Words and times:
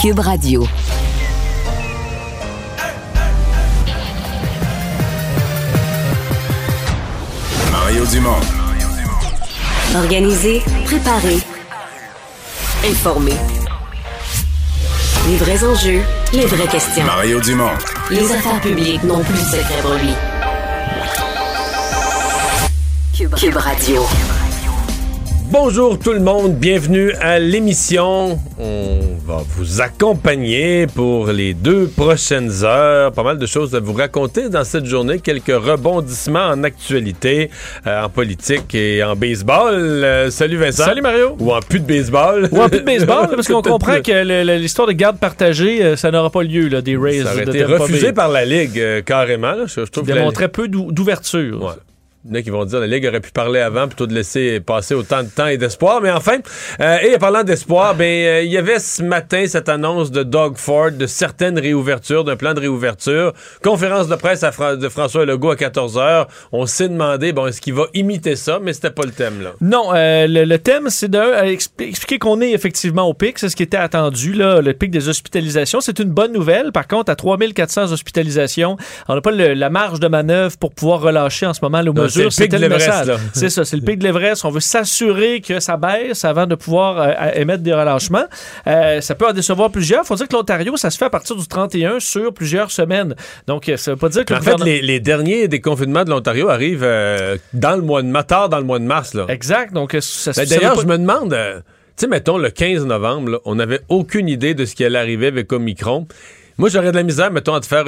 Cube 0.00 0.20
Radio. 0.20 0.66
Mario 7.70 8.06
Dumont. 8.06 8.40
Organiser, 9.94 10.62
préparer, 10.86 11.36
informer. 12.82 13.34
Les 15.28 15.36
vrais 15.36 15.62
enjeux, 15.64 16.00
les 16.32 16.46
vraies 16.46 16.66
questions. 16.68 17.04
Mario 17.04 17.38
Dumont. 17.42 17.68
Les 18.10 18.32
affaires 18.32 18.60
publiques 18.62 19.04
n'ont 19.04 19.22
plus 19.22 19.34
de 19.34 19.38
secret 19.38 19.82
pour 19.82 19.92
lui. 19.96 20.14
Cube, 23.14 23.34
Cube 23.34 23.56
Radio. 23.56 24.06
Bonjour 25.50 25.98
tout 25.98 26.12
le 26.12 26.20
monde, 26.20 26.54
bienvenue 26.54 27.10
à 27.20 27.40
l'émission. 27.40 28.38
On 28.60 29.00
va 29.26 29.42
vous 29.56 29.80
accompagner 29.80 30.86
pour 30.86 31.26
les 31.28 31.54
deux 31.54 31.88
prochaines 31.88 32.62
heures. 32.62 33.10
Pas 33.10 33.24
mal 33.24 33.36
de 33.36 33.46
choses 33.46 33.74
à 33.74 33.80
vous 33.80 33.92
raconter 33.92 34.48
dans 34.48 34.62
cette 34.62 34.84
journée. 34.86 35.18
Quelques 35.18 35.48
rebondissements 35.52 36.46
en 36.50 36.62
actualité, 36.62 37.50
euh, 37.88 38.04
en 38.04 38.08
politique 38.08 38.72
et 38.76 39.02
en 39.02 39.16
baseball. 39.16 39.74
Euh, 39.74 40.30
salut 40.30 40.56
Vincent. 40.56 40.84
Salut 40.84 41.02
Mario. 41.02 41.34
Ou 41.40 41.52
en 41.52 41.60
plus 41.60 41.80
de 41.80 41.86
baseball. 41.86 42.48
Ou 42.52 42.60
en 42.60 42.68
plus 42.68 42.80
de 42.80 42.84
baseball, 42.84 43.28
parce 43.34 43.48
qu'on 43.48 43.62
comprend 43.62 44.00
que 44.00 44.56
l'histoire 44.56 44.86
de 44.86 44.92
garde 44.92 45.18
partagée, 45.18 45.82
euh, 45.82 45.96
ça 45.96 46.12
n'aura 46.12 46.30
pas 46.30 46.44
lieu, 46.44 46.68
là, 46.68 46.80
des 46.80 46.96
Rays. 46.96 47.24
Ça 47.24 47.34
de 47.34 47.40
été 47.50 47.64
refusé 47.64 48.12
par 48.12 48.28
la 48.28 48.44
Ligue, 48.44 48.78
euh, 48.78 49.02
carrément. 49.02 49.52
là. 49.52 49.64
Je, 49.66 49.84
je 49.84 49.90
trouve 49.90 50.04
Qui 50.04 50.10
que 50.10 50.14
la- 50.14 50.20
démontrait 50.20 50.48
peu 50.48 50.68
d'ou- 50.68 50.92
d'ouverture. 50.92 51.60
Ouais. 51.64 51.72
Il 52.26 52.32
y 52.32 52.34
en 52.34 52.38
a 52.38 52.42
qui 52.42 52.50
vont 52.50 52.66
dire 52.66 52.80
la 52.80 52.86
Ligue 52.86 53.06
aurait 53.06 53.20
pu 53.20 53.30
parler 53.30 53.60
avant 53.60 53.86
plutôt 53.86 54.06
de 54.06 54.12
laisser 54.12 54.60
passer 54.60 54.94
autant 54.94 55.22
de 55.22 55.28
temps 55.28 55.46
et 55.46 55.56
d'espoir. 55.56 56.02
Mais 56.02 56.10
enfin, 56.10 56.36
euh, 56.80 56.98
et 56.98 57.16
parlant 57.16 57.44
d'espoir, 57.44 57.94
ben 57.94 58.04
euh, 58.04 58.42
il 58.42 58.52
y 58.52 58.58
avait 58.58 58.78
ce 58.78 59.02
matin 59.02 59.46
cette 59.46 59.70
annonce 59.70 60.10
de 60.10 60.22
Doug 60.22 60.58
Ford 60.58 60.90
de 60.90 61.06
certaines 61.06 61.58
réouvertures, 61.58 62.24
d'un 62.24 62.36
plan 62.36 62.52
de 62.52 62.60
réouverture. 62.60 63.32
Conférence 63.64 64.08
de 64.08 64.16
presse 64.16 64.42
de 64.42 64.88
François 64.90 65.24
Legault 65.24 65.52
à 65.52 65.54
14h. 65.54 66.26
On 66.52 66.66
s'est 66.66 66.90
demandé, 66.90 67.32
bon, 67.32 67.46
est-ce 67.46 67.62
qu'il 67.62 67.72
va 67.72 67.86
imiter 67.94 68.36
ça? 68.36 68.58
Mais 68.60 68.74
c'était 68.74 68.90
pas 68.90 69.04
le 69.04 69.12
thème, 69.12 69.42
là. 69.42 69.52
Non, 69.62 69.94
euh, 69.94 70.26
le, 70.28 70.58
thème, 70.58 70.90
c'est 70.90 71.08
de 71.08 71.18
euh, 71.18 72.18
qu'on 72.18 72.42
est 72.42 72.50
effectivement 72.50 73.08
au 73.08 73.14
pic. 73.14 73.38
C'est 73.38 73.48
ce 73.48 73.56
qui 73.56 73.62
était 73.62 73.78
attendu, 73.78 74.34
là, 74.34 74.60
le 74.60 74.74
pic 74.74 74.90
des 74.90 75.08
hospitalisations. 75.08 75.80
C'est 75.80 75.98
une 76.00 76.10
bonne 76.10 76.34
nouvelle. 76.34 76.70
Par 76.70 76.86
contre, 76.86 77.10
à 77.10 77.16
3400 77.16 77.92
hospitalisations, 77.92 78.76
on 79.08 79.14
n'a 79.14 79.22
pas 79.22 79.30
la 79.30 79.70
marge 79.70 80.00
de 80.00 80.08
manœuvre 80.08 80.58
pour 80.58 80.74
pouvoir 80.74 81.00
relâcher 81.00 81.46
en 81.46 81.54
ce 81.54 81.60
moment 81.62 81.80
le 81.80 82.09
C'était 82.30 82.58
message. 82.68 83.10
C'est 83.32 83.48
ça, 83.50 83.64
c'est 83.64 83.76
le 83.76 83.82
pic 83.82 83.98
de 83.98 84.04
l'Everest. 84.04 84.44
On 84.44 84.50
veut 84.50 84.60
s'assurer 84.60 85.40
que 85.40 85.60
ça 85.60 85.76
baisse 85.76 86.24
avant 86.24 86.46
de 86.46 86.54
pouvoir 86.54 86.98
euh, 86.98 87.12
émettre 87.34 87.62
des 87.62 87.72
relâchements. 87.72 88.24
Euh, 88.66 89.00
ça 89.00 89.14
peut 89.14 89.26
en 89.28 89.32
décevoir 89.32 89.70
plusieurs. 89.70 90.04
faut 90.04 90.14
dire 90.16 90.28
que 90.28 90.34
l'Ontario, 90.36 90.76
ça 90.76 90.90
se 90.90 90.98
fait 90.98 91.04
à 91.06 91.10
partir 91.10 91.36
du 91.36 91.46
31 91.46 92.00
sur 92.00 92.32
plusieurs 92.32 92.70
semaines. 92.70 93.14
Donc, 93.46 93.68
euh, 93.68 93.76
ça 93.76 93.92
veut 93.92 93.96
pas 93.96 94.08
dire 94.08 94.24
que 94.24 94.34
En 94.34 94.36
le 94.38 94.42
fait, 94.42 94.50
gouvernement- 94.52 94.64
les, 94.76 94.82
les 94.82 95.00
derniers 95.00 95.48
déconfinements 95.48 96.04
de 96.04 96.10
l'Ontario 96.10 96.48
arrivent 96.48 96.82
euh, 96.84 97.36
dans 97.52 97.76
le 97.76 97.82
mois 97.82 98.02
de 98.02 98.08
mars, 98.08 98.26
tard 98.26 98.48
dans 98.48 98.58
le 98.58 98.64
mois 98.64 98.78
de 98.78 98.84
mars, 98.84 99.14
là. 99.14 99.26
Exact. 99.28 99.72
Donc, 99.72 99.96
ça, 100.00 100.32
Ben, 100.36 100.46
D'ailleurs, 100.46 100.80
je 100.80 100.86
me 100.86 100.98
demande, 100.98 101.30
tu 101.30 101.62
sais, 101.96 102.06
mettons 102.06 102.38
le 102.38 102.50
15 102.50 102.84
novembre, 102.86 103.30
là, 103.32 103.38
on 103.44 103.54
n'avait 103.56 103.80
aucune 103.88 104.28
idée 104.28 104.54
de 104.54 104.64
ce 104.64 104.74
qui 104.74 104.84
allait 104.84 104.98
arriver 104.98 105.26
avec 105.28 105.52
Omicron. 105.52 106.06
Moi, 106.60 106.68
j'aurais 106.68 106.90
de 106.92 106.96
la 106.96 107.02
misère, 107.04 107.30
mettons, 107.30 107.54
à 107.54 107.60
te 107.60 107.64
faire, 107.66 107.86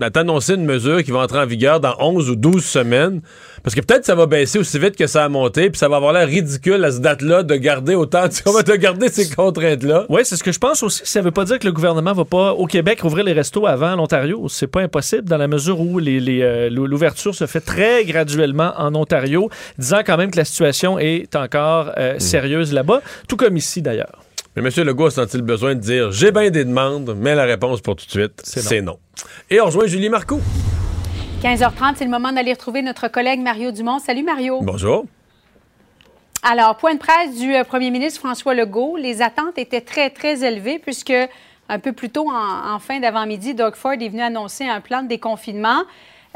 à 0.00 0.10
t'annoncer 0.10 0.54
une 0.54 0.64
mesure 0.64 1.02
qui 1.02 1.10
va 1.10 1.18
entrer 1.18 1.40
en 1.40 1.44
vigueur 1.46 1.80
dans 1.80 1.96
11 1.98 2.30
ou 2.30 2.36
12 2.36 2.64
semaines. 2.64 3.20
Parce 3.64 3.74
que 3.74 3.80
peut-être 3.80 4.04
ça 4.04 4.14
va 4.14 4.26
baisser 4.26 4.60
aussi 4.60 4.78
vite 4.78 4.94
que 4.94 5.08
ça 5.08 5.24
a 5.24 5.28
monté, 5.28 5.70
puis 5.70 5.78
ça 5.80 5.88
va 5.88 5.96
avoir 5.96 6.12
l'air 6.12 6.28
ridicule 6.28 6.84
à 6.84 6.92
ce 6.92 7.00
date-là 7.00 7.42
de 7.42 7.56
garder 7.56 7.96
autant, 7.96 8.22
va 8.46 8.62
te 8.62 8.76
garder 8.76 9.08
ces 9.08 9.28
contraintes-là. 9.34 10.06
Oui, 10.08 10.20
c'est 10.22 10.36
ce 10.36 10.44
que 10.44 10.52
je 10.52 10.60
pense 10.60 10.84
aussi. 10.84 11.02
Ça 11.04 11.20
veut 11.20 11.32
pas 11.32 11.44
dire 11.44 11.58
que 11.58 11.66
le 11.66 11.72
gouvernement 11.72 12.12
va 12.12 12.24
pas, 12.24 12.52
au 12.52 12.66
Québec, 12.66 13.02
ouvrir 13.02 13.24
les 13.24 13.32
restos 13.32 13.66
avant 13.66 13.96
l'Ontario. 13.96 14.46
C'est 14.48 14.68
pas 14.68 14.82
impossible 14.82 15.24
dans 15.24 15.36
la 15.38 15.48
mesure 15.48 15.80
où 15.80 15.98
les- 15.98 16.20
les, 16.20 16.42
euh, 16.42 16.70
l'ou- 16.70 16.86
l'ouverture 16.86 17.34
se 17.34 17.46
fait 17.46 17.60
très 17.60 18.04
graduellement 18.04 18.72
en 18.78 18.94
Ontario, 18.94 19.50
disant 19.78 20.02
quand 20.06 20.16
même 20.16 20.30
que 20.30 20.36
la 20.36 20.44
situation 20.44 20.96
est 21.00 21.34
encore 21.34 21.86
Hmm. 21.86 21.92
euh, 21.98 22.18
sérieuse 22.20 22.72
là-bas, 22.72 23.02
tout 23.26 23.36
comme 23.36 23.56
ici 23.56 23.82
d'ailleurs. 23.82 24.22
Mais 24.54 24.60
M. 24.62 24.84
Legault 24.84 25.06
a 25.06 25.10
senti 25.10 25.38
le 25.38 25.42
besoin 25.42 25.74
de 25.74 25.80
dire 25.80 26.12
j'ai 26.12 26.30
bien 26.30 26.50
des 26.50 26.66
demandes, 26.66 27.14
mais 27.16 27.34
la 27.34 27.44
réponse 27.44 27.80
pour 27.80 27.96
tout 27.96 28.04
de 28.04 28.10
suite, 28.10 28.42
c'est 28.44 28.82
non. 28.82 28.98
Et 29.48 29.62
on 29.62 29.64
rejoint 29.64 29.86
Julie 29.86 30.10
Marcoux. 30.10 30.42
15h30, 31.42 31.94
c'est 31.96 32.04
le 32.04 32.10
moment 32.10 32.32
d'aller 32.32 32.52
retrouver 32.52 32.82
notre 32.82 33.08
collègue 33.08 33.40
Mario 33.40 33.72
Dumont. 33.72 33.98
Salut 33.98 34.22
Mario. 34.22 34.60
Bonjour. 34.60 35.06
Alors, 36.42 36.76
point 36.76 36.92
de 36.94 36.98
presse 36.98 37.38
du 37.38 37.54
euh, 37.54 37.64
premier 37.64 37.90
ministre 37.90 38.20
François 38.20 38.52
Legault. 38.52 38.98
Les 38.98 39.22
attentes 39.22 39.56
étaient 39.56 39.80
très, 39.80 40.10
très 40.10 40.44
élevées 40.44 40.78
puisque 40.78 41.14
un 41.70 41.78
peu 41.78 41.92
plus 41.92 42.10
tôt 42.10 42.28
en, 42.28 42.74
en 42.74 42.78
fin 42.78 43.00
d'avant-midi, 43.00 43.54
Doug 43.54 43.74
Ford 43.74 43.92
est 43.92 44.08
venu 44.10 44.20
annoncer 44.20 44.68
un 44.68 44.82
plan 44.82 45.02
de 45.02 45.08
déconfinement. 45.08 45.82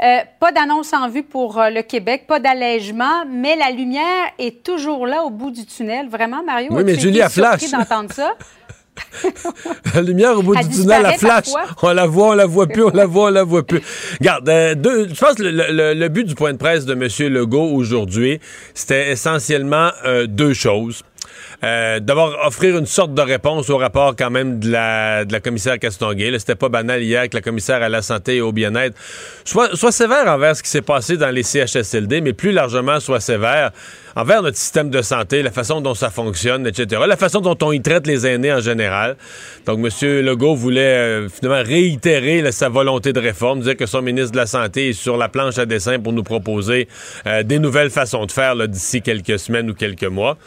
Euh, 0.03 0.17
pas 0.39 0.51
d'annonce 0.51 0.93
en 0.93 1.09
vue 1.09 1.23
pour 1.23 1.59
euh, 1.59 1.69
le 1.71 1.81
Québec, 1.81 2.25
pas 2.27 2.39
d'allègement, 2.39 3.25
mais 3.27 3.55
la 3.55 3.71
lumière 3.71 4.25
est 4.37 4.63
toujours 4.63 5.07
là 5.07 5.23
au 5.23 5.29
bout 5.31 5.49
du 5.51 5.65
tunnel. 5.65 6.07
Vraiment, 6.07 6.43
Mario, 6.43 6.69
Oui, 6.71 6.83
mais 6.85 6.99
Julie, 6.99 7.19
elle 7.19 7.29
flash. 7.29 7.69
d'entendre 7.71 8.11
ça? 8.13 8.33
La 9.93 10.01
lumière 10.01 10.37
au 10.37 10.41
bout 10.41 10.55
Elle 10.55 10.67
du 10.67 10.81
tunnel, 10.81 11.03
la 11.03 11.13
flash. 11.13 11.45
On 11.83 11.93
la 11.93 12.07
voit, 12.07 12.29
on 12.29 12.33
la 12.33 12.45
voit 12.47 12.65
plus, 12.67 12.83
on 12.83 12.89
la 12.89 13.05
voit, 13.05 13.25
on 13.25 13.31
la 13.31 13.43
voit 13.43 13.65
plus. 13.65 13.81
Regarde, 14.19 14.49
euh, 14.49 14.73
deux- 14.75 15.07
je 15.09 15.19
pense 15.19 15.35
que 15.35 15.43
le, 15.43 15.51
le- 15.71 15.93
le 15.93 16.09
but 16.09 16.23
du 16.23 16.33
point 16.35 16.51
de 16.53 16.57
presse 16.57 16.85
de 16.85 16.93
M. 16.93 17.31
Legault 17.31 17.69
aujourd'hui, 17.75 18.39
c'était 18.73 19.11
essentiellement 19.11 19.91
euh, 20.05 20.25
deux 20.27 20.53
choses. 20.53 21.03
Euh, 21.63 21.99
D'abord, 21.99 22.37
offrir 22.45 22.77
une 22.77 22.85
sorte 22.85 23.13
de 23.13 23.21
réponse 23.21 23.69
au 23.69 23.77
rapport 23.77 24.15
quand 24.15 24.29
même 24.29 24.59
de 24.59 24.71
la, 24.71 25.25
de 25.25 25.33
la 25.33 25.39
commissaire 25.39 25.79
Castonguay. 25.79 26.37
C'était 26.37 26.55
pas 26.55 26.69
banal 26.69 27.01
hier 27.01 27.27
que 27.29 27.35
la 27.35 27.41
commissaire 27.41 27.81
à 27.81 27.89
la 27.89 28.01
santé 28.01 28.37
et 28.37 28.41
au 28.41 28.51
bien-être 28.51 28.95
soit, 29.43 29.75
soit 29.75 29.91
sévère 29.91 30.27
envers 30.27 30.55
ce 30.55 30.61
qui 30.61 30.69
s'est 30.69 30.83
passé 30.83 31.17
dans 31.17 31.29
les 31.29 31.43
CHSLD, 31.43 32.21
mais 32.21 32.33
plus 32.33 32.51
largement 32.51 32.99
soit 32.99 33.19
sévère 33.19 33.71
envers 34.15 34.41
notre 34.41 34.57
système 34.57 34.89
de 34.89 35.01
santé, 35.01 35.43
la 35.43 35.51
façon 35.51 35.81
dont 35.81 35.93
ça 35.93 36.09
fonctionne, 36.09 36.65
etc. 36.65 37.01
La 37.07 37.17
façon 37.17 37.39
dont 37.39 37.57
on 37.61 37.71
y 37.71 37.81
traite 37.81 38.07
les 38.07 38.25
aînés 38.25 38.51
en 38.51 38.59
général. 38.59 39.15
Donc, 39.65 39.79
M. 39.79 40.21
Legault 40.21 40.55
voulait 40.55 40.81
euh, 40.81 41.29
finalement 41.29 41.63
réitérer 41.63 42.51
sa 42.51 42.69
volonté 42.69 43.13
de 43.13 43.19
réforme, 43.19 43.61
dire 43.61 43.77
que 43.77 43.85
son 43.85 44.01
ministre 44.01 44.31
de 44.31 44.37
la 44.37 44.47
Santé 44.47 44.89
est 44.89 44.93
sur 44.93 45.17
la 45.17 45.29
planche 45.29 45.57
à 45.59 45.65
dessin 45.65 45.99
pour 45.99 46.13
nous 46.13 46.23
proposer 46.23 46.87
euh, 47.27 47.43
des 47.43 47.59
nouvelles 47.59 47.91
façons 47.91 48.25
de 48.25 48.31
faire 48.31 48.55
d'ici 48.67 49.01
quelques 49.01 49.37
semaines 49.37 49.69
ou 49.69 49.73
quelques 49.73 50.03
mois. 50.03 50.37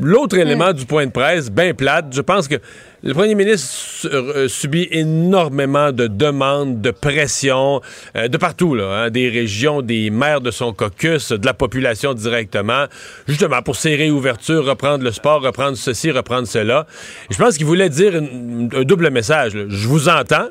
L'autre 0.00 0.38
élément 0.38 0.72
du 0.72 0.86
point 0.86 1.04
de 1.06 1.10
presse, 1.10 1.50
bien 1.50 1.74
plate, 1.74 2.06
je 2.12 2.22
pense 2.22 2.48
que 2.48 2.54
le 3.02 3.12
premier 3.12 3.34
ministre 3.34 3.68
su- 3.70 4.06
euh, 4.06 4.48
subit 4.48 4.88
énormément 4.90 5.92
de 5.92 6.06
demandes, 6.06 6.80
de 6.80 6.90
pression, 6.92 7.80
euh, 8.16 8.28
de 8.28 8.36
partout, 8.38 8.74
là, 8.74 8.84
hein, 9.04 9.10
des 9.10 9.28
régions, 9.28 9.82
des 9.82 10.08
maires 10.10 10.40
de 10.40 10.50
son 10.50 10.72
caucus, 10.72 11.32
de 11.32 11.44
la 11.44 11.52
population 11.52 12.14
directement, 12.14 12.86
justement 13.28 13.60
pour 13.60 13.76
ces 13.76 13.94
réouvertures, 13.96 14.64
reprendre 14.64 15.04
le 15.04 15.12
sport, 15.12 15.42
reprendre 15.42 15.76
ceci, 15.76 16.10
reprendre 16.10 16.46
cela. 16.48 16.86
Et 17.30 17.34
je 17.34 17.38
pense 17.38 17.56
qu'il 17.58 17.66
voulait 17.66 17.90
dire 17.90 18.16
une- 18.16 18.70
un 18.74 18.82
double 18.84 19.10
message. 19.10 19.54
là. 19.54 19.64
Je 19.68 19.88
vous 19.88 20.08
entends, 20.08 20.48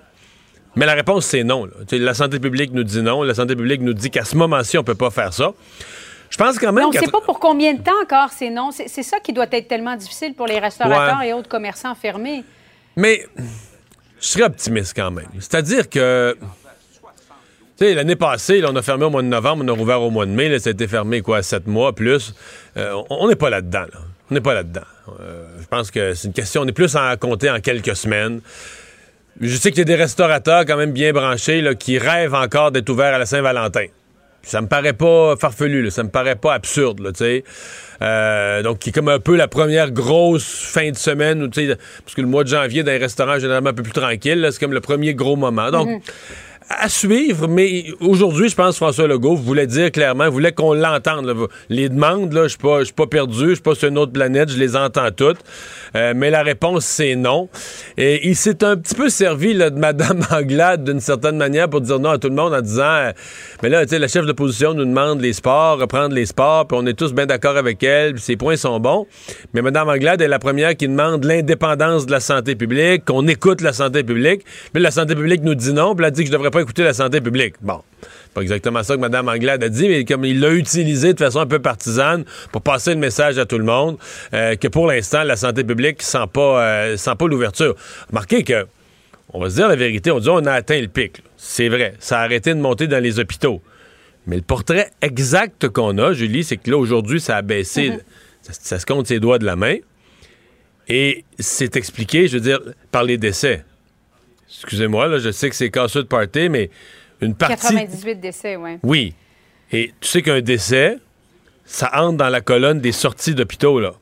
mais 0.75 0.85
la 0.85 0.94
réponse, 0.94 1.25
c'est 1.25 1.44
non. 1.44 1.66
là. 1.66 1.72
La 1.91 2.13
santé 2.13 2.40
publique 2.40 2.73
nous 2.73 2.84
dit 2.84 3.02
non. 3.02 3.23
La 3.23 3.34
santé 3.34 3.56
publique 3.56 3.81
nous 3.81 3.94
dit 3.94 4.12
qu'à 4.12 4.23
ce 4.23 4.35
moment-ci, 4.35 4.78
on 4.78 4.84
peut 4.84 4.94
pas 4.96 5.09
faire 5.09 5.34
ça. 5.34 5.52
Je 6.31 6.38
pense 6.38 6.58
quand 6.58 6.72
même 6.72 6.86
on 6.86 6.92
ne 6.92 6.97
sait 6.97 7.12
pas 7.12 7.22
pour 7.22 7.40
combien 7.40 7.74
de 7.74 7.81
temps 7.84 7.92
encore 8.02 8.30
c'est 8.31 8.50
non. 8.50 8.72
C'est 8.72 9.03
ça 9.03 9.19
qui 9.19 9.34
doit 9.34 9.46
être 9.52 9.68
tellement 9.68 9.96
difficile 9.96 10.34
pour 10.34 10.47
les 10.47 10.58
restaurateurs 10.59 11.19
Ouais. 11.19 11.28
et 11.30 11.34
autres 11.34 11.50
commerçants 11.50 11.94
fermés. 11.94 12.44
Mais 12.96 13.25
je 14.19 14.28
serais 14.28 14.44
optimiste 14.46 14.94
quand 14.96 15.12
même. 15.12 15.28
C'est-à-dire 15.40 15.90
que, 15.90 16.38
tu 16.40 17.86
sais, 17.86 17.94
l'année 17.94 18.16
passée, 18.16 18.62
là, 18.62 18.70
on 18.72 18.75
a 18.75 18.81
fermé 18.81 19.06
au 19.06 19.09
mois 19.09 19.22
de 19.22 19.28
novembre, 19.28 19.64
on 19.66 19.68
a 19.68 19.72
rouvert 19.78 20.02
au 20.02 20.09
mois 20.09 20.25
de 20.25 20.31
mai, 20.31 20.47
là, 20.50 20.58
ça 20.59 20.70
a 20.70 20.72
été 20.74 20.88
fermé, 20.88 21.22
quoi, 21.22 21.41
sept 21.44 21.68
mois 21.68 21.94
plus. 21.94 22.34
Euh, 22.78 22.94
on- 23.09 23.25
on 23.25 23.28
n'est 23.28 23.36
pas 23.36 23.50
là-dedans, 23.50 23.81
là. 23.94 24.00
On 24.30 24.34
n'est 24.34 24.41
pas 24.41 24.53
là-dedans. 24.53 24.81
Euh, 25.20 25.46
je 25.59 25.66
pense 25.68 25.91
que 25.91 26.14
c'est 26.14 26.28
une 26.30 26.34
question, 26.34 26.62
on 26.62 26.68
est 26.68 26.72
plus 26.72 26.96
à 26.96 27.18
compter 27.18 27.50
en 27.50 27.59
quelques 27.59 27.96
semaines. 27.96 28.40
Je 29.41 29.56
sais 29.58 29.72
qu'il 29.72 29.79
y 29.79 29.82
a 29.82 29.85
des 29.85 29.96
restaurateurs 29.96 30.66
quand 30.66 30.78
même 30.78 30.91
bien 30.94 31.11
branchés 31.11 31.61
là, 31.61 31.76
qui 31.76 31.97
rêvent 31.97 32.35
encore 32.35 32.72
d'être 32.72 32.90
ouverts 32.90 33.16
à 33.16 33.17
la 33.17 33.26
Saint-Valentin. 33.26 33.88
Ça 34.43 34.61
me 34.61 34.67
paraît 34.67 34.93
pas 34.93 35.35
farfelu, 35.35 35.91
ça 35.91 36.03
me 36.03 36.09
paraît 36.09 36.35
pas 36.35 36.53
absurde, 36.53 37.11
tu 37.14 37.23
sais. 37.23 37.43
Euh, 38.02 38.64
donc, 38.64 38.79
qui 38.79 38.90
est 38.90 38.91
comme 38.91 39.09
un 39.09 39.20
peu 39.20 39.35
la 39.35 39.47
première 39.47 39.91
grosse 39.91 40.64
fin 40.66 40.90
de 40.90 40.97
semaine, 40.97 41.43
où, 41.43 41.49
parce 41.49 42.16
que 42.16 42.22
le 42.22 42.28
mois 42.28 42.43
de 42.43 42.49
janvier, 42.49 42.82
dans 42.84 42.91
les 42.91 42.97
restaurants, 42.97 43.38
généralement 43.38 43.70
un 43.70 43.73
peu 43.73 43.84
plus 43.84 43.93
tranquille, 43.93 44.47
c'est 44.52 44.59
comme 44.59 44.73
le 44.73 44.82
premier 44.82 45.14
gros 45.14 45.35
moment. 45.35 45.70
Donc, 45.70 46.02
à 46.79 46.90
suivre, 46.90 47.47
mais 47.47 47.85
aujourd'hui, 48.00 48.50
je 48.50 48.56
pense 48.56 48.72
que 48.72 48.78
François 48.78 49.08
Legault 49.08 49.35
voulait 49.35 49.68
dire 49.68 49.91
clairement, 49.91 50.29
voulait 50.29 50.52
qu'on 50.52 50.73
l'entende. 50.73 51.47
Les 51.70 51.90
demandes, 51.90 52.32
je 52.44 52.47
suis 52.50 52.58
pas, 52.58 52.79
pas 52.96 53.08
perdu, 53.08 53.50
je 53.50 53.53
suis 53.53 53.62
pas 53.62 53.76
sur 53.76 53.90
une 53.90 53.97
autre 53.97 54.12
planète, 54.12 54.50
je 54.50 54.58
les 54.58 54.76
entends 54.76 55.12
toutes. 55.12 55.40
Euh, 55.96 56.14
mais 56.16 56.29
la 56.29 56.44
réponse, 56.44 56.85
c'est 56.85 57.16
non. 57.16 57.50
Et 57.97 58.28
il 58.28 58.35
s'est 58.35 58.64
un 58.64 58.78
petit 58.78 58.96
peu 58.96 59.09
servi 59.09 59.53
de 59.53 59.70
Mme 59.70 60.22
Anglade 60.32 60.84
d'une 60.84 61.00
certaine 61.00 61.38
manière 61.38 61.70
pour 61.70 61.82
dire 61.82 62.00
non 62.00 62.12
à 62.12 62.18
tout 62.18 62.29
le 62.29 62.35
monde 62.35 62.53
en 62.53 62.62
disant, 62.62 62.84
euh, 62.84 63.12
mais 63.64 63.70
là, 63.70 63.84
tu 63.85 63.90
sais, 63.90 64.00
la 64.00 64.08
chef 64.08 64.26
d'opposition 64.26 64.73
nous 64.73 64.85
demande 64.85 65.22
les 65.22 65.34
sports, 65.34 65.79
reprendre 65.79 66.16
les 66.16 66.26
sports, 66.26 66.68
puis 66.68 66.78
on 66.79 66.85
est 66.85 66.94
tous 66.94 67.14
bien 67.14 67.26
d'accord 67.26 67.58
avec 67.58 67.84
elle, 67.84 68.14
puis 68.14 68.23
ses 68.23 68.38
points 68.38 68.56
sont 68.56 68.79
bons. 68.79 69.08
Mais 69.53 69.62
Mme 69.62 69.90
Anglade 69.90 70.22
est 70.22 70.28
la 70.28 70.40
première 70.40 70.76
qui 70.76 70.88
demande 70.88 71.23
l'indépendance 71.23 72.06
de 72.06 72.12
la 72.12 72.20
santé 72.20 72.56
publique, 72.56 73.06
qu'on 73.06 73.28
écoute 73.28 73.62
la 73.62 73.73
santé 73.73 74.03
publique. 74.03 74.44
Puis 74.73 74.82
la 74.82 74.91
santé 74.91 75.16
publique 75.16 75.44
nous 75.44 75.56
dit 75.56 75.73
non, 75.73 75.96
puis 75.96 76.06
elle 76.06 76.12
dit 76.12 76.22
que 76.22 76.28
je 76.28 76.32
devrais 76.32 76.52
pas 76.52 76.60
écouter 76.61 76.84
la 76.84 76.93
santé 76.93 77.22
publique. 77.22 77.55
Bon. 77.61 77.81
Pas 78.34 78.41
exactement 78.41 78.81
ça 78.81 78.96
que 78.96 79.02
Mme 79.02 79.28
Anglade 79.28 79.63
a 79.63 79.69
dit, 79.69 79.90
mais 79.90 80.05
comme 80.05 80.23
il 80.23 80.40
l'a 80.40 80.52
utilisé 80.52 81.13
de 81.13 81.19
façon 81.19 81.40
un 81.40 81.46
peu 81.46 81.59
partisane 81.59 82.23
pour 82.52 82.61
passer 82.61 82.93
le 82.93 82.99
message 82.99 83.37
à 83.37 83.46
tout 83.46 83.58
le 83.58 83.66
monde 83.66 83.97
euh, 84.34 84.55
que 84.55 84.67
pour 84.69 84.87
l'instant, 84.87 85.23
la 85.23 85.35
santé 85.35 85.63
publique 85.63 86.02
sent 86.02 86.28
pas, 86.31 86.63
euh, 86.63 86.97
sent 86.97 87.16
pas 87.17 87.28
l'ouverture. 87.28 87.75
Remarquez 88.09 88.43
que, 88.43 88.66
on 89.34 89.41
va 89.41 89.49
se 89.49 89.55
dire 89.55 89.67
la 89.67 89.75
vérité, 89.75 90.11
on 90.11 90.19
dit 90.19 90.29
on 90.29 90.46
a 90.46 90.53
atteint 90.53 90.79
le 90.79 90.87
pic. 90.87 91.22
C'est 91.35 91.67
vrai, 91.67 91.96
ça 91.99 92.19
a 92.19 92.23
arrêté 92.23 92.53
de 92.53 92.59
monter 92.59 92.87
dans 92.87 93.03
les 93.03 93.19
hôpitaux. 93.19 93.61
Mais 94.28 94.37
le 94.37 94.43
portrait 94.43 94.91
exact 95.02 95.67
qu'on 95.67 95.97
a, 95.97 96.13
Julie, 96.13 96.43
c'est 96.43 96.58
que 96.58 96.69
là, 96.69 96.78
aujourd'hui, 96.78 97.19
ça 97.19 97.37
a 97.37 97.41
baissé. 97.41 97.91
ça, 98.41 98.53
ça 98.53 98.79
se 98.79 98.85
compte 98.85 99.08
ses 99.08 99.19
doigts 99.19 99.40
de 99.40 99.46
la 99.46 99.55
main. 99.55 99.75
Et 100.87 101.25
c'est 101.40 101.75
expliqué, 101.75 102.28
je 102.28 102.34
veux 102.34 102.41
dire, 102.41 102.59
par 102.91 103.03
les 103.03 103.17
décès. 103.17 103.63
Excusez-moi, 104.53 105.08
là, 105.08 105.18
je 105.20 105.32
sais 105.32 105.50
que 105.50 105.56
c'est 105.56 105.70
casseux 105.70 106.03
de 106.03 106.08
party, 106.08 106.50
mais 106.50 106.70
une 107.22 107.36
partie. 107.36 107.56
98 107.76 108.20
décès, 108.20 108.56
oui. 108.56 108.72
Oui. 108.84 109.14
Et 109.72 109.94
tu 110.02 110.08
sais 110.09 110.22
qu'un 110.22 110.42
décès, 110.42 110.98
ça 111.66 111.90
entre 111.94 112.18
dans 112.18 112.30
la 112.30 112.42
colonne 112.42 112.80
des 112.82 112.92
sorties 112.92 113.34
d'hôpitaux, 113.34 113.80
là. 113.80 113.94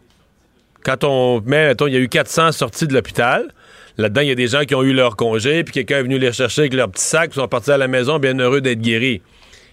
Quand 0.83 1.03
on 1.03 1.41
met, 1.41 1.67
mettons, 1.67 1.87
il 1.87 1.93
y 1.93 1.97
a 1.97 1.99
eu 1.99 2.07
400 2.09 2.51
sorties 2.53 2.87
de 2.87 2.93
l'hôpital. 2.93 3.51
Là-dedans, 3.97 4.21
il 4.21 4.29
y 4.29 4.31
a 4.31 4.35
des 4.35 4.47
gens 4.47 4.63
qui 4.63 4.73
ont 4.75 4.81
eu 4.83 4.93
leur 4.93 5.17
congé, 5.17 5.63
puis 5.65 5.73
quelqu'un 5.73 5.97
est 5.99 6.03
venu 6.03 6.17
les 6.17 6.29
rechercher 6.29 6.61
avec 6.61 6.73
leur 6.73 6.89
petit 6.89 7.03
sac, 7.03 7.31
puis 7.31 7.39
sont 7.39 7.47
partis 7.49 7.71
à 7.71 7.77
la 7.77 7.87
maison 7.89 8.17
bien 8.17 8.37
heureux 8.39 8.61
d'être 8.61 8.79
guéris. 8.81 9.21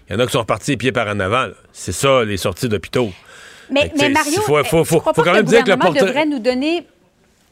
Il 0.09 0.13
y 0.13 0.15
en 0.15 0.19
a 0.19 0.25
qui 0.25 0.33
sont 0.33 0.39
repartis 0.39 0.71
les 0.71 0.77
pieds 0.77 0.91
par 0.91 1.07
en 1.07 1.19
avant. 1.19 1.47
C'est 1.71 1.93
ça, 1.93 2.23
les 2.25 2.37
sorties 2.37 2.67
d'hôpitaux. 2.69 3.11
Mais, 3.71 3.91
mais 3.97 4.09
Mario, 4.09 4.41
faut- 4.41 4.83
faut- 4.85 4.99
quand 5.01 5.33
même 5.33 5.45
dire 5.45 5.63
que 5.63 5.71
le 5.71 5.77
portrait- 5.77 6.05
devrait 6.05 6.25
nous 6.25 6.39
donner 6.39 6.85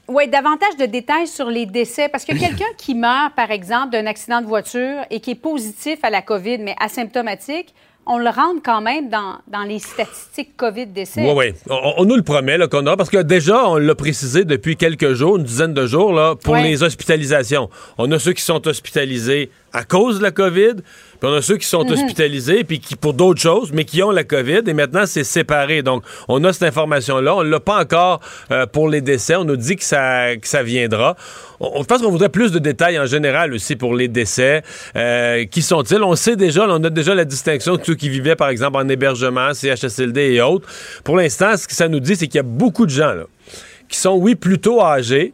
ouais, 0.07 0.27
davantage 0.27 0.77
de 0.79 0.85
détails 0.85 1.27
sur 1.27 1.49
les 1.49 1.65
décès. 1.65 2.09
Parce 2.09 2.25
que 2.25 2.31
quelqu'un 2.39 2.65
qui 2.77 2.95
meurt, 2.95 3.33
par 3.35 3.51
exemple, 3.51 3.91
d'un 3.91 4.05
accident 4.05 4.41
de 4.41 4.47
voiture 4.47 5.01
et 5.09 5.19
qui 5.19 5.31
est 5.31 5.35
positif 5.35 5.99
à 6.03 6.09
la 6.09 6.21
COVID, 6.21 6.59
mais 6.59 6.75
asymptomatique, 6.79 7.73
on 8.07 8.19
le 8.19 8.29
rentre 8.29 8.61
quand 8.63 8.81
même 8.81 9.09
dans, 9.09 9.39
dans 9.47 9.63
les 9.63 9.79
statistiques 9.79 10.55
COVID-décès. 10.57 11.21
Oui, 11.21 11.33
oui. 11.35 11.53
On, 11.71 11.93
on 11.97 12.05
nous 12.05 12.15
le 12.15 12.21
promet 12.21 12.59
qu'on 12.69 12.85
aura, 12.85 12.95
parce 12.97 13.09
que 13.09 13.17
déjà, 13.17 13.67
on 13.67 13.77
l'a 13.77 13.95
précisé 13.95 14.45
depuis 14.45 14.77
quelques 14.77 15.13
jours, 15.13 15.37
une 15.37 15.43
dizaine 15.43 15.73
de 15.73 15.87
jours, 15.87 16.13
là, 16.13 16.35
pour 16.35 16.53
Ouais. 16.53 16.61
les 16.61 16.83
hospitalisations. 16.83 17.67
On 17.97 18.11
a 18.11 18.19
ceux 18.19 18.33
qui 18.33 18.43
sont 18.43 18.67
hospitalisés 18.67 19.49
à 19.73 19.83
cause 19.85 20.19
de 20.19 20.23
la 20.23 20.29
COVID, 20.29 20.75
puis 21.19 21.29
on 21.29 21.33
a 21.33 21.41
ceux 21.41 21.57
qui 21.57 21.67
sont 21.67 21.89
hospitalisés, 21.89 22.63
puis 22.63 22.79
qui 22.79 22.95
pour 22.95 23.13
d'autres 23.13 23.41
choses, 23.41 23.71
mais 23.73 23.85
qui 23.85 24.03
ont 24.03 24.11
la 24.11 24.23
COVID, 24.23 24.61
et 24.67 24.73
maintenant, 24.73 25.05
c'est 25.05 25.23
séparé. 25.23 25.81
Donc, 25.81 26.03
on 26.27 26.43
a 26.43 26.53
cette 26.53 26.63
information-là. 26.63 27.35
On 27.35 27.43
ne 27.43 27.49
l'a 27.49 27.59
pas 27.59 27.79
encore 27.79 28.19
euh, 28.51 28.65
pour 28.65 28.89
les 28.89 29.01
décès. 29.01 29.35
On 29.35 29.43
nous 29.43 29.57
dit 29.57 29.75
que 29.75 29.83
ça, 29.83 30.35
que 30.35 30.47
ça 30.47 30.63
viendra. 30.63 31.15
On, 31.59 31.81
je 31.81 31.87
pense 31.87 32.01
qu'on 32.01 32.11
voudrait 32.11 32.29
plus 32.29 32.51
de 32.51 32.59
détails 32.59 32.99
en 32.99 33.05
général 33.05 33.53
aussi 33.53 33.75
pour 33.75 33.95
les 33.95 34.07
décès. 34.07 34.61
Euh, 34.95 35.45
qui 35.45 35.61
sont-ils? 35.61 36.01
On 36.03 36.15
sait 36.15 36.35
déjà, 36.35 36.67
on 36.67 36.83
a 36.83 36.89
déjà 36.89 37.15
la 37.15 37.25
distinction 37.25 37.77
de 37.77 37.83
ceux 37.83 37.95
qui 37.95 38.09
vivaient, 38.09 38.35
par 38.35 38.49
exemple, 38.49 38.77
en 38.77 38.87
hébergement, 38.89 39.53
CHSLD 39.53 40.33
et 40.33 40.41
autres. 40.41 40.67
Pour 41.03 41.17
l'instant, 41.17 41.55
ce 41.57 41.67
que 41.67 41.73
ça 41.73 41.87
nous 41.87 41.99
dit, 41.99 42.15
c'est 42.15 42.27
qu'il 42.27 42.37
y 42.37 42.39
a 42.39 42.43
beaucoup 42.43 42.85
de 42.85 42.91
gens 42.91 43.13
là, 43.13 43.25
qui 43.87 43.97
sont, 43.97 44.15
oui, 44.15 44.35
plutôt 44.35 44.81
âgés, 44.81 45.33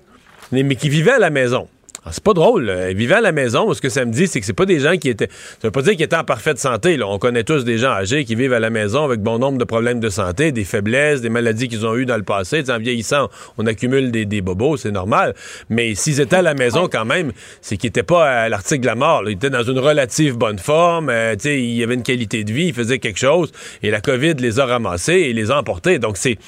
mais 0.51 0.75
qui 0.75 0.89
vivaient 0.89 1.13
à 1.13 1.19
la 1.19 1.29
maison. 1.29 1.67
Ah, 2.03 2.09
c'est 2.11 2.23
pas 2.23 2.33
drôle. 2.33 2.65
là. 2.65 2.89
Ils 2.89 2.97
vivaient 2.97 3.15
à 3.15 3.21
la 3.21 3.31
maison. 3.31 3.71
Ce 3.75 3.79
que 3.81 3.89
ça 3.89 4.05
me 4.05 4.11
dit, 4.11 4.25
c'est 4.25 4.39
que 4.39 4.45
c'est 4.47 4.53
pas 4.53 4.65
des 4.65 4.79
gens 4.79 4.97
qui 4.97 5.07
étaient. 5.07 5.29
Ça 5.29 5.67
veut 5.67 5.71
pas 5.71 5.83
dire 5.83 5.93
qu'ils 5.93 6.01
étaient 6.01 6.15
en 6.15 6.23
parfaite 6.23 6.57
santé. 6.57 6.97
Là. 6.97 7.07
On 7.07 7.19
connaît 7.19 7.43
tous 7.43 7.63
des 7.63 7.77
gens 7.77 7.91
âgés 7.91 8.25
qui 8.25 8.33
vivent 8.33 8.53
à 8.53 8.59
la 8.59 8.71
maison 8.71 9.03
avec 9.03 9.19
bon 9.21 9.37
nombre 9.37 9.59
de 9.59 9.63
problèmes 9.65 9.99
de 9.99 10.09
santé, 10.09 10.51
des 10.51 10.63
faiblesses, 10.63 11.21
des 11.21 11.29
maladies 11.29 11.67
qu'ils 11.67 11.85
ont 11.85 11.95
eues 11.95 12.07
dans 12.07 12.17
le 12.17 12.23
passé. 12.23 12.63
En 12.71 12.79
vieillissant, 12.79 13.29
on 13.59 13.67
accumule 13.67 14.09
des, 14.09 14.25
des 14.25 14.41
bobos, 14.41 14.77
c'est 14.77 14.89
normal. 14.91 15.35
Mais 15.69 15.93
s'ils 15.93 16.19
étaient 16.21 16.37
à 16.37 16.41
la 16.41 16.55
maison 16.55 16.87
quand 16.91 17.05
même, 17.05 17.33
c'est 17.61 17.77
qu'ils 17.77 17.89
étaient 17.89 18.01
pas 18.01 18.27
à 18.27 18.49
l'article 18.49 18.81
de 18.81 18.87
la 18.87 18.95
mort. 18.95 19.21
là. 19.21 19.29
Ils 19.29 19.35
étaient 19.35 19.51
dans 19.51 19.63
une 19.63 19.79
relative 19.79 20.37
bonne 20.37 20.57
forme. 20.57 21.09
Euh, 21.11 21.33
tu 21.35 21.41
sais, 21.41 21.61
il 21.61 21.75
y 21.75 21.83
avait 21.83 21.93
une 21.93 22.03
qualité 22.03 22.43
de 22.43 22.51
vie, 22.51 22.67
ils 22.69 22.73
faisaient 22.73 22.97
quelque 22.97 23.19
chose. 23.19 23.51
Et 23.83 23.91
la 23.91 24.01
COVID 24.01 24.33
les 24.39 24.59
a 24.59 24.65
ramassés 24.65 25.13
et 25.13 25.33
les 25.33 25.51
a 25.51 25.57
emportés. 25.59 25.99
Donc 25.99 26.17
c'est. 26.17 26.39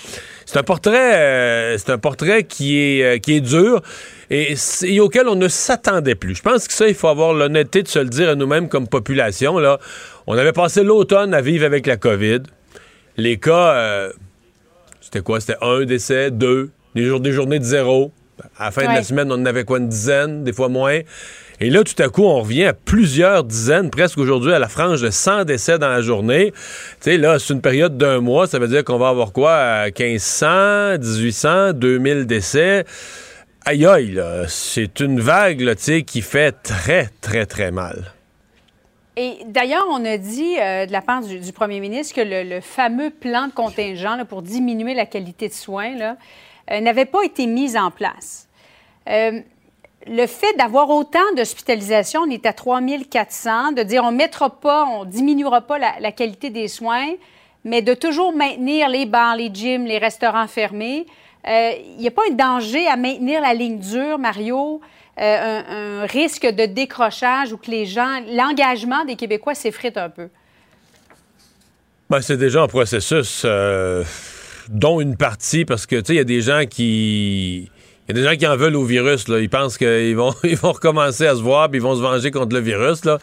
C'est 0.46 0.60
un 0.60 0.64
portrait, 0.64 1.16
euh, 1.16 1.78
c'est 1.78 1.90
un 1.90 1.98
portrait 1.98 2.44
qui 2.44 2.78
est, 2.78 3.04
euh, 3.04 3.18
qui 3.18 3.34
est 3.38 3.40
dur 3.40 3.82
et, 4.34 5.00
auquel 5.00 5.28
on 5.28 5.36
ne 5.36 5.48
s'attendait 5.48 6.16
plus. 6.16 6.36
Je 6.36 6.42
pense 6.42 6.68
que 6.68 6.74
ça, 6.74 6.88
il 6.88 6.96
faut 6.96 7.08
avoir 7.08 7.34
l'honnêteté 7.34 7.84
de 7.84 7.88
se 7.88 8.00
le 8.00 8.10
dire 8.10 8.30
à 8.30 8.36
nous-mêmes 8.36 8.68
comme 8.68 8.88
population. 8.88 9.60
Là. 9.60 9.80
On 10.26 10.38
avait 10.38 10.54
passé 10.54 10.84
l'automne 10.84 11.34
à 11.34 11.42
vivre 11.42 11.66
avec 11.66 11.86
la 11.86 11.98
COVID. 11.98 12.42
Les 13.18 13.38
cas, 13.38 13.76
euh, 13.76 14.12
c'était 15.02 15.22
quoi? 15.22 15.40
C'était 15.40 15.58
un 15.62 15.84
décès, 15.84 16.32
deux, 16.32 16.72
des, 16.96 17.20
des 17.20 17.32
journées 17.32 17.60
de 17.60 17.64
zéro. 17.64 18.12
À 18.58 18.66
la 18.66 18.72
fin 18.72 18.82
de 18.82 18.88
la 18.88 19.04
semaine, 19.04 19.32
on 19.32 19.36
en 19.36 19.46
avait 19.46 19.64
quoi, 19.64 19.78
une 19.78 19.88
dizaine, 19.88 20.44
des 20.44 20.54
fois 20.54 20.68
moins. 20.68 21.00
Et 21.60 21.70
là, 21.70 21.84
tout 21.84 22.02
à 22.02 22.10
coup, 22.10 22.24
on 22.24 22.42
revient 22.42 22.66
à 22.66 22.74
plusieurs 22.74 23.44
dizaines, 23.44 23.92
presque 23.92 24.18
aujourd'hui, 24.18 24.52
à 24.52 24.60
la 24.60 24.68
frange 24.68 25.02
de 25.02 25.12
100 25.12 25.46
décès 25.46 25.78
dans 25.78 25.88
la 25.88 26.02
journée. 26.02 26.52
Tu 26.52 27.12
sais, 27.12 27.18
là, 27.18 27.38
c'est 27.38 27.54
une 27.54 27.62
période 27.62 27.98
d'un 27.98 28.20
mois, 28.20 28.48
ça 28.48 28.58
veut 28.58 28.68
dire 28.68 28.84
qu'on 28.84 28.98
va 28.98 29.10
avoir 29.10 29.32
quoi? 29.32 29.52
euh, 29.52 29.92
1500, 29.98 30.98
1800, 30.98 31.74
2000 31.74 32.26
décès. 32.26 32.86
Aïe 33.66 33.86
aïe, 33.86 34.22
c'est 34.50 35.00
une 35.00 35.22
vague, 35.22 35.74
qui 36.06 36.22
fait 36.22 36.52
très, 36.52 37.08
très, 37.22 37.46
très 37.46 37.72
mal. 37.72 38.14
Et 39.16 39.38
d'ailleurs, 39.46 39.86
on 39.90 40.04
a 40.04 40.18
dit 40.18 40.58
euh, 40.60 40.86
de 40.86 40.92
la 40.92 41.02
part 41.02 41.22
du, 41.22 41.54
premier 41.54 41.80
ministre 41.80 42.14
que 42.16 42.22
le, 42.22 42.60
fameux 42.60 43.10
plan 43.10 43.48
de 43.48 43.54
contingent 43.54 44.18
pour 44.28 44.42
diminuer 44.42 44.94
la 44.94 45.06
qualité 45.06 45.48
de 45.48 45.54
soins 45.54 45.94
euh, 46.72 46.80
n'avait 46.82 47.06
pas 47.06 47.24
été 47.24 47.46
mis 47.46 47.78
en 47.78 47.90
place. 47.90 48.50
Euh, 49.08 49.40
le 50.08 50.28
fait 50.28 50.54
d'avoir 50.58 50.90
autant 50.90 51.34
d'hospitalisations, 51.38 52.22
on 52.28 52.30
est 52.30 52.46
à 52.46 52.52
3400, 52.52 53.72
de 53.72 53.84
dire 53.84 54.04
on 54.04 54.12
ne 54.12 54.18
mettra 54.18 54.50
pas, 54.50 54.86
on 54.86 55.06
diminuera 55.06 55.62
pas 55.62 55.78
la 55.78 56.12
qualité 56.12 56.50
des 56.50 56.68
soins, 56.68 57.14
mais 57.64 57.82
de 57.82 57.94
toujours 57.94 58.34
maintenir 58.34 58.90
les 58.90 59.06
bars, 59.06 59.38
les 59.38 59.50
gyms, 59.54 59.86
les 59.86 60.00
restaurants 60.00 60.48
fermés. 60.48 61.06
Euh, 61.48 61.72
Il 61.96 62.02
n'y 62.02 62.08
a 62.08 62.12
pas 62.12 62.24
un 62.30 62.34
danger 62.34 62.88
à 62.88 62.96
maintenir 62.96 63.42
la 63.42 63.54
ligne 63.54 63.80
dure, 63.80 64.18
Mario, 64.18 64.82
euh, 65.20 66.02
un, 66.02 66.06
risque 66.08 66.46
de 66.46 66.66
décrochage 66.66 67.54
ou 67.54 67.58
que 67.58 67.70
les 67.70 67.86
gens, 67.86 68.20
l'engagement 68.32 69.06
des 69.06 69.16
Québécois 69.16 69.54
s'effrite 69.54 69.96
un 69.98 70.10
peu? 70.10 70.30
Ben, 72.10 72.20
c'est 72.22 72.38
déjà 72.38 72.64
un 72.64 72.68
processus, 72.68 73.44
euh, 73.46 74.04
dont 74.70 75.02
une 75.02 75.16
partie, 75.16 75.66
parce 75.66 75.86
que, 75.86 75.98
tu 75.98 76.06
sais, 76.08 76.14
il 76.14 76.18
y 76.18 76.20
a 76.20 76.24
des 76.24 76.42
gens 76.42 76.64
qui... 76.70 77.70
Il 78.06 78.18
y 78.18 78.20
a 78.20 78.22
des 78.22 78.30
gens 78.30 78.36
qui 78.36 78.46
en 78.46 78.58
veulent 78.58 78.76
au 78.76 78.84
virus. 78.84 79.30
Là. 79.30 79.40
Ils 79.40 79.50
pensent 79.50 79.78
qu'ils 79.78 80.16
vont, 80.16 80.34
ils 80.44 80.58
vont 80.58 80.74
recommencer 80.74 81.26
à 81.26 81.36
se 81.36 81.42
voir 81.42 81.70
puis 81.70 81.80
ils 81.80 81.82
vont 81.82 81.96
se 81.96 82.02
venger 82.02 82.32
contre 82.32 82.54
le 82.54 82.62
virus 82.62 83.06
là, 83.06 83.18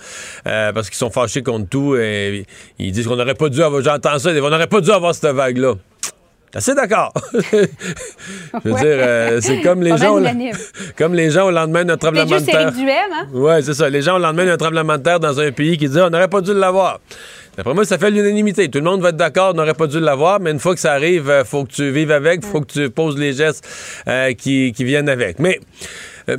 euh, 0.47 0.73
parce 0.73 0.88
qu'ils 0.88 0.97
sont 0.97 1.11
fâchés 1.11 1.42
contre 1.42 1.68
tout. 1.68 1.97
Et 1.97 2.47
ils 2.78 2.90
disent 2.90 3.06
qu'on 3.06 3.16
n'aurait 3.16 3.35
pas 3.35 3.50
dû 3.50 3.62
avoir... 3.62 3.83
J'entends 3.83 4.18
ça, 4.18 4.30
on 4.30 4.49
n'aurait 4.49 4.68
pas 4.68 4.80
dû 4.80 4.90
avoir 4.90 5.14
cette 5.14 5.35
vague-là. 5.35 5.75
Assez 6.54 6.75
d'accord. 6.75 7.12
Je 7.33 7.38
veux 8.64 8.73
Ouais. 8.73 8.80
dire, 8.80 8.97
euh, 8.99 9.38
c'est 9.40 9.61
comme 9.62 9.83
les 9.83 9.90
Pas 9.90 9.97
gens... 9.99 10.19
au-. 10.19 10.21
Comme 10.97 11.14
les 11.14 11.30
gens 11.30 11.47
au 11.47 11.50
lendemain 11.50 11.85
d'un 11.85 11.97
tremblement 11.97 12.25
de 12.40 12.45
terre. 12.45 12.73
Hein? 12.76 13.26
Ouais, 13.33 13.62
c'est 13.62 13.75
ça. 13.75 13.88
Les 13.88 14.02
gens, 14.02 14.16
au 14.16 14.19
lendemain 14.19 14.47
d'un 14.47 14.57
tremblement 14.57 14.97
de 14.99 15.02
terre 15.02 15.21
dans 15.21 15.38
un 15.38 15.52
pays 15.52 15.78
qui 15.78 15.88
disent 15.88 15.99
on 15.99 16.11
n'aurait 16.11 16.28
pas 16.28 16.40
dû 16.40 16.52
l'avoir. 16.52 17.00
D'après 17.57 17.75
moi, 17.75 17.85
ça 17.85 17.99
fait 17.99 18.11
l'unanimité. 18.11 18.69
Tout 18.69 18.78
le 18.78 18.85
monde 18.85 19.00
va 19.02 19.11
être 19.11 19.16
d'accord, 19.16 19.52
on 19.52 19.57
n'aurait 19.57 19.75
pas 19.75 19.87
dû 19.87 20.00
l'avoir, 20.00 20.40
mais 20.40 20.50
une 20.50 20.59
fois 20.61 20.75
que 20.75 20.80
ça 20.80 20.92
arrive, 20.92 21.28
euh, 21.30 21.45
faut 21.45 21.64
que 21.64 21.73
tu 21.73 21.90
vives 21.90 22.11
avec, 22.12 22.45
faut 22.45 22.61
que 22.61 22.73
tu 22.73 22.90
poses 22.90 23.16
les 23.19 23.33
gestes 23.33 23.66
euh, 24.09 24.33
qui, 24.35 24.73
qui 24.73 24.85
viennent 24.85 25.09
avec. 25.09 25.38
Mais. 25.38 25.61
Euh, 26.28 26.36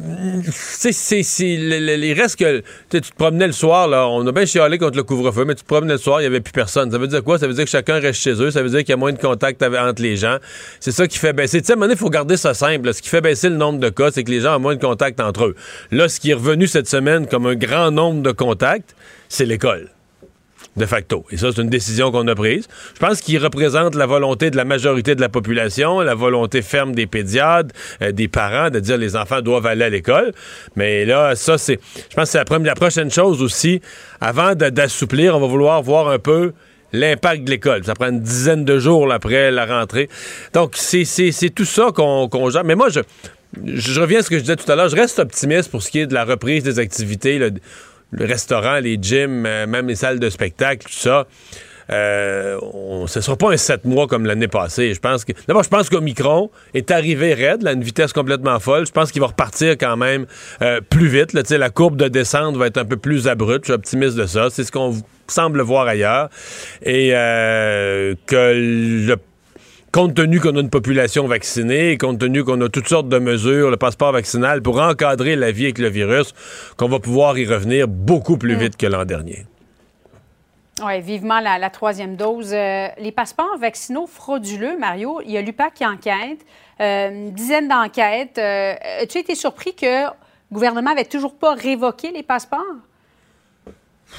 c'est, 0.52 0.92
c'est- 0.92 1.58
le- 1.58 1.80
le- 1.80 2.06
il 2.06 2.20
reste 2.20 2.38
que 2.38 2.62
tu 2.90 3.02
te 3.02 3.16
promenais 3.16 3.48
le 3.48 3.54
soir, 3.54 3.88
là, 3.88 4.08
on 4.08 4.26
a 4.28 4.32
bien 4.32 4.46
chialé 4.46 4.78
contre 4.78 4.98
le 4.98 5.04
couvre-feu, 5.04 5.46
mais 5.46 5.56
tu 5.56 5.64
te 5.64 5.68
promenais 5.68 5.94
le 5.94 6.00
soir, 6.00 6.20
il 6.22 6.24
n'y 6.24 6.28
avait 6.28 6.42
plus 6.42 6.52
personne. 6.52 6.92
Ça 6.92 6.98
veut 6.98 7.08
dire 7.08 7.24
quoi? 7.24 7.40
Ça 7.40 7.48
veut 7.48 7.54
dire 7.54 7.64
que 7.66 7.70
chacun 7.70 8.00
reste 8.00 8.22
chez 8.22 8.34
eux, 8.42 8.52
ça 8.52 8.62
veut 8.62 8.70
dire 8.70 8.80
qu'il 8.80 8.90
y 8.90 8.94
a 8.94 8.98
moins 8.98 9.14
de 9.14 9.20
contact 9.20 9.62
entre 9.64 10.02
les 10.02 10.16
gens. 10.18 10.38
C'est 10.80 10.92
ça 10.92 11.08
qui 11.08 11.18
fait 11.18 11.34
baisser. 11.34 11.62
Tu 11.62 11.68
sais, 11.68 11.74
à 11.74 11.76
un 11.76 11.80
moment 11.80 11.92
il 11.92 11.98
faut 11.98 12.10
garder 12.10 12.38
ça 12.38 12.54
simple. 12.54 12.94
Ce 12.94 13.02
qui 13.02 13.10
fait 13.10 13.22
baisser 13.22 13.50
le 13.50 13.56
nombre 13.58 13.80
de 13.80 13.90
cas, 13.90 14.12
c'est 14.12 14.24
que 14.24 14.32
les 14.32 14.42
gens 14.42 14.56
ont 14.58 14.60
moins 14.60 14.76
de 14.76 14.82
contact 14.82 15.20
entre 15.20 15.46
eux. 15.46 15.56
Là, 15.92 16.08
ce 16.10 16.20
qui 16.20 16.32
est 16.32 16.36
revenu 16.36 16.68
cette 16.68 16.88
semaine 16.88 17.28
comme 17.28 17.46
un 17.46 17.56
grand 17.56 17.92
nombre 17.92 18.22
de 18.22 18.32
contacts, 18.32 18.96
c'est 19.30 19.46
l'école. 19.46 19.90
De 20.78 20.86
facto. 20.86 21.26
Et 21.32 21.38
ça, 21.38 21.50
c'est 21.54 21.62
une 21.62 21.70
décision 21.70 22.12
qu'on 22.12 22.28
a 22.28 22.36
prise. 22.36 22.68
Je 22.94 23.00
pense 23.00 23.22
qu'il 23.22 23.38
représente 23.44 23.96
la 23.96 24.06
volonté 24.06 24.52
de 24.52 24.58
la 24.58 24.64
majorité 24.64 25.16
de 25.16 25.22
la 25.22 25.30
population, 25.30 26.00
la 26.00 26.16
volonté 26.16 26.62
ferme 26.62 26.96
des 26.96 27.08
pédiatres, 27.08 27.76
euh, 28.02 28.12
des 28.12 28.28
parents, 28.28 28.70
de 28.70 28.80
dire 28.80 28.98
les 28.98 29.16
enfants 29.16 29.42
doivent 29.42 29.66
aller 29.66 29.84
à 29.84 29.90
l'école. 29.90 30.34
Mais 30.76 31.06
là, 31.06 31.36
ça, 31.36 31.58
c'est, 31.58 31.80
je 32.10 32.16
pense 32.16 32.32
que 32.32 32.40
c'est 32.40 32.50
la, 32.64 32.76
prochaine 32.76 33.12
chose 33.12 33.42
aussi. 33.42 33.82
Avant 34.22 34.56
d'assouplir, 34.56 35.36
on 35.36 35.40
va 35.40 35.48
vouloir 35.48 35.82
voir 35.82 36.08
un 36.10 36.20
peu 36.20 36.54
l'impact 36.94 37.44
de 37.44 37.50
l'école. 37.50 37.84
Ça 37.84 37.94
prend 37.94 38.10
une 38.10 38.22
dizaine 38.22 38.64
de 38.64 38.80
jours 38.80 39.12
après 39.12 39.52
la 39.52 39.66
rentrée. 39.66 40.10
Donc, 40.54 40.76
c'est 40.76 41.06
tout 41.54 41.66
ça 41.66 41.90
qu'on 41.94 42.30
qu. 42.30 42.38
Mais 42.64 42.76
moi, 42.76 42.90
je, 42.90 43.02
je 43.66 44.00
reviens 44.00 44.20
à 44.20 44.24
ce 44.24 44.30
que 44.30 44.38
je 44.38 44.42
disais 44.42 44.56
tout 44.56 44.70
à 44.72 44.76
l'heure. 44.76 44.90
Je 44.90 44.96
reste 44.96 45.20
optimiste 45.20 45.70
pour 45.70 45.84
ce 45.84 45.92
qui 45.92 46.00
est 46.00 46.08
de 46.08 46.14
la 46.14 46.24
reprise 46.24 46.64
des 46.64 46.80
activités. 46.80 47.40
Le 48.12 48.26
restaurant, 48.26 48.80
les 48.80 48.98
gyms, 49.02 49.46
euh, 49.46 49.68
même 49.68 49.88
les 49.88 49.96
salles 49.96 50.20
de 50.20 50.30
spectacle, 50.30 50.86
tout 50.86 50.94
ça. 50.94 51.28
Euh, 51.92 52.58
ce 53.08 53.20
ne 53.20 53.24
sera 53.24 53.36
pas 53.36 53.52
un 53.52 53.58
sept 53.58 53.84
mois 53.84 54.08
comme 54.08 54.26
l'année 54.26 54.48
passée. 54.48 54.94
Je 54.94 55.00
pense 55.00 55.26
que 55.26 55.34
d'abord, 55.48 55.64
je 55.64 55.70
pense 55.70 55.90
qu'Omicron 55.90 56.50
est 56.74 56.90
arrivé 56.90 57.34
raide, 57.34 57.68
à 57.68 57.74
une 57.74 57.84
vitesse 57.84 58.14
complètement 58.14 58.60
folle. 58.60 58.86
Je 58.86 58.92
pense 58.92 59.12
qu'il 59.12 59.20
va 59.20 59.28
repartir 59.28 59.72
quand 59.72 59.98
même 59.98 60.26
euh, 60.62 60.80
plus 60.80 61.08
vite. 61.08 61.34
La 61.34 61.70
courbe 61.70 61.98
de 61.98 62.08
descente 62.08 62.56
va 62.56 62.68
être 62.68 62.78
un 62.78 62.86
peu 62.86 62.96
plus 62.98 63.28
abrupte. 63.28 63.66
Je 63.66 63.72
suis 63.72 63.76
optimiste 63.76 64.16
de 64.16 64.26
ça. 64.26 64.48
C'est 64.50 64.64
ce 64.64 64.72
qu'on 64.72 64.96
semble 65.28 65.62
voir 65.62 65.88
ailleurs. 65.88 66.30
Et 66.84 67.10
que 67.10 68.54
le 68.56 69.16
compte 69.92 70.16
tenu 70.16 70.40
qu'on 70.40 70.56
a 70.56 70.62
une 70.62 70.70
population 70.70 71.28
vaccinée, 71.28 71.98
compte 71.98 72.20
tenu 72.20 72.44
qu'on 72.44 72.60
a 72.62 72.70
toutes 72.70 72.88
sortes 72.88 73.10
de 73.10 73.20
mesures, 73.20 73.70
le 73.70 73.78
passeport 73.78 74.14
vaccinal, 74.14 74.62
pour 74.62 74.80
encadrer 74.80 75.36
la 75.36 75.52
vie 75.52 75.66
avec 75.66 75.80
le 75.80 75.90
virus, 75.90 76.34
qu'on 76.78 76.88
va 76.88 77.00
pouvoir 77.00 77.38
y 77.38 77.46
revenir 77.46 77.88
beaucoup 77.88 78.38
plus 78.38 78.56
mm. 78.56 78.60
vite 78.60 78.78
que 78.78 78.88
l'an 78.88 79.06
dernier. 79.06 79.46
Oui, 80.84 81.00
vivement 81.02 81.40
la, 81.42 81.70
troisième 81.70 82.16
dose. 82.16 82.54
Euh, 82.54 82.88
les 82.98 83.12
passeports 83.12 83.58
vaccinaux 83.60 84.08
frauduleux, 84.08 84.78
Mario, 84.80 85.22
il 85.24 85.32
y 85.32 85.38
a 85.38 85.42
l'UPAC 85.42 85.76
qui 85.76 85.86
enquête, 85.86 86.40
euh, 86.80 87.10
une 87.10 87.32
dizaine 87.34 87.68
d'enquêtes. 87.68 88.38
Euh, 88.38 88.74
as-tu 89.02 89.20
été 89.20 89.36
surpris 89.36 89.76
que 89.76 90.06
le 90.06 90.10
gouvernement 90.52 90.92
avait 90.92 91.06
toujours 91.06 91.36
pas 91.36 91.54
révoqué 91.54 92.12
les 92.12 92.24
passeports? 92.24 92.62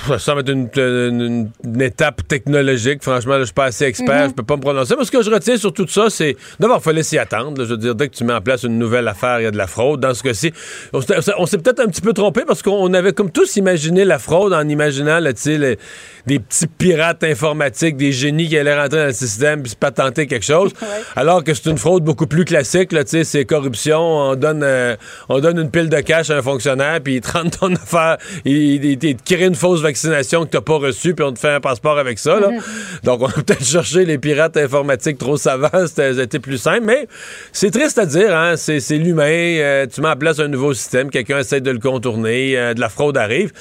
Ça 0.09 0.19
semble 0.19 0.41
être 0.41 0.51
une, 0.51 1.51
étape 1.81 2.27
technologique. 2.27 3.03
Franchement, 3.03 3.39
je 3.39 3.45
suis 3.45 3.55
pas 3.55 3.67
assez 3.67 3.85
expert, 3.85 4.25
mhm. 4.25 4.31
je 4.31 4.35
peux 4.35 4.43
pas 4.43 4.57
me 4.57 4.63
prononcer. 4.63 4.95
Mais 4.99 5.05
ce 5.05 5.11
que 5.11 5.23
je 5.23 5.31
retiens 5.31 5.57
sur 5.57 5.73
tout 5.73 5.87
ça, 5.87 6.11
c'est 6.11 6.37
d'abord, 6.59 6.79
il 6.81 6.83
fallait 6.83 7.03
s'y 7.03 7.19
attendre. 7.19 7.65
je 7.65 7.71
veux 7.71 7.77
dire, 7.77 7.95
dès 7.95 8.09
que 8.09 8.15
tu 8.15 8.25
mets 8.25 8.33
en 8.33 8.41
place 8.41 8.65
une 8.65 8.79
nouvelle 8.79 9.07
affaire, 9.07 9.41
il 9.41 9.45
y 9.45 9.47
a 9.47 9.51
de 9.51 9.57
la 9.57 9.67
fraude. 9.67 10.01
Dans 10.01 10.15
ce 10.15 10.23
cas-ci, 10.23 10.53
on, 10.93 11.01
s'est 11.47 11.59
peut-être 11.59 11.81
un 11.81 11.87
petit 11.87 12.01
peu 12.01 12.13
trompé 12.13 12.43
parce 12.47 12.63
qu'on 12.63 12.93
avait 12.95 13.13
comme 13.13 13.31
tous 13.31 13.57
imaginé 13.57 14.05
la 14.05 14.19
fraude 14.19 14.53
en 14.53 14.69
imaginant 14.69 15.21
là, 15.21 15.31
les, 15.45 15.79
des 16.27 16.39
petits 16.39 16.67
pirates 16.67 17.23
informatiques, 17.23 17.97
des 17.97 18.13
génies 18.13 18.49
qui 18.49 18.59
allaient 18.59 18.81
rentrer 18.81 18.99
dans 18.99 19.07
le 19.07 19.13
système 19.13 19.63
puis 19.63 19.71
se 19.71 19.77
patenter 19.77 20.27
quelque 20.27 20.45
chose. 20.45 20.73
Alors 21.17 21.45
que 21.45 21.55
c'est 21.55 21.71
une 21.71 21.79
fraude 21.79 22.03
beaucoup 22.03 22.27
plus 22.27 22.45
classique. 22.45 22.93
Là, 22.93 23.03
c'est 23.07 23.45
corruption. 23.45 24.01
On 24.01 24.35
donne, 24.35 24.63
euh, 24.65 24.97
on 25.29 25.39
donne 25.39 25.59
une 25.59 25.71
pile 25.71 25.89
de 25.89 26.01
cash 26.01 26.31
à 26.31 26.39
un 26.39 26.43
fonctionnaire 26.43 27.01
puis 27.01 27.17
il 27.17 27.21
te 27.21 27.31
rend 27.31 27.49
ton 27.49 27.73
affaire. 27.75 28.17
Il, 28.45 28.85
il, 28.85 29.05
il, 29.05 29.17
crée 29.17 29.47
une 29.47 29.55
fausse 29.55 29.82
vaccination 29.83 30.45
que 30.45 30.51
tu 30.51 30.57
n'as 30.57 30.62
pas 30.62 30.79
reçue 30.79 31.15
puis 31.15 31.25
on 31.25 31.33
te 31.33 31.39
fait 31.39 31.51
un 31.51 31.61
passeport 31.61 31.99
avec 31.99 32.19
ça. 32.19 32.41
Là. 32.41 32.49
Mm-hmm. 32.49 33.05
Donc, 33.05 33.23
on 33.23 33.27
a 33.27 33.33
peut-être 33.43 33.65
cherché 33.65 34.05
les 34.05 34.19
pirates 34.19 34.57
informatiques 34.57 35.19
trop 35.19 35.37
savants. 35.37 35.87
C'était 35.87 36.39
plus 36.39 36.59
simple. 36.59 36.85
Mais 36.85 37.07
c'est 37.53 37.71
triste 37.71 37.99
à 37.99 38.07
dire. 38.07 38.35
Hein? 38.37 38.57
C'est 38.57 38.99
l'humain. 38.99 39.25
Euh, 39.25 39.87
tu 39.87 40.01
mets 40.01 40.09
en 40.09 40.17
place 40.17 40.39
un 40.39 40.49
nouveau 40.49 40.75
système. 40.75 41.11
Quelqu'un 41.11 41.39
essaie 41.39 41.61
de 41.61 41.71
le 41.71 41.79
contourner. 41.79 42.57
Euh, 42.57 42.75
de 42.75 42.81
la 42.81 42.89
fraude 42.89 43.17
arrive. 43.17 43.53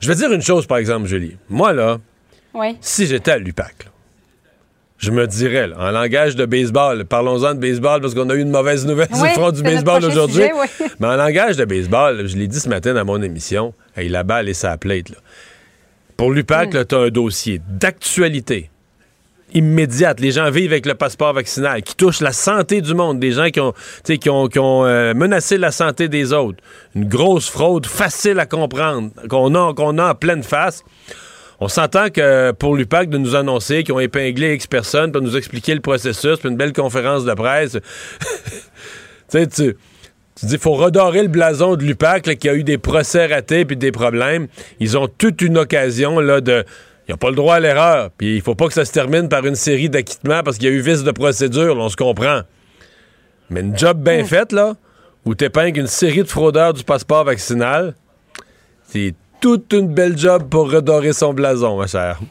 Je 0.00 0.08
vais 0.08 0.14
dire 0.14 0.32
une 0.32 0.42
chose, 0.42 0.66
par 0.66 0.78
exemple, 0.78 1.06
Julie. 1.06 1.36
Moi, 1.48 1.72
là, 1.72 1.98
si 2.80 3.06
j'étais 3.06 3.32
à 3.32 3.38
l'UPAC, 3.38 3.86
je 4.98 5.10
me 5.10 5.26
dirais, 5.26 5.70
en 5.78 5.90
langage 5.90 6.36
de 6.36 6.44
baseball, 6.44 7.06
parlons-en 7.06 7.54
de 7.54 7.58
baseball 7.58 8.02
parce 8.02 8.14
qu'on 8.14 8.28
a 8.28 8.34
eu 8.34 8.40
une 8.40 8.50
mauvaise 8.50 8.86
nouvelle 8.86 9.08
du 9.08 9.28
front 9.30 9.50
du 9.50 9.62
baseball 9.62 10.04
aujourd'hui. 10.04 10.44
Mais 10.98 11.06
en 11.06 11.16
langage 11.16 11.56
de 11.56 11.64
baseball, 11.64 12.26
je 12.26 12.36
l'ai 12.36 12.48
dit 12.48 12.60
ce 12.60 12.68
matin 12.68 12.92
dans 12.92 13.04
mon 13.04 13.22
émission, 13.22 13.72
hey, 13.96 14.08
la 14.08 14.24
balle 14.24 14.48
et 14.48 14.54
sa 14.54 14.76
plate. 14.76 15.12
Pour 16.20 16.32
l'UPAC, 16.32 16.74
mm. 16.74 16.84
tu 16.84 16.94
as 16.94 16.98
un 16.98 17.08
dossier 17.08 17.62
d'actualité 17.66 18.68
immédiate. 19.54 20.20
Les 20.20 20.32
gens 20.32 20.50
vivent 20.50 20.70
avec 20.70 20.84
le 20.84 20.94
passeport 20.94 21.32
vaccinal, 21.32 21.82
qui 21.82 21.96
touche 21.96 22.20
la 22.20 22.32
santé 22.32 22.82
du 22.82 22.92
monde, 22.92 23.18
des 23.18 23.32
gens 23.32 23.48
qui 23.48 23.58
ont, 23.58 23.72
qui 24.04 24.28
ont, 24.28 24.46
qui 24.48 24.58
ont 24.58 24.84
euh, 24.84 25.14
menacé 25.14 25.56
la 25.56 25.70
santé 25.70 26.08
des 26.08 26.34
autres. 26.34 26.62
Une 26.94 27.08
grosse 27.08 27.48
fraude 27.48 27.86
facile 27.86 28.38
à 28.38 28.44
comprendre, 28.44 29.12
qu'on 29.30 29.54
a, 29.54 29.72
qu'on 29.72 29.96
a 29.96 30.10
en 30.10 30.14
pleine 30.14 30.42
face. 30.42 30.84
On 31.58 31.68
s'entend 31.68 32.10
que 32.10 32.52
pour 32.52 32.76
l'UPAC 32.76 33.08
de 33.08 33.16
nous 33.16 33.34
annoncer 33.34 33.82
qu'ils 33.82 33.94
ont 33.94 34.00
épinglé 34.00 34.56
X 34.56 34.66
personnes 34.66 35.12
pour 35.12 35.22
nous 35.22 35.38
expliquer 35.38 35.72
le 35.72 35.80
processus, 35.80 36.36
puis 36.38 36.50
une 36.50 36.58
belle 36.58 36.74
conférence 36.74 37.24
de 37.24 37.32
presse. 37.32 37.72
tu 38.20 38.58
sais, 39.28 39.46
tu, 39.46 39.74
dis, 40.46 40.54
il 40.54 40.60
faut 40.60 40.74
redorer 40.74 41.22
le 41.22 41.28
blason 41.28 41.76
de 41.76 41.84
l'UPAC 41.84 42.38
qui 42.38 42.48
a 42.48 42.54
eu 42.54 42.64
des 42.64 42.78
procès 42.78 43.26
ratés 43.26 43.64
puis 43.64 43.76
des 43.76 43.92
problèmes. 43.92 44.48
Ils 44.78 44.96
ont 44.96 45.08
toute 45.08 45.42
une 45.42 45.58
occasion 45.58 46.20
là 46.20 46.40
de 46.40 46.64
ils 47.08 47.12
n'ont 47.12 47.18
pas 47.18 47.30
le 47.30 47.34
droit 47.34 47.56
à 47.56 47.60
l'erreur. 47.60 48.10
Puis 48.16 48.36
il 48.36 48.40
faut 48.40 48.54
pas 48.54 48.68
que 48.68 48.72
ça 48.72 48.84
se 48.84 48.92
termine 48.92 49.28
par 49.28 49.44
une 49.44 49.56
série 49.56 49.90
d'acquittements 49.90 50.42
parce 50.44 50.58
qu'il 50.58 50.68
y 50.68 50.72
a 50.72 50.74
eu 50.74 50.80
vice 50.80 51.02
de 51.02 51.10
procédure, 51.10 51.76
on 51.76 51.88
se 51.88 51.96
comprend. 51.96 52.42
Mais 53.50 53.60
une 53.60 53.76
job 53.76 54.00
bien 54.00 54.24
faite, 54.24 54.52
là, 54.52 54.74
où 55.24 55.34
tu 55.34 55.44
épingles 55.44 55.80
une 55.80 55.86
série 55.88 56.22
de 56.22 56.28
fraudeurs 56.28 56.72
du 56.72 56.84
passeport 56.84 57.24
vaccinal, 57.24 57.94
c'est 58.86 59.14
toute 59.40 59.72
une 59.72 59.88
belle 59.88 60.16
job 60.16 60.48
pour 60.48 60.70
redorer 60.70 61.12
son 61.12 61.34
blason, 61.34 61.76
ma 61.76 61.86
chère. 61.86 62.20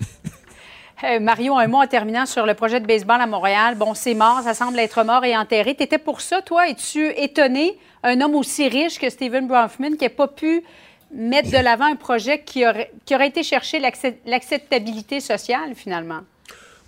Euh, 1.02 1.22
Mario, 1.22 1.56
un 1.56 1.68
mot 1.68 1.78
en 1.78 1.88
terminant 1.88 2.26
sur 2.26 2.46
le 2.46 2.54
projet 2.56 2.82
de 2.82 2.86
baseball 2.86 3.22
à 3.22 3.26
Montréal. 3.26 3.76
Bon, 3.76 3.94
c'est 3.94 4.16
mort, 4.16 4.42
ça 4.44 4.54
semble 4.54 4.78
être 4.80 5.02
mort 5.06 5.24
et 5.24 5.38
enterré. 5.38 5.74
T'étais 5.74 5.98
pour 5.98 6.20
ça, 6.20 6.42
toi? 6.42 6.68
Es-tu 6.68 7.14
étonné, 7.16 7.78
un 8.04 8.22
homme 8.22 8.36
aussi 8.36 8.68
riche 8.68 9.00
que 9.00 9.10
Stephen 9.10 9.48
Bronfman, 9.48 9.96
qui 9.98 10.06
n'a 10.06 10.10
pas 10.10 10.28
pu 10.28 10.64
mettre 11.12 11.50
de 11.52 11.58
l'avant 11.58 11.86
un 11.86 11.96
projet 11.96 12.44
qui 12.44 12.66
aurait, 12.66 12.92
qui 13.06 13.16
aurait 13.16 13.30
été 13.30 13.44
chercher 13.44 13.80
l'acceptabilité 13.80 15.20
sociale, 15.20 15.76
finalement? 15.76 16.22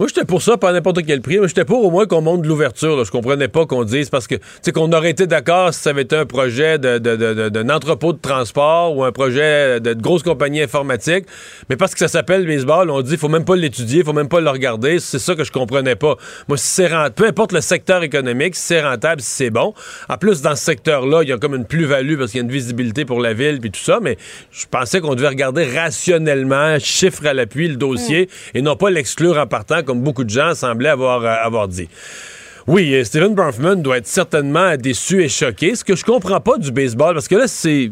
Moi, 0.02 0.08
j'étais 0.08 0.26
pour 0.26 0.42
ça, 0.42 0.58
pas 0.58 0.74
n'importe 0.74 1.06
quel 1.06 1.22
prix, 1.22 1.38
mais 1.38 1.48
j'étais 1.48 1.64
pour 1.64 1.86
au 1.86 1.92
moins 1.92 2.08
qu'on 2.08 2.22
monte 2.22 2.42
de 2.42 2.48
l'ouverture. 2.48 3.06
Je 3.06 3.12
comprenais 3.12 3.50
pas 3.50 3.68
qu'on 3.68 3.84
dise 3.84 4.10
parce 4.10 4.26
que, 4.26 4.34
tu 4.34 4.42
sais, 4.64 4.72
qu'on 4.72 4.92
aurait 4.94 5.12
été 5.12 5.28
d'accord 5.28 5.76
si 5.76 5.82
ça 5.82 5.92
avait 5.92 6.02
été 6.02 6.16
un 6.16 6.26
projet 6.26 6.80
d'un 6.80 6.98
de, 6.98 7.50
de, 7.50 7.72
entrepôt 7.72 8.12
de 8.12 8.18
transport 8.18 8.98
ou 8.98 9.04
un 9.04 9.12
projet 9.12 9.80
de, 9.80 9.94
grosse 9.94 10.24
compagnie 10.24 10.64
informatique, 10.64 11.26
mais 11.70 11.76
parce 11.76 11.94
que 11.94 12.00
ça 12.00 12.08
s'appelle 12.08 12.48
baseball, 12.48 12.90
on 12.90 13.04
dit 13.04 13.16
faut 13.16 13.28
même 13.28 13.46
pas 13.46 13.56
l'étudier, 13.56 14.04
faut 14.04 14.12
même 14.12 14.28
pas 14.28 14.42
le 14.42 14.50
regarder. 14.50 14.98
C'est 15.00 15.20
ça 15.20 15.36
que 15.36 15.44
je 15.44 15.52
comprenais 15.52 15.96
pas. 15.96 16.16
Moi, 16.48 16.58
si 16.58 16.66
c'est 16.66 16.88
rentable, 16.88 17.14
peu 17.14 17.28
importe 17.28 17.52
le 17.52 17.62
secteur 17.62 18.02
économique, 18.02 18.56
si 18.56 18.64
c'est 18.64 18.82
rentable, 18.82 19.22
si 19.22 19.30
c'est 19.30 19.50
bon. 19.52 19.76
En 20.10 20.18
plus, 20.18 20.42
dans 20.42 20.56
ce 20.56 20.64
secteur-là, 20.64 21.22
il 21.22 21.30
y 21.30 21.32
a 21.32 21.38
comme 21.38 21.54
une 21.54 21.66
plus-value 21.66 22.18
parce 22.18 22.32
qu'il 22.32 22.40
y 22.40 22.42
a 22.42 22.46
une 22.46 22.52
visibilité 22.52 23.06
pour 23.06 23.20
la 23.20 23.34
ville 23.34 23.60
puis 23.60 23.70
tout 23.70 23.80
ça, 23.80 24.00
mais 24.02 24.18
je 24.52 24.66
pensais 24.66 25.00
qu'on 25.00 25.14
devait 25.14 25.28
regarder 25.28 25.64
rationnellement, 25.64 26.80
chiffre 26.80 27.24
à 27.28 27.36
l'appui, 27.36 27.68
le 27.68 27.76
dossier 27.76 28.24
mm. 28.56 28.58
et 28.58 28.62
non 28.64 28.76
pas 28.76 28.90
l'exclure 28.90 29.38
en 29.38 29.46
partant 29.46 29.84
comme 29.92 30.04
beaucoup 30.04 30.24
de 30.24 30.30
gens 30.30 30.56
semblaient 30.56 30.88
avoir, 30.88 31.22
euh, 31.22 31.36
avoir 31.46 31.68
dit. 31.68 31.90
Oui, 32.66 32.94
euh, 32.94 33.04
Steven 33.04 33.36
Bronfman 33.36 33.76
doit 33.76 33.98
être 33.98 34.08
certainement 34.08 34.78
déçu 34.78 35.22
et 35.22 35.28
choqué. 35.28 35.76
Ce 35.76 35.84
que 35.84 35.98
je 35.98 36.06
comprends 36.06 36.40
pas 36.40 36.58
du 36.58 36.72
baseball, 36.72 37.14
parce 37.14 37.28
que 37.28 37.36
là, 37.36 37.48
c'est. 37.48 37.92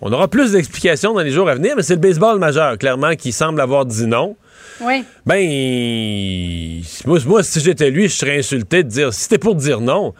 On 0.00 0.12
aura 0.12 0.28
plus 0.28 0.52
d'explications 0.52 1.14
dans 1.14 1.20
les 1.20 1.32
jours 1.32 1.48
à 1.48 1.56
venir, 1.56 1.74
mais 1.76 1.82
c'est 1.82 1.94
le 1.94 2.00
baseball 2.00 2.38
majeur, 2.38 2.78
clairement, 2.78 3.16
qui 3.16 3.32
semble 3.32 3.60
avoir 3.60 3.86
dit 3.86 4.06
non. 4.06 4.36
Oui. 4.80 5.04
Ben, 5.26 6.82
moi, 7.06 7.18
moi 7.26 7.42
si 7.42 7.58
j'étais 7.58 7.90
lui, 7.90 8.08
je 8.08 8.14
serais 8.14 8.38
insulté 8.38 8.84
de 8.84 8.88
dire. 8.88 9.12
Si 9.12 9.22
c'était 9.22 9.38
pour 9.38 9.56
dire 9.56 9.80
non, 9.80 10.14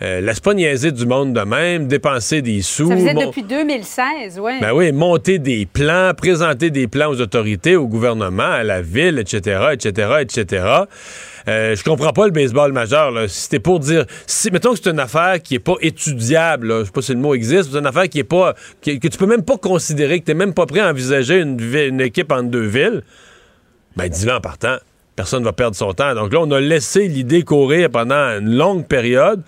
euh, 0.00 0.20
laisse 0.20 0.38
pas 0.38 0.54
niaiser 0.54 0.92
du 0.92 1.06
monde 1.06 1.32
de 1.32 1.40
même, 1.40 1.88
dépenser 1.88 2.40
des 2.40 2.62
sous. 2.62 2.88
Ça 2.88 2.96
faisait 2.96 3.14
depuis 3.14 3.42
2016, 3.42 4.38
oui. 4.40 4.52
Ben 4.60 4.72
oui, 4.72 4.92
monter 4.92 5.40
des 5.40 5.66
plans, 5.66 6.12
présenter 6.16 6.70
des 6.70 6.86
plans 6.86 7.10
aux 7.10 7.20
autorités, 7.20 7.74
au 7.74 7.88
gouvernement, 7.88 8.44
à 8.44 8.62
la 8.62 8.80
ville, 8.80 9.18
etc., 9.18 9.70
etc., 9.72 10.18
etc. 10.20 10.66
Euh, 11.48 11.74
je 11.74 11.82
comprends 11.82 12.12
pas 12.12 12.26
le 12.26 12.32
baseball 12.32 12.72
majeur. 12.72 13.10
Là. 13.10 13.26
Si 13.26 13.42
c'était 13.42 13.58
pour 13.58 13.80
dire, 13.80 14.04
si, 14.26 14.52
mettons 14.52 14.74
que 14.74 14.78
c'est 14.80 14.90
une 14.90 15.00
affaire 15.00 15.42
qui 15.42 15.56
est 15.56 15.60
pas 15.60 15.76
étudiable, 15.80 16.68
là, 16.68 16.80
je 16.80 16.84
sais 16.84 16.92
pas 16.92 17.02
si 17.02 17.12
le 17.12 17.18
mot 17.18 17.34
existe, 17.34 17.72
c'est 17.72 17.78
une 17.78 17.86
affaire 17.86 18.08
qui 18.08 18.20
est 18.20 18.24
pas, 18.24 18.54
que 18.80 19.08
tu 19.08 19.18
peux 19.18 19.26
même 19.26 19.44
pas 19.44 19.56
considérer, 19.56 20.20
que 20.20 20.26
tu 20.26 20.30
n'es 20.30 20.36
même 20.36 20.54
pas 20.54 20.66
prêt 20.66 20.80
à 20.80 20.90
envisager 20.90 21.40
une, 21.40 21.58
une 21.60 22.00
équipe 22.00 22.30
en 22.30 22.44
deux 22.44 22.66
villes, 22.66 23.02
ben 23.96 24.08
dis-le 24.08 24.32
en 24.32 24.40
partant. 24.40 24.76
Personne 25.16 25.40
ne 25.40 25.46
va 25.46 25.52
perdre 25.52 25.74
son 25.74 25.92
temps. 25.92 26.14
Donc 26.14 26.32
là, 26.32 26.38
on 26.40 26.50
a 26.52 26.60
laissé 26.60 27.08
l'idée 27.08 27.42
courir 27.42 27.90
pendant 27.90 28.38
une 28.38 28.54
longue 28.54 28.86
période 28.86 29.42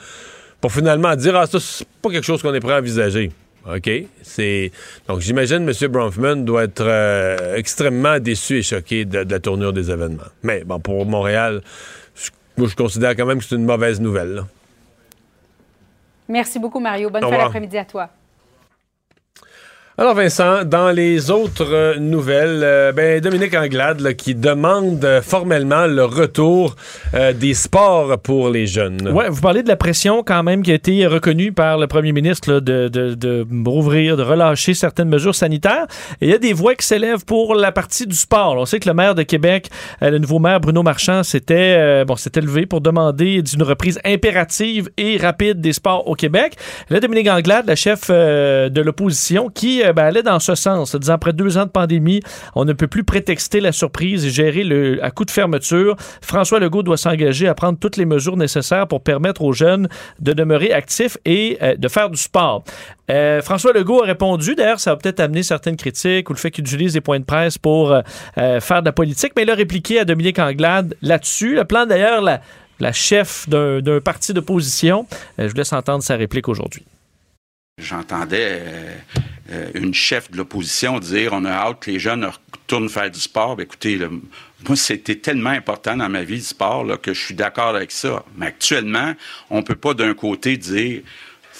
pour 0.61 0.73
finalement 0.73 1.15
dire 1.17 1.37
Ah, 1.37 1.47
ça, 1.47 1.59
c'est 1.61 1.87
pas 2.03 2.11
quelque 2.11 2.25
chose 2.25 2.43
qu'on 2.43 2.55
est 2.55 2.61
prêt 2.61 2.75
à 2.75 2.79
envisager. 2.79 3.31
OK? 3.69 3.91
C'est... 4.23 4.73
Donc, 5.07 5.21
j'imagine 5.21 5.69
M. 5.69 5.89
Bronfman 5.89 6.37
doit 6.37 6.65
être 6.65 6.85
euh, 6.85 7.57
extrêmement 7.57 8.19
déçu 8.19 8.59
et 8.59 8.63
choqué 8.63 9.05
de, 9.05 9.19
la 9.19 9.39
tournure 9.39 9.73
des 9.73 9.91
événements. 9.91 10.23
Mais, 10.43 10.65
bon, 10.65 10.81
pour 10.81 11.05
Montréal, 11.05 11.61
je, 12.15 12.31
moi, 12.57 12.69
je 12.69 12.77
considère 12.77 13.15
quand 13.17 13.27
même 13.27 13.39
que 13.39 13.45
c'est 13.45 13.57
une 13.57 13.67
mauvaise 13.67 14.01
nouvelle. 14.01 14.45
Merci 16.29 16.59
beaucoup, 16.59 16.81
Mario. 16.81 17.11
Bonne 17.11 17.23
fin 17.23 17.31
d'après-midi 17.31 17.77
à 17.77 17.85
toi. 17.85 18.09
Alors 20.01 20.15
Vincent, 20.15 20.65
dans 20.65 20.93
les 20.93 21.31
autres 21.31 21.75
euh, 21.75 21.97
nouvelles, 21.99 22.63
euh, 22.65 22.91
ben, 22.91 23.21
Dominique 23.21 23.55
Anglade 23.55 24.01
là, 24.01 24.15
qui 24.15 24.35
demande 24.35 25.05
euh, 25.05 25.21
formellement 25.21 25.87
le 25.87 26.07
retour 26.07 26.75
des 27.39 27.53
sports 27.53 28.19
pour 28.19 28.49
les 28.49 28.67
jeunes. 28.67 29.11
Ouais, 29.11 29.29
vous 29.29 29.43
parlez 29.43 29.63
de 29.63 29.69
la 29.69 29.77
pression 29.77 30.23
quand 30.23 30.43
même 30.43 30.63
qui 30.63 30.71
a 30.71 30.75
été 30.75 31.07
reconnue 31.07 31.53
par 31.53 31.77
le 31.77 31.87
premier 31.87 32.13
ministre 32.13 32.51
là, 32.51 32.61
de, 32.61 32.89
de, 32.89 33.13
de 33.13 33.47
rouvrir, 33.67 34.17
de 34.17 34.23
relâcher 34.23 34.73
certaines 34.73 35.09
mesures 35.11 35.35
sanitaires. 35.35 35.87
Et 36.23 36.27
il 36.27 36.31
y 36.31 36.35
a 36.35 36.39
des 36.39 36.55
voix 36.55 36.75
qui 36.77 36.87
s'élèvent 36.87 37.27
pour 37.27 37.55
la 37.55 37.73
partie 37.73 38.07
du 38.07 38.17
sport. 38.17 38.57
On 38.57 38.65
sait 38.65 38.79
que 38.81 38.89
le 38.89 38.95
maire 38.95 39.15
de 39.15 39.23
Québec, 39.23 39.69
le 40.01 40.17
nouveau 40.17 40.39
maire 40.39 40.61
Bruno 40.61 40.83
Marchand, 40.83 41.25
s'était 41.25 42.05
bon, 42.07 42.17
s'était 42.17 42.41
levé 42.41 42.65
pour 42.65 42.81
demander 42.81 43.43
d'une 43.43 43.65
reprise 43.65 44.01
impérative 44.05 44.89
et 44.97 45.19
rapide 45.19 45.61
des 45.61 45.75
sports 45.75 46.09
au 46.09 46.15
Québec. 46.15 46.57
Là, 46.89 47.01
Dominique 47.01 47.29
Anglade, 47.29 47.67
la 47.67 47.77
chef 47.77 48.09
de 48.09 48.81
l'opposition, 48.81 49.51
qui 49.51 49.83
ben, 49.93 50.05
allait 50.05 50.23
dans 50.23 50.39
ce 50.39 50.55
sens, 50.55 50.95
disant 50.97 51.15
après 51.15 51.33
deux 51.33 51.59
ans 51.59 51.65
de 51.65 51.71
pandémie, 51.71 52.21
on 52.55 52.65
ne 52.65 52.73
peut 52.73 52.89
plus 52.89 53.05
prétexter 53.05 53.61
la 53.61 53.73
surprise 53.73 54.25
et 54.25 54.31
gérer 54.31 54.65
le, 54.65 55.03
à 55.05 55.11
coup 55.11 55.25
de 55.25 55.31
fermeture. 55.31 55.97
François 56.23 56.61
Legault 56.61 56.83
doit 56.83 56.97
s'engager 56.97 57.49
à 57.49 57.55
prendre 57.55 57.79
toutes 57.79 57.97
les 57.97 58.07
mesures 58.07 58.37
nécessaires 58.37 58.87
pour 58.87 59.03
permettre 59.03 59.43
aux 59.43 59.53
jeunes 59.53 59.89
de 60.21 60.33
demeurer 60.33 60.73
actifs 60.73 61.19
et 61.25 61.59
euh, 61.63 61.77
de 61.77 61.89
faire 61.89 62.11
du 62.11 62.19
sport. 62.19 62.65
Euh, 63.11 63.43
François 63.43 63.73
Legault 63.73 64.03
a 64.03 64.07
répondu, 64.07 64.55
d'ailleurs, 64.55 64.81
ça 64.81 64.93
va 64.93 64.97
peut-être 64.97 65.21
amener 65.21 65.43
certaines 65.43 65.77
critiques 65.77 66.31
ou 66.31 66.33
le 66.33 66.39
fait 66.39 66.51
qu'il 66.51 66.65
utilise 66.65 66.93
des 66.93 67.01
points 67.01 67.19
de 67.19 67.25
presse 67.25 67.59
pour 67.59 67.93
euh, 67.93 68.03
euh, 68.39 68.61
faire 68.61 68.83
de 68.83 68.87
la 68.87 68.93
politique, 68.93 69.33
mais 69.37 69.43
il 69.43 69.51
a 69.51 69.55
répliqué 69.55 69.99
à 69.99 70.05
Dominique 70.05 70.39
Anglade 70.39 70.95
là-dessus. 71.03 71.57
Le 71.57 71.65
plan, 71.65 71.87
d'ailleurs, 71.87 72.23
la, 72.23 72.41
la 72.79 72.93
chef 72.93 73.49
d'un 73.49 74.01
parti 74.01 74.33
d'opposition. 74.33 75.07
Euh, 75.39 75.45
je 75.45 75.49
vous 75.49 75.57
laisse 75.57 75.73
entendre 75.73 76.03
sa 76.03 76.17
réplique 76.17 76.49
aujourd'hui. 76.49 76.85
J'entendais 77.81 78.61
euh, 78.61 78.95
euh, 79.53 79.71
une 79.75 79.95
chef 79.95 80.31
de 80.31 80.37
l'opposition 80.37 80.99
dire 80.99 81.33
on 81.33 81.45
a 81.45 81.51
hâte 81.51 81.81
que 81.81 81.91
les 81.91 81.99
jeunes 81.99 82.25
retournent 82.25 82.89
faire 82.89 83.11
du 83.11 83.21
sport. 83.21 83.57
Ben, 83.57 83.65
écoutez, 83.65 83.99
moi, 83.99 84.77
c'était 84.77 85.17
tellement 85.17 85.51
important 85.51 85.97
dans 85.97 86.09
ma 86.09 86.23
vie 86.23 86.39
du 86.39 86.45
sport 86.45 86.87
que 87.01 87.15
je 87.15 87.21
suis 87.21 87.35
d'accord 87.35 87.75
avec 87.75 87.91
ça. 87.91 88.25
Mais 88.37 88.47
actuellement, 88.47 89.15
on 89.49 89.63
peut 89.63 89.75
pas 89.75 89.95
d'un 89.95 90.15
côté 90.15 90.57
dire 90.57 91.03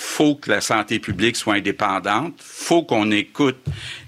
faut 0.01 0.35
que 0.35 0.51
la 0.51 0.63
santé 0.63 0.99
publique 0.99 1.37
soit 1.37 1.55
indépendante, 1.55 2.35
faut 2.39 2.83
qu'on 2.83 3.11
écoute 3.11 3.59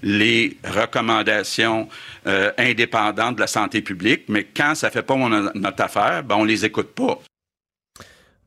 les 0.01 0.57
recommandations 0.63 1.87
euh, 2.25 2.51
indépendantes 2.57 3.35
de 3.35 3.41
la 3.41 3.47
santé 3.47 3.81
publique, 3.81 4.23
mais 4.27 4.43
quand 4.43 4.73
ça 4.73 4.89
fait 4.89 5.03
pas 5.03 5.15
notre 5.53 5.83
affaire, 5.83 6.23
ben 6.23 6.35
on 6.35 6.45
les 6.45 6.65
écoute 6.65 6.93
pas. 6.95 7.21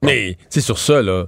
Mais, 0.02 0.36
sais, 0.50 0.60
sur 0.60 0.78
ça, 0.78 1.02
là. 1.02 1.26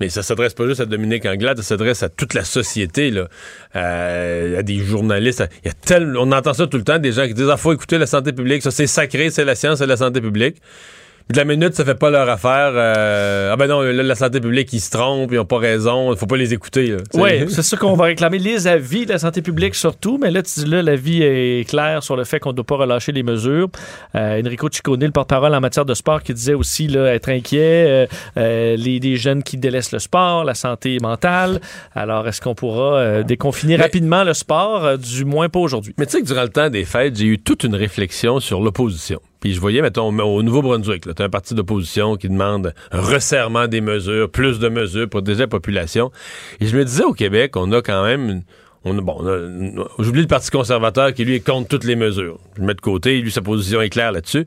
Mais 0.00 0.08
ça 0.08 0.22
s'adresse 0.22 0.54
pas 0.54 0.66
juste 0.66 0.80
à 0.80 0.86
Dominique 0.86 1.26
Anglade, 1.26 1.58
ça 1.58 1.62
s'adresse 1.62 2.02
à 2.02 2.08
toute 2.08 2.34
la 2.34 2.44
société, 2.44 3.10
là. 3.10 3.28
Euh, 3.76 4.58
à 4.58 4.62
des 4.62 4.78
journalistes. 4.78 5.44
Il 5.64 5.68
y 5.68 5.70
a 5.70 5.74
tel... 5.74 6.16
On 6.16 6.32
entend 6.32 6.54
ça 6.54 6.66
tout 6.66 6.78
le 6.78 6.84
temps, 6.84 6.98
des 6.98 7.12
gens 7.12 7.26
qui 7.26 7.34
disent 7.34 7.50
Ah, 7.50 7.56
faut 7.56 7.72
écouter 7.72 7.98
la 7.98 8.06
santé 8.06 8.32
publique, 8.32 8.62
ça 8.62 8.70
c'est 8.70 8.86
sacré, 8.86 9.30
c'est 9.30 9.44
la 9.44 9.54
science, 9.54 9.78
c'est 9.78 9.86
la 9.86 9.96
santé 9.96 10.20
publique. 10.20 10.56
De 11.28 11.36
la 11.36 11.44
minute, 11.44 11.74
ça 11.74 11.84
fait 11.84 11.94
pas 11.94 12.10
leur 12.10 12.28
affaire. 12.28 12.72
euh, 12.74 13.50
ah 13.52 13.56
ben 13.56 13.68
non, 13.68 13.82
là, 13.82 14.02
la 14.02 14.14
santé 14.16 14.40
publique, 14.40 14.72
ils 14.72 14.80
se 14.80 14.90
trompent, 14.90 15.30
ils 15.30 15.38
ont 15.38 15.44
pas 15.44 15.58
raison, 15.58 16.12
il 16.12 16.18
faut 16.18 16.26
pas 16.26 16.36
les 16.36 16.52
écouter. 16.52 16.96
Oui, 17.14 17.30
c'est 17.48 17.62
ça 17.62 17.76
qu'on 17.76 17.94
va 17.94 18.06
réclamer. 18.06 18.38
Les 18.38 18.66
avis 18.66 19.06
de 19.06 19.12
la 19.12 19.18
santé 19.20 19.40
publique 19.40 19.76
surtout, 19.76 20.18
mais 20.20 20.32
là, 20.32 20.42
tu 20.42 20.60
dis 20.60 20.66
là, 20.66 20.82
l'avis 20.82 21.22
est 21.22 21.68
clair 21.68 22.02
sur 22.02 22.16
le 22.16 22.24
fait 22.24 22.40
qu'on 22.40 22.50
ne 22.50 22.56
doit 22.56 22.64
pas 22.64 22.76
relâcher 22.76 23.12
les 23.12 23.22
mesures. 23.22 23.68
Euh, 24.16 24.42
Enrico 24.44 24.68
Ciccone, 24.70 25.04
le 25.04 25.10
porte-parole 25.12 25.54
en 25.54 25.60
matière 25.60 25.84
de 25.84 25.94
sport, 25.94 26.22
qui 26.22 26.34
disait 26.34 26.54
aussi 26.54 26.88
là, 26.88 27.14
être 27.14 27.28
inquiet, 27.28 28.08
euh, 28.36 28.76
les, 28.76 29.16
jeunes 29.16 29.42
qui 29.44 29.56
délaissent 29.56 29.92
le 29.92 29.98
sport, 30.00 30.42
la 30.44 30.54
santé 30.54 30.98
mentale. 31.00 31.60
Alors, 31.94 32.26
est-ce 32.26 32.40
qu'on 32.40 32.54
pourra 32.54 33.22
déconfiner 33.22 33.76
Mais- 33.76 33.84
rapidement 33.84 34.24
le 34.24 34.34
sport? 34.34 34.98
Du 34.98 35.24
moins 35.24 35.48
pas 35.48 35.60
aujourd'hui? 35.60 35.94
Mais 35.98 36.06
tu 36.06 36.12
sais 36.12 36.22
que 36.22 36.26
durant 36.26 36.42
le 36.42 36.48
temps 36.48 36.70
des 36.70 36.84
fêtes, 36.84 37.16
j'ai 37.16 37.26
eu 37.26 37.38
toute 37.38 37.62
une 37.64 37.74
réflexion 37.74 38.40
sur 38.40 38.60
l'opposition. 38.60 39.20
Puis 39.40 39.54
je 39.54 39.60
voyais, 39.60 39.82
mettons, 39.82 40.08
au 40.08 40.42
Nouveau-Brunswick, 40.42 41.02
tu 41.02 41.22
as 41.22 41.24
un 41.24 41.30
parti 41.30 41.54
d'opposition 41.54 42.16
qui 42.16 42.28
demande 42.28 42.74
un 42.92 43.00
resserrement 43.00 43.66
des 43.66 43.80
mesures, 43.80 44.30
plus 44.30 44.58
de 44.58 44.68
mesures 44.68 45.08
pour 45.08 45.20
protéger 45.20 45.40
la 45.40 45.48
population. 45.48 46.10
Et 46.60 46.66
je 46.66 46.76
me 46.76 46.84
disais, 46.84 47.04
au 47.04 47.14
Québec, 47.14 47.56
on 47.56 47.72
a 47.72 47.82
quand 47.82 48.04
même... 48.04 48.42
On 48.84 48.96
a, 48.96 49.00
bon, 49.02 49.16
on 49.20 50.02
j'oublie 50.02 50.22
le 50.22 50.26
Parti 50.26 50.50
conservateur 50.50 51.12
qui, 51.12 51.24
lui, 51.24 51.34
est 51.34 51.46
contre 51.46 51.68
toutes 51.68 51.84
les 51.84 51.96
mesures. 51.96 52.38
Je 52.56 52.60
le 52.60 52.66
mets 52.66 52.74
de 52.74 52.80
côté, 52.80 53.20
lui, 53.20 53.30
sa 53.30 53.42
position 53.42 53.82
est 53.82 53.90
claire 53.90 54.12
là-dessus. 54.12 54.46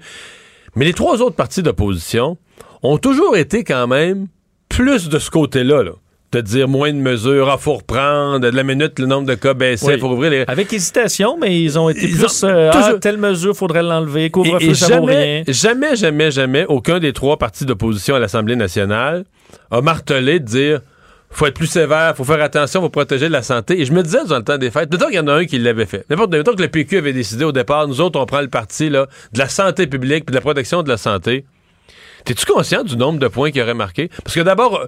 Mais 0.76 0.86
les 0.86 0.94
trois 0.94 1.22
autres 1.22 1.36
partis 1.36 1.62
d'opposition 1.62 2.38
ont 2.82 2.98
toujours 2.98 3.38
été 3.38 3.64
quand 3.64 3.86
même 3.86 4.28
plus 4.70 5.08
de 5.10 5.20
ce 5.20 5.30
côté-là, 5.30 5.84
là. 5.84 5.92
De 6.34 6.42
dire 6.42 6.68
moins 6.68 6.92
de 6.92 6.98
mesures, 6.98 7.48
il 7.56 7.62
faut 7.62 7.76
reprendre, 7.76 8.40
de 8.40 8.48
la 8.56 8.64
minute, 8.64 8.98
le 8.98 9.06
nombre 9.06 9.28
de 9.28 9.36
cas 9.36 9.54
baissait, 9.54 9.86
il 9.86 9.94
Oui. 9.94 10.00
faut 10.00 10.08
ouvrir 10.10 10.32
les... 10.32 10.44
Avec 10.48 10.74
hésitation, 10.74 11.38
mais 11.40 11.62
ils 11.62 11.78
ont 11.78 11.90
été 11.90 12.06
Ils 12.06 12.18
plus 12.18 12.44
ont 12.44 12.48
euh, 12.48 12.72
ah, 12.74 12.94
telle 13.00 13.18
mesure, 13.18 13.56
faudrait 13.56 13.84
l'enlever, 13.84 14.32
couvre-feu, 14.32 14.70
et 14.70 14.74
jamais, 14.74 15.44
jamais, 15.48 15.96
jamais, 15.96 16.32
jamais, 16.32 16.66
aucun 16.68 16.98
des 16.98 17.14
trois 17.14 17.38
partis 17.38 17.66
d'opposition 17.66 18.16
à 18.16 18.20
l'Assemblée 18.20 18.56
nationale 18.56 19.26
a 19.70 19.82
martelé 19.82 20.40
de 20.40 20.46
dire 20.46 20.82
faut 21.30 21.46
être 21.46 21.54
plus 21.56 21.68
sévère, 21.68 22.16
faut 22.16 22.24
faire 22.24 22.42
attention, 22.42 22.82
faut 22.82 22.90
protéger 22.90 23.28
la 23.30 23.42
santé. 23.42 23.80
Et 23.80 23.86
je 23.86 23.92
me 23.94 24.02
disais 24.04 24.24
dans 24.28 24.38
le 24.38 24.44
temps 24.44 24.58
des 24.58 24.72
fêtes, 24.72 24.90
peut-être 24.90 25.08
qu'il 25.08 25.16
y 25.18 25.20
en 25.20 25.28
a 25.28 25.34
un 25.34 25.46
qui 25.46 25.58
l'avait 25.60 25.86
fait. 25.86 26.06
N'importe 26.10 26.32
mettons 26.32 26.54
que 26.56 26.62
le 26.62 26.68
PQ 26.68 26.98
avait 26.98 27.14
décidé 27.14 27.44
au 27.44 27.52
départ, 27.52 27.88
nous 27.88 28.02
autres, 28.02 28.20
on 28.20 28.26
prend 28.26 28.42
le 28.42 28.50
parti 28.50 28.90
là, 28.90 29.08
de 29.34 29.40
la 29.40 29.50
santé 29.50 29.88
publique 29.88 30.26
puis 30.26 30.32
de 30.32 30.38
la 30.38 30.42
protection 30.42 30.84
de 30.84 30.90
la 30.90 30.98
santé. 30.98 31.46
T'es-tu 32.26 32.46
conscient 32.46 32.84
du 32.84 32.96
nombre 32.98 33.20
de 33.20 33.28
points 33.28 33.52
qu'il 33.52 33.62
aurait 33.62 33.74
marqué? 33.74 34.10
Parce 34.24 34.36
que 34.36 34.40
d'abord, 34.42 34.80
euh, 34.80 34.86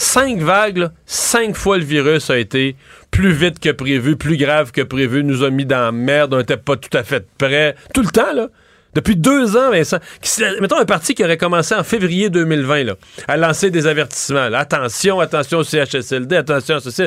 cinq 0.00 0.38
vagues, 0.38 0.88
cinq 1.06 1.54
fois 1.54 1.78
le 1.78 1.84
virus 1.84 2.30
a 2.30 2.38
été 2.38 2.76
plus 3.10 3.32
vite 3.32 3.60
que 3.60 3.70
prévu, 3.70 4.16
plus 4.16 4.36
grave 4.36 4.72
que 4.72 4.80
prévu, 4.80 5.22
nous 5.22 5.44
a 5.44 5.50
mis 5.50 5.66
dans 5.66 5.80
la 5.80 5.92
merde, 5.92 6.34
on 6.34 6.38
n'était 6.38 6.56
pas 6.56 6.76
tout 6.76 6.96
à 6.96 7.02
fait 7.02 7.26
prêt. 7.38 7.74
Tout 7.92 8.02
le 8.02 8.08
temps, 8.08 8.32
là. 8.32 8.48
Depuis 8.94 9.14
deux 9.14 9.56
ans, 9.56 9.70
Vincent. 9.70 9.98
Mettons 10.60 10.78
un 10.78 10.84
parti 10.84 11.14
qui 11.14 11.22
aurait 11.22 11.36
commencé 11.36 11.74
en 11.76 11.84
février 11.84 12.28
2020 12.28 12.84
là, 12.84 12.94
à 13.28 13.36
lancer 13.36 13.70
des 13.70 13.86
avertissements. 13.86 14.48
Attention, 14.52 15.20
attention 15.20 15.58
au 15.58 15.64
CHSLD, 15.64 16.34
attention 16.34 16.76
à 16.76 16.80
ceci. 16.80 17.04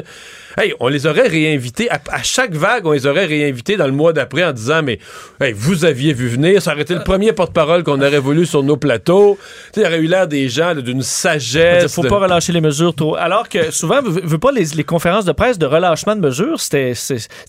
Hey, 0.58 0.74
on 0.80 0.88
les 0.88 1.08
aurait 1.08 1.28
réinvités. 1.28 1.90
À, 1.90 2.00
à 2.12 2.22
chaque 2.24 2.54
vague, 2.54 2.86
on 2.86 2.92
les 2.92 3.08
aurait 3.08 3.26
réinvités 3.26 3.76
dans 3.78 3.86
le 3.88 3.92
mois 3.92 4.14
d'après 4.14 4.44
en 4.44 4.52
disant 4.52 4.82
Mais 4.84 5.00
hey, 5.42 5.54
vous 5.54 5.86
aviez 5.86 6.14
vu 6.14 6.28
venir, 6.28 6.62
ça 6.62 6.74
aurait 6.74 6.84
été 6.84 6.94
le 6.94 7.04
premier 7.04 7.34
porte-parole 7.34 7.84
qu'on 7.84 8.00
aurait 8.02 8.20
voulu 8.20 8.46
sur 8.46 8.62
nos 8.64 8.78
plateaux. 8.78 9.38
Il 9.76 9.84
aurait 9.84 9.98
eu 10.00 10.08
l'air 10.08 10.28
des 10.28 10.50
gens 10.50 10.76
d'une 10.76 11.00
Il 11.00 11.04
sagesse. 11.04 11.94
faut 11.94 12.04
de- 12.04 12.10
pas 12.10 12.20
relâcher 12.20 12.52
les 12.54 12.62
mesures 12.62 12.94
trop. 12.94 13.16
Alors 13.16 13.50
que 13.50 13.72
souvent, 13.72 14.02
vous 14.04 14.20
veux 14.24 14.38
pas 14.38 14.52
les, 14.52 14.66
les 14.76 14.84
conférences 14.84 15.26
de 15.26 15.32
presse 15.32 15.58
de 15.58 15.66
relâchement 15.66 16.16
de 16.16 16.22
mesures, 16.22 16.60
c'était 16.60 16.94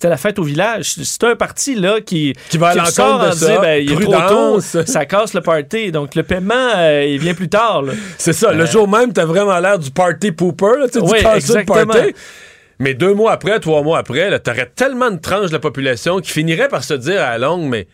la 0.03 0.17
fête 0.17 0.38
au 0.38 0.43
village. 0.45 0.95
C'est 1.03 1.25
un 1.25 1.37
parti 1.37 1.75
là 1.75 2.01
qui, 2.01 2.33
Qui 2.49 2.59
va 2.59 2.69
à 2.69 2.75
l'encontre 2.75 3.25
de 3.27 3.29
en 3.29 3.33
ça. 3.33 3.59
ben, 3.61 3.83
il 3.83 3.93
est 3.93 4.01
trop 4.01 4.29
tôt, 4.29 4.61
ça 4.61 5.05
casse 5.07 5.35
le 5.35 5.40
party. 5.40 5.93
Donc 5.93 6.14
le 6.14 6.23
paiement, 6.23 6.55
euh, 6.77 7.05
il 7.07 7.19
vient 7.19 7.35
plus 7.35 7.49
tard. 7.49 7.83
C'est 8.19 8.33
ça. 8.33 8.53
Le 8.53 8.64
Euh, 8.64 8.67
jour 8.67 8.88
même, 8.88 9.12
t'as 9.12 9.25
vraiment 9.27 9.59
l'air 9.59 9.79
du 9.79 9.90
party 9.90 10.33
pooper. 10.33 10.79
Là, 10.79 10.87
Oui, 11.03 11.21
du 11.21 11.27
exactement. 11.37 11.85
party. 11.93 12.14
Mais 12.79 12.95
deux 12.95 13.15
mois 13.15 13.33
après, 13.33 13.61
trois 13.61 13.83
mois 13.83 13.99
après, 13.99 14.39
t'aurais 14.41 14.71
tellement 14.75 15.11
de 15.11 15.19
tranches 15.19 15.49
de 15.49 15.53
la 15.53 15.61
population 15.61 16.21
qui 16.21 16.31
finirait 16.31 16.69
par 16.69 16.85
se 16.85 16.95
dire 16.95 17.23
à 17.23 17.39
la 17.39 17.47
longue, 17.47 17.69
mais 17.69 17.87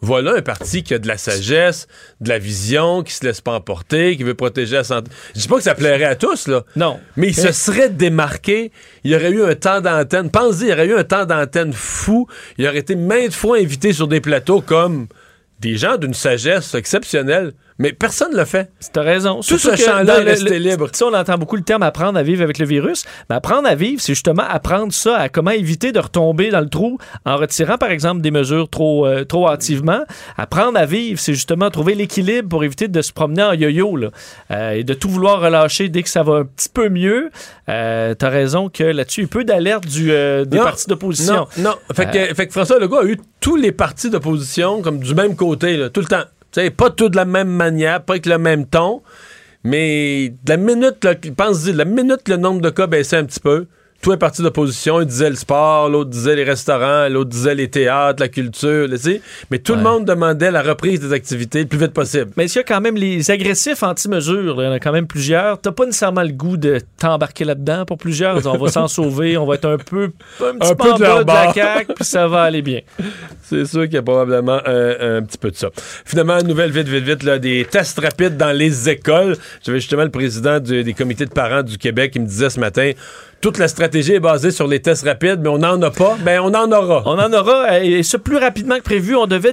voilà 0.00 0.34
un 0.34 0.42
parti 0.42 0.82
qui 0.82 0.94
a 0.94 0.98
de 0.98 1.08
la 1.08 1.18
sagesse, 1.18 1.88
de 2.20 2.28
la 2.28 2.38
vision, 2.38 3.02
qui 3.02 3.12
se 3.12 3.24
laisse 3.24 3.40
pas 3.40 3.52
emporter, 3.52 4.16
qui 4.16 4.22
veut 4.22 4.34
protéger 4.34 4.76
la 4.76 4.84
santé. 4.84 5.10
Je 5.34 5.40
dis 5.40 5.48
pas 5.48 5.56
que 5.56 5.62
ça 5.62 5.74
plairait 5.74 6.04
à 6.04 6.14
tous, 6.14 6.46
là. 6.46 6.64
Non. 6.76 7.00
Mais 7.16 7.28
il 7.28 7.34
se 7.34 7.50
serait 7.50 7.88
démarqué. 7.88 8.70
Il 9.02 9.10
y 9.10 9.16
aurait 9.16 9.30
eu 9.30 9.42
un 9.42 9.54
temps 9.56 9.80
d'antenne. 9.80 10.30
Pense-y, 10.30 10.66
il 10.66 10.68
y 10.68 10.72
aurait 10.72 10.86
eu 10.86 10.94
un 10.94 11.04
temps 11.04 11.26
d'antenne 11.26 11.72
fou. 11.72 12.28
Il 12.58 12.66
aurait 12.66 12.78
été 12.78 12.94
maintes 12.94 13.34
fois 13.34 13.58
invité 13.58 13.92
sur 13.92 14.06
des 14.06 14.20
plateaux 14.20 14.60
comme 14.60 15.08
des 15.58 15.76
gens 15.76 15.96
d'une 15.96 16.14
sagesse 16.14 16.74
exceptionnelle. 16.74 17.52
Mais 17.78 17.92
personne 17.92 18.32
ne 18.32 18.36
le 18.36 18.44
fait. 18.44 18.70
T'as 18.92 19.02
raison. 19.02 19.36
Tout 19.36 19.58
Surtout 19.58 19.76
ce 19.76 19.84
champ-là 19.84 20.20
est 20.20 20.24
resté 20.24 20.58
libre. 20.58 20.90
Tu 20.90 20.98
sais, 20.98 21.04
on 21.04 21.14
entend 21.14 21.38
beaucoup 21.38 21.56
le 21.56 21.62
terme 21.62 21.82
apprendre 21.82 22.18
à 22.18 22.22
vivre 22.22 22.42
avec 22.42 22.58
le 22.58 22.66
virus. 22.66 23.04
Mais 23.30 23.36
apprendre 23.36 23.68
à 23.68 23.74
vivre, 23.76 24.00
c'est 24.00 24.12
justement 24.14 24.42
apprendre 24.48 24.92
ça, 24.92 25.16
à 25.16 25.28
comment 25.28 25.52
éviter 25.52 25.92
de 25.92 26.00
retomber 26.00 26.50
dans 26.50 26.60
le 26.60 26.68
trou 26.68 26.98
en 27.24 27.36
retirant, 27.36 27.78
par 27.78 27.90
exemple, 27.90 28.20
des 28.20 28.32
mesures 28.32 28.68
trop, 28.68 29.06
euh, 29.06 29.24
trop 29.24 29.48
hâtivement. 29.48 30.00
Apprendre 30.36 30.76
à 30.78 30.86
vivre, 30.86 31.20
c'est 31.20 31.34
justement 31.34 31.70
trouver 31.70 31.94
l'équilibre 31.94 32.48
pour 32.48 32.64
éviter 32.64 32.88
de 32.88 33.00
se 33.00 33.12
promener 33.12 33.42
en 33.44 33.52
yo-yo 33.52 33.96
là, 33.96 34.10
euh, 34.50 34.70
et 34.72 34.84
de 34.84 34.94
tout 34.94 35.08
vouloir 35.08 35.40
relâcher 35.40 35.88
dès 35.88 36.02
que 36.02 36.08
ça 36.10 36.22
va 36.22 36.38
un 36.38 36.44
petit 36.44 36.68
peu 36.68 36.88
mieux. 36.88 37.30
Euh, 37.68 38.14
T'as 38.14 38.28
raison 38.30 38.68
que 38.68 38.82
là-dessus, 38.84 39.20
il 39.20 39.24
y 39.24 39.26
a 39.26 39.28
peu 39.28 39.44
d'alerte 39.44 39.86
du, 39.86 40.10
euh, 40.10 40.44
des 40.44 40.56
Non, 40.56 40.64
partis 40.64 40.88
d'opposition. 40.88 41.46
Non, 41.56 41.70
non. 41.70 41.74
Fait 41.94 42.10
que, 42.10 42.34
fait 42.34 42.46
que 42.46 42.52
François 42.52 42.78
Legault 42.78 42.98
a 42.98 43.04
eu 43.04 43.18
tous 43.40 43.56
les 43.56 43.70
partis 43.72 44.10
d'opposition 44.10 44.82
comme 44.82 44.98
du 44.98 45.14
même 45.14 45.36
côté, 45.36 45.76
là, 45.76 45.90
tout 45.90 46.00
le 46.00 46.06
temps. 46.06 46.24
Pas 46.76 46.90
tout 46.90 47.08
de 47.08 47.16
la 47.16 47.24
même 47.24 47.48
manière, 47.48 48.02
pas 48.02 48.14
avec 48.14 48.26
le 48.26 48.38
même 48.38 48.66
ton, 48.66 49.02
mais 49.64 50.32
la 50.46 50.56
minute, 50.56 51.02
de 51.02 51.72
la 51.72 51.84
minute 51.84 52.28
le 52.28 52.36
nombre 52.36 52.60
de 52.60 52.70
cas 52.70 52.86
baissait 52.86 53.16
un 53.16 53.24
petit 53.24 53.40
peu, 53.40 53.66
tous 54.00 54.12
les 54.12 54.16
partis 54.16 54.42
d'opposition, 54.42 55.00
ils 55.00 55.06
disaient 55.06 55.28
le 55.28 55.34
sport, 55.34 55.88
l'autre 55.88 56.10
disait 56.10 56.36
les 56.36 56.44
restaurants, 56.44 57.08
l'autre 57.08 57.30
disait 57.30 57.56
les 57.56 57.68
théâtres, 57.68 58.22
la 58.22 58.28
culture, 58.28 58.88
tu 58.88 58.96
sais. 58.96 59.20
Mais 59.50 59.58
tout 59.58 59.74
le 59.74 59.82
monde 59.82 60.04
demandait 60.04 60.52
la 60.52 60.62
reprise 60.62 61.00
des 61.00 61.12
activités 61.12 61.62
le 61.62 61.66
plus 61.66 61.78
vite 61.78 61.92
possible. 61.92 62.30
Mais 62.36 62.46
il 62.46 62.54
y 62.54 62.58
a 62.60 62.62
quand 62.62 62.80
même 62.80 62.94
les 62.94 63.30
agressifs 63.32 63.82
anti-mesures, 63.82 64.62
il 64.62 64.64
y 64.64 64.68
en 64.68 64.72
a 64.72 64.78
quand 64.78 64.92
même 64.92 65.08
plusieurs. 65.08 65.60
T'as 65.60 65.72
pas 65.72 65.84
nécessairement 65.84 66.22
le 66.22 66.30
goût 66.30 66.56
de 66.56 66.80
t'embarquer 66.96 67.44
là-dedans 67.44 67.86
pour 67.86 67.98
plusieurs? 67.98 68.46
On 68.46 68.56
va 68.56 68.70
s'en 68.70 68.86
sauver, 68.88 69.36
on 69.36 69.46
va 69.46 69.56
être 69.56 69.68
un 69.68 69.78
peu, 69.78 70.12
un 70.44 70.58
petit 70.58 70.74
peu, 70.76 70.92
en 70.92 70.98
bas 70.98 71.24
de 71.24 71.26
la 71.26 71.52
CAQ, 71.52 71.94
puis 71.94 72.04
ça 72.04 72.28
va 72.28 72.42
aller 72.42 72.62
bien. 72.62 72.80
C'est 73.42 73.64
sûr 73.64 73.82
qu'il 73.84 73.94
y 73.94 73.98
a 73.98 74.02
probablement 74.02 74.60
un 74.64 75.22
petit 75.22 75.38
peu 75.38 75.50
de 75.50 75.56
ça. 75.56 75.70
Finalement, 76.04 76.40
nouvelle 76.42 76.70
vite, 76.70 76.88
vite, 76.88 77.04
vite, 77.04 77.22
là, 77.24 77.40
des 77.40 77.66
tests 77.68 77.98
rapides 77.98 78.36
dans 78.36 78.52
les 78.52 78.88
écoles. 78.88 79.36
J'avais 79.64 79.80
justement 79.80 80.04
le 80.04 80.10
président 80.10 80.60
des 80.60 80.94
comités 80.94 81.24
de 81.24 81.30
parents 81.30 81.64
du 81.64 81.78
Québec 81.78 82.12
qui 82.12 82.20
me 82.20 82.26
disait 82.26 82.50
ce 82.50 82.60
matin, 82.60 82.92
toute 83.40 83.58
la 83.58 83.68
stratégie 83.68 83.87
est 83.96 84.20
basée 84.20 84.50
sur 84.50 84.66
les 84.66 84.80
tests 84.80 85.04
rapides, 85.04 85.40
mais 85.40 85.48
on 85.48 85.58
n'en 85.58 85.80
a 85.82 85.90
pas. 85.90 86.16
Ben, 86.20 86.40
on 86.40 86.54
en 86.54 86.70
aura. 86.72 87.02
On 87.06 87.18
en 87.18 87.32
aura. 87.32 87.80
Et 87.80 88.02
ce 88.02 88.16
plus 88.16 88.36
rapidement 88.36 88.76
que 88.76 88.82
prévu, 88.82 89.16
on 89.16 89.26
devait 89.26 89.52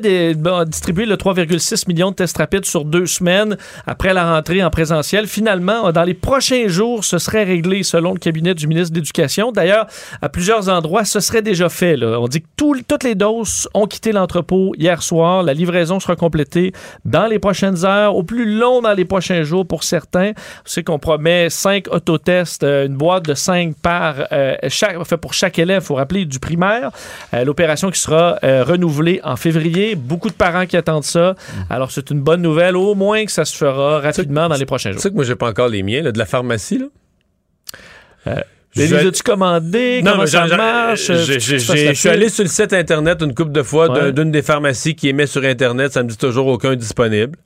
distribuer 0.65 1.05
le 1.05 1.15
3,6 1.15 1.87
millions 1.87 2.11
de 2.11 2.15
tests 2.15 2.37
rapides 2.37 2.65
sur 2.65 2.85
deux 2.85 3.05
semaines 3.05 3.57
après 3.87 4.13
la 4.13 4.35
rentrée 4.35 4.63
en 4.63 4.69
présentiel. 4.69 5.27
Finalement, 5.27 5.91
dans 5.91 6.03
les 6.03 6.13
prochains 6.13 6.67
jours, 6.67 7.03
ce 7.03 7.17
serait 7.17 7.43
réglé 7.43 7.83
selon 7.83 8.13
le 8.13 8.19
cabinet 8.19 8.53
du 8.53 8.67
ministre 8.67 8.93
de 8.93 8.99
l'Éducation. 8.99 9.51
D'ailleurs, 9.51 9.87
à 10.21 10.29
plusieurs 10.29 10.69
endroits, 10.69 11.05
ce 11.05 11.19
serait 11.19 11.41
déjà 11.41 11.69
fait. 11.69 12.01
On 12.03 12.27
dit 12.27 12.41
que 12.41 12.47
toutes 12.55 13.03
les 13.03 13.15
doses 13.15 13.67
ont 13.73 13.87
quitté 13.87 14.11
l'entrepôt 14.11 14.73
hier 14.77 15.01
soir. 15.01 15.43
La 15.43 15.53
livraison 15.53 15.99
sera 15.99 16.15
complétée 16.15 16.73
dans 17.03 17.27
les 17.27 17.39
prochaines 17.39 17.85
heures, 17.85 18.15
au 18.15 18.23
plus 18.23 18.57
long 18.57 18.81
dans 18.81 18.93
les 18.93 19.05
prochains 19.05 19.43
jours 19.43 19.65
pour 19.65 19.83
certains. 19.83 20.31
C'est 20.65 20.83
qu'on 20.83 20.99
promet 20.99 21.49
cinq 21.49 21.87
autotests, 21.91 22.63
euh, 22.63 22.85
une 22.85 22.95
boîte 22.95 23.25
de 23.25 23.33
cinq 23.33 23.75
par 23.81 24.24
euh, 24.31 24.55
chaque, 24.69 25.01
fait 25.05 25.17
pour 25.17 25.33
chaque 25.33 25.59
élève, 25.59 25.81
il 25.81 25.85
faut 25.85 25.95
rappeler, 25.95 26.25
du 26.25 26.39
primaire. 26.39 26.91
Euh, 27.33 27.43
l'opération 27.43 27.91
qui 27.91 27.99
sera 27.99 28.37
euh, 28.43 28.63
renouvelée 28.63 29.19
en 29.23 29.35
février. 29.35 29.95
Beaucoup 29.95 30.29
de 30.29 30.35
parents 30.35 30.65
qui 30.65 30.77
attendent 30.77 31.03
ça. 31.03 31.35
Alors, 31.69 31.91
c'est 31.91 32.09
une 32.09 32.21
bonne 32.21 32.41
nouvelle. 32.41 32.75
Au 32.75 32.95
moins 32.95 33.25
que 33.25 33.31
ça 33.31 33.45
se 33.45 33.55
fera 33.55 33.99
rapidement 33.99 34.49
dans 34.49 34.55
les 34.55 34.65
prochains 34.65 34.91
jours. 34.91 34.99
Tu 34.99 35.03
sais 35.03 35.09
que 35.09 35.15
moi, 35.15 35.23
j'ai 35.23 35.35
pas 35.35 35.49
encore 35.49 35.69
les 35.69 35.83
miens, 35.83 36.01
de 36.01 36.17
la 36.17 36.25
pharmacie, 36.25 36.79
là. 38.25 38.43
Les 38.75 38.93
as-tu 38.93 39.23
commandé? 39.23 40.01
Non, 40.03 40.11
Comment 40.11 40.25
ça 40.25 40.47
marche? 40.47 41.09
Je 41.11 41.93
suis 41.93 42.09
allé 42.09 42.27
sur 42.27 42.43
le 42.43 42.49
site 42.49 42.73
Internet 42.73 43.21
une 43.21 43.33
couple 43.33 43.53
de 43.53 43.63
fois 43.63 44.11
d'une 44.11 44.31
des 44.31 44.41
pharmacies 44.41 44.95
qui 44.95 45.07
émet 45.07 45.27
sur 45.27 45.43
Internet. 45.45 45.93
Ça 45.93 46.03
me 46.03 46.09
dit 46.09 46.17
toujours 46.17 46.47
aucun 46.47 46.75
disponible 46.75 47.37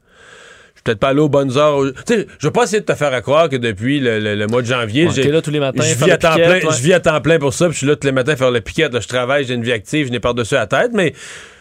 peut-être 0.90 1.00
pas 1.00 1.10
allé 1.10 1.20
aux 1.20 1.30
bonnes 1.30 1.58
heures. 1.58 1.82
Tu 2.06 2.14
sais, 2.14 2.28
je 2.40 2.48
veux 2.48 2.52
pas 2.52 2.64
essayer 2.64 2.80
de 2.80 2.86
te 2.86 2.96
faire 2.96 3.22
croire 3.22 3.50
que 3.50 3.56
depuis 3.56 4.00
le, 4.00 4.48
mois 4.48 4.62
de 4.62 4.68
janvier, 4.68 5.08
j'ai 5.14 5.32
là 5.32 5.42
tous 5.42 5.52
les 5.52 5.60
matins. 5.60 5.84
Je 5.84 5.94
vis, 5.94 6.12
à 6.12 6.18
temps 6.18 6.36
plein, 6.36 6.60
je 6.60 6.82
vis 6.82 6.94
à 6.94 7.00
temps 7.00 7.22
plein 7.22 7.40
pour 7.40 7.54
ça, 7.54 7.66
puis 7.66 7.74
je 7.74 7.78
suis 7.80 7.88
là 7.88 7.96
tous 7.96 8.08
les 8.08 8.12
matins 8.12 8.34
à 8.34 8.36
faire 8.36 8.52
le 8.52 8.62
piquette. 8.62 9.00
je 9.00 9.08
travaille, 9.08 9.46
j'ai 9.46 9.54
une 9.54 9.64
vie 9.64 9.72
active, 9.72 10.08
je 10.08 10.12
n'ai 10.12 10.20
par-dessus 10.20 10.56
la 10.56 10.68
tête, 10.68 10.92
mais 10.94 11.14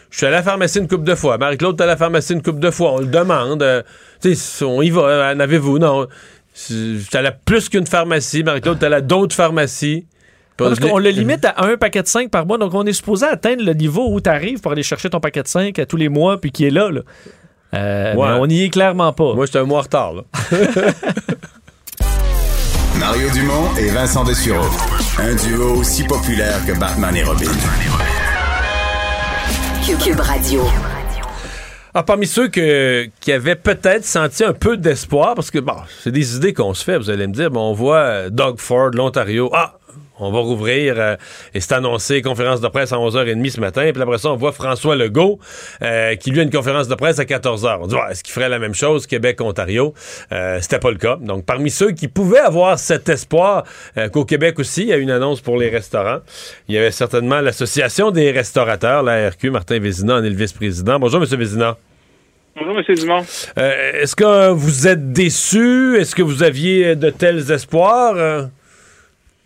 je 0.09 0.17
suis 0.17 0.25
à 0.25 0.31
la 0.31 0.41
pharmacie 0.41 0.79
une 0.79 0.87
coupe 0.87 1.03
de 1.03 1.15
fois. 1.15 1.37
Marie-Claude 1.37 1.79
à 1.81 1.85
la 1.85 1.95
pharmacie 1.95 2.33
une 2.33 2.41
coupe 2.41 2.59
de 2.59 2.71
fois. 2.71 2.93
On 2.93 2.99
le 2.99 3.05
demande. 3.05 3.61
Euh, 3.61 3.83
tu 4.21 4.33
sais, 4.35 4.65
on 4.65 4.81
y 4.81 4.89
va. 4.89 5.33
En 5.33 5.39
avez-vous? 5.39 5.77
Non. 5.77 6.07
J'étais 6.67 7.19
allé 7.19 7.29
plus 7.45 7.69
qu'une 7.69 7.85
pharmacie. 7.85 8.43
Marie-Claude 8.43 8.83
allée 8.83 8.95
à 8.95 9.01
d'autres 9.01 9.35
pharmacies. 9.35 10.05
Parce 10.57 10.79
qu'on 10.79 10.97
le 10.97 11.09
limite 11.09 11.45
à 11.45 11.65
un 11.65 11.77
paquet 11.77 12.01
de 12.01 12.07
5 12.07 12.29
par 12.29 12.45
mois, 12.45 12.57
donc 12.57 12.73
on 12.73 12.85
est 12.85 12.91
supposé 12.91 13.25
atteindre 13.25 13.63
le 13.63 13.73
niveau 13.73 14.11
où 14.11 14.19
tu 14.19 14.29
arrives 14.29 14.59
pour 14.59 14.73
aller 14.73 14.83
chercher 14.83 15.09
ton 15.09 15.21
paquet 15.21 15.41
de 15.41 15.47
5 15.47 15.77
à 15.79 15.85
tous 15.85 15.95
les 15.95 16.09
mois, 16.09 16.41
puis 16.41 16.51
qui 16.51 16.65
est 16.65 16.69
là. 16.69 16.89
là. 16.89 17.01
Euh, 17.73 18.13
mais 18.15 18.21
on 18.21 18.47
n'y 18.47 18.63
est 18.63 18.69
clairement 18.69 19.13
pas. 19.13 19.33
Moi, 19.33 19.45
j'étais 19.45 19.59
un 19.59 19.65
mois 19.65 19.79
en 19.79 19.83
retard. 19.83 20.13
Mario 22.99 23.29
Dumont 23.31 23.75
et 23.79 23.89
Vincent 23.89 24.23
Dessureau. 24.23 24.67
Un 25.19 25.35
duo 25.35 25.75
aussi 25.75 26.03
populaire 26.03 26.65
que 26.65 26.77
Batman 26.77 27.15
et 27.15 27.23
Robin. 27.23 27.51
Cube 30.03 30.19
Radio. 30.19 30.61
Ah, 31.95 32.03
parmi 32.03 32.27
ceux 32.27 32.47
qui 32.47 33.31
avaient 33.31 33.55
peut-être 33.55 34.05
senti 34.05 34.43
un 34.43 34.53
peu 34.53 34.77
d'espoir, 34.77 35.33
parce 35.33 35.49
que 35.49 35.57
bon, 35.57 35.77
c'est 36.03 36.11
des 36.11 36.35
idées 36.35 36.53
qu'on 36.53 36.75
se 36.75 36.83
fait, 36.83 36.97
vous 36.97 37.09
allez 37.09 37.25
me 37.25 37.33
dire, 37.33 37.49
bon, 37.49 37.71
on 37.71 37.73
voit 37.73 38.29
Doug 38.29 38.59
Ford, 38.59 38.91
l'Ontario. 38.93 39.49
Ah, 39.53 39.78
on 40.19 40.31
va 40.31 40.39
rouvrir 40.39 40.95
euh, 40.97 41.15
et 41.53 41.59
c'est 41.59 41.73
annoncé 41.73 42.21
conférence 42.21 42.61
de 42.61 42.67
presse 42.67 42.91
à 42.91 42.97
11h30 42.97 43.51
ce 43.51 43.59
matin. 43.59 43.89
Puis 43.91 44.01
après 44.01 44.17
ça, 44.17 44.29
on 44.29 44.35
voit 44.35 44.51
François 44.51 44.95
Legault 44.95 45.39
euh, 45.81 46.15
qui 46.15 46.31
lui 46.31 46.39
a 46.39 46.43
une 46.43 46.51
conférence 46.51 46.87
de 46.87 46.95
presse 46.95 47.19
à 47.19 47.23
14h. 47.23 47.79
On 47.81 47.87
dit 47.87 47.95
est-ce 48.09 48.23
qu'il 48.23 48.33
ferait 48.33 48.49
la 48.49 48.59
même 48.59 48.73
chose 48.73 49.07
Québec-Ontario 49.07 49.93
euh, 50.31 50.59
C'était 50.61 50.79
pas 50.79 50.91
le 50.91 50.97
cas. 50.97 51.17
Donc 51.21 51.45
parmi 51.45 51.69
ceux 51.69 51.91
qui 51.91 52.07
pouvaient 52.07 52.39
avoir 52.39 52.77
cet 52.79 53.09
espoir 53.09 53.63
qu'au 54.11 54.25
Québec 54.25 54.59
aussi, 54.59 54.83
il 54.83 54.87
y 54.89 54.93
a 54.93 54.97
une 54.97 55.11
annonce 55.11 55.41
pour 55.41 55.57
les 55.57 55.69
restaurants. 55.69 56.19
Il 56.67 56.75
y 56.75 56.77
avait 56.77 56.91
certainement 56.91 57.41
l'association 57.41 58.11
des 58.11 58.31
restaurateurs, 58.31 59.03
la 59.03 59.29
RQ. 59.29 59.51
Martin 59.51 59.79
Vézina 59.79 60.15
en 60.15 60.23
est 60.23 60.29
le 60.29 60.35
vice-président. 60.35 60.99
Bonjour 60.99 61.19
Monsieur 61.19 61.37
Vézina. 61.37 61.77
Bonjour, 62.55 62.77
M. 62.77 62.95
Dumont. 62.95 63.21
Est-ce 63.55 64.15
que 64.15 64.49
vous 64.49 64.87
êtes 64.87 65.13
déçu? 65.13 65.97
Est-ce 65.97 66.13
que 66.13 66.21
vous 66.21 66.43
aviez 66.43 66.95
de 66.95 67.09
tels 67.09 67.51
espoirs? 67.51 68.49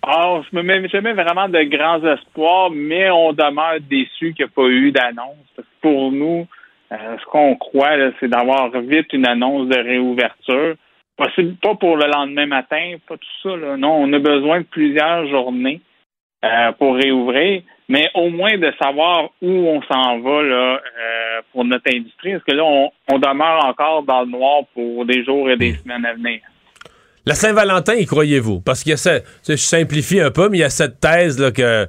Ah, 0.05 0.41
je 0.51 0.57
me 0.57 0.63
mets 0.63 0.85
jamais 0.89 1.13
vraiment 1.13 1.47
de 1.47 1.63
grands 1.63 2.03
espoirs, 2.03 2.69
mais 2.71 3.09
on 3.09 3.31
demeure 3.31 3.79
déçu 3.79 4.33
qu'il 4.33 4.45
n'y 4.45 4.51
a 4.51 4.53
pas 4.53 4.67
eu 4.67 4.91
d'annonce. 4.91 5.37
Pour 5.81 6.11
nous, 6.11 6.45
euh, 6.91 7.17
ce 7.17 7.25
qu'on 7.27 7.55
croit, 7.55 8.11
c'est 8.19 8.27
d'avoir 8.27 8.69
vite 8.81 9.13
une 9.13 9.25
annonce 9.25 9.69
de 9.69 9.79
réouverture. 9.79 10.75
Possible 11.15 11.55
pas 11.55 11.75
pour 11.75 11.95
le 11.95 12.07
lendemain 12.07 12.47
matin, 12.47 12.95
pas 13.07 13.15
tout 13.15 13.27
ça. 13.43 13.55
Là. 13.55 13.77
Non, 13.77 13.93
on 13.93 14.11
a 14.11 14.19
besoin 14.19 14.59
de 14.59 14.65
plusieurs 14.65 15.25
journées 15.27 15.79
euh, 16.43 16.73
pour 16.73 16.95
réouvrir, 16.95 17.61
mais 17.87 18.09
au 18.13 18.29
moins 18.29 18.57
de 18.57 18.73
savoir 18.81 19.29
où 19.41 19.49
on 19.49 19.81
s'en 19.83 20.19
va 20.19 20.43
là, 20.43 20.81
euh, 20.99 21.41
pour 21.53 21.63
notre 21.63 21.95
industrie, 21.95 22.33
parce 22.33 22.43
que 22.43 22.55
là, 22.55 22.65
on, 22.65 22.91
on 23.09 23.19
demeure 23.19 23.65
encore 23.65 24.03
dans 24.03 24.23
le 24.23 24.31
noir 24.31 24.63
pour 24.73 25.05
des 25.05 25.23
jours 25.23 25.49
et 25.49 25.55
des 25.55 25.71
hmm. 25.71 25.75
semaines 25.77 26.05
à 26.05 26.13
venir. 26.13 26.41
La 27.25 27.35
Saint-Valentin, 27.35 27.93
y 27.95 28.05
croyez-vous? 28.05 28.59
Parce 28.59 28.83
qu'il 28.83 28.95
je 28.97 29.55
simplifie 29.55 30.19
un 30.19 30.29
peu, 30.29 30.49
mais 30.49 30.57
il 30.57 30.61
y 30.61 30.65
a 30.65 30.69
cette 30.69 30.99
thèse 30.99 31.39
là, 31.39 31.51
que 31.51 31.87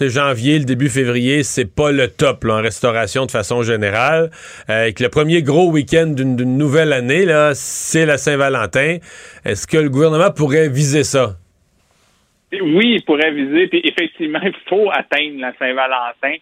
janvier, 0.00 0.60
le 0.60 0.64
début 0.64 0.88
février, 0.88 1.42
c'est 1.42 1.74
pas 1.74 1.90
le 1.90 2.06
top 2.06 2.44
en 2.44 2.62
restauration 2.62 3.26
de 3.26 3.32
façon 3.32 3.62
générale. 3.62 4.30
Euh, 4.70 4.86
et 4.86 4.92
que 4.92 5.02
le 5.02 5.08
premier 5.08 5.42
gros 5.42 5.72
week-end 5.72 6.06
d'une 6.06 6.56
nouvelle 6.56 6.92
année, 6.92 7.26
c'est 7.54 8.06
la 8.06 8.18
Saint-Valentin. 8.18 8.98
Est-ce 9.44 9.66
que 9.66 9.78
le 9.78 9.90
gouvernement 9.90 10.30
pourrait 10.30 10.68
viser 10.68 11.02
ça? 11.02 11.36
Oui, 12.52 12.94
il 12.94 13.04
pourrait 13.04 13.32
viser. 13.32 13.66
Puis 13.66 13.82
effectivement, 13.82 14.40
il 14.42 14.54
faut 14.68 14.90
atteindre 14.92 15.40
la 15.40 15.52
Saint-Valentin 15.58 16.36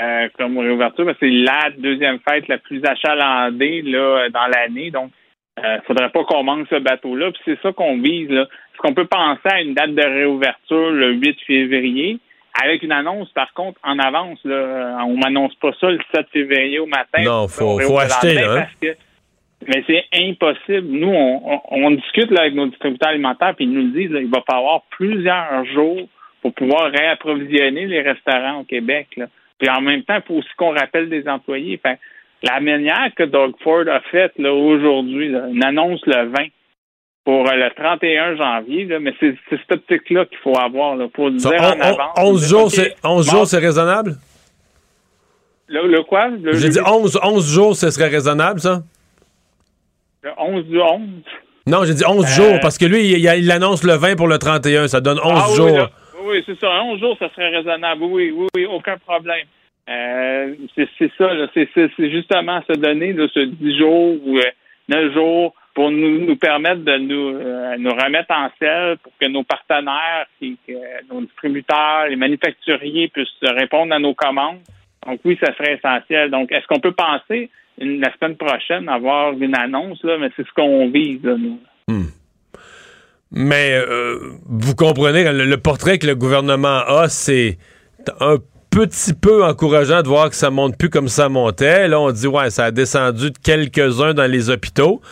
euh, 0.00 0.28
comme 0.38 0.56
réouverture. 0.58 1.12
C'est 1.18 1.28
la 1.28 1.70
deuxième 1.76 2.20
fête 2.20 2.46
la 2.46 2.58
plus 2.58 2.80
achalandée 2.84 3.82
dans 3.82 4.46
l'année. 4.46 4.92
Donc, 4.92 5.10
euh, 5.64 5.78
faudrait 5.86 6.10
pas 6.10 6.24
qu'on 6.24 6.42
manque 6.42 6.66
ce 6.70 6.78
bateau-là. 6.78 7.30
Puis 7.32 7.40
c'est 7.44 7.60
ça 7.62 7.72
qu'on 7.72 7.98
vise. 7.98 8.30
Là. 8.30 8.42
Est-ce 8.42 8.78
qu'on 8.78 8.94
peut 8.94 9.06
penser 9.06 9.48
à 9.48 9.60
une 9.60 9.74
date 9.74 9.94
de 9.94 10.02
réouverture 10.02 10.90
le 10.90 11.12
8 11.12 11.38
février? 11.46 12.18
Avec 12.62 12.82
une 12.82 12.92
annonce, 12.92 13.30
par 13.30 13.52
contre, 13.54 13.80
en 13.82 13.98
avance. 13.98 14.38
Là. 14.44 14.98
On 15.06 15.16
m'annonce 15.16 15.54
pas 15.56 15.72
ça 15.80 15.90
le 15.90 16.00
7 16.14 16.26
février 16.32 16.78
au 16.78 16.86
matin. 16.86 17.22
Non, 17.22 17.48
faut, 17.48 17.78
faut 17.78 17.98
acheter. 17.98 18.34
Là, 18.34 18.66
hein. 18.82 18.92
mais 19.66 19.84
c'est 19.86 20.04
impossible. 20.12 20.88
Nous, 20.88 21.08
on, 21.08 21.60
on, 21.70 21.90
discute 21.92 22.30
là, 22.30 22.42
avec 22.42 22.54
nos 22.54 22.66
distributeurs 22.66 23.10
alimentaires, 23.10 23.54
puis 23.54 23.64
ils 23.64 23.72
nous 23.72 23.92
disent 23.92 24.10
qu'il 24.10 24.30
va 24.30 24.42
falloir 24.48 24.82
plusieurs 24.90 25.64
jours 25.66 26.08
pour 26.42 26.52
pouvoir 26.52 26.90
réapprovisionner 26.90 27.86
les 27.86 28.02
restaurants 28.02 28.60
au 28.60 28.64
Québec. 28.64 29.06
Là. 29.16 29.26
Puis 29.58 29.70
en 29.70 29.80
même 29.80 30.02
temps, 30.02 30.16
il 30.16 30.22
faut 30.22 30.34
aussi 30.34 30.48
qu'on 30.56 30.74
rappelle 30.74 31.08
des 31.08 31.28
employés. 31.28 31.80
Fait, 31.80 31.98
la 32.42 32.60
manière 32.60 33.10
que 33.16 33.22
Doug 33.24 33.54
Ford 33.62 33.84
a 33.88 34.00
faite 34.10 34.32
aujourd'hui, 34.38 35.28
une 35.28 35.64
annonce 35.64 36.00
le 36.06 36.28
20 36.28 36.48
pour 37.24 37.48
euh, 37.48 37.54
le 37.54 37.70
31 37.74 38.36
janvier, 38.36 38.84
là, 38.86 38.98
mais 38.98 39.14
c'est 39.20 39.36
cette 39.48 39.70
optique-là 39.70 40.26
qu'il 40.26 40.38
faut 40.38 40.58
avoir. 40.58 40.96
Là, 40.96 41.06
pour 41.12 41.30
dire 41.30 41.52
en 41.52 41.80
avance. 41.80 42.18
11 42.18 42.48
jours, 42.48 42.70
c'est 42.70 42.94
11 43.04 43.30
jours, 43.30 43.46
c'est 43.46 43.58
raisonnable? 43.58 44.16
Le, 45.68 46.02
quoi? 46.02 46.28
J'ai 46.52 46.68
dit 46.68 46.80
11, 46.84 47.20
11 47.22 47.54
jours, 47.54 47.76
ce 47.76 47.90
serait 47.90 48.08
raisonnable, 48.08 48.60
ça? 48.60 48.82
Le 50.22 50.30
11 50.36 50.66
du 50.66 50.80
11? 50.80 51.00
Non, 51.66 51.84
j'ai 51.84 51.94
dit 51.94 52.04
11 52.04 52.24
euh, 52.24 52.28
jours, 52.28 52.60
parce 52.60 52.76
que 52.76 52.84
lui, 52.84 53.12
il, 53.12 53.18
il, 53.18 53.50
annonce 53.50 53.84
le 53.84 53.94
20 53.94 54.16
pour 54.16 54.26
le 54.26 54.38
31. 54.38 54.88
Ça 54.88 55.00
donne 55.00 55.18
11 55.18 55.24
ah 55.24 55.56
jours. 55.56 55.88
Oui, 56.24 56.42
c'est 56.44 56.58
ça. 56.58 56.68
11 56.82 57.00
jours, 57.00 57.16
ça 57.18 57.30
serait 57.30 57.56
raisonnable. 57.56 58.02
Oui, 58.02 58.32
oui, 58.36 58.48
oui, 58.54 58.66
aucun 58.66 58.98
problème. 58.98 59.46
Euh, 59.92 60.54
c'est 60.76 61.10
ça, 61.18 61.30
c'est 61.54 62.10
justement 62.10 62.62
se 62.68 62.78
donner 62.78 63.14
ce 63.34 63.40
10 63.40 63.78
jours 63.78 64.16
ou 64.26 64.38
9 64.38 64.44
euh, 64.90 65.12
jours 65.12 65.54
pour 65.74 65.90
nous, 65.90 66.26
nous 66.26 66.36
permettre 66.36 66.82
de 66.82 66.96
nous, 66.98 67.34
euh, 67.34 67.76
nous 67.78 67.90
remettre 67.90 68.32
en 68.32 68.48
selle 68.58 68.96
pour 69.02 69.12
que 69.20 69.26
nos 69.26 69.42
partenaires, 69.42 70.26
nos 71.10 71.22
distributeurs, 71.22 72.06
les 72.08 72.16
manufacturiers 72.16 73.08
puissent 73.08 73.28
répondre 73.42 73.94
à 73.94 73.98
nos 73.98 74.14
commandes. 74.14 74.60
Donc 75.06 75.20
oui, 75.24 75.38
ça 75.42 75.52
serait 75.56 75.74
essentiel. 75.74 76.30
Donc, 76.30 76.52
est-ce 76.52 76.66
qu'on 76.66 76.80
peut 76.80 76.92
penser 76.92 77.50
la 77.78 78.12
semaine 78.14 78.36
prochaine 78.36 78.88
avoir 78.88 79.32
une 79.32 79.56
annonce, 79.56 80.02
là, 80.04 80.18
mais 80.18 80.28
c'est 80.36 80.46
ce 80.46 80.52
qu'on 80.54 80.88
vise, 80.90 81.22
nous. 81.22 81.58
Hmm. 81.88 82.10
Mais 83.32 83.80
vous 84.46 84.74
comprenez, 84.76 85.24
le, 85.24 85.46
le 85.46 85.56
portrait 85.56 85.98
que 85.98 86.06
le 86.06 86.14
gouvernement 86.14 86.82
a, 86.86 87.08
c'est 87.08 87.56
un 88.20 88.36
petit 88.72 89.12
peu 89.12 89.44
encourageant 89.44 90.02
de 90.02 90.08
voir 90.08 90.30
que 90.30 90.36
ça 90.36 90.50
monte 90.50 90.78
plus 90.78 90.88
comme 90.88 91.08
ça 91.08 91.28
montait. 91.28 91.88
Là, 91.88 92.00
on 92.00 92.10
dit, 92.10 92.26
ouais, 92.26 92.48
ça 92.50 92.66
a 92.66 92.70
descendu 92.70 93.30
de 93.30 93.38
quelques-uns 93.38 94.14
dans 94.14 94.30
les 94.30 94.48
hôpitaux. 94.48 95.02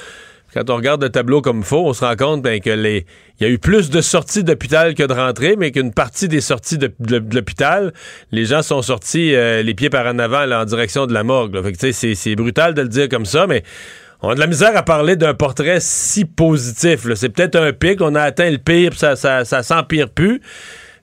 Quand 0.55 0.69
on 0.71 0.77
regarde 0.77 1.03
le 1.03 1.11
tableau 1.11 1.43
comme 1.43 1.59
il 1.59 1.65
faut, 1.65 1.87
on 1.87 1.93
se 1.93 2.05
rend 2.05 2.17
compte 2.17 2.43
ben, 2.43 2.61
que 2.61 2.71
les 2.71 3.07
il 3.39 3.47
y 3.47 3.47
a 3.47 3.53
eu 3.53 3.59
plus 3.59 3.89
de 3.89 4.01
sorties 4.01 4.45
d'hôpital 4.45 4.95
que 4.95 5.03
de 5.03 5.15
rentrées, 5.15 5.57
mais 5.57 5.71
qu'une 5.71 5.95
partie 5.95 6.29
des 6.29 6.43
sorties 6.43 6.77
de, 6.77 6.93
l'hôpital, 7.33 7.93
les 8.33 8.45
gens 8.45 8.61
sont 8.61 8.83
sortis 8.83 9.35
euh, 9.35 9.63
les 9.63 9.73
pieds 9.73 9.89
par 9.89 10.07
en 10.07 10.19
avant 10.19 10.45
là, 10.45 10.61
en 10.61 10.65
direction 10.67 11.07
de 11.07 11.15
la 11.15 11.23
morgue. 11.23 11.55
là. 11.55 11.63
Fait 11.63 11.73
que, 11.73 11.93
c'est, 11.93 12.37
brutal 12.37 12.75
de 12.75 12.83
le 12.83 12.89
dire 12.89 13.09
comme 13.09 13.25
ça, 13.25 13.47
mais 13.47 13.63
on 14.21 14.31
a 14.31 14.35
de 14.35 14.41
la 14.41 14.47
misère 14.47 14.77
à 14.77 14.83
parler 14.83 15.17
d'un 15.17 15.33
portrait 15.33 15.79
si 15.81 16.27
positif. 16.27 17.07
C'est 17.15 17.31
peut-être 17.31 17.57
un 17.57 17.73
pic, 17.73 18.03
on 18.03 18.15
a 18.15 18.21
atteint 18.21 18.51
le 18.51 18.59
pire, 18.59 18.93
ça, 18.95 19.17
ça, 19.17 19.47
ça 19.47 19.63
s'empire 19.63 20.11
plus. 20.11 20.43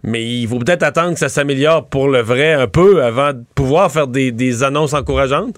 Mais 0.04 0.24
il 0.24 0.48
faut 0.48 0.60
peut-être 0.60 0.84
attendre 0.84 1.14
que 1.14 1.20
ça 1.20 1.30
s'améliore 1.30 1.90
pour 1.90 2.10
le 2.10 2.20
vrai 2.20 2.54
un 2.54 2.68
peu 2.68 3.04
avant 3.04 3.34
de 3.34 3.44
pouvoir 3.56 3.92
faire 3.92 4.08
des, 4.08 4.32
des 4.32 4.64
annonces 4.64 4.94
encourageantes? 4.94 5.58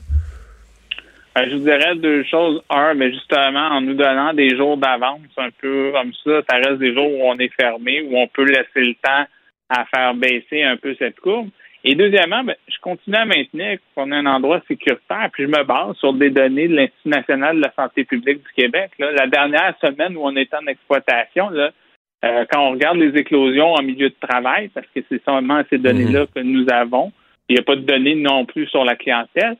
Euh, 1.38 1.46
je 1.48 1.56
vous 1.56 1.64
dirais 1.64 1.96
deux 1.96 2.24
choses. 2.24 2.62
Un, 2.70 2.94
mais 2.94 3.12
justement, 3.12 3.68
en 3.68 3.82
nous 3.82 3.94
donnant 3.94 4.34
des 4.34 4.56
jours 4.56 4.78
d'avance, 4.78 5.22
un 5.38 5.50
peu 5.62 5.92
comme 5.94 6.14
ça, 6.24 6.42
ça 6.50 6.58
reste 6.58 6.80
des 6.80 6.94
jours 6.94 7.12
où 7.12 7.24
on 7.24 7.38
est 7.38 7.54
fermé, 7.60 8.02
où 8.02 8.18
on 8.18 8.28
peut 8.28 8.46
laisser 8.46 8.82
le 8.82 8.96
temps 8.96 9.26
à 9.70 9.86
faire 9.86 10.14
baisser 10.16 10.64
un 10.64 10.78
peu 10.78 10.96
cette 10.98 11.20
courbe. 11.20 11.50
Et 11.84 11.96
deuxièmement, 11.96 12.44
ben, 12.44 12.56
je 12.68 12.78
continue 12.82 13.16
à 13.16 13.26
maintenir 13.26 13.78
qu'on 13.96 14.12
a 14.12 14.18
un 14.18 14.26
endroit 14.26 14.62
sécuritaire, 14.68 15.30
puis 15.32 15.44
je 15.44 15.48
me 15.48 15.64
base 15.64 15.96
sur 15.98 16.14
des 16.14 16.30
données 16.30 16.68
de 16.68 16.76
l'Institut 16.76 17.10
national 17.10 17.58
de 17.58 17.62
la 17.62 17.74
santé 17.74 18.04
publique 18.04 18.40
du 18.40 18.64
Québec. 18.64 18.92
La 19.00 19.28
dernière 19.28 19.76
semaine 19.80 20.18
où 20.18 20.22
on 20.24 20.36
était 20.36 20.58
en 20.58 20.68
exploitation, 20.68 21.50
là, 21.50 21.72
euh, 22.26 22.46
quand 22.52 22.60
on 22.68 22.72
regarde 22.72 22.98
les 22.98 23.18
éclosions 23.20 23.74
en 23.74 23.82
milieu 23.82 24.10
de 24.10 24.16
travail, 24.28 24.70
parce 24.70 24.88
que 24.94 25.02
c'est 25.10 25.22
seulement 25.24 25.62
ces 25.70 25.78
données-là 25.78 26.26
que 26.34 26.42
nous 26.42 26.66
avons, 26.72 27.12
il 27.48 27.54
n'y 27.56 27.60
a 27.60 27.64
pas 27.64 27.76
de 27.76 27.82
données 27.82 28.16
non 28.16 28.46
plus 28.46 28.68
sur 28.68 28.84
la 28.84 28.96
clientèle. 28.96 29.56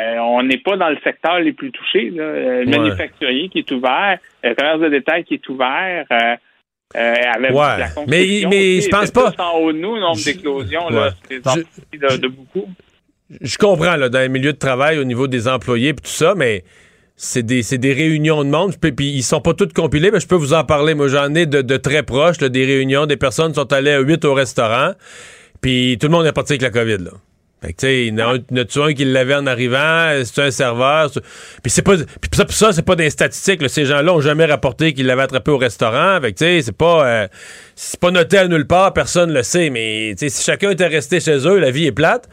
Euh, 0.00 0.16
on 0.18 0.42
n'est 0.42 0.58
pas 0.58 0.76
dans 0.76 0.90
le 0.90 0.98
secteur 1.02 1.38
les 1.40 1.52
plus 1.52 1.70
touchés. 1.72 2.10
Là. 2.10 2.22
Euh, 2.22 2.64
Le 2.64 2.70
Ouais. 2.70 2.78
manufacturier 2.78 3.48
qui 3.48 3.58
est 3.60 3.70
ouvert, 3.72 4.18
le 4.44 4.54
commerce 4.54 4.80
de 4.80 4.88
détail 4.88 5.24
qui 5.24 5.34
est 5.34 5.48
ouvert, 5.48 6.06
euh, 6.12 6.36
avec 6.94 7.50
Ouais. 7.50 7.56
la 7.78 7.88
Mais- 8.06 8.42
mais 8.48 8.80
je 8.80 8.88
pense 8.88 9.10
pas- 9.10 9.32
en 9.38 9.58
haut 9.58 9.72
de 9.72 9.78
nous, 9.78 9.94
le 9.96 10.00
nombre 10.00 10.22
d'éclosions, 10.24 10.86
Ouais. 10.88 11.08
Je- 11.30 11.98
de, 11.98 12.16
de 12.22 12.28
beaucoup. 12.28 12.68
je 13.40 13.56
comprends 13.58 13.96
là, 13.96 14.08
dans 14.08 14.20
les 14.20 14.28
milieux 14.28 14.52
de 14.52 14.58
travail 14.58 14.98
au 14.98 15.04
niveau 15.04 15.26
des 15.26 15.48
employés 15.48 15.90
et 15.90 15.94
tout 15.94 16.04
ça, 16.06 16.34
mais 16.36 16.62
c'est 17.20 17.42
des, 17.42 17.92
réunions 17.92 18.44
de 18.44 18.48
monde. 18.48 18.76
Peux- 18.78 18.92
Puis 18.92 19.08
ils 19.10 19.22
sont 19.24 19.40
pas 19.40 19.52
toutes 19.52 19.72
compilées, 19.74 20.10
mais 20.12 20.20
je 20.20 20.26
peux 20.28 20.36
vous 20.36 20.54
en 20.54 20.64
parler. 20.64 20.94
Moi, 20.94 21.08
j'en 21.08 21.34
ai 21.34 21.46
de, 21.46 21.76
très 21.76 22.04
proches, 22.04 22.38
des 22.38 22.64
réunions. 22.64 23.06
Des 23.06 23.16
personnes 23.16 23.52
sont 23.52 23.70
allées 23.72 23.90
à 23.90 23.98
8 23.98 24.24
au 24.24 24.34
restaurant, 24.34 24.92
puis 25.60 25.98
tout 26.00 26.06
le 26.06 26.12
monde 26.12 26.26
est 26.26 26.32
parti 26.32 26.52
avec 26.52 26.62
la 26.62 26.70
COVID. 26.70 26.98
Là. 27.04 27.10
Fait 27.60 27.72
que, 27.72 27.80
tu 27.80 27.86
sais, 27.88 28.06
il 28.06 28.16
y 28.16 28.22
en 28.22 28.28
a 28.28 28.84
un- 28.84 28.92
qui 28.94 29.04
l'avait 29.04 29.34
en 29.34 29.48
arrivant, 29.48 30.12
c'est 30.24 30.42
un 30.42 30.50
serveur? 30.52 31.10
Puis 31.60 31.72
c'est 31.72 31.82
pas, 31.82 31.96
puis 31.96 32.30
ça, 32.32 32.44
puis 32.44 32.54
ça 32.54 32.72
c'est 32.72 32.84
pas 32.84 32.94
des 32.94 33.10
statistiques. 33.10 33.68
Ces 33.68 33.84
gens-là 33.84 34.14
ont 34.14 34.20
jamais 34.20 34.44
rapporté 34.44 34.92
qu'ils 34.94 35.06
l'avaient 35.06 35.22
attrapé 35.22 35.50
au 35.50 35.58
restaurant. 35.58 36.20
Fait 36.20 36.32
que, 36.32 36.38
tu 36.38 36.44
sais, 36.44 36.62
c'est 36.62 36.76
pas, 36.76 37.04
euh, 37.04 37.28
c'est 37.74 37.98
pas 37.98 38.12
noté 38.12 38.38
à 38.38 38.46
nulle 38.46 38.68
part, 38.68 38.92
personne 38.92 39.32
le 39.32 39.42
sait. 39.42 39.70
Mais, 39.70 40.14
tu 40.16 40.28
sais, 40.28 40.36
si 40.36 40.44
chacun 40.44 40.70
était 40.70 40.86
resté 40.86 41.18
chez 41.18 41.36
eux, 41.48 41.58
la 41.58 41.72
vie 41.72 41.86
est 41.86 41.92
plate. 41.92 42.28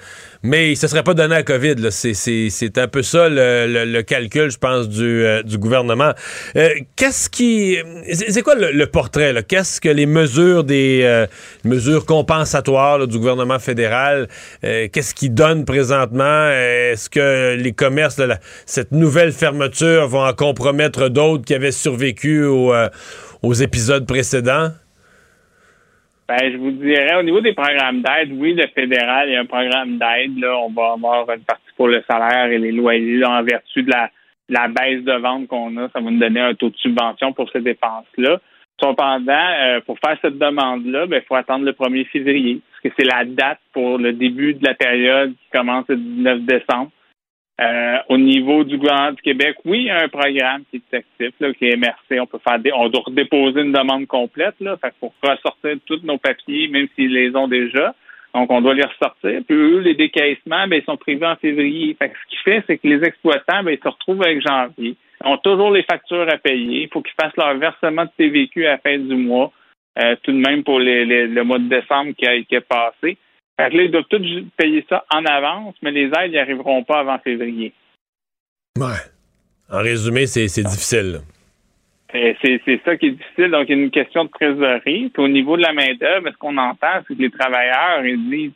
Mais 0.46 0.76
se 0.76 0.88
serait 0.88 1.02
pas 1.02 1.16
donné 1.16 1.34
à 1.34 1.42
COVID. 1.42 1.90
C'est, 1.90 2.78
un 2.78 2.88
peu 2.88 3.02
ça 3.02 3.30
le, 3.30 4.02
calcul, 4.04 4.52
je 4.52 4.60
pense, 4.60 4.88
du, 4.88 5.26
euh, 5.26 5.42
gouvernement. 5.56 6.12
Euh, 6.56 6.70
qu'est-ce 6.96 7.32
qui, 7.32 7.78
c'est, 8.14 8.44
quoi 8.44 8.54
le, 8.54 8.86
portrait? 8.86 9.34
Qu'est-ce 9.48 9.82
que 9.82 9.90
les 9.90 10.06
mesures 10.06 10.64
des 10.64 11.02
euh, 11.04 11.26
mesures 11.64 12.06
compensatoires 12.06 13.08
du 13.08 13.18
gouvernement 13.18 13.58
fédéral, 13.58 14.28
qu'est-ce 14.62 15.16
qui 15.16 15.32
donne 15.32 15.66
présentement? 15.66 16.50
Est-ce 16.50 17.10
que 17.10 17.56
les 17.56 17.74
commerces, 17.74 18.22
cette 18.68 18.92
nouvelle 18.92 19.32
fermeture, 19.32 20.08
vont 20.08 20.26
en 20.26 20.34
compromettre 20.34 21.10
d'autres 21.10 21.44
qui 21.44 21.56
avaient 21.56 21.72
survécu 21.72 22.44
au, 22.44 22.72
aux 23.42 23.54
épisodes 23.54 24.06
précédents? 24.06 24.70
Ben, 26.28 26.52
je 26.52 26.58
vous 26.58 26.72
dirais, 26.72 27.16
au 27.18 27.24
niveau 27.24 27.40
des 27.40 27.54
programmes 27.54 28.02
d'aide, 28.02 28.32
oui, 28.32 28.54
le 28.54 28.66
fédéral, 28.74 29.30
il 29.30 29.34
y 29.34 29.36
a 29.36 29.42
un 29.42 29.46
programme 29.46 30.00
d'aide. 30.00 30.40
Là, 30.40 30.58
on 30.58 30.72
va 30.72 30.94
avoir 30.94 31.30
une 31.30 31.44
partie 31.44 31.62
pour 31.78 31.88
le 31.88 32.04
salaire 32.10 32.48
et 32.48 32.58
les 32.58 32.72
loyers 32.72 33.18
là, 33.18 33.40
en 33.40 33.44
vertu 33.44 33.84
de 33.84 33.92
la, 33.92 34.10
la 34.50 34.68
baisse 34.68 35.04
de 35.04 35.14
vente 35.14 35.48
qu'on 35.48 35.78
a. 35.78 35.88
Ça 35.90 36.00
va 36.00 36.10
nous 36.10 36.20
donner 36.20 36.40
un 36.40 36.56
taux 36.56 36.72
de 36.72 36.78
subvention 36.78 37.32
pour 37.34 37.52
ces 37.52 37.62
dépenses-là. 37.62 38.40
Cependant, 38.82 39.34
euh, 39.34 39.82
pour 39.82 40.00
faire 40.00 40.18
cette 40.22 40.40
demande-là, 40.40 41.06
ben, 41.06 41.22
il 41.24 41.28
faut 41.28 41.36
attendre 41.36 41.64
le 41.64 41.74
1er 41.74 42.06
février, 42.08 42.60
parce 42.72 42.82
que 42.82 42.90
c'est 42.98 43.08
la 43.08 43.24
date 43.24 43.60
pour 43.72 44.00
le 44.00 44.12
début 44.12 44.56
de 44.56 44.66
la 44.66 44.74
période 44.74 45.32
qui 45.32 45.50
commence 45.58 45.86
le 45.90 45.98
19 45.98 46.42
décembre. 46.42 46.92
Euh, 47.62 47.98
au 48.10 48.18
niveau 48.18 48.66
du 48.66 48.78
gouvernement 48.78 49.14
du 49.14 49.22
Québec, 49.22 49.56
oui, 49.64 49.80
il 49.80 49.86
y 49.86 49.90
a 49.90 50.02
un 50.04 50.10
programme 50.10 50.64
qui 50.70 50.78
est 50.92 50.98
actif, 50.98 51.32
là, 51.40 51.54
qui 51.54 51.66
est 51.68 51.78
MRC. 51.78 52.20
On 52.20 52.26
peut 52.26 52.40
faire 52.46 52.60
des, 52.60 52.72
on 52.74 52.90
doit 52.90 53.04
redéposer 53.06 53.62
une 53.62 53.72
demande 53.72 54.08
complète, 54.08 54.56
là, 54.60 54.76
fait 54.78 54.94
pour 55.00 55.14
ressortir 55.24 55.78
tous 55.86 56.02
nos 56.04 56.18
papiers, 56.18 56.68
même 56.68 56.88
s'ils 56.96 57.14
les 57.14 57.34
ont 57.36 57.48
déjà. 57.48 57.96
Donc, 58.34 58.52
on 58.52 58.60
doit 58.60 58.74
les 58.74 58.84
ressortir. 58.84 59.40
Puis 59.48 59.56
eux, 59.56 59.80
les 59.80 59.94
décaissements, 59.94 60.68
ben, 60.68 60.82
ils 60.82 60.84
sont 60.84 60.98
prévus 60.98 61.24
en 61.26 61.38
février. 61.38 61.96
Fait 61.98 62.10
que 62.10 62.16
ce 62.26 62.30
qui 62.36 62.44
fait, 62.44 62.62
c'est 62.68 62.78
que 62.78 62.88
les 62.90 63.02
exploitants, 63.06 63.64
ben, 63.64 63.72
ils 63.72 63.82
se 63.82 63.88
retrouvent 63.88 64.22
avec 64.24 64.46
janvier. 64.46 64.96
Ils 65.24 65.28
ont 65.28 65.38
toujours 65.38 65.72
les 65.72 65.84
factures 65.84 66.28
à 66.30 66.38
payer. 66.38 66.82
Il 66.84 66.90
faut 66.92 67.02
qu'ils 67.02 67.16
fassent 67.20 67.38
leur 67.38 67.56
versement 67.56 68.04
de 68.04 68.10
TVQ 68.18 68.66
à 68.68 68.72
la 68.72 68.78
fin 68.80 68.98
du 68.98 69.16
mois. 69.16 69.54
Euh, 69.98 70.18
tout 70.24 70.34
de 70.34 70.38
même 70.38 70.66
pour 70.66 70.82
les- 70.82 71.06
les- 71.06 71.28
le 71.28 71.44
mois 71.46 71.58
de 71.60 71.70
décembre 71.70 72.12
qui, 72.18 72.28
a, 72.28 72.38
qui 72.42 72.56
est 72.56 72.60
passé. 72.68 73.18
Fait 73.58 73.70
que 73.70 73.78
là, 73.78 73.84
ils 73.84 73.92
doivent 73.92 74.06
tous 74.10 74.22
payer 74.58 74.86
ça 74.90 75.06
en 75.14 75.24
avance, 75.26 75.76
mais 75.82 75.92
les 75.92 76.12
aides 76.18 76.32
n'y 76.32 76.38
arriveront 76.38 76.84
pas 76.84 77.00
avant 77.00 77.20
février. 77.20 77.74
Ouais. 78.78 79.12
En 79.72 79.80
résumé, 79.80 80.28
c'est, 80.28 80.48
c'est 80.48 80.64
difficile. 80.64 81.22
C'est 82.12 82.62
c'est 82.66 82.82
ça 82.86 82.96
qui 82.96 83.08
est 83.08 83.12
difficile. 83.12 83.52
Donc, 83.52 83.68
il 83.68 83.78
y 83.78 83.80
a 83.80 83.84
une 83.84 83.92
question 83.92 84.26
de 84.26 84.30
trésorerie. 84.30 85.10
Puis 85.10 85.24
au 85.24 85.28
niveau 85.28 85.58
de 85.58 85.64
la 85.64 85.74
main-d'œuvre, 85.74 86.30
ce 86.32 86.38
qu'on 86.38 86.58
entend, 86.58 87.02
c'est 87.08 87.16
que 87.16 87.22
les 87.22 87.32
travailleurs, 87.32 88.06
ils 88.06 88.30
disent 88.30 88.52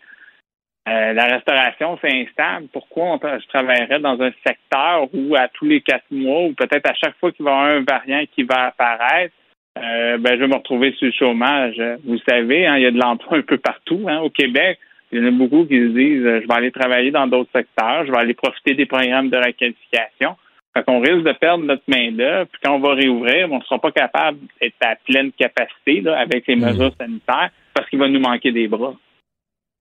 euh, 0.87 1.13
la 1.13 1.25
restauration, 1.25 1.99
c'est 2.01 2.11
instable. 2.11 2.67
Pourquoi 2.71 3.05
on 3.05 3.19
je 3.19 3.47
travaillerais 3.47 3.99
dans 3.99 4.19
un 4.21 4.31
secteur 4.45 5.07
où 5.13 5.35
à 5.35 5.47
tous 5.49 5.65
les 5.65 5.81
quatre 5.81 6.09
mois, 6.09 6.43
ou 6.43 6.53
peut-être 6.53 6.89
à 6.89 6.93
chaque 6.93 7.17
fois 7.19 7.31
qu'il 7.31 7.43
va 7.45 7.51
y 7.51 7.53
avoir 7.53 7.69
un 7.75 7.81
variant 7.81 8.23
qui 8.33 8.43
va 8.43 8.67
apparaître, 8.67 9.33
euh, 9.77 10.17
ben, 10.17 10.35
je 10.35 10.39
vais 10.39 10.47
me 10.47 10.55
retrouver 10.55 10.93
sur 10.93 11.07
le 11.07 11.11
chômage. 11.11 11.81
Vous 12.05 12.17
savez, 12.27 12.65
hein, 12.65 12.77
il 12.77 12.83
y 12.83 12.85
a 12.85 12.91
de 12.91 12.97
l'emploi 12.97 13.37
un 13.37 13.41
peu 13.41 13.57
partout 13.57 14.05
hein, 14.07 14.19
au 14.19 14.29
Québec. 14.29 14.79
Il 15.11 15.19
y 15.19 15.23
en 15.23 15.27
a 15.27 15.31
beaucoup 15.31 15.65
qui 15.65 15.75
se 15.79 15.87
disent 15.87 16.25
euh, 16.25 16.39
je 16.41 16.47
vais 16.47 16.53
aller 16.53 16.71
travailler 16.71 17.11
dans 17.11 17.25
d'autres 17.27 17.49
secteurs, 17.55 18.05
je 18.05 18.11
vais 18.11 18.17
aller 18.17 18.33
profiter 18.33 18.73
des 18.75 18.85
programmes 18.85 19.29
de 19.29 19.37
requalification. 19.37 20.35
Fait 20.77 20.83
qu'on 20.83 20.99
risque 20.99 21.23
de 21.23 21.31
perdre 21.33 21.63
notre 21.63 21.81
main-d'œuvre. 21.87 22.45
Puis 22.51 22.61
quand 22.63 22.75
on 22.75 22.79
va 22.79 22.93
réouvrir, 22.93 23.51
on 23.51 23.57
ne 23.57 23.63
sera 23.63 23.79
pas 23.79 23.91
capable 23.91 24.37
d'être 24.61 24.75
à 24.81 24.95
pleine 25.03 25.31
capacité 25.31 26.01
là, 26.01 26.19
avec 26.19 26.45
les 26.47 26.55
mesures 26.55 26.93
sanitaires 26.99 27.49
parce 27.73 27.89
qu'il 27.89 27.97
va 27.97 28.07
nous 28.07 28.19
manquer 28.19 28.51
des 28.51 28.67
bras. 28.67 28.93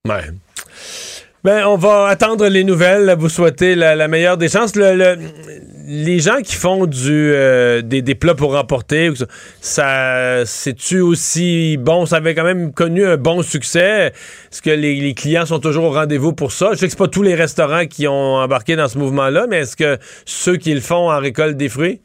Ouais. 0.07 0.23
Ben, 1.43 1.65
on 1.67 1.75
va 1.77 2.07
attendre 2.07 2.47
les 2.47 2.63
nouvelles. 2.63 3.15
Vous 3.17 3.29
souhaitez 3.29 3.75
la, 3.75 3.95
la 3.95 4.07
meilleure 4.07 4.37
des 4.37 4.49
chances. 4.49 4.75
Le- 4.75 4.95
le- 4.95 5.15
les 5.91 6.19
gens 6.19 6.37
qui 6.43 6.55
font 6.55 6.85
du, 6.85 7.31
euh, 7.33 7.81
des, 7.81 8.03
des 8.03 8.13
plats 8.13 8.35
pour 8.35 8.53
remporter, 8.53 9.09
ça, 9.59 10.45
c'est-tu 10.45 10.99
aussi 10.99 11.77
bon? 11.77 12.05
Ça 12.05 12.17
avait 12.17 12.35
quand 12.35 12.43
même 12.43 12.71
connu 12.71 13.03
un 13.05 13.17
bon 13.17 13.41
succès. 13.41 14.11
Est-ce 14.51 14.61
que 14.61 14.69
les, 14.69 15.13
clients 15.15 15.47
sont 15.47 15.59
toujours 15.59 15.85
au 15.85 15.91
rendez-vous 15.91 16.33
pour 16.33 16.51
ça? 16.51 16.69
Je 16.73 16.75
sais 16.75 16.85
que 16.85 16.91
c'est 16.91 16.97
pas 16.97 17.07
tous 17.07 17.23
les 17.23 17.33
restaurants 17.33 17.85
qui 17.85 18.07
ont 18.07 18.35
embarqué 18.35 18.75
dans 18.75 18.87
ce 18.87 18.99
mouvement-là, 18.99 19.47
mais 19.49 19.61
est-ce 19.61 19.75
que 19.75 19.97
ceux 20.25 20.57
qui 20.57 20.75
le 20.75 20.79
font 20.79 21.09
en 21.09 21.19
récoltent 21.19 21.57
des 21.57 21.69
fruits? 21.69 22.01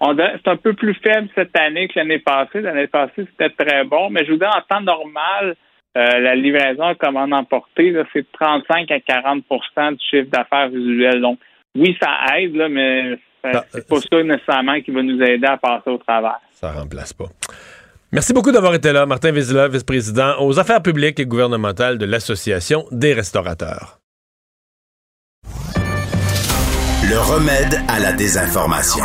C'est 0.00 0.48
un 0.48 0.56
peu 0.56 0.72
plus 0.72 0.94
faible 0.94 1.28
cette 1.34 1.58
année 1.58 1.88
que 1.88 1.98
l'année 1.98 2.20
passée. 2.20 2.62
L'année 2.62 2.86
passée, 2.86 3.26
c'était 3.30 3.50
très 3.50 3.84
bon. 3.84 4.08
Mais 4.08 4.24
je 4.24 4.32
vous 4.32 4.38
dis, 4.38 4.44
en 4.44 4.62
temps 4.68 4.80
normal, 4.80 5.56
euh, 5.96 6.18
la 6.20 6.34
livraison 6.34 6.84
à 6.84 6.94
commande 6.94 7.34
emportée, 7.34 7.94
c'est 8.12 8.26
35 8.32 8.90
à 8.90 8.98
40% 8.98 9.92
du 9.92 10.04
chiffre 10.10 10.30
d'affaires 10.30 10.68
visuel. 10.68 11.20
Donc, 11.20 11.38
oui, 11.76 11.96
ça 12.00 12.36
aide, 12.36 12.54
là, 12.54 12.68
mais 12.68 13.18
c'est 13.72 13.86
pas 13.86 14.00
ça 14.00 14.22
nécessairement 14.22 14.80
qui 14.80 14.90
va 14.90 15.02
nous 15.02 15.20
aider 15.22 15.46
à 15.46 15.56
passer 15.56 15.90
au 15.90 15.98
travers. 15.98 16.40
Ça 16.52 16.72
remplace 16.72 17.12
pas. 17.12 17.26
Merci 18.12 18.32
beaucoup 18.32 18.52
d'avoir 18.52 18.74
été 18.74 18.92
là. 18.92 19.04
Martin 19.04 19.32
Vézila, 19.32 19.68
vice-président 19.68 20.40
aux 20.40 20.58
affaires 20.58 20.82
publiques 20.82 21.20
et 21.20 21.26
gouvernementales 21.26 21.98
de 21.98 22.06
l'Association 22.06 22.84
des 22.90 23.12
restaurateurs. 23.12 23.98
Le 27.08 27.18
remède 27.18 27.80
à 27.88 28.00
la 28.00 28.12
désinformation. 28.12 29.04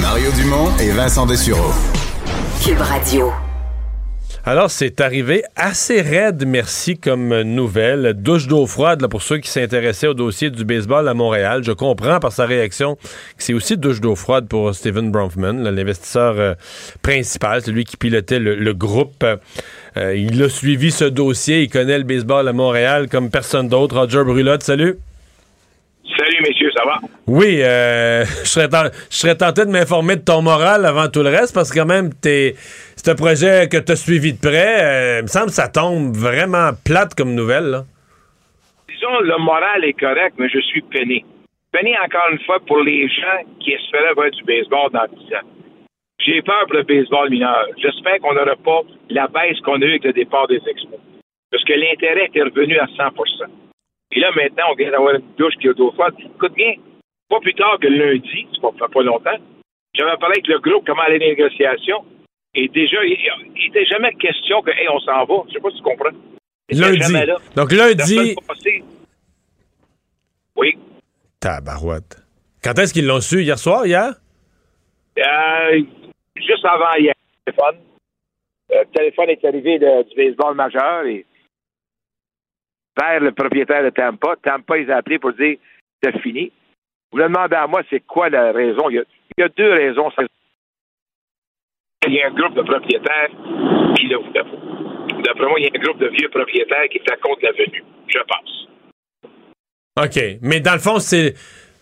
Mario 0.00 0.30
Dumont 0.32 0.76
et 0.80 0.90
Vincent 0.90 1.26
Dessureau. 1.26 1.72
Cube 2.64 2.80
Radio. 2.80 3.32
Alors, 4.48 4.70
c'est 4.70 5.02
arrivé 5.02 5.42
assez 5.56 6.00
raide, 6.00 6.46
merci, 6.46 6.96
comme 6.96 7.42
nouvelle. 7.42 8.14
Douche 8.14 8.46
d'eau 8.46 8.64
froide, 8.64 9.02
là, 9.02 9.08
pour 9.08 9.20
ceux 9.20 9.36
qui 9.36 9.50
s'intéressaient 9.50 10.06
au 10.06 10.14
dossier 10.14 10.48
du 10.48 10.64
baseball 10.64 11.06
à 11.06 11.12
Montréal. 11.12 11.62
Je 11.62 11.72
comprends 11.72 12.18
par 12.18 12.32
sa 12.32 12.46
réaction 12.46 12.94
que 12.94 13.42
c'est 13.42 13.52
aussi 13.52 13.76
douche 13.76 14.00
d'eau 14.00 14.14
froide 14.14 14.48
pour 14.48 14.74
Stephen 14.74 15.12
Bronfman, 15.12 15.62
l'investisseur 15.62 16.36
euh, 16.38 16.54
principal, 17.02 17.60
celui 17.60 17.84
qui 17.84 17.98
pilotait 17.98 18.38
le, 18.38 18.54
le 18.54 18.72
groupe. 18.72 19.22
Euh, 19.98 20.16
il 20.16 20.42
a 20.42 20.48
suivi 20.48 20.92
ce 20.92 21.04
dossier, 21.04 21.64
il 21.64 21.68
connaît 21.68 21.98
le 21.98 22.04
baseball 22.04 22.48
à 22.48 22.54
Montréal 22.54 23.10
comme 23.10 23.28
personne 23.28 23.68
d'autre. 23.68 23.98
Roger 23.98 24.24
Brulotte, 24.24 24.62
salut. 24.62 24.96
Salut, 26.16 26.40
messieurs, 26.42 26.70
ça 26.76 26.84
va? 26.84 26.98
Oui, 27.26 27.60
euh, 27.62 28.24
je, 28.44 28.48
serais 28.48 28.68
ten- 28.68 28.90
je 29.10 29.16
serais 29.16 29.36
tenté 29.36 29.64
de 29.64 29.70
m'informer 29.70 30.16
de 30.16 30.22
ton 30.24 30.42
moral 30.42 30.84
avant 30.84 31.08
tout 31.08 31.22
le 31.22 31.28
reste, 31.28 31.54
parce 31.54 31.70
que 31.72 31.78
quand 31.78 31.86
même, 31.86 32.10
t'es, 32.14 32.54
c'est 32.96 33.08
un 33.10 33.14
projet 33.14 33.68
que 33.70 33.76
tu 33.78 33.92
as 33.92 33.96
suivi 33.96 34.32
de 34.32 34.38
près. 34.40 34.82
euh, 34.82 35.18
il 35.20 35.22
me 35.24 35.28
semble 35.28 35.46
que 35.46 35.52
ça 35.52 35.68
tombe 35.68 36.16
vraiment 36.16 36.70
plate 36.84 37.14
comme 37.14 37.34
nouvelle. 37.34 37.66
Là. 37.70 37.84
Disons, 38.88 39.20
le 39.20 39.38
moral 39.38 39.84
est 39.84 39.92
correct, 39.98 40.34
mais 40.38 40.48
je 40.48 40.60
suis 40.60 40.82
peiné. 40.82 41.24
Peiné 41.72 41.94
encore 42.04 42.28
une 42.32 42.40
fois 42.40 42.58
pour 42.66 42.80
les 42.80 43.06
gens 43.08 43.44
qui 43.60 43.72
espéraient 43.72 44.14
voir 44.14 44.30
du 44.30 44.42
baseball 44.44 44.90
dans 44.92 45.06
10 45.06 45.34
ans. 45.36 45.46
J'ai 46.24 46.42
peur 46.42 46.64
pour 46.66 46.76
le 46.76 46.82
baseball 46.82 47.30
mineur. 47.30 47.66
J'espère 47.76 48.18
qu'on 48.20 48.34
n'aura 48.34 48.56
pas 48.64 48.80
la 49.10 49.28
baisse 49.28 49.60
qu'on 49.64 49.80
a 49.80 49.84
eue 49.84 49.90
avec 49.90 50.04
le 50.04 50.12
départ 50.14 50.48
des 50.48 50.56
expos. 50.66 50.98
Parce 51.50 51.62
que 51.64 51.74
l'intérêt 51.74 52.26
était 52.26 52.42
revenu 52.42 52.76
à 52.78 52.86
100 52.96 53.12
Et 54.12 54.20
là, 54.20 54.30
maintenant, 54.34 54.64
on 54.72 54.74
vient 54.74 54.90
d'avoir 54.90 55.14
une 55.14 55.22
douche 55.36 55.54
qui 55.60 55.68
est 55.68 55.74
d'eau 55.74 55.92
froide. 55.92 56.14
Écoute 56.18 56.54
bien, 56.54 56.74
pas 57.28 57.40
plus 57.40 57.54
tard 57.54 57.78
que 57.80 57.86
lundi, 57.88 58.46
ça 58.60 58.68
ne 58.72 58.78
fait 58.78 58.92
pas 58.92 59.02
longtemps, 59.02 59.38
j'avais 59.94 60.16
parlé 60.18 60.34
avec 60.36 60.48
le 60.48 60.58
groupe 60.60 60.84
comment 60.86 61.02
aller 61.02 61.18
les 61.18 61.34
négociations. 61.34 62.04
Et 62.54 62.68
déjà, 62.68 63.04
il 63.04 63.16
n'était 63.54 63.84
jamais 63.84 64.12
question 64.14 64.62
que, 64.62 64.70
hey, 64.70 64.88
on 64.90 64.98
s'en 65.00 65.24
va. 65.24 65.34
Je 65.48 65.52
sais 65.54 65.60
pas 65.60 65.70
si 65.70 65.76
tu 65.76 65.82
comprends. 65.82 66.10
Lundi. 66.70 67.12
là. 67.12 67.36
Donc 67.56 67.72
lundi. 67.72 68.34
Oui. 70.56 70.76
Tabarouette. 71.40 72.16
Quand 72.62 72.78
est-ce 72.78 72.92
qu'ils 72.92 73.06
l'ont 73.06 73.20
su? 73.20 73.42
Hier 73.42 73.58
soir, 73.58 73.86
hier? 73.86 74.12
Euh, 75.18 75.80
juste 76.36 76.64
avant 76.64 76.94
hier, 76.98 77.14
le 77.46 77.52
téléphone. 77.52 77.76
Le 78.70 78.84
téléphone 78.94 79.30
est 79.30 79.44
arrivé 79.44 79.78
de- 79.78 80.08
du 80.08 80.16
baseball 80.16 80.54
majeur 80.54 81.04
et 81.06 81.24
vers 82.98 83.20
le 83.20 83.32
propriétaire 83.32 83.84
de 83.84 83.90
Tampa. 83.90 84.36
Tampa, 84.42 84.78
ils 84.78 84.90
ont 84.90 84.96
appelé 84.96 85.18
pour 85.18 85.32
dire 85.32 85.56
c'est 86.02 86.18
fini. 86.20 86.52
Vous 87.10 87.18
me 87.18 87.24
demandez 87.24 87.56
à 87.56 87.66
moi, 87.66 87.82
c'est 87.88 88.00
quoi 88.00 88.28
la 88.28 88.52
raison? 88.52 88.90
Il 88.90 89.02
y 89.38 89.42
a, 89.42 89.48
deux 89.48 89.72
raisons. 89.72 90.10
Il 92.06 92.12
y 92.12 92.22
a 92.22 92.26
un 92.26 92.34
groupe 92.34 92.54
de 92.54 92.62
propriétaires 92.62 93.28
qui 93.96 94.06
le. 94.06 94.18
D'après 95.22 95.46
moi, 95.46 95.58
il 95.58 95.64
y 95.64 95.66
a 95.66 95.70
un 95.74 95.82
groupe 95.82 95.98
de 95.98 96.08
vieux 96.08 96.28
propriétaires 96.28 96.88
qui 96.90 96.98
étaient 96.98 97.16
contre 97.16 97.42
la 97.42 97.52
venue, 97.52 97.82
je 98.06 98.18
pense. 98.18 98.68
OK. 100.04 100.38
Mais 100.42 100.60
dans 100.60 100.74
le 100.74 100.78
fond, 100.78 100.98
c'est. 100.98 101.34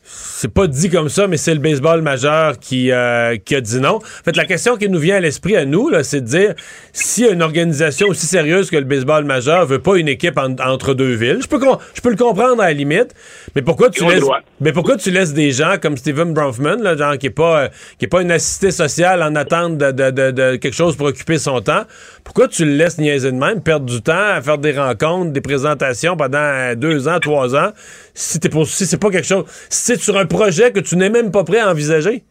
C'est 0.08 0.52
pas 0.52 0.66
dit 0.68 0.88
comme 0.88 1.08
ça, 1.08 1.26
mais 1.26 1.36
c'est 1.36 1.52
le 1.54 1.58
baseball 1.60 2.00
majeur 2.02 2.58
qui, 2.60 2.92
euh, 2.92 3.36
qui 3.44 3.56
a 3.56 3.60
dit 3.60 3.80
non. 3.80 3.96
En 3.96 4.00
fait, 4.24 4.36
la 4.36 4.44
question 4.44 4.76
qui 4.76 4.88
nous 4.88 4.98
vient 5.00 5.16
à 5.16 5.20
l'esprit 5.20 5.56
à 5.56 5.64
nous, 5.64 5.90
c'est 6.02 6.20
de 6.20 6.26
dire 6.26 6.54
si 6.92 7.24
une 7.24 7.42
organisation 7.42 8.06
aussi 8.08 8.26
sérieuse 8.26 8.70
que 8.70 8.76
le 8.76 8.84
baseball 8.84 9.24
majeur 9.24 9.66
veut 9.66 9.80
pas 9.80 9.96
une 9.96 10.06
équipe 10.08 10.38
en- 10.38 10.54
entre 10.64 10.94
deux 10.94 11.14
villes, 11.14 11.38
je 11.42 11.48
peux, 11.48 11.58
je 11.94 12.00
peux 12.00 12.10
le 12.10 12.16
comprendre 12.16 12.62
à 12.62 12.66
la 12.66 12.72
limite, 12.72 13.14
mais 13.56 13.62
pourquoi 13.62 13.90
tu 13.90 14.04
laisses, 14.14 14.22
mais 14.60 14.72
pourquoi 14.72 14.96
tu 14.96 15.10
laisses 15.10 15.34
des 15.34 15.50
gens 15.50 15.74
comme 15.82 15.96
Steven 15.96 16.32
Bronfman, 16.32 16.76
là, 16.82 16.96
genre 16.96 17.18
qui 17.18 17.26
est 17.26 17.30
pas, 17.30 17.62
euh, 17.64 17.68
qui 17.98 18.04
est 18.04 18.08
pas 18.08 18.22
une 18.22 18.30
assistée 18.30 18.70
sociale 18.70 19.22
en 19.22 19.34
attente 19.34 19.76
de, 19.78 19.90
de- 19.90 20.10
de- 20.10 20.30
de 20.30 20.56
quelque 20.56 20.74
chose 20.76 20.96
pour 20.96 21.08
occuper 21.08 21.38
son 21.38 21.60
temps, 21.60 21.82
pourquoi 22.22 22.46
tu 22.46 22.64
le 22.64 22.72
laisses 22.72 22.98
niaiser 22.98 23.32
de 23.32 23.36
même, 23.36 23.60
perdre 23.60 23.86
du 23.86 24.02
temps 24.02 24.12
à 24.36 24.40
faire 24.40 24.58
des 24.58 24.72
rencontres, 24.72 25.32
des 25.32 25.40
présentations 25.40 26.16
pendant 26.16 26.38
euh, 26.38 26.74
deux 26.76 27.08
ans, 27.08 27.18
trois 27.20 27.56
ans, 27.56 27.70
si 28.14 28.38
t'es 28.38 28.48
pour, 28.48 28.66
si 28.68 28.86
c'est 28.86 28.98
pas 28.98 29.10
quelque 29.10 29.26
chose, 29.26 29.44
si 29.68 29.95
sur 30.00 30.16
un 30.16 30.26
projet 30.26 30.72
que 30.72 30.80
tu 30.80 30.96
n'es 30.96 31.10
même 31.10 31.30
pas 31.32 31.44
prêt 31.44 31.58
à 31.60 31.70
envisager? 31.70 32.22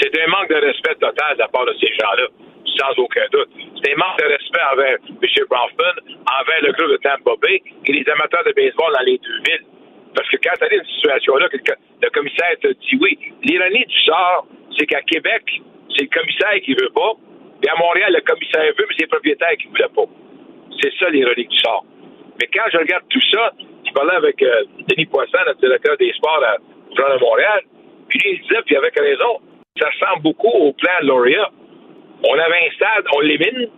c'est 0.00 0.10
un 0.20 0.26
manque 0.28 0.48
de 0.50 0.54
respect 0.56 0.94
total 1.00 1.34
de 1.34 1.38
la 1.40 1.48
part 1.48 1.64
de 1.66 1.74
ces 1.80 1.88
gens-là, 1.88 2.26
sans 2.76 2.92
aucun 3.02 3.24
doute. 3.32 3.48
C'est 3.82 3.92
un 3.92 3.96
manque 3.96 4.18
de 4.18 4.26
respect 4.26 4.60
envers 4.72 4.96
M. 5.08 5.44
Bronfman, 5.48 5.94
envers 6.28 6.60
le 6.62 6.72
groupe 6.72 6.90
de 6.90 6.96
Tampa 6.98 7.32
Bay 7.42 7.62
et 7.86 7.92
les 7.92 8.04
amateurs 8.10 8.44
de 8.44 8.52
baseball 8.52 8.92
dans 8.92 9.04
les 9.06 9.18
deux 9.18 9.38
villes. 9.48 9.64
Parce 10.14 10.28
que 10.28 10.36
quand 10.42 10.54
tu 10.58 10.64
as 10.64 10.74
une 10.74 10.84
situation-là, 10.98 11.48
le, 11.52 11.58
co- 11.58 11.80
le 12.02 12.10
commissaire 12.10 12.54
te 12.60 12.68
dit 12.68 12.96
oui, 13.00 13.18
l'ironie 13.42 13.84
du 13.86 13.98
sort, 14.04 14.46
c'est 14.78 14.86
qu'à 14.86 15.02
Québec, 15.02 15.42
c'est 15.96 16.04
le 16.06 16.12
commissaire 16.20 16.54
qui 16.64 16.74
veut 16.74 16.90
pas, 16.94 17.12
et 17.62 17.68
à 17.68 17.76
Montréal, 17.78 18.12
le 18.14 18.20
commissaire 18.22 18.62
veut, 18.78 18.86
mais 18.88 18.94
c'est 18.98 19.04
le 19.06 19.14
propriétaire 19.14 19.56
qui 19.58 19.66
ne 19.66 19.70
voulait 19.72 19.94
pas. 19.94 20.06
C'est 20.82 20.92
ça 20.98 21.08
l'ironie 21.10 21.46
du 21.46 21.58
sort. 21.58 21.84
Mais 22.40 22.46
quand 22.52 22.66
je 22.72 22.78
regarde 22.78 23.04
tout 23.08 23.22
ça, 23.32 23.52
parlais 23.94 24.14
avec 24.16 24.42
euh, 24.42 24.64
Denis 24.88 25.06
Poisson, 25.06 25.38
notre 25.46 25.60
directeur 25.60 25.96
des 25.96 26.12
sports 26.12 26.42
à 26.44 26.56
Journal 26.96 27.18
de 27.18 27.24
Montréal, 27.24 27.60
puis 28.08 28.20
il 28.24 28.40
disait, 28.42 28.62
puis 28.66 28.76
avec 28.76 28.94
raison, 28.98 29.40
ça 29.80 29.88
ressemble 29.88 30.22
beaucoup 30.22 30.48
au 30.52 30.72
plan 30.74 30.92
de 31.02 31.06
Lauria. 31.06 31.48
On 32.28 32.34
avait 32.34 32.66
un 32.68 32.72
stade, 32.76 33.04
on 33.14 33.20
l'élimine. 33.20 33.68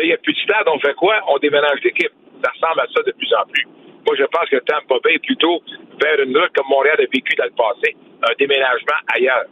Il 0.00 0.06
n'y 0.06 0.12
a 0.12 0.18
plus 0.18 0.32
de 0.32 0.38
stade, 0.38 0.66
on 0.66 0.78
fait 0.78 0.94
quoi? 0.94 1.16
On 1.28 1.38
déménage 1.38 1.80
l'équipe. 1.82 2.12
Ça 2.44 2.50
ressemble 2.54 2.80
à 2.80 2.86
ça 2.94 3.02
de 3.02 3.12
plus 3.12 3.32
en 3.34 3.44
plus. 3.50 3.66
Moi, 4.06 4.16
je 4.16 4.24
pense 4.24 4.48
que 4.48 4.56
Tampa 4.64 4.94
Bay 5.04 5.14
est 5.14 5.24
plutôt 5.26 5.60
vers 6.00 6.20
une 6.22 6.36
route 6.36 6.50
comme 6.54 6.66
Montréal 6.70 6.96
a 6.98 7.02
vécu 7.02 7.34
dans 7.36 7.44
le 7.44 7.50
passé, 7.50 7.96
un 8.22 8.32
déménagement 8.38 8.98
ailleurs. 9.14 9.44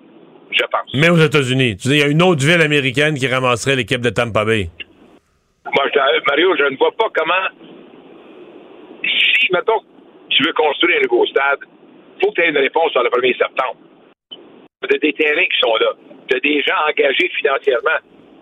Je 0.52 0.62
pense. 0.70 0.88
Mais 0.94 1.10
aux 1.10 1.16
États-Unis. 1.18 1.76
Tu 1.76 1.88
dis, 1.88 1.94
il 1.96 2.00
y 2.00 2.04
a 2.04 2.06
une 2.08 2.22
autre 2.22 2.46
ville 2.46 2.62
américaine 2.62 3.14
qui 3.18 3.26
ramasserait 3.26 3.74
l'équipe 3.76 4.00
de 4.00 4.10
Tampa 4.10 4.44
Bay. 4.44 4.68
Moi, 5.74 5.84
je- 5.92 6.24
Mario, 6.30 6.54
je 6.56 6.64
ne 6.70 6.76
vois 6.76 6.92
pas 6.92 7.08
comment. 7.12 7.44
Si, 9.06 9.48
mettons, 9.52 9.80
tu 10.30 10.42
veux 10.44 10.52
construire 10.52 10.98
un 10.98 11.02
nouveau 11.02 11.26
stade, 11.26 11.60
il 11.62 12.20
faut 12.24 12.30
que 12.32 12.40
tu 12.40 12.42
aies 12.42 12.50
une 12.50 12.58
réponse 12.58 12.90
sur 12.92 13.02
le 13.02 13.10
1er 13.10 13.36
septembre. 13.38 13.76
Tu 14.30 14.94
as 14.94 14.98
des 14.98 15.12
terrains 15.12 15.46
qui 15.46 15.58
sont 15.60 15.76
là. 15.76 15.92
Tu 16.28 16.36
as 16.36 16.40
des 16.40 16.62
gens 16.62 16.76
engagés 16.88 17.30
financièrement. 17.38 17.98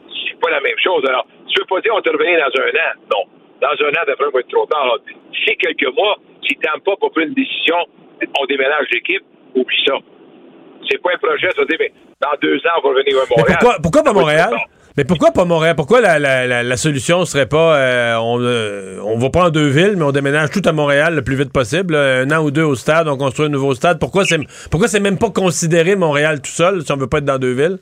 C'est 0.08 0.38
pas 0.40 0.50
la 0.50 0.60
même 0.60 0.78
chose. 0.82 1.04
Alors, 1.08 1.26
tu 1.48 1.60
veux 1.60 1.66
pas 1.66 1.80
dire 1.80 1.92
on 1.94 2.00
te 2.00 2.10
revenir 2.10 2.38
dans 2.38 2.60
un 2.62 2.68
an. 2.68 2.92
Non. 3.12 3.24
Dans 3.60 3.84
un 3.86 3.90
an, 3.90 4.04
d'après, 4.06 4.30
va 4.32 4.40
être 4.40 4.48
trop 4.48 4.66
tard. 4.66 4.98
D'ici 5.32 5.56
quelques 5.56 5.94
mois, 5.94 6.18
si 6.42 6.56
tu 6.56 6.60
pas 6.60 6.96
pour 6.96 7.10
prendre 7.10 7.28
une 7.28 7.34
décision, 7.34 7.76
on 8.40 8.46
déménage 8.46 8.86
l'équipe, 8.92 9.22
oublie 9.54 9.84
ça. 9.86 9.94
C'est 10.90 11.00
pas 11.00 11.10
un 11.14 11.18
projet, 11.18 11.48
ça 11.50 11.64
dire, 11.64 11.78
mais 11.80 11.92
dans 12.20 12.36
deux 12.42 12.56
ans, 12.58 12.76
on 12.78 12.80
va 12.82 12.88
revenir 12.90 13.16
à 13.16 13.22
Mais 13.28 13.36
Montréal. 13.36 13.58
pourquoi, 13.60 13.76
pourquoi 13.82 14.02
pas 14.02 14.12
Montréal? 14.12 14.50
Mais 14.96 15.04
pourquoi 15.04 15.32
pas 15.32 15.44
Montréal? 15.44 15.74
Pourquoi 15.76 16.00
la, 16.00 16.18
la, 16.20 16.62
la, 16.62 16.76
solution 16.76 17.24
serait 17.24 17.48
pas 17.48 17.76
euh, 17.76 18.16
on, 18.16 18.40
euh, 18.40 19.00
on 19.04 19.18
va 19.18 19.28
pas 19.28 19.46
en 19.46 19.50
deux 19.50 19.68
villes, 19.68 19.94
mais 19.96 20.04
on 20.04 20.12
déménage 20.12 20.50
tout 20.50 20.62
à 20.64 20.72
Montréal 20.72 21.16
le 21.16 21.22
plus 21.22 21.34
vite 21.34 21.52
possible, 21.52 21.94
là, 21.94 22.20
un 22.20 22.30
an 22.30 22.44
ou 22.44 22.52
deux 22.52 22.62
au 22.62 22.76
stade, 22.76 23.08
on 23.08 23.16
construit 23.16 23.46
un 23.46 23.48
nouveau 23.48 23.74
stade. 23.74 23.98
Pourquoi 23.98 24.24
c'est 24.24 24.38
pourquoi 24.70 24.86
c'est 24.86 25.00
même 25.00 25.18
pas 25.18 25.30
considéré 25.30 25.96
Montréal 25.96 26.40
tout 26.40 26.50
seul 26.50 26.82
si 26.82 26.92
on 26.92 26.96
veut 26.96 27.08
pas 27.08 27.18
être 27.18 27.24
dans 27.24 27.38
deux 27.38 27.54
villes? 27.54 27.78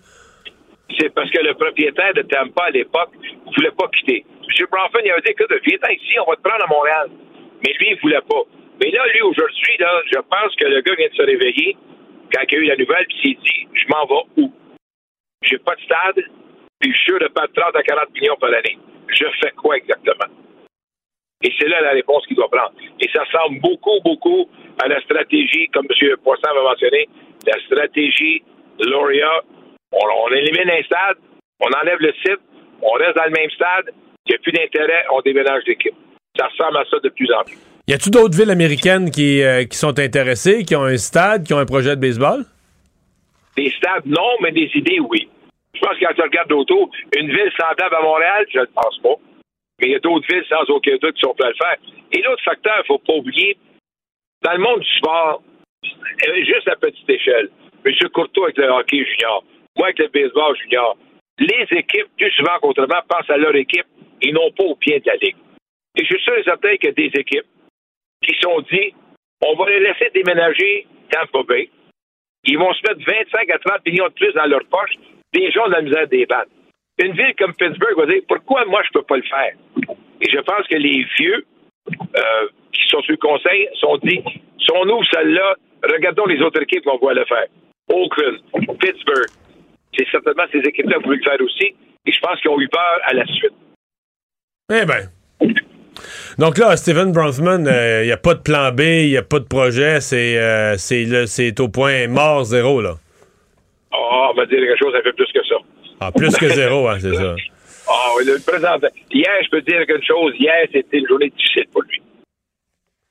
c'est 0.98 1.12
parce 1.14 1.30
que 1.30 1.42
le 1.42 1.54
propriétaire 1.54 2.14
de 2.14 2.22
Tampa 2.22 2.64
à 2.64 2.70
l'époque 2.70 3.10
voulait 3.56 3.70
pas 3.72 3.88
quitter. 3.96 4.24
M. 4.42 4.66
Bronfman, 4.70 5.00
il 5.04 5.10
avait 5.10 5.20
dit, 5.22 5.30
écoute, 5.30 5.52
viens 5.64 5.78
ici, 5.90 6.18
on 6.20 6.30
va 6.30 6.36
te 6.36 6.42
prendre 6.42 6.64
à 6.64 6.68
Montréal. 6.68 7.10
Mais 7.64 7.72
lui, 7.78 7.88
il 7.92 7.98
voulait 8.00 8.20
pas. 8.28 8.42
Mais 8.80 8.90
là, 8.90 9.00
lui, 9.12 9.22
aujourd'hui, 9.22 9.76
là, 9.78 9.90
je 10.12 10.18
pense 10.18 10.54
que 10.56 10.66
le 10.66 10.80
gars 10.80 10.94
vient 10.96 11.08
de 11.08 11.14
se 11.14 11.22
réveiller 11.22 11.76
quand 12.34 12.42
il 12.50 12.56
a 12.56 12.60
eu 12.60 12.64
la 12.66 12.76
nouvelle, 12.76 13.06
puis 13.06 13.16
s'est 13.22 13.38
dit, 13.42 13.68
je 13.72 13.84
m'en 13.88 14.06
vais 14.06 14.42
où? 14.42 14.52
J'ai 15.42 15.58
pas 15.58 15.74
de 15.74 15.80
stade, 15.82 16.24
puis 16.82 16.92
je 17.06 17.12
de 17.12 17.28
perdre 17.28 17.52
30 17.54 17.76
à 17.76 17.82
40 17.82 18.12
millions 18.14 18.36
par 18.40 18.50
année. 18.50 18.76
Je 19.06 19.24
fais 19.40 19.52
quoi 19.52 19.76
exactement? 19.76 20.26
Et 21.44 21.52
c'est 21.58 21.68
là 21.68 21.80
la 21.80 21.90
réponse 21.90 22.26
qu'il 22.26 22.36
doit 22.36 22.50
prendre. 22.50 22.72
Et 23.00 23.08
ça 23.12 23.22
ressemble 23.22 23.60
beaucoup, 23.60 24.00
beaucoup 24.04 24.48
à 24.82 24.88
la 24.88 25.00
stratégie, 25.02 25.68
comme 25.72 25.86
M. 25.88 26.16
Poisson 26.24 26.48
avait 26.50 26.62
mentionné, 26.62 27.08
la 27.46 27.58
stratégie 27.66 28.42
Lauria. 28.80 29.42
On, 29.92 29.98
on 30.26 30.34
élimine 30.34 30.70
un 30.70 30.82
stade, 30.82 31.18
on 31.60 31.68
enlève 31.80 31.98
le 32.00 32.12
site, 32.24 32.40
on 32.80 32.92
reste 32.92 33.16
dans 33.16 33.24
le 33.24 33.30
même 33.30 33.50
stade, 33.50 33.92
il 34.26 34.30
n'y 34.30 34.34
a 34.34 34.38
plus 34.38 34.52
d'intérêt, 34.52 35.04
on 35.12 35.20
déménage 35.20 35.62
l'équipe. 35.66 35.94
Ça 36.36 36.48
ressemble 36.48 36.78
à 36.78 36.84
ça 36.90 36.98
de 36.98 37.10
plus 37.10 37.30
en 37.32 37.44
plus. 37.44 37.58
Y 37.86 37.94
a-tu 37.94 38.10
d'autres 38.10 38.36
villes 38.36 38.50
américaines 38.50 39.10
qui, 39.10 39.42
euh, 39.42 39.64
qui 39.64 39.76
sont 39.76 39.98
intéressées, 39.98 40.64
qui 40.64 40.74
ont 40.74 40.84
un 40.84 40.96
stade, 40.96 41.44
qui 41.44 41.52
ont 41.52 41.58
un 41.58 41.66
projet 41.66 41.94
de 41.94 42.00
baseball? 42.00 42.44
Des 43.56 43.70
stades, 43.70 44.06
non, 44.06 44.30
mais 44.40 44.50
des 44.52 44.70
idées, 44.74 44.98
oui. 45.00 45.21
Je 45.82 45.88
pense 45.88 45.98
que 45.98 46.04
quand 46.04 46.14
tu 46.14 46.22
regardes 46.22 46.52
autour, 46.52 46.90
une 47.16 47.28
ville 47.28 47.52
semblable 47.58 47.96
à 47.96 48.02
Montréal, 48.02 48.46
je 48.52 48.60
ne 48.60 48.64
pense 48.66 48.98
pas. 48.98 49.16
Mais 49.80 49.88
il 49.88 49.92
y 49.92 49.96
a 49.96 49.98
d'autres 49.98 50.26
villes 50.32 50.44
sans 50.48 50.62
aucun 50.72 50.96
doute 50.96 51.14
qui 51.14 51.20
sont 51.20 51.34
prêtes 51.34 51.46
à 51.46 51.50
le 51.50 51.54
faire. 51.56 51.76
Et 52.12 52.22
l'autre 52.22 52.44
facteur, 52.44 52.74
il 52.76 52.80
ne 52.80 52.84
faut 52.84 52.98
pas 52.98 53.14
oublier, 53.14 53.56
dans 54.42 54.52
le 54.52 54.58
monde 54.58 54.80
du 54.80 54.98
sport, 54.98 55.42
euh, 55.84 56.44
juste 56.44 56.68
à 56.68 56.76
petite 56.76 57.10
échelle, 57.10 57.50
M. 57.84 57.92
Courtois 58.10 58.44
avec 58.44 58.58
le 58.58 58.68
hockey 58.68 59.04
junior, 59.04 59.42
moi 59.76 59.88
avec 59.88 59.98
le 59.98 60.08
baseball 60.08 60.56
junior, 60.58 60.96
les 61.40 61.66
équipes, 61.70 62.06
plus 62.16 62.30
souvent 62.32 62.58
qu'autrement, 62.60 63.02
pensent 63.08 63.30
à 63.30 63.36
leur 63.36 63.54
équipe 63.56 63.86
et 64.20 64.30
non 64.30 64.52
pas 64.52 64.64
au 64.64 64.76
pied 64.76 65.00
de 65.00 65.06
la 65.06 65.16
ligue. 65.16 65.36
Et 65.96 66.04
je 66.04 66.14
suis 66.14 66.22
sûr 66.22 66.36
et 66.38 66.44
certain 66.44 66.76
qu'il 66.76 66.90
y 66.90 66.92
a 66.92 66.92
des 66.92 67.20
équipes 67.20 67.46
qui 68.22 68.36
sont 68.40 68.60
dit, 68.70 68.94
on 69.44 69.56
va 69.56 69.68
les 69.68 69.80
laisser 69.80 70.10
déménager 70.14 70.86
Tampa 71.10 71.42
Bay. 71.42 71.70
Ils 72.44 72.58
vont 72.58 72.72
se 72.72 72.82
mettre 72.82 73.04
25 73.04 73.50
à 73.50 73.58
30 73.58 73.86
millions 73.86 74.06
de 74.06 74.12
plus 74.12 74.32
dans 74.32 74.46
leur 74.46 74.64
poche. 74.70 74.94
Déjà, 75.32 75.60
on 75.62 75.72
a 75.72 75.76
la 75.76 75.82
misère 75.82 76.08
des 76.08 76.26
battre. 76.26 76.50
Une 77.02 77.12
ville 77.12 77.34
comme 77.38 77.54
Pittsburgh 77.54 77.96
va 77.96 78.06
dire 78.06 78.22
pourquoi 78.28 78.64
moi 78.66 78.82
je 78.86 78.90
peux 78.92 79.04
pas 79.04 79.16
le 79.16 79.22
faire? 79.22 79.54
Et 80.20 80.30
je 80.30 80.38
pense 80.38 80.66
que 80.68 80.76
les 80.76 81.06
vieux 81.18 81.44
euh, 81.90 82.48
qui 82.72 82.88
sont 82.88 83.00
sur 83.02 83.12
le 83.12 83.16
conseil 83.16 83.68
sont 83.80 83.96
dit 83.98 84.22
ouvre 84.90 85.04
celle-là, 85.12 85.56
regardons 85.82 86.26
les 86.26 86.40
autres 86.40 86.62
équipes 86.62 86.84
qu'on 86.84 87.04
va 87.04 87.14
le 87.14 87.24
faire. 87.24 87.46
Oakland, 87.90 88.38
Pittsburgh. 88.78 89.28
C'est 89.96 90.06
certainement 90.10 90.44
ces 90.50 90.60
équipes-là 90.60 90.98
qui 90.98 91.04
voulu 91.04 91.18
le 91.18 91.24
faire 91.24 91.40
aussi. 91.40 91.74
Et 92.06 92.12
je 92.12 92.20
pense 92.20 92.40
qu'ils 92.40 92.50
ont 92.50 92.60
eu 92.60 92.68
peur 92.68 93.00
à 93.04 93.14
la 93.14 93.26
suite. 93.26 93.52
Eh 94.72 94.86
ben. 94.86 95.10
Donc 96.38 96.56
là, 96.58 96.76
Steven 96.76 97.12
Bronfman, 97.12 97.66
il 97.66 98.06
n'y 98.06 98.12
a 98.12 98.16
pas 98.16 98.34
de 98.34 98.40
plan 98.40 98.72
B, 98.72 98.80
il 98.80 99.10
n'y 99.10 99.16
a 99.18 99.22
pas 99.22 99.38
de 99.38 99.44
projet, 99.44 99.98
euh, 100.12 100.74
c'est 100.78 101.60
au 101.60 101.68
point 101.68 102.08
mort 102.08 102.44
zéro, 102.44 102.80
là. 102.80 102.94
Ah, 103.92 104.30
on 104.30 104.34
va 104.34 104.46
dire 104.46 104.58
quelque 104.58 104.78
chose 104.78 104.94
un 104.94 105.02
peu 105.02 105.12
plus 105.12 105.30
que 105.32 105.44
ça. 105.46 105.56
Ah, 106.00 106.10
plus 106.12 106.36
que 106.36 106.48
zéro, 106.48 106.88
hein, 106.88 106.98
c'est 106.98 107.14
ça. 107.14 107.36
Ah, 107.88 108.12
oui, 108.16 108.24
le 108.24 108.38
présent. 108.46 108.78
Hier, 109.10 109.42
je 109.42 109.50
peux 109.50 109.60
dire 109.60 109.84
quelque 109.86 110.06
chose. 110.06 110.32
Hier, 110.38 110.66
c'était 110.72 110.98
une 110.98 111.08
journée 111.08 111.30
difficile 111.30 111.66
pour 111.72 111.82
lui. 111.82 112.00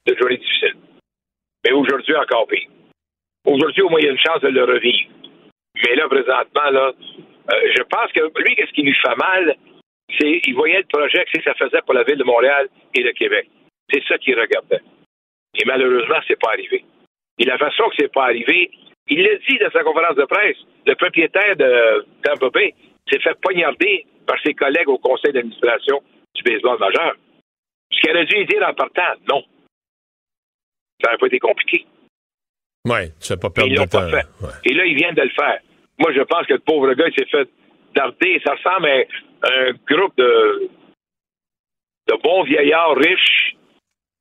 Une 0.07 0.17
journée 0.17 0.37
difficile. 0.37 0.75
Mais 1.65 1.73
aujourd'hui, 1.73 2.15
encore 2.15 2.47
pire. 2.47 2.69
Aujourd'hui, 3.45 3.81
au 3.81 3.89
moins, 3.89 3.99
il 3.99 4.05
y 4.05 4.09
a 4.09 4.11
une 4.11 4.25
chance 4.25 4.41
de 4.41 4.47
le 4.47 4.63
revivre. 4.63 5.09
Mais 5.83 5.95
là, 5.95 6.07
présentement, 6.07 6.69
là, 6.71 6.93
euh, 7.51 7.71
je 7.75 7.83
pense 7.83 8.11
que 8.13 8.21
lui, 8.41 8.55
qu'est-ce 8.55 8.71
qui 8.71 8.83
lui 8.83 8.95
fait 8.95 9.15
mal, 9.17 9.55
c'est 10.19 10.41
il 10.45 10.55
voyait 10.55 10.79
le 10.79 10.87
projet 10.87 11.25
que 11.25 11.43
ça 11.43 11.53
faisait 11.55 11.81
pour 11.85 11.93
la 11.93 12.03
ville 12.03 12.17
de 12.17 12.23
Montréal 12.23 12.67
et 12.93 13.03
le 13.03 13.11
Québec. 13.13 13.47
C'est 13.91 14.03
ça 14.07 14.17
qu'il 14.17 14.39
regardait. 14.39 14.81
Et 15.55 15.65
malheureusement, 15.65 16.19
c'est 16.27 16.39
pas 16.39 16.51
arrivé. 16.53 16.85
Et 17.37 17.45
la 17.45 17.57
façon 17.57 17.89
que 17.89 17.95
c'est 17.99 18.11
pas 18.11 18.25
arrivé, 18.25 18.71
il 19.11 19.23
l'a 19.23 19.35
dit 19.47 19.57
dans 19.57 19.69
sa 19.71 19.83
conférence 19.83 20.15
de 20.15 20.23
presse, 20.23 20.55
le 20.85 20.95
propriétaire 20.95 21.55
de 21.57 22.05
Tampa 22.23 22.49
Bay 22.49 22.73
s'est 23.11 23.19
fait 23.19 23.37
poignarder 23.41 24.05
par 24.25 24.41
ses 24.41 24.53
collègues 24.53 24.87
au 24.87 24.97
conseil 24.97 25.33
d'administration 25.33 26.01
du 26.33 26.43
baseball 26.43 26.79
majeur. 26.79 27.15
Ce 27.91 27.99
qu'il 27.99 28.11
aurait 28.11 28.25
dû 28.25 28.45
dire 28.45 28.65
en 28.65 28.73
partant, 28.73 29.13
non. 29.29 29.43
Ça 31.01 31.09
n'aurait 31.09 31.17
pas 31.17 31.27
été 31.27 31.39
compliqué. 31.39 31.85
Ouais, 32.87 33.09
tu 33.19 33.27
fais 33.27 33.37
pas 33.37 33.49
ils 33.65 33.73
de 33.73 33.83
temps. 33.83 33.99
pas 33.99 34.09
fait. 34.09 34.27
Ouais. 34.41 34.53
Et 34.63 34.73
là, 34.73 34.85
ils 34.85 34.95
viennent 34.95 35.15
de 35.15 35.23
le 35.23 35.29
faire. 35.29 35.59
Moi, 35.99 36.13
je 36.13 36.21
pense 36.21 36.47
que 36.47 36.53
le 36.53 36.59
pauvre 36.59 36.93
gars, 36.93 37.07
il 37.07 37.13
s'est 37.13 37.29
fait 37.29 37.49
darder. 37.93 38.41
Ça 38.45 38.55
ressemble 38.55 38.87
à 38.87 39.49
un 39.51 39.71
groupe 39.87 40.15
de, 40.17 40.69
de 42.07 42.21
bons 42.23 42.43
vieillards 42.43 42.95
riches 42.95 43.57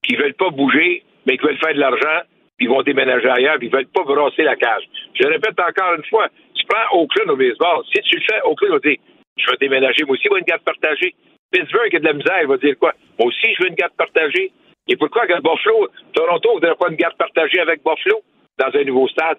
qui 0.03 0.17
veulent 0.17 0.35
pas 0.35 0.51
bouger, 0.51 1.05
mais 1.27 1.39
qui 1.39 1.47
veulent 1.47 1.59
faire 1.59 1.75
de 1.75 1.81
l'argent, 1.81 2.23
ils 2.61 2.69
vont 2.69 2.83
déménager 2.83 3.29
ailleurs, 3.29 3.59
puis 3.59 3.69
ils 3.69 3.73
veulent 3.73 3.87
pas 3.87 4.05
brasser 4.05 4.43
la 4.43 4.57
cage. 4.57 4.85
Je 5.15 5.27
répète 5.27 5.59
encore 5.59 5.95
une 5.95 6.05
fois, 6.05 6.29
tu 6.55 6.65
prends 6.67 6.99
Oakland 6.99 7.31
au 7.31 7.37
baseball. 7.37 7.85
Si 7.93 8.01
tu 8.03 8.17
le 8.17 8.23
fais, 8.23 8.41
Oakland 8.45 8.73
va 8.73 8.79
dire, 8.79 8.99
je 9.37 9.51
vais 9.51 9.57
déménager, 9.61 10.05
moi 10.05 10.15
aussi, 10.15 10.29
veux 10.31 10.39
une 10.39 10.45
garde 10.45 10.63
partagée. 10.63 11.15
Pittsburgh 11.51 11.97
a 11.97 11.99
de 11.99 12.05
la 12.05 12.13
misère, 12.13 12.43
il 12.43 12.47
va 12.47 12.57
dire 12.59 12.79
quoi? 12.79 12.95
Moi 13.19 13.29
aussi, 13.29 13.55
je 13.55 13.63
veux 13.63 13.69
une 13.69 13.75
garde 13.75 13.95
partagée. 13.95 14.53
Et 14.87 14.97
pourquoi 14.97 15.27
que 15.27 15.41
Buffalo, 15.41 15.89
Toronto 16.13 16.49
ne 16.49 16.55
voudrait 16.55 16.75
pas 16.75 16.89
une 16.91 16.97
garde 16.97 17.17
partagée 17.17 17.61
avec 17.61 17.83
Buffalo 17.83 18.23
dans 18.59 18.79
un 18.79 18.85
nouveau 18.85 19.09
stade? 19.09 19.39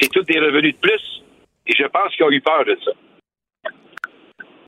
C'est 0.00 0.10
tout 0.10 0.22
des 0.22 0.38
revenus 0.38 0.74
de 0.74 0.80
plus. 0.80 1.22
Et 1.66 1.72
je 1.76 1.84
pense 1.86 2.14
qu'ils 2.14 2.24
ont 2.24 2.30
eu 2.30 2.40
peur 2.40 2.64
de 2.64 2.78
ça. 2.84 2.90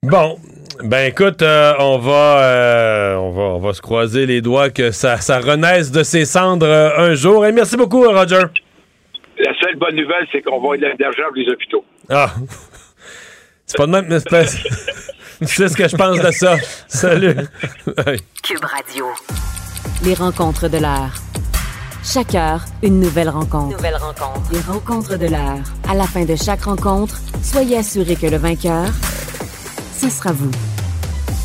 Bon, 0.02 0.36
ben 0.82 1.06
écoute, 1.10 1.42
euh, 1.42 1.74
on 1.78 1.98
va, 1.98 2.42
euh, 2.42 3.14
on 3.16 3.30
va, 3.30 3.42
on 3.42 3.58
va 3.58 3.72
se 3.72 3.80
croiser 3.80 4.26
les 4.26 4.40
doigts 4.40 4.70
que 4.70 4.90
ça, 4.90 5.18
ça 5.18 5.38
renaisse 5.38 5.90
de 5.90 6.02
ses 6.02 6.24
cendres 6.24 6.66
euh, 6.66 6.90
un 7.10 7.14
jour. 7.14 7.44
Et 7.46 7.52
merci 7.52 7.76
beaucoup, 7.76 8.02
Roger. 8.02 8.42
La 9.38 9.52
seule 9.60 9.76
bonne 9.78 9.94
nouvelle, 9.96 10.26
c'est 10.32 10.42
qu'on 10.42 10.60
va 10.60 10.76
de 10.76 10.82
l'argent 10.82 11.22
pour 11.28 11.36
les 11.36 11.48
hôpitaux. 11.52 11.84
Ah, 12.10 12.32
c'est 13.66 13.76
pas 13.76 13.86
de 13.86 13.92
même, 13.92 14.06
mais 14.08 14.18
c'est 14.20 14.30
pas- 14.30 14.46
c'est 15.42 15.68
ce 15.68 15.76
que 15.76 15.88
je 15.88 15.96
pense 15.96 16.18
de 16.20 16.30
ça? 16.30 16.56
Salut. 16.88 17.34
Cube 18.42 18.64
Radio. 18.64 19.06
Les 20.04 20.14
rencontres 20.14 20.68
de 20.68 20.78
l'heure. 20.78 21.10
Chaque 22.04 22.34
heure, 22.34 22.60
une 22.82 23.00
nouvelle 23.00 23.28
rencontre. 23.28 23.76
Nouvelle 23.76 23.96
rencontre. 23.96 24.40
Les 24.52 24.60
rencontres 24.60 25.18
de 25.18 25.26
l'heure. 25.26 25.58
À 25.90 25.94
la 25.94 26.04
fin 26.04 26.24
de 26.24 26.36
chaque 26.36 26.62
rencontre, 26.64 27.16
soyez 27.42 27.78
assurés 27.78 28.14
que 28.16 28.26
le 28.26 28.36
vainqueur, 28.36 28.86
ce 29.96 30.10
sera 30.10 30.32
vous. 30.32 30.50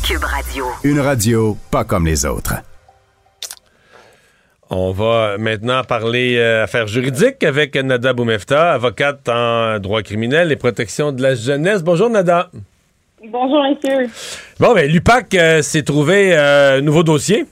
Cube 0.06 0.24
Radio. 0.24 0.66
Une 0.84 1.00
radio 1.00 1.56
pas 1.70 1.84
comme 1.84 2.06
les 2.06 2.26
autres. 2.26 2.54
On 4.68 4.90
va 4.90 5.38
maintenant 5.38 5.82
parler 5.84 6.36
euh, 6.36 6.64
affaires 6.64 6.86
juridiques 6.86 7.44
avec 7.44 7.74
Nada 7.76 8.12
Boumefta, 8.12 8.72
avocate 8.72 9.28
en 9.28 9.78
droit 9.78 10.02
criminel 10.02 10.52
et 10.52 10.56
protection 10.56 11.12
de 11.12 11.22
la 11.22 11.34
jeunesse. 11.34 11.82
Bonjour, 11.82 12.10
Nada. 12.10 12.50
Bonjour, 13.26 13.62
messieurs. 13.62 14.10
Bon, 14.60 14.74
ben, 14.74 14.90
l'UPAC 14.90 15.34
euh, 15.34 15.62
s'est 15.62 15.82
trouvé 15.82 16.36
euh, 16.36 16.78
un 16.78 16.80
nouveau 16.82 17.02
dossier. 17.02 17.44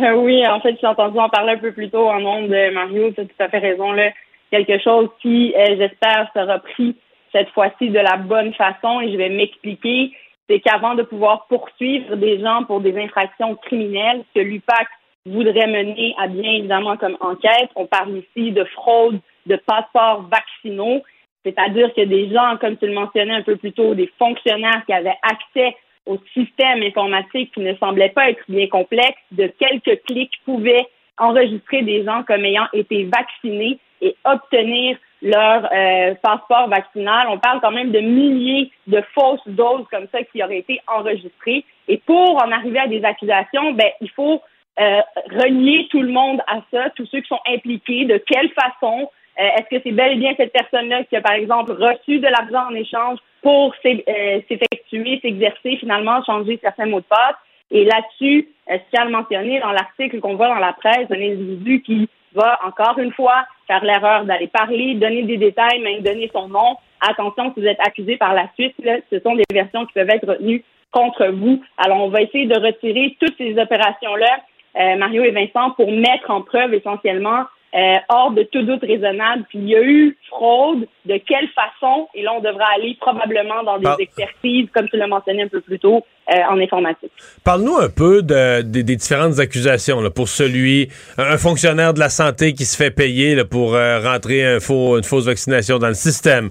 Euh, 0.00 0.14
oui, 0.16 0.46
en 0.46 0.60
fait, 0.60 0.76
j'ai 0.80 0.86
entendu 0.86 1.18
en 1.18 1.28
parler 1.28 1.52
un 1.52 1.58
peu 1.58 1.72
plus 1.72 1.90
tôt 1.90 2.08
en 2.08 2.20
nombre 2.20 2.48
de 2.48 2.74
Mario. 2.74 3.12
Tu 3.12 3.20
as 3.20 3.24
tout 3.24 3.42
à 3.42 3.48
fait 3.48 3.58
raison. 3.58 3.92
Là. 3.92 4.10
Quelque 4.50 4.82
chose 4.82 5.08
qui, 5.20 5.54
euh, 5.56 5.76
j'espère, 5.78 6.30
sera 6.34 6.58
pris 6.58 6.96
cette 7.36 7.50
fois-ci 7.50 7.90
de 7.90 7.98
la 7.98 8.16
bonne 8.16 8.54
façon 8.54 9.00
et 9.02 9.12
je 9.12 9.16
vais 9.16 9.28
m'expliquer. 9.28 10.12
C'est 10.48 10.60
qu'avant 10.60 10.94
de 10.94 11.02
pouvoir 11.02 11.46
poursuivre 11.48 12.16
des 12.16 12.40
gens 12.40 12.64
pour 12.64 12.80
des 12.80 12.96
infractions 12.98 13.56
criminelles, 13.56 14.24
que 14.34 14.40
l'UPAC 14.40 14.86
voudrait 15.26 15.66
mener 15.66 16.14
à 16.18 16.28
bien 16.28 16.52
évidemment 16.52 16.96
comme 16.96 17.16
enquête, 17.20 17.68
on 17.74 17.86
parle 17.86 18.18
ici 18.18 18.52
de 18.52 18.64
fraude 18.64 19.18
de 19.46 19.56
passeports 19.56 20.28
vaccinaux, 20.30 21.02
c'est-à-dire 21.44 21.92
que 21.94 22.02
des 22.02 22.30
gens, 22.30 22.56
comme 22.60 22.76
tu 22.76 22.86
le 22.86 22.94
mentionnais 22.94 23.34
un 23.34 23.42
peu 23.42 23.56
plus 23.56 23.72
tôt, 23.72 23.94
des 23.94 24.10
fonctionnaires 24.18 24.82
qui 24.86 24.92
avaient 24.92 25.18
accès 25.22 25.76
au 26.06 26.18
système 26.32 26.82
informatique 26.82 27.52
qui 27.52 27.60
ne 27.60 27.74
semblait 27.74 28.10
pas 28.10 28.30
être 28.30 28.42
bien 28.48 28.68
complexe, 28.68 29.18
de 29.32 29.48
quelques 29.58 30.02
clics 30.06 30.40
pouvaient 30.44 30.86
enregistrer 31.18 31.82
des 31.82 32.04
gens 32.04 32.22
comme 32.22 32.44
ayant 32.44 32.68
été 32.72 33.04
vaccinés 33.04 33.78
et 34.00 34.14
obtenir 34.24 34.96
leur 35.22 35.68
euh, 35.72 36.14
passeport 36.22 36.68
vaccinal. 36.68 37.28
On 37.30 37.38
parle 37.38 37.60
quand 37.60 37.70
même 37.70 37.90
de 37.90 38.00
milliers 38.00 38.70
de 38.86 39.02
fausses 39.14 39.46
doses 39.46 39.86
comme 39.90 40.06
ça 40.12 40.22
qui 40.24 40.42
auraient 40.42 40.58
été 40.58 40.80
enregistrées. 40.86 41.64
Et 41.88 41.98
pour 41.98 42.36
en 42.36 42.52
arriver 42.52 42.78
à 42.78 42.86
des 42.86 43.04
accusations, 43.04 43.72
ben, 43.72 43.90
il 44.00 44.10
faut 44.10 44.42
euh, 44.78 45.00
relier 45.30 45.88
tout 45.90 46.02
le 46.02 46.12
monde 46.12 46.40
à 46.46 46.60
ça, 46.70 46.90
tous 46.90 47.06
ceux 47.06 47.20
qui 47.20 47.28
sont 47.28 47.40
impliqués, 47.48 48.04
de 48.04 48.18
quelle 48.18 48.50
façon, 48.50 49.10
euh, 49.38 49.48
est-ce 49.56 49.76
que 49.76 49.82
c'est 49.82 49.92
bel 49.92 50.12
et 50.12 50.16
bien 50.16 50.34
cette 50.36 50.52
personne-là 50.52 51.04
qui 51.04 51.16
a, 51.16 51.20
par 51.20 51.32
exemple, 51.32 51.72
reçu 51.72 52.18
de 52.18 52.26
l'argent 52.26 52.70
en 52.70 52.74
échange 52.74 53.18
pour 53.42 53.74
euh, 53.84 54.40
s'effectuer, 54.48 55.20
s'exercer, 55.20 55.76
finalement, 55.78 56.22
changer 56.24 56.58
certains 56.62 56.86
mots 56.86 57.00
de 57.00 57.06
passe? 57.06 57.36
Et 57.70 57.84
là-dessus, 57.84 58.48
euh, 58.70 58.78
tiens 58.90 59.02
à 59.02 59.04
le 59.06 59.10
mentionner 59.10 59.60
dans 59.60 59.72
l'article 59.72 60.20
qu'on 60.20 60.36
voit 60.36 60.48
dans 60.48 60.54
la 60.54 60.72
presse, 60.72 61.10
un 61.10 61.14
individu 61.14 61.82
qui 61.82 62.08
va, 62.34 62.58
encore 62.64 62.98
une 62.98 63.12
fois, 63.12 63.44
faire 63.66 63.84
l'erreur 63.84 64.24
d'aller 64.24 64.46
parler, 64.46 64.94
donner 64.94 65.22
des 65.22 65.36
détails, 65.36 65.80
même 65.80 66.02
donner 66.02 66.30
son 66.32 66.48
nom. 66.48 66.76
Attention, 67.00 67.52
si 67.54 67.60
vous 67.60 67.66
êtes 67.66 67.80
accusé 67.80 68.16
par 68.16 68.34
la 68.34 68.48
suite, 68.54 68.74
là, 68.82 68.96
ce 69.10 69.20
sont 69.20 69.34
des 69.34 69.44
versions 69.52 69.84
qui 69.86 69.92
peuvent 69.92 70.10
être 70.10 70.26
retenues 70.26 70.64
contre 70.90 71.26
vous. 71.26 71.62
Alors, 71.76 72.02
on 72.02 72.08
va 72.08 72.22
essayer 72.22 72.46
de 72.46 72.58
retirer 72.58 73.16
toutes 73.20 73.36
ces 73.36 73.58
opérations-là, 73.58 74.38
euh, 74.80 74.96
Mario 74.96 75.24
et 75.24 75.30
Vincent, 75.30 75.72
pour 75.72 75.90
mettre 75.90 76.30
en 76.30 76.42
preuve 76.42 76.74
essentiellement 76.74 77.44
euh, 77.76 77.96
hors 78.08 78.30
de 78.30 78.42
tout 78.44 78.62
doute 78.62 78.80
raisonnable 78.82 79.44
qu'il 79.52 79.68
y 79.68 79.76
a 79.76 79.82
eu 79.82 80.16
fraude, 80.30 80.86
de 81.04 81.20
quelle 81.28 81.48
façon, 81.54 82.08
et 82.14 82.22
là, 82.22 82.32
on 82.36 82.40
devra 82.40 82.64
aller 82.74 82.96
probablement 83.00 83.62
dans 83.64 83.78
des 83.78 84.02
expertises, 84.02 84.66
comme 84.74 84.88
tu 84.88 84.96
l'as 84.96 85.06
mentionné 85.06 85.42
un 85.42 85.48
peu 85.48 85.60
plus 85.60 85.78
tôt, 85.78 86.02
euh, 86.32 86.36
en 86.50 86.58
informatique. 86.58 87.12
Parle-nous 87.44 87.76
un 87.76 87.88
peu 87.88 88.22
de- 88.22 88.62
des- 88.62 88.82
des 88.82 88.96
différentes 88.96 89.38
accusations 89.38 90.00
là, 90.00 90.10
pour 90.10 90.28
celui, 90.28 90.88
un 91.18 91.24
un 91.36 91.38
fonctionnaire 91.38 91.92
de 91.92 92.00
la 92.00 92.08
santé 92.08 92.54
qui 92.54 92.64
se 92.64 92.76
fait 92.76 92.90
payer 92.90 93.34
là, 93.34 93.44
pour 93.44 93.74
euh, 93.74 94.00
rentrer 94.00 94.44
un 94.44 94.58
faux, 94.58 94.96
une 94.96 95.04
fausse 95.04 95.26
vaccination 95.26 95.78
dans 95.78 95.88
le 95.88 95.94
système, 95.94 96.48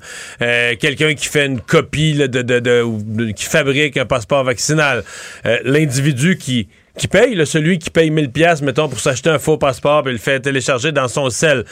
quelqu'un 0.80 1.14
qui 1.16 1.28
fait 1.28 1.48
une 1.48 1.60
copie 1.60 2.14
là, 2.14 2.28
de, 2.28 2.42
de- 2.44 2.60
de- 2.60 2.82
ou 2.84 3.00
de- 3.04 3.32
qui 3.32 3.46
fabrique 3.46 3.98
un 3.98 4.06
passeport 4.06 4.44
vaccinal, 4.44 5.04
l'individu 5.64 6.38
qui 6.38 6.68
qui 6.98 7.08
paye, 7.08 7.36
là, 7.36 7.46
celui 7.46 7.80
qui 7.80 7.90
paye 7.90 8.10
1000 8.10 8.32
pièces 8.32 8.62
mettons 8.62 8.88
pour 8.88 9.00
s'acheter 9.00 9.30
un 9.30 9.40
faux 9.40 9.58
passeport 9.58 10.04
puis 10.04 10.14
le 10.14 10.18
fait 10.18 10.40
télécharger 10.40 10.92
dans 10.92 11.08
son 11.08 11.30
sel. 11.30 11.64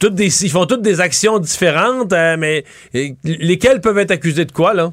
Toutes 0.00 0.14
des, 0.14 0.44
ils 0.44 0.50
font 0.50 0.66
toutes 0.66 0.82
des 0.82 1.00
actions 1.00 1.38
différentes, 1.38 2.12
euh, 2.12 2.36
mais 2.38 2.64
lesquelles 2.92 3.80
peuvent 3.80 3.98
être 3.98 4.10
accusés 4.10 4.44
de 4.44 4.52
quoi 4.52 4.74
là? 4.74 4.90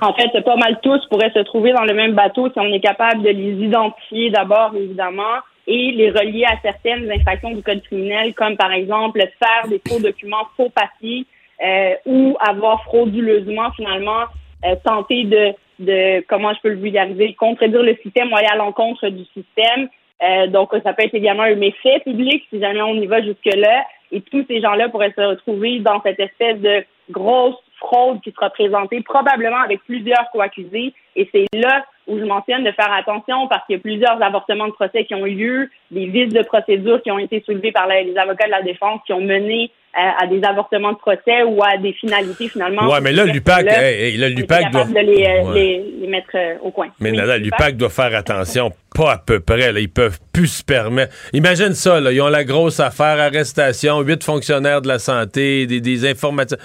En 0.00 0.12
fait, 0.12 0.28
pas 0.42 0.56
mal 0.56 0.78
tous 0.82 1.00
pourraient 1.08 1.32
se 1.32 1.38
trouver 1.40 1.72
dans 1.72 1.84
le 1.84 1.94
même 1.94 2.12
bateau 2.12 2.48
si 2.48 2.58
on 2.58 2.70
est 2.72 2.80
capable 2.80 3.22
de 3.22 3.30
les 3.30 3.64
identifier 3.64 4.30
d'abord, 4.30 4.72
évidemment, 4.76 5.40
et 5.66 5.90
les 5.92 6.10
relier 6.10 6.44
à 6.44 6.60
certaines 6.62 7.10
infractions 7.10 7.52
du 7.52 7.62
code 7.62 7.82
criminel, 7.82 8.34
comme 8.34 8.56
par 8.56 8.72
exemple 8.72 9.20
faire 9.20 9.68
des 9.68 9.80
faux 9.88 9.98
documents, 9.98 10.46
faux 10.56 10.68
papiers, 10.68 11.24
euh, 11.64 11.94
ou 12.04 12.36
avoir 12.46 12.82
frauduleusement, 12.84 13.70
finalement, 13.72 14.24
euh, 14.66 14.76
tenté 14.84 15.24
de, 15.24 15.54
de, 15.78 16.20
comment 16.28 16.52
je 16.54 16.60
peux 16.60 16.68
le 16.70 16.80
vulgariser, 16.80 17.34
contredire 17.34 17.82
le 17.82 17.96
système 18.02 18.32
ou 18.32 18.36
aller 18.36 18.48
à 18.50 18.56
l'encontre 18.56 19.08
du 19.08 19.24
système. 19.24 19.88
Euh, 20.22 20.46
donc, 20.46 20.70
ça 20.82 20.92
peut 20.92 21.04
être 21.04 21.14
également 21.14 21.42
un 21.42 21.54
méfait 21.54 22.00
public 22.04 22.44
si 22.50 22.60
jamais 22.60 22.82
on 22.82 22.94
y 22.94 23.06
va 23.06 23.22
jusque-là. 23.22 23.84
Et 24.12 24.20
tous 24.20 24.44
ces 24.48 24.60
gens-là 24.60 24.88
pourraient 24.88 25.12
se 25.16 25.20
retrouver 25.20 25.80
dans 25.80 26.00
cette 26.02 26.20
espèce 26.20 26.58
de 26.60 26.84
grosse 27.10 27.56
fraude 27.78 28.20
qui 28.22 28.32
sera 28.32 28.50
présentée, 28.50 29.02
probablement 29.02 29.60
avec 29.60 29.80
plusieurs 29.84 30.30
co-accusés. 30.32 30.94
Et 31.14 31.28
c'est 31.32 31.46
là 31.52 31.84
où 32.06 32.18
je 32.18 32.24
mentionne 32.24 32.64
de 32.64 32.70
faire 32.72 32.92
attention 32.92 33.48
parce 33.48 33.66
qu'il 33.66 33.76
y 33.76 33.78
a 33.78 33.82
plusieurs 33.82 34.22
avortements 34.22 34.68
de 34.68 34.72
procès 34.72 35.04
qui 35.04 35.14
ont 35.14 35.26
eu 35.26 35.34
lieu, 35.34 35.70
des 35.90 36.06
vices 36.06 36.32
de 36.32 36.42
procédure 36.42 37.02
qui 37.02 37.10
ont 37.10 37.18
été 37.18 37.42
soulevés 37.44 37.72
par 37.72 37.86
les 37.86 38.16
avocats 38.16 38.46
de 38.46 38.52
la 38.52 38.62
défense 38.62 39.00
qui 39.06 39.12
ont 39.12 39.20
mené 39.20 39.70
euh, 39.98 40.24
à, 40.24 40.26
des 40.26 40.42
avortements 40.44 40.92
de 40.92 40.98
procès 40.98 41.42
ou 41.46 41.62
à 41.62 41.76
des 41.78 41.92
finalités 41.94 42.48
finalement. 42.48 42.90
Ouais, 42.90 43.00
mais 43.00 43.12
là, 43.12 43.24
l'UPAC, 43.24 43.64
l'UPAC 43.64 44.70
doit. 44.70 44.84
De 44.84 44.92
les, 44.94 45.26
euh, 45.26 45.54
les, 45.54 45.84
les, 46.00 46.06
mettre 46.06 46.30
euh, 46.34 46.54
au 46.62 46.70
coin. 46.70 46.88
Mais 47.00 47.12
là, 47.12 47.38
l'UPAC 47.38 47.76
doit 47.76 47.88
faire 47.88 48.14
attention, 48.14 48.70
pas 48.94 49.12
à 49.12 49.18
peu 49.18 49.40
près. 49.40 49.72
Là, 49.72 49.80
ils 49.80 49.88
peuvent 49.88 50.18
plus 50.32 50.48
se 50.48 50.64
permettre. 50.64 51.14
Imagine 51.32 51.72
ça, 51.72 52.00
là, 52.00 52.12
ils 52.12 52.20
ont 52.20 52.28
la 52.28 52.44
grosse 52.44 52.80
affaire, 52.80 53.18
arrestation, 53.18 54.00
huit 54.00 54.22
fonctionnaires 54.22 54.82
de 54.82 54.88
la 54.88 54.98
santé, 54.98 55.66
des, 55.66 55.80
des 55.80 56.08
informaticiens 56.08 56.58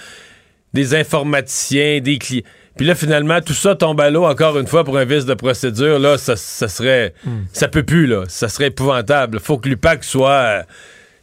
des 0.74 0.96
informaticiens, 0.96 2.00
des 2.00 2.18
clients. 2.18 2.44
Puis 2.78 2.86
là, 2.86 2.96
finalement, 2.96 3.42
tout 3.42 3.54
ça 3.54 3.76
tombe 3.76 4.00
à 4.00 4.10
l'eau 4.10 4.24
encore 4.26 4.58
une 4.58 4.68
fois 4.68 4.84
pour 4.84 4.98
un 4.98 5.06
vice 5.06 5.26
de 5.26 5.34
procédure. 5.34 6.00
Là, 6.00 6.18
ça, 6.18 6.36
serait. 6.36 7.14
Hmm. 7.26 7.42
Ça 7.52 7.68
peut 7.68 7.84
plus, 7.84 8.08
là. 8.08 8.24
Ça 8.28 8.48
serait 8.48 8.68
épouvantable. 8.68 9.40
Faut 9.40 9.58
que 9.58 9.68
l'UPAC 9.68 10.04
soit. 10.04 10.30
Euh, 10.32 10.64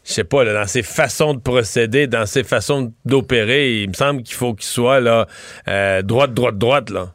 je 0.09 0.15
sais 0.15 0.25
pas, 0.25 0.43
là, 0.43 0.55
dans 0.55 0.67
ses 0.67 0.83
façons 0.83 1.35
de 1.35 1.41
procéder, 1.41 2.07
dans 2.07 2.25
ses 2.25 2.43
façons 2.43 2.93
d'opérer, 3.05 3.83
il 3.83 3.89
me 3.89 3.93
semble 3.93 4.23
qu'il 4.23 4.37
faut 4.37 4.55
qu'il 4.55 4.65
soit 4.65 5.01
là, 5.01 5.27
euh, 5.69 6.01
droite, 6.01 6.33
droite, 6.33 6.57
droite, 6.57 6.89
là. 6.89 7.09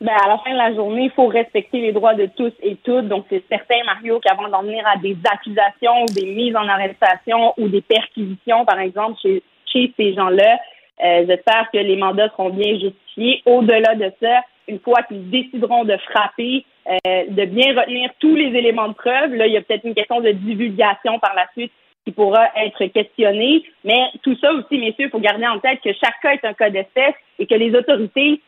Ben, 0.00 0.14
à 0.24 0.28
la 0.28 0.38
fin 0.38 0.52
de 0.52 0.56
la 0.56 0.74
journée, 0.74 1.04
il 1.04 1.10
faut 1.10 1.26
respecter 1.26 1.80
les 1.80 1.92
droits 1.92 2.14
de 2.14 2.26
tous 2.36 2.52
et 2.62 2.76
toutes. 2.76 3.08
Donc, 3.08 3.26
c'est 3.28 3.42
certain, 3.48 3.84
Mario, 3.84 4.20
qu'avant 4.20 4.48
d'en 4.48 4.62
venir 4.62 4.86
à 4.86 4.96
des 4.96 5.16
accusations 5.30 6.06
des 6.14 6.32
mises 6.32 6.56
en 6.56 6.66
arrestation 6.66 7.52
ou 7.58 7.68
des 7.68 7.82
perquisitions, 7.82 8.64
par 8.64 8.78
exemple, 8.78 9.18
chez, 9.20 9.42
chez 9.70 9.92
ces 9.98 10.14
gens-là, 10.14 10.56
euh, 11.04 11.24
j'espère 11.28 11.68
que 11.72 11.78
les 11.78 11.96
mandats 11.96 12.30
seront 12.30 12.50
bien 12.50 12.78
justifiés. 12.78 13.42
Au-delà 13.44 13.96
de 13.96 14.10
ça, 14.22 14.40
une 14.68 14.78
fois 14.78 15.02
qu'ils 15.02 15.28
décideront 15.28 15.84
de 15.84 15.96
frapper, 16.10 16.64
euh, 16.88 17.24
de 17.28 17.44
bien 17.44 17.78
retenir 17.78 18.10
tous 18.18 18.34
les 18.34 18.56
éléments 18.56 18.88
de 18.88 18.94
preuve. 18.94 19.34
Là, 19.34 19.46
il 19.46 19.52
y 19.52 19.56
a 19.56 19.62
peut-être 19.62 19.84
une 19.84 19.94
question 19.94 20.20
de 20.20 20.30
divulgation 20.30 21.18
par 21.18 21.34
la 21.34 21.46
suite 21.52 21.72
qui 22.08 22.12
pourra 22.12 22.48
être 22.56 22.86
questionnée. 22.86 23.62
Mais 23.84 24.00
tout 24.22 24.34
ça 24.40 24.50
aussi, 24.52 24.78
messieurs, 24.78 25.06
il 25.06 25.10
faut 25.10 25.20
garder 25.20 25.46
en 25.46 25.58
tête 25.58 25.80
que 25.84 25.92
chaque 25.92 26.20
cas 26.22 26.32
est 26.32 26.44
un 26.44 26.54
cas 26.54 26.70
d'espèce 26.70 27.14
et 27.38 27.46
que 27.46 27.54
les 27.54 27.74
autorités 27.74 28.40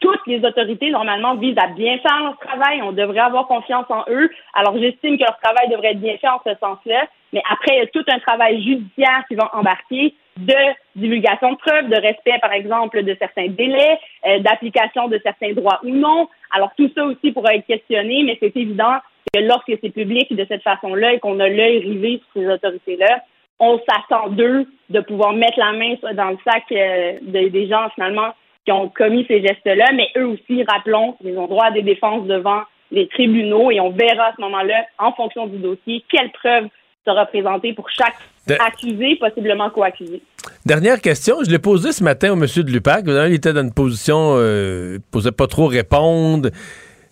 toutes 0.00 0.24
les 0.28 0.44
autorités, 0.44 0.92
normalement, 0.92 1.34
visent 1.34 1.58
à 1.58 1.66
bien 1.66 1.98
faire 1.98 2.22
leur 2.22 2.38
travail. 2.38 2.80
On 2.82 2.92
devrait 2.92 3.18
avoir 3.18 3.48
confiance 3.48 3.86
en 3.88 4.04
eux. 4.08 4.30
Alors, 4.54 4.78
j'estime 4.78 5.18
que 5.18 5.24
leur 5.24 5.36
travail 5.42 5.68
devrait 5.70 5.90
être 5.90 6.00
bien 6.00 6.16
fait 6.18 6.28
en 6.28 6.40
ce 6.46 6.54
sens-là. 6.60 7.08
Mais 7.32 7.42
après, 7.50 7.74
il 7.74 7.78
y 7.78 7.80
a 7.80 7.86
tout 7.88 8.04
un 8.08 8.20
travail 8.20 8.62
judiciaire 8.62 9.24
qui 9.26 9.34
va 9.34 9.50
embarquer 9.56 10.14
de 10.36 10.54
divulgation 10.94 11.50
de 11.50 11.56
preuves, 11.56 11.88
de 11.88 11.96
respect, 11.96 12.38
par 12.40 12.52
exemple, 12.52 13.02
de 13.02 13.16
certains 13.18 13.48
délais, 13.48 13.98
euh, 14.24 14.38
d'application 14.38 15.08
de 15.08 15.20
certains 15.24 15.52
droits 15.52 15.80
ou 15.82 15.90
non. 15.90 16.28
Alors, 16.54 16.70
tout 16.76 16.92
ça 16.94 17.04
aussi 17.04 17.32
pourra 17.32 17.56
être 17.56 17.66
questionné, 17.66 18.22
mais 18.22 18.38
c'est 18.40 18.56
évident 18.56 18.98
que 19.32 19.40
lorsque 19.40 19.72
c'est 19.80 19.90
public 19.90 20.34
de 20.34 20.44
cette 20.48 20.62
façon-là 20.62 21.14
et 21.14 21.18
qu'on 21.18 21.40
a 21.40 21.48
l'œil 21.48 21.78
rivé 21.78 22.20
sur 22.32 22.42
ces 22.42 22.48
autorités-là, 22.48 23.22
on 23.60 23.80
s'attend 23.88 24.28
d'eux 24.28 24.66
de 24.90 25.00
pouvoir 25.00 25.32
mettre 25.32 25.58
la 25.58 25.72
main 25.72 25.94
dans 26.14 26.30
le 26.30 26.38
sac 26.44 26.64
euh, 26.72 27.14
des 27.22 27.68
gens, 27.68 27.88
finalement, 27.94 28.34
qui 28.64 28.72
ont 28.72 28.88
commis 28.88 29.24
ces 29.26 29.40
gestes-là, 29.40 29.86
mais 29.94 30.08
eux 30.16 30.26
aussi, 30.26 30.62
rappelons, 30.64 31.16
ils 31.24 31.38
ont 31.38 31.46
droit 31.46 31.66
à 31.66 31.70
des 31.70 31.82
défenses 31.82 32.26
devant 32.26 32.62
les 32.90 33.08
tribunaux 33.08 33.70
et 33.70 33.80
on 33.80 33.90
verra 33.90 34.26
à 34.26 34.32
ce 34.36 34.40
moment-là, 34.42 34.84
en 34.98 35.12
fonction 35.12 35.46
du 35.46 35.58
dossier, 35.58 36.04
quelle 36.10 36.30
preuve 36.32 36.68
sera 37.06 37.26
présentée 37.26 37.72
pour 37.72 37.88
chaque 37.90 38.14
accusé, 38.60 39.16
possiblement 39.16 39.70
co-accusé. 39.70 40.22
Dernière 40.64 41.00
question, 41.00 41.36
je 41.44 41.50
l'ai 41.50 41.58
posée 41.58 41.92
ce 41.92 42.02
matin 42.02 42.32
au 42.32 42.36
monsieur 42.36 42.62
de 42.62 42.70
l'UPAC. 42.70 43.04
Il 43.06 43.34
était 43.34 43.52
dans 43.52 43.62
une 43.62 43.72
position, 43.72 44.34
euh, 44.36 44.96
il 44.96 45.00
posait 45.10 45.32
pas 45.32 45.46
trop 45.46 45.66
répondre. 45.66 46.50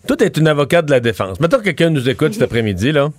Tout 0.07 0.23
est 0.23 0.37
une 0.37 0.47
avocate 0.47 0.85
de 0.85 0.91
la 0.91 0.99
défense. 0.99 1.39
Maintenant, 1.39 1.59
quelqu'un 1.59 1.89
nous 1.89 2.09
écoute 2.09 2.33
cet 2.33 2.43
après-midi, 2.43 2.91
là. 2.91 3.09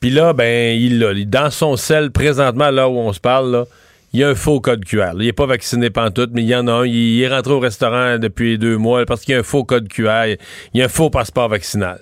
Puis 0.00 0.10
là, 0.10 0.32
ben, 0.32 0.76
il, 0.76 1.02
il 1.16 1.30
dans 1.30 1.50
son 1.50 1.76
sel, 1.76 2.10
présentement, 2.10 2.70
là 2.70 2.88
où 2.88 2.98
on 2.98 3.12
se 3.12 3.20
parle, 3.20 3.52
là, 3.52 3.64
il 4.12 4.20
y 4.20 4.24
a 4.24 4.28
un 4.28 4.34
faux 4.34 4.60
code 4.60 4.84
QR. 4.84 5.12
Il 5.14 5.24
n'est 5.24 5.32
pas 5.32 5.46
vacciné 5.46 5.88
pantoute, 5.88 6.30
mais 6.34 6.42
il 6.42 6.48
y 6.48 6.54
en 6.54 6.68
a 6.68 6.72
un. 6.72 6.86
Il 6.86 7.22
est 7.22 7.28
rentré 7.28 7.52
au 7.52 7.60
restaurant 7.60 8.18
depuis 8.18 8.58
deux 8.58 8.76
mois 8.76 9.06
parce 9.06 9.22
qu'il 9.22 9.32
y 9.32 9.36
a 9.36 9.40
un 9.40 9.44
faux 9.44 9.64
code 9.64 9.88
QR. 9.88 10.26
Il 10.74 10.78
y 10.78 10.82
a 10.82 10.84
un 10.84 10.88
faux 10.88 11.08
passeport 11.08 11.48
vaccinal. 11.48 12.00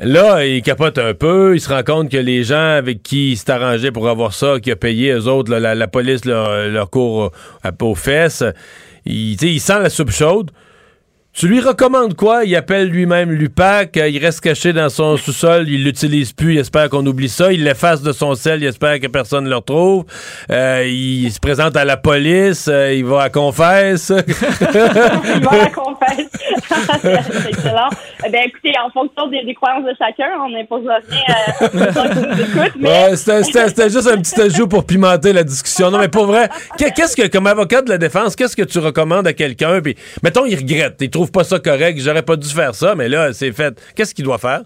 Là, 0.00 0.44
il 0.44 0.62
capote 0.62 0.98
un 0.98 1.14
peu. 1.14 1.54
Il 1.54 1.60
se 1.60 1.68
rend 1.68 1.82
compte 1.84 2.10
que 2.10 2.16
les 2.16 2.42
gens 2.42 2.76
avec 2.76 3.02
qui 3.02 3.32
il 3.32 3.36
s'est 3.36 3.50
arrangé 3.50 3.92
pour 3.92 4.08
avoir 4.08 4.32
ça, 4.32 4.58
qui 4.60 4.72
a 4.72 4.76
payé 4.76 5.12
eux 5.12 5.26
autres, 5.28 5.54
la, 5.54 5.88
police 5.88 6.24
leur, 6.24 6.68
leur 6.68 6.90
court 6.90 7.32
à, 7.62 7.70
aux 7.80 7.94
fesses, 7.94 8.44
il, 9.06 9.40
il 9.40 9.60
sent 9.60 9.80
la 9.80 9.90
soupe 9.90 10.10
chaude. 10.10 10.50
Tu 11.34 11.46
lui 11.46 11.60
recommandes 11.60 12.14
quoi? 12.14 12.44
Il 12.44 12.56
appelle 12.56 12.88
lui-même 12.88 13.30
l'UPAC, 13.30 13.96
euh, 13.96 14.08
il 14.08 14.18
reste 14.18 14.40
caché 14.40 14.72
dans 14.72 14.88
son 14.88 15.16
sous-sol, 15.16 15.68
il 15.68 15.84
l'utilise 15.84 16.32
plus, 16.32 16.54
il 16.54 16.58
espère 16.58 16.88
qu'on 16.88 17.06
oublie 17.06 17.28
ça, 17.28 17.52
il 17.52 17.62
l'efface 17.62 18.02
de 18.02 18.10
son 18.10 18.34
sel, 18.34 18.60
il 18.62 18.66
espère 18.66 18.98
que 18.98 19.06
personne 19.06 19.44
ne 19.44 19.50
le 19.50 19.56
retrouve, 19.56 20.04
euh, 20.50 20.84
il 20.84 21.30
se 21.30 21.38
présente 21.38 21.76
à 21.76 21.84
la 21.84 21.96
police, 21.96 22.66
euh, 22.68 22.92
il 22.92 23.04
va 23.04 23.22
à 23.22 23.30
confesse. 23.30 24.12
il 24.28 25.44
va 25.44 25.62
à 25.62 25.70
confesse. 25.70 26.28
c'est 27.02 27.48
excellent. 27.48 27.90
Eh 28.26 28.30
ben, 28.30 28.42
écoutez, 28.46 28.72
en 28.84 28.90
fonction 28.90 29.28
des, 29.28 29.54
croyances 29.54 29.84
de 29.84 29.94
chacun, 29.96 30.30
on 30.44 30.50
n'impose 30.50 30.86
rien 31.08 32.70
mais... 32.78 33.16
c'était 33.16 33.90
juste 33.90 34.08
un 34.08 34.16
petit 34.16 34.40
ajout 34.40 34.66
pour 34.66 34.84
pimenter 34.84 35.32
la 35.32 35.44
discussion. 35.44 35.90
Non, 35.90 35.98
mais 35.98 36.08
pour 36.08 36.26
vrai, 36.26 36.48
qu'est-ce 36.76 37.14
que, 37.14 37.28
comme 37.28 37.46
avocat 37.46 37.82
de 37.82 37.90
la 37.90 37.98
défense, 37.98 38.34
qu'est-ce 38.34 38.56
que 38.56 38.62
tu 38.62 38.80
recommandes 38.80 39.26
à 39.26 39.32
quelqu'un? 39.32 39.80
Puis, 39.80 39.96
mettons, 40.22 40.44
il 40.46 40.56
regrette, 40.56 40.96
il 41.00 41.10
trouve 41.10 41.27
pas 41.32 41.44
ça 41.44 41.58
correct, 41.58 41.98
j'aurais 41.98 42.22
pas 42.22 42.36
dû 42.36 42.48
faire 42.48 42.74
ça, 42.74 42.94
mais 42.94 43.08
là, 43.08 43.32
c'est 43.32 43.52
fait. 43.52 43.74
Qu'est-ce 43.94 44.14
qu'il 44.14 44.24
doit 44.24 44.38
faire? 44.38 44.62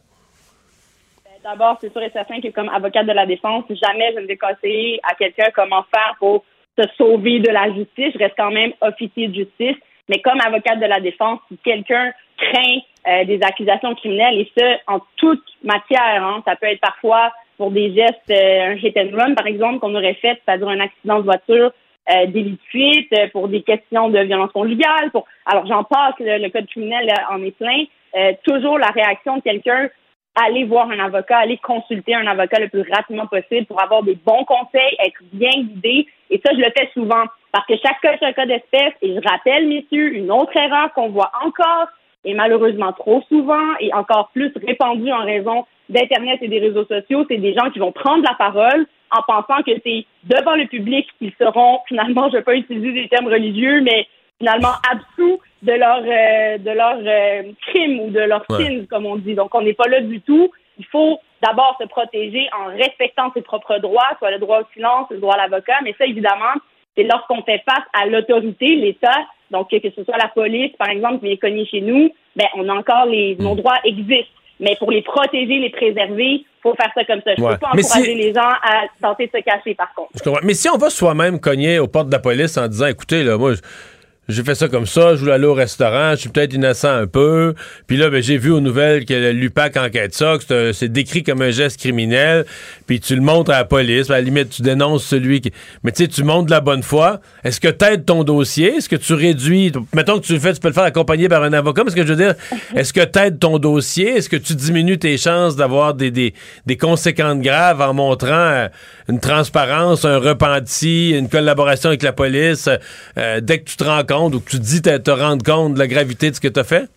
Ben, 1.24 1.50
d'abord, 1.50 1.78
c'est 1.80 1.92
sûr 1.92 2.02
et 2.02 2.10
certain 2.10 2.40
que 2.40 2.48
comme 2.48 2.68
avocate 2.68 3.06
de 3.06 3.12
la 3.12 3.26
défense, 3.26 3.64
jamais 3.70 4.12
je 4.14 4.20
ne 4.20 4.26
vais 4.26 4.36
conseiller 4.36 5.00
à 5.02 5.14
quelqu'un 5.14 5.50
comment 5.54 5.84
faire 5.94 6.16
pour 6.18 6.44
se 6.78 6.84
sauver 6.96 7.40
de 7.40 7.50
la 7.50 7.66
justice. 7.72 8.12
Je 8.14 8.18
reste 8.18 8.34
quand 8.36 8.50
même 8.50 8.72
officier 8.80 9.28
de 9.28 9.34
justice. 9.34 9.76
Mais 10.08 10.20
comme 10.20 10.40
avocate 10.44 10.80
de 10.80 10.86
la 10.86 11.00
défense, 11.00 11.40
si 11.48 11.56
quelqu'un 11.58 12.12
craint 12.36 12.78
euh, 13.08 13.24
des 13.24 13.40
accusations 13.42 13.94
criminelles, 13.94 14.40
et 14.40 14.50
ce, 14.56 14.76
en 14.86 15.00
toute 15.16 15.44
matière, 15.62 16.24
hein, 16.24 16.42
ça 16.44 16.56
peut 16.56 16.66
être 16.66 16.80
parfois 16.80 17.32
pour 17.56 17.70
des 17.70 17.94
gestes, 17.94 18.30
euh, 18.30 18.72
un 18.72 18.74
hit 18.74 18.96
and 18.96 19.16
run, 19.16 19.34
par 19.34 19.46
exemple, 19.46 19.78
qu'on 19.78 19.94
aurait 19.94 20.14
fait, 20.14 20.40
c'est-à-dire 20.44 20.68
un 20.68 20.80
accident 20.80 21.18
de 21.18 21.24
voiture, 21.24 21.72
euh, 22.10 22.26
délit 22.26 22.52
de 22.52 22.58
fuite, 22.68 23.12
euh, 23.16 23.28
pour 23.32 23.48
des 23.48 23.62
questions 23.62 24.08
de 24.08 24.18
violence 24.20 24.50
conjugale. 24.52 25.10
Pour... 25.12 25.26
Alors, 25.46 25.66
j'en 25.66 25.84
passe, 25.84 26.14
le, 26.18 26.48
code 26.48 26.66
criminel 26.66 27.12
en 27.30 27.42
est 27.42 27.56
plein. 27.56 27.84
Euh, 28.16 28.32
toujours 28.44 28.78
la 28.78 28.88
réaction 28.88 29.36
de 29.36 29.42
quelqu'un, 29.42 29.88
aller 30.34 30.64
voir 30.64 30.90
un 30.90 30.98
avocat, 30.98 31.38
aller 31.38 31.58
consulter 31.58 32.14
un 32.14 32.26
avocat 32.26 32.58
le 32.58 32.68
plus 32.68 32.84
rapidement 32.90 33.26
possible 33.26 33.66
pour 33.66 33.80
avoir 33.80 34.02
des 34.02 34.16
bons 34.16 34.44
conseils, 34.44 34.96
être 34.98 35.20
bien 35.32 35.50
guidé. 35.50 36.08
Et 36.30 36.40
ça, 36.44 36.52
je 36.52 36.58
le 36.58 36.72
fais 36.76 36.90
souvent 36.92 37.24
parce 37.52 37.66
que 37.66 37.74
chaque 37.76 38.00
cas 38.00 38.14
est 38.14 38.24
un 38.24 38.32
cas 38.32 38.46
d'espèce. 38.46 38.94
Et 39.02 39.14
je 39.14 39.28
rappelle, 39.28 39.68
messieurs, 39.68 40.14
une 40.14 40.30
autre 40.30 40.56
erreur 40.56 40.92
qu'on 40.94 41.10
voit 41.10 41.30
encore 41.44 41.88
et 42.24 42.34
malheureusement 42.34 42.92
trop 42.92 43.22
souvent 43.28 43.76
et 43.80 43.92
encore 43.94 44.30
plus 44.32 44.52
répandue 44.66 45.12
en 45.12 45.24
raison 45.24 45.66
d'Internet 45.92 46.38
et 46.42 46.48
des 46.48 46.58
réseaux 46.58 46.84
sociaux, 46.84 47.24
c'est 47.28 47.38
des 47.38 47.54
gens 47.54 47.70
qui 47.70 47.78
vont 47.78 47.92
prendre 47.92 48.24
la 48.24 48.34
parole 48.34 48.86
en 49.10 49.22
pensant 49.22 49.62
que 49.62 49.72
c'est 49.84 50.06
devant 50.24 50.54
le 50.54 50.66
public 50.66 51.06
qu'ils 51.18 51.32
seront 51.38 51.80
finalement, 51.86 52.28
je 52.28 52.34
ne 52.34 52.38
vais 52.38 52.42
pas 52.42 52.54
utiliser 52.54 52.92
des 52.92 53.08
termes 53.08 53.28
religieux, 53.28 53.80
mais 53.82 54.06
finalement 54.38 54.74
absous 54.90 55.38
de 55.62 55.72
leur 55.72 56.02
euh, 56.02 56.58
de 56.58 56.70
leur 56.70 56.98
euh, 56.98 57.52
crime 57.68 58.00
ou 58.00 58.10
de 58.10 58.20
leur 58.20 58.44
ouais. 58.50 58.86
comme 58.90 59.06
on 59.06 59.16
dit. 59.16 59.34
Donc 59.34 59.54
on 59.54 59.62
n'est 59.62 59.74
pas 59.74 59.88
là 59.88 60.00
du 60.00 60.20
tout. 60.20 60.50
Il 60.78 60.86
faut 60.86 61.18
d'abord 61.42 61.76
se 61.80 61.86
protéger 61.86 62.48
en 62.58 62.66
respectant 62.76 63.30
ses 63.34 63.42
propres 63.42 63.78
droits, 63.78 64.16
soit 64.18 64.30
le 64.30 64.38
droit 64.38 64.60
au 64.60 64.66
silence, 64.74 65.06
le 65.10 65.18
droit 65.18 65.34
à 65.34 65.38
l'avocat, 65.38 65.78
mais 65.84 65.94
ça 65.98 66.06
évidemment, 66.06 66.54
c'est 66.96 67.04
lorsqu'on 67.04 67.42
fait 67.42 67.62
face 67.64 67.84
à 67.92 68.06
l'autorité, 68.06 68.76
l'État, 68.76 69.18
donc 69.50 69.68
que 69.70 69.90
ce 69.94 70.04
soit 70.04 70.16
la 70.16 70.28
police, 70.28 70.72
par 70.78 70.88
exemple, 70.88 71.20
qui 71.20 71.32
est 71.32 71.36
connue 71.36 71.66
chez 71.66 71.80
nous, 71.80 72.10
ben 72.36 72.46
on 72.54 72.68
a 72.68 72.74
encore 72.74 73.06
les 73.06 73.36
nos 73.36 73.54
droits 73.54 73.78
existent. 73.84 74.32
Mais 74.62 74.76
pour 74.78 74.92
les 74.92 75.02
protéger, 75.02 75.58
les 75.58 75.70
préserver, 75.70 76.24
il 76.24 76.44
faut 76.62 76.74
faire 76.74 76.90
ça 76.94 77.04
comme 77.04 77.20
ça. 77.24 77.34
Je 77.36 77.42
ne 77.42 77.48
peux 77.48 77.58
pas 77.58 77.70
encourager 77.74 78.14
les 78.14 78.32
gens 78.32 78.40
à 78.40 78.84
tenter 79.02 79.26
de 79.26 79.32
se 79.36 79.42
cacher, 79.42 79.74
par 79.74 79.92
contre. 79.92 80.12
Mais 80.44 80.54
si 80.54 80.68
on 80.70 80.78
va 80.78 80.88
soi-même 80.88 81.40
cogner 81.40 81.80
aux 81.80 81.88
portes 81.88 82.06
de 82.06 82.12
la 82.12 82.20
police 82.20 82.56
en 82.56 82.68
disant, 82.68 82.86
écoutez, 82.86 83.24
là, 83.24 83.36
moi, 83.36 83.54
j'ai 84.32 84.42
fait 84.42 84.54
ça 84.54 84.68
comme 84.68 84.86
ça, 84.86 85.14
je 85.14 85.20
voulais 85.20 85.32
aller 85.32 85.46
au 85.46 85.54
restaurant, 85.54 86.12
je 86.12 86.20
suis 86.20 86.28
peut-être 86.28 86.54
innocent 86.54 86.88
un 86.88 87.06
peu. 87.06 87.54
Puis 87.86 87.96
là, 87.96 88.10
ben, 88.10 88.22
j'ai 88.22 88.38
vu 88.38 88.50
aux 88.50 88.60
nouvelles 88.60 89.04
que 89.04 89.30
l'UPAC 89.30 89.76
enquête 89.76 90.14
ça, 90.14 90.36
que 90.38 90.72
c'est 90.72 90.88
décrit 90.88 91.22
comme 91.22 91.42
un 91.42 91.50
geste 91.50 91.78
criminel. 91.78 92.44
Puis 92.86 93.00
tu 93.00 93.14
le 93.14 93.22
montres 93.22 93.50
à 93.50 93.58
la 93.58 93.64
police, 93.64 94.10
à 94.10 94.14
la 94.14 94.20
limite, 94.20 94.50
tu 94.50 94.62
dénonces 94.62 95.04
celui 95.04 95.40
qui... 95.40 95.52
Mais 95.84 95.92
tu 95.92 96.04
sais, 96.04 96.08
tu 96.08 96.24
montres 96.24 96.46
de 96.46 96.50
la 96.50 96.60
bonne 96.60 96.82
foi. 96.82 97.20
Est-ce 97.44 97.60
que 97.60 97.68
t'aides 97.68 98.04
ton 98.04 98.24
dossier? 98.24 98.76
Est-ce 98.76 98.88
que 98.88 98.96
tu 98.96 99.14
réduis... 99.14 99.72
Mettons 99.94 100.18
que 100.18 100.26
tu 100.26 100.32
le 100.32 100.40
fais, 100.40 100.52
tu 100.52 100.60
peux 100.60 100.68
le 100.68 100.74
faire 100.74 100.84
accompagner 100.84 101.28
par 101.28 101.42
un 101.42 101.52
avocat, 101.52 101.84
mais 101.84 101.90
ce 101.90 101.96
que 101.96 102.06
je 102.06 102.12
veux 102.12 102.24
dire, 102.24 102.34
est-ce 102.74 102.92
que 102.92 103.04
t'aides 103.04 103.38
ton 103.38 103.58
dossier? 103.58 104.16
Est-ce 104.16 104.28
que 104.28 104.36
tu 104.36 104.54
diminues 104.54 104.98
tes 104.98 105.16
chances 105.18 105.56
d'avoir 105.56 105.94
des, 105.94 106.10
des, 106.10 106.34
des 106.66 106.76
conséquences 106.76 107.40
graves 107.40 107.80
en 107.80 107.94
montrant... 107.94 108.32
Euh, 108.32 108.68
une 109.08 109.20
transparence, 109.20 110.04
un 110.04 110.18
repenti, 110.18 111.16
une 111.16 111.28
collaboration 111.28 111.88
avec 111.88 112.02
la 112.02 112.12
police 112.12 112.68
euh, 113.18 113.40
dès 113.40 113.60
que 113.60 113.64
tu 113.64 113.76
te 113.76 113.84
rends 113.84 114.04
compte 114.04 114.34
ou 114.34 114.40
que 114.40 114.50
tu 114.50 114.58
dis 114.58 114.82
te, 114.82 114.96
te 114.98 115.10
rendre 115.10 115.44
compte 115.44 115.74
de 115.74 115.78
la 115.78 115.86
gravité 115.86 116.30
de 116.30 116.34
ce 116.34 116.40
que 116.40 116.48
tu 116.48 116.60
as 116.60 116.64
fait? 116.64 116.88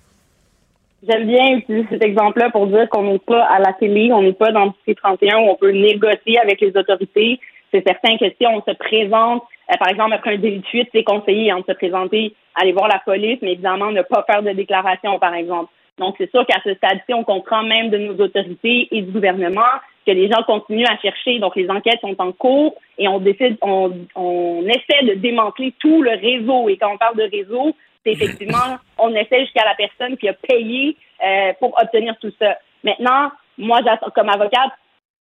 J'aime 1.07 1.27
bien 1.27 1.57
utiliser 1.57 1.87
cet 1.89 2.03
exemple-là 2.03 2.49
pour 2.49 2.67
dire 2.67 2.89
qu'on 2.89 3.03
n'est 3.03 3.19
pas 3.19 3.43
à 3.43 3.59
la 3.59 3.73
télé, 3.73 4.11
on 4.11 4.23
n'est 4.23 4.33
pas 4.33 4.51
dans 4.51 4.65
le 4.65 4.71
C31 4.87 5.45
où 5.45 5.51
on 5.51 5.55
peut 5.55 5.71
négocier 5.71 6.39
avec 6.39 6.61
les 6.61 6.75
autorités. 6.75 7.39
C'est 7.71 7.83
certain 7.85 8.17
que 8.17 8.25
si 8.25 8.47
on 8.47 8.61
se 8.61 8.75
présente, 8.75 9.43
euh, 9.71 9.77
par 9.77 9.89
exemple, 9.89 10.13
après 10.13 10.33
un 10.33 10.37
délit 10.37 10.59
de 10.59 10.65
fuite, 10.65 10.89
c'est 10.93 11.03
conseillé 11.03 11.51
hein, 11.51 11.59
de 11.59 11.71
se 11.71 11.77
présenter, 11.77 12.33
aller 12.55 12.71
voir 12.71 12.87
la 12.87 12.99
police, 13.05 13.37
mais 13.41 13.53
évidemment 13.53 13.91
ne 13.91 14.01
pas 14.01 14.23
faire 14.23 14.41
de 14.41 14.51
déclaration, 14.51 15.19
par 15.19 15.35
exemple. 15.35 15.69
Donc, 15.97 16.15
c'est 16.17 16.29
sûr 16.29 16.45
qu'à 16.45 16.59
ce 16.63 16.73
stade-ci, 16.73 17.13
on 17.13 17.23
comprend 17.23 17.63
même 17.63 17.89
de 17.89 17.97
nos 17.97 18.15
autorités 18.15 18.87
et 18.91 19.01
du 19.01 19.11
gouvernement 19.11 19.61
que 20.05 20.11
les 20.11 20.29
gens 20.29 20.43
continuent 20.43 20.85
à 20.85 20.97
chercher. 20.97 21.39
Donc, 21.39 21.55
les 21.55 21.69
enquêtes 21.69 22.01
sont 22.01 22.15
en 22.19 22.31
cours 22.31 22.75
et 22.97 23.07
on 23.07 23.19
décide, 23.19 23.57
on, 23.61 23.91
on 24.15 24.63
essaie 24.67 25.05
de 25.05 25.13
démanteler 25.13 25.73
tout 25.79 26.01
le 26.01 26.11
réseau. 26.11 26.69
Et 26.69 26.77
quand 26.77 26.93
on 26.93 26.97
parle 26.97 27.17
de 27.17 27.29
réseau, 27.31 27.75
c'est 28.05 28.11
effectivement, 28.21 28.77
on 28.97 29.15
essaie 29.15 29.41
jusqu'à 29.41 29.65
la 29.65 29.75
personne 29.75 30.17
qui 30.17 30.27
a 30.27 30.33
payé 30.33 30.97
euh, 31.25 31.53
pour 31.59 31.77
obtenir 31.81 32.15
tout 32.19 32.31
ça. 32.39 32.57
Maintenant, 32.83 33.31
moi, 33.57 33.79
comme 34.13 34.29
avocate, 34.29 34.71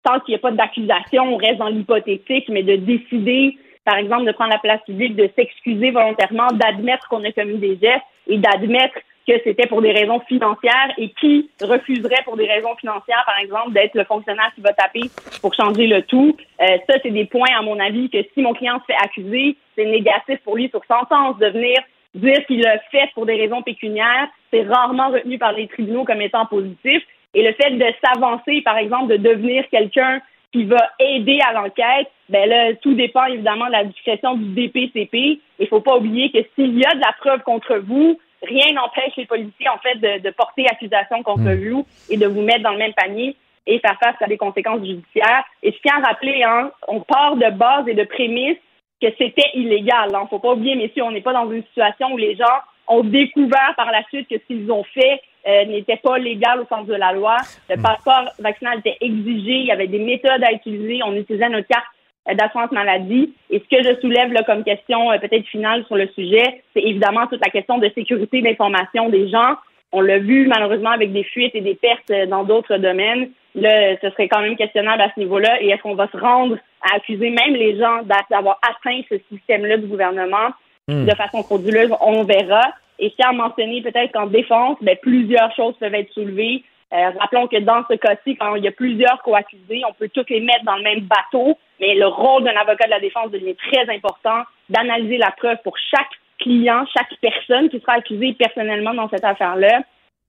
tant 0.04 0.20
qu'il 0.22 0.34
n'y 0.34 0.36
a 0.36 0.40
pas 0.40 0.52
d'accusation, 0.52 1.34
on 1.34 1.38
reste 1.38 1.58
dans 1.58 1.68
l'hypothétique, 1.68 2.50
mais 2.50 2.64
de 2.64 2.78
décider, 2.78 3.58
par 3.84 3.98
exemple, 3.98 4.26
de 4.26 4.32
prendre 4.32 4.52
la 4.52 4.60
place 4.60 4.82
publique, 4.86 5.16
de 5.16 5.30
s'excuser 5.36 5.92
volontairement, 5.92 6.48
d'admettre 6.54 7.08
qu'on 7.10 7.24
a 7.24 7.32
commis 7.32 7.58
des 7.58 7.78
gestes 7.78 8.06
et 8.28 8.38
d'admettre 8.38 8.98
que 9.28 9.34
c'était 9.44 9.68
pour 9.68 9.82
des 9.82 9.92
raisons 9.92 10.20
financières 10.22 10.92
et 10.98 11.10
qui 11.20 11.50
refuserait 11.62 12.24
pour 12.26 12.38
des 12.38 12.48
raisons 12.48 12.76
financières, 12.76 13.24
par 13.26 13.40
exemple, 13.40 13.74
d'être 13.74 13.96
le 13.96 14.04
fonctionnaire 14.04 14.52
qui 14.56 14.62
va 14.62 14.74
taper 14.74 15.02
pour 15.42 15.54
changer 15.54 15.88
le 15.88 16.02
tout. 16.04 16.36
Euh, 16.62 16.78
ça, 16.90 16.96
c'est 17.04 17.12
des 17.12 17.26
points, 17.26 17.54
à 17.58 17.62
mon 17.62 17.80
avis, 17.80 18.10
que 18.10 18.18
si 18.34 18.42
mon 18.42 18.54
client 18.54 18.80
se 18.80 18.86
fait 18.86 19.04
accuser, 19.04 19.56
c'est 19.76 19.86
négatif 19.86 20.40
pour 20.44 20.56
lui 20.56 20.70
sur 20.70 20.82
sentence 20.86 21.38
de 21.38 21.48
venir 21.48 21.80
dire 22.14 22.46
qu'il 22.46 22.62
l'a 22.62 22.80
fait 22.92 23.10
pour 23.14 23.26
des 23.26 23.36
raisons 23.36 23.62
pécuniaires. 23.62 24.28
C'est 24.52 24.64
rarement 24.64 25.10
retenu 25.10 25.38
par 25.38 25.54
les 25.54 25.68
tribunaux 25.68 26.04
comme 26.04 26.22
étant 26.22 26.46
positif. 26.46 27.02
Et 27.34 27.44
le 27.44 27.54
fait 27.54 27.72
de 27.72 27.86
s'avancer, 28.04 28.62
par 28.62 28.78
exemple, 28.78 29.08
de 29.08 29.18
devenir 29.18 29.64
quelqu'un 29.70 30.22
qui 30.52 30.66
va 30.66 30.90
aider 31.00 31.40
à 31.48 31.54
l'enquête, 31.54 32.10
ben 32.28 32.48
là, 32.50 32.74
tout 32.82 32.94
dépend 32.94 33.26
évidemment 33.26 33.68
de 33.68 33.72
la 33.72 33.86
discrétion 33.86 34.36
du 34.36 34.54
DPCP. 34.54 35.40
Il 35.60 35.68
faut 35.68 35.80
pas 35.80 35.96
oublier 35.98 36.30
que 36.32 36.40
s'il 36.56 36.78
y 36.78 36.86
a 36.86 36.94
de 36.94 37.00
la 37.00 37.14
preuve 37.20 37.42
contre 37.44 37.78
vous, 37.78 38.20
rien 38.42 38.74
n'empêche 38.74 39.16
les 39.18 39.26
policiers, 39.26 39.70
en 39.70 39.78
fait, 39.78 39.96
de, 39.96 40.30
porter 40.32 40.66
accusation 40.68 41.24
contre 41.24 41.44
hmm. 41.44 41.70
vous 41.70 41.88
et 42.10 42.18
de 42.18 42.28
vous 42.28 42.42
mettre 42.42 42.64
dans 42.64 42.72
le 42.72 42.78
même 42.78 42.94
panier 42.94 43.36
et 43.68 43.80
faire 43.80 43.98
face 44.04 44.16
à 44.22 44.28
des 44.28 44.38
conséquences 44.38 44.84
judiciaires. 44.86 45.44
Et 45.62 45.72
je 45.72 45.78
tiens 45.82 46.02
à 46.02 46.08
rappeler, 46.08 46.44
hein, 46.44 46.72
on 46.88 47.02
part 47.02 47.36
de 47.36 47.50
base 47.52 47.88
et 47.88 47.94
de 47.94 48.04
prémices 48.04 48.58
que 49.02 49.08
c'était 49.18 49.50
illégal. 49.54 50.10
Il 50.12 50.20
ne 50.20 50.28
faut 50.28 50.40
pas 50.40 50.54
oublier, 50.54 50.76
messieurs, 50.76 51.04
on 51.04 51.12
n'est 51.12 51.22
pas 51.22 51.34
dans 51.34 51.50
une 51.52 51.64
situation 51.64 52.12
où 52.14 52.18
les 52.18 52.36
gens 52.36 52.46
ont 52.88 53.04
découvert 53.04 53.74
par 53.78 53.92
la 53.92 54.04
suite 54.06 54.28
que 54.28 54.38
ce 54.38 54.44
qu'ils 54.46 54.72
ont 54.72 54.84
fait 54.84 55.22
euh, 55.48 55.66
n'était 55.66 55.98
pas 55.98 56.18
légal 56.18 56.60
au 56.60 56.66
sens 56.66 56.86
de 56.86 56.94
la 56.94 57.14
loi. 57.14 57.38
Le 57.70 57.78
hmm. 57.78 57.82
passeport 57.82 58.30
vaccinal 58.40 58.80
était 58.80 58.98
exigé, 59.02 59.54
il 59.54 59.66
y 59.66 59.72
avait 59.72 59.88
des 59.88 60.00
méthodes 60.00 60.44
à 60.44 60.52
utiliser, 60.52 61.02
on 61.04 61.14
utilisait 61.14 61.50
notre 61.50 61.68
carte 61.68 61.86
d'assurance 62.28 62.72
maladie. 62.72 63.34
Et 63.50 63.60
ce 63.60 63.76
que 63.76 63.84
je 63.84 64.00
soulève 64.00 64.32
là, 64.32 64.44
comme 64.44 64.64
question 64.64 65.12
euh, 65.12 65.18
peut-être 65.18 65.46
finale 65.48 65.86
sur 65.86 65.96
le 65.96 66.08
sujet, 66.10 66.64
c'est 66.74 66.84
évidemment 66.84 67.28
toute 67.28 67.44
la 67.44 67.52
question 67.52 67.78
de 67.78 67.90
sécurité 67.96 68.42
d'information 68.42 69.10
des 69.10 69.30
gens. 69.30 69.56
On 69.92 70.02
l'a 70.02 70.20
vu 70.20 70.48
malheureusement 70.48 70.92
avec 70.92 71.12
des 71.12 71.24
fuites 71.24 71.56
et 71.56 71.62
des 71.62 71.76
pertes 71.76 72.12
dans 72.30 72.44
d'autres 72.44 72.78
domaines. 72.78 73.32
Là, 73.56 73.98
ce 74.02 74.10
serait 74.12 74.30
quand 74.30 74.42
même 74.42 74.56
questionnable 74.56 75.02
à 75.02 75.12
ce 75.14 75.20
niveau-là. 75.20 75.62
Et 75.62 75.70
est-ce 75.70 75.82
qu'on 75.82 75.96
va 75.96 76.08
se 76.08 76.18
rendre 76.18 76.58
à 76.82 76.96
accuser 76.96 77.30
même 77.30 77.54
les 77.54 77.78
gens 77.78 78.02
d'avoir 78.30 78.60
atteint 78.64 79.02
ce 79.10 79.16
système-là 79.30 79.78
du 79.78 79.88
gouvernement? 79.88 80.52
Hmm. 80.88 81.06
de 81.06 81.16
façon 81.16 81.44
frauduleuse? 81.44 81.92
On 82.02 82.24
verra. 82.24 82.64
Et 83.00 83.10
si 83.10 83.24
à 83.24 83.32
mentionner 83.32 83.82
peut-être 83.82 84.12
qu'en 84.12 84.28
défense, 84.28 84.78
ben, 84.82 84.96
plusieurs 85.02 85.54
choses 85.56 85.76
peuvent 85.80 85.94
être 85.94 86.12
soulevées. 86.14 86.64
Euh, 86.94 87.10
rappelons 87.20 87.48
que 87.48 87.58
dans 87.58 87.84
ce 87.90 87.96
cas-ci, 87.96 88.36
quand 88.36 88.56
il 88.56 88.64
y 88.64 88.68
a 88.68 88.72
plusieurs 88.72 89.22
co-accusés, 89.24 89.82
on 89.88 89.94
peut 89.94 90.10
tous 90.10 90.26
les 90.30 90.42
mettre 90.42 90.66
dans 90.66 90.76
le 90.76 90.84
même 90.84 91.02
bateau, 91.02 91.58
mais 91.80 91.96
le 91.96 92.08
rôle 92.08 92.44
d'un 92.44 92.56
avocat 92.56 92.86
de 92.86 92.92
la 92.92 93.00
défense 93.00 93.32
devient 93.32 93.56
très 93.56 93.90
important 93.94 94.44
d'analyser 94.70 95.18
la 95.18 95.32
preuve 95.32 95.58
pour 95.64 95.78
chaque 95.78 96.12
client, 96.40 96.86
chaque 96.94 97.14
personne 97.22 97.70
qui 97.70 97.80
sera 97.80 97.94
accusée 97.94 98.34
personnellement 98.34 98.94
dans 98.94 99.10
cette 99.10 99.24
affaire-là 99.24 99.82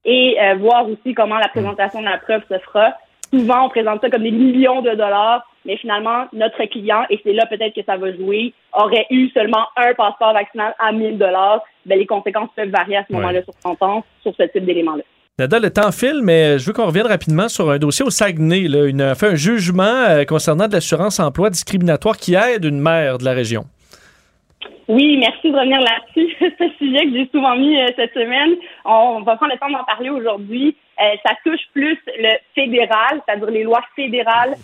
et 0.04 0.36
euh, 0.40 0.54
voir 0.54 0.88
aussi 0.88 1.14
comment 1.14 1.38
la 1.38 1.48
présentation 1.48 2.00
de 2.00 2.06
la 2.06 2.18
preuve 2.18 2.42
se 2.48 2.58
fera. 2.58 2.94
Souvent, 3.32 3.66
on 3.66 3.68
présente 3.68 4.00
ça 4.02 4.10
comme 4.10 4.24
des 4.24 4.30
millions 4.30 4.82
de 4.82 4.90
dollars, 4.90 5.46
mais 5.64 5.76
finalement, 5.78 6.26
notre 6.32 6.62
client, 6.66 7.04
et 7.08 7.18
c'est 7.24 7.32
là 7.32 7.46
peut-être 7.46 7.74
que 7.74 7.82
ça 7.82 7.96
va 7.96 8.12
jouer, 8.14 8.52
aurait 8.72 9.06
eu 9.10 9.30
seulement 9.30 9.66
un 9.76 9.94
passeport 9.94 10.34
vaccinal 10.34 10.74
à 10.78 10.92
1000 10.92 11.18
dollars. 11.18 11.62
Ben, 11.86 11.98
les 11.98 12.06
conséquences 12.06 12.50
peuvent 12.54 12.68
varier 12.68 12.98
à 12.98 13.04
ce 13.08 13.12
moment-là 13.14 13.42
sur 13.42 13.54
sentence 13.54 14.04
sur 14.22 14.34
ce 14.34 14.42
type 14.44 14.64
d'éléments-là. 14.64 15.02
Nada, 15.38 15.58
le 15.58 15.70
temps 15.70 15.90
file, 15.92 16.20
mais 16.22 16.58
je 16.58 16.66
veux 16.66 16.74
qu'on 16.74 16.84
revienne 16.84 17.06
rapidement 17.06 17.48
sur 17.48 17.70
un 17.70 17.78
dossier 17.78 18.04
au 18.04 18.10
Saguenay. 18.10 18.68
Là. 18.68 18.84
Une, 18.84 19.00
a 19.00 19.14
fait 19.14 19.28
un 19.28 19.34
jugement 19.34 19.82
euh, 19.82 20.24
concernant 20.26 20.68
de 20.68 20.74
l'assurance 20.74 21.18
emploi 21.20 21.48
discriminatoire 21.48 22.18
qui 22.18 22.34
aide 22.34 22.66
une 22.66 22.78
mère 22.78 23.16
de 23.16 23.24
la 23.24 23.32
région. 23.32 23.64
Oui, 24.88 25.16
merci 25.16 25.50
de 25.50 25.56
revenir 25.56 25.80
là-dessus. 25.80 26.36
C'est 26.38 26.62
un 26.62 26.70
sujet 26.76 27.06
que 27.06 27.12
j'ai 27.14 27.28
souvent 27.32 27.56
mis 27.56 27.80
euh, 27.80 27.86
cette 27.96 28.12
semaine. 28.12 28.56
On 28.84 29.22
va 29.22 29.36
prendre 29.36 29.54
le 29.54 29.58
temps 29.58 29.70
d'en 29.70 29.84
parler 29.84 30.10
aujourd'hui. 30.10 30.76
Euh, 31.00 31.16
ça 31.24 31.32
touche 31.46 31.62
plus 31.72 31.96
le 32.08 32.36
fédéral, 32.54 33.22
c'est-à-dire 33.24 33.50
les 33.50 33.62
lois 33.62 33.82
fédérales 33.96 34.54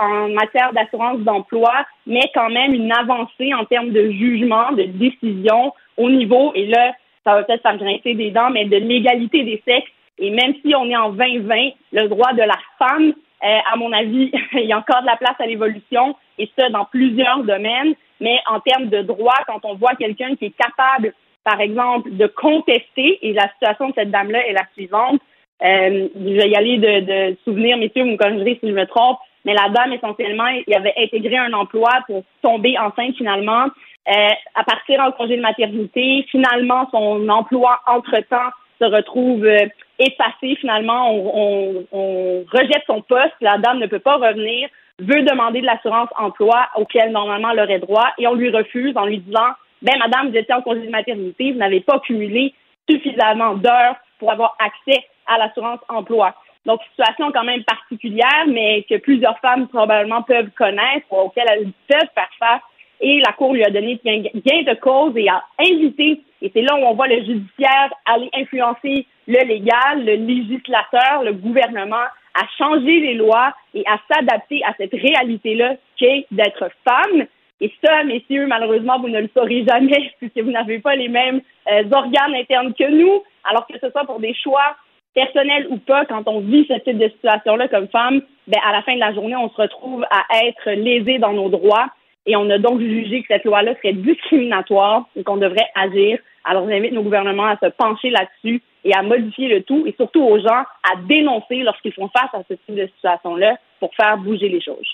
en 0.00 0.28
matière 0.28 0.72
d'assurance 0.72 1.18
d'emploi, 1.18 1.72
mais 2.06 2.30
quand 2.32 2.48
même 2.48 2.74
une 2.74 2.92
avancée 2.92 3.52
en 3.52 3.64
termes 3.64 3.90
de 3.90 4.08
jugement, 4.12 4.70
de 4.70 4.84
décision 4.84 5.72
au 5.96 6.08
niveau, 6.08 6.52
et 6.54 6.66
là, 6.66 6.92
ça 7.24 7.34
va 7.34 7.42
peut-être 7.42 7.62
faire 7.62 7.76
grincer 7.76 8.14
des 8.14 8.30
dents, 8.30 8.50
mais 8.50 8.66
de 8.66 8.76
l'égalité 8.76 9.42
des 9.42 9.60
sexes 9.66 9.90
et 10.18 10.30
même 10.30 10.54
si 10.64 10.74
on 10.74 10.88
est 10.88 10.96
en 10.96 11.10
2020, 11.10 11.70
le 11.92 12.08
droit 12.08 12.32
de 12.32 12.42
la 12.42 12.58
femme, 12.78 13.12
euh, 13.44 13.58
à 13.72 13.76
mon 13.76 13.92
avis, 13.92 14.30
il 14.52 14.66
y 14.66 14.72
a 14.72 14.78
encore 14.78 15.02
de 15.02 15.06
la 15.06 15.16
place 15.16 15.36
à 15.38 15.46
l'évolution, 15.46 16.16
et 16.38 16.50
ça 16.58 16.68
dans 16.70 16.84
plusieurs 16.84 17.42
domaines. 17.44 17.94
Mais 18.20 18.38
en 18.48 18.60
termes 18.60 18.86
de 18.86 19.02
droit, 19.02 19.38
quand 19.46 19.64
on 19.64 19.74
voit 19.74 19.94
quelqu'un 19.96 20.36
qui 20.36 20.46
est 20.46 20.56
capable, 20.56 21.12
par 21.42 21.60
exemple, 21.60 22.14
de 22.14 22.26
contester, 22.26 23.18
et 23.22 23.32
la 23.32 23.48
situation 23.52 23.88
de 23.88 23.94
cette 23.96 24.10
dame-là 24.10 24.46
est 24.46 24.52
la 24.52 24.66
suivante, 24.72 25.20
euh, 25.62 26.08
je 26.14 26.34
vais 26.34 26.48
y 26.48 26.56
aller 26.56 26.78
de, 26.78 27.00
de 27.00 27.36
souvenirs, 27.44 27.76
messieurs, 27.76 28.04
vous 28.04 28.12
me 28.12 28.16
corrigerez 28.16 28.58
si 28.60 28.68
je 28.68 28.74
me 28.74 28.86
trompe, 28.86 29.18
mais 29.44 29.54
la 29.54 29.68
dame, 29.68 29.92
essentiellement, 29.92 30.46
il 30.66 30.74
avait 30.74 30.94
intégré 30.96 31.36
un 31.36 31.52
emploi 31.52 31.90
pour 32.06 32.24
tomber 32.40 32.78
enceinte 32.78 33.16
finalement, 33.16 33.66
euh, 34.08 34.28
à 34.54 34.64
partir 34.64 35.00
en 35.00 35.12
congé 35.12 35.36
de 35.36 35.42
maternité. 35.42 36.26
Finalement, 36.30 36.88
son 36.90 37.28
emploi, 37.28 37.80
entre-temps, 37.86 38.50
se 38.80 38.84
retrouve 38.86 39.44
euh, 39.44 39.66
effacé 39.98 40.56
finalement. 40.56 41.10
On, 41.12 41.86
on, 41.92 42.44
rejette 42.52 42.82
son 42.86 43.02
poste, 43.02 43.34
la 43.40 43.58
dame 43.58 43.78
ne 43.78 43.86
peut 43.86 43.98
pas 43.98 44.16
revenir, 44.16 44.68
veut 44.98 45.22
demander 45.22 45.60
de 45.60 45.66
l'assurance 45.66 46.08
emploi 46.18 46.68
auquel 46.76 47.10
normalement 47.12 47.50
elle 47.50 47.60
aurait 47.60 47.78
droit 47.78 48.08
et 48.18 48.26
on 48.26 48.34
lui 48.34 48.50
refuse 48.50 48.96
en 48.96 49.06
lui 49.06 49.18
disant 49.18 49.50
ben 49.82 49.98
madame, 49.98 50.30
vous 50.30 50.36
étiez 50.36 50.54
en 50.54 50.62
congé 50.62 50.80
de 50.80 50.90
maternité, 50.90 51.52
vous 51.52 51.58
n'avez 51.58 51.80
pas 51.80 51.98
cumulé 52.00 52.54
suffisamment 52.88 53.54
d'heures 53.54 53.96
pour 54.18 54.30
avoir 54.30 54.56
accès 54.58 55.04
à 55.26 55.38
l'assurance 55.38 55.80
emploi. 55.88 56.34
Donc, 56.64 56.80
situation 56.90 57.30
quand 57.32 57.44
même 57.44 57.62
particulière, 57.64 58.44
mais 58.46 58.86
que 58.88 58.96
plusieurs 58.96 59.38
femmes 59.40 59.68
probablement 59.68 60.22
peuvent 60.22 60.50
connaître, 60.56 61.06
auxquelles 61.10 61.48
elles 61.50 61.72
peuvent 61.88 62.08
faire 62.14 62.30
face 62.38 62.62
et 63.00 63.20
la 63.20 63.32
Cour 63.32 63.52
lui 63.52 63.64
a 63.64 63.70
donné 63.70 64.00
gain 64.04 64.22
de 64.22 64.80
cause 64.80 65.12
et 65.16 65.28
a 65.28 65.42
invité, 65.58 66.22
et 66.40 66.50
c'est 66.54 66.62
là 66.62 66.76
où 66.76 66.84
on 66.84 66.94
voit 66.94 67.08
le 67.08 67.24
judiciaire 67.24 67.92
aller 68.06 68.30
influencer 68.34 69.06
le 69.26 69.46
légal, 69.46 70.04
le 70.04 70.14
législateur, 70.14 71.22
le 71.22 71.32
gouvernement 71.32 72.06
à 72.34 72.46
changer 72.58 73.00
les 73.00 73.14
lois 73.14 73.54
et 73.74 73.84
à 73.86 73.98
s'adapter 74.10 74.62
à 74.64 74.74
cette 74.76 74.92
réalité-là 74.92 75.76
qu'est 75.96 76.26
d'être 76.30 76.68
femme. 76.86 77.26
Et 77.60 77.72
ça, 77.82 78.02
messieurs, 78.04 78.46
malheureusement, 78.46 78.98
vous 78.98 79.08
ne 79.08 79.20
le 79.20 79.30
saurez 79.34 79.64
jamais 79.66 80.12
puisque 80.18 80.38
vous 80.38 80.50
n'avez 80.50 80.80
pas 80.80 80.96
les 80.96 81.08
mêmes 81.08 81.40
euh, 81.70 81.84
organes 81.92 82.34
internes 82.34 82.74
que 82.74 82.90
nous, 82.90 83.22
alors 83.44 83.66
que 83.66 83.78
ce 83.78 83.90
soit 83.90 84.04
pour 84.04 84.20
des 84.20 84.34
choix 84.34 84.76
personnels 85.14 85.68
ou 85.70 85.78
pas, 85.78 86.04
quand 86.06 86.26
on 86.26 86.40
vit 86.40 86.66
ce 86.68 86.74
type 86.80 86.98
de 86.98 87.08
situation-là 87.08 87.68
comme 87.68 87.88
femme, 87.88 88.20
ben, 88.48 88.60
à 88.66 88.72
la 88.72 88.82
fin 88.82 88.94
de 88.94 89.00
la 89.00 89.14
journée, 89.14 89.36
on 89.36 89.48
se 89.48 89.62
retrouve 89.62 90.04
à 90.10 90.44
être 90.44 90.72
lésé 90.72 91.18
dans 91.18 91.32
nos 91.32 91.48
droits 91.48 91.86
et 92.26 92.34
on 92.34 92.50
a 92.50 92.58
donc 92.58 92.80
jugé 92.80 93.22
que 93.22 93.28
cette 93.28 93.44
loi-là 93.44 93.74
serait 93.76 93.92
discriminatoire 93.92 95.06
et 95.14 95.22
qu'on 95.22 95.36
devrait 95.36 95.68
agir. 95.76 96.18
Alors, 96.44 96.68
j'invite 96.68 96.92
nos 96.92 97.02
gouvernements 97.02 97.46
à 97.46 97.56
se 97.56 97.70
pencher 97.70 98.10
là-dessus 98.10 98.60
et 98.84 98.94
à 98.94 99.02
modifier 99.02 99.48
le 99.48 99.62
tout 99.62 99.86
et 99.86 99.94
surtout 99.96 100.22
aux 100.22 100.38
gens 100.38 100.64
à 100.82 100.96
dénoncer 101.08 101.62
lorsqu'ils 101.62 101.92
font 101.92 102.08
face 102.08 102.30
à 102.34 102.42
ce 102.48 102.54
type 102.54 102.74
de 102.74 102.86
situation-là 102.96 103.56
pour 103.80 103.94
faire 103.94 104.16
bouger 104.18 104.48
les 104.48 104.60
choses. 104.60 104.88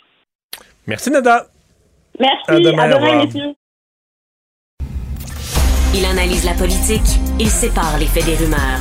Merci, 0.87 1.11
Nada. 1.11 1.47
Merci. 2.19 2.45
À 2.49 2.59
demain, 2.61 3.25
messieurs. 3.25 3.55
Il 5.93 6.05
analyse 6.05 6.45
la 6.45 6.55
politique, 6.55 7.19
il 7.41 7.49
sépare 7.49 7.99
les 7.99 8.07
faits 8.07 8.25
des 8.25 8.37
rumeurs. 8.37 8.81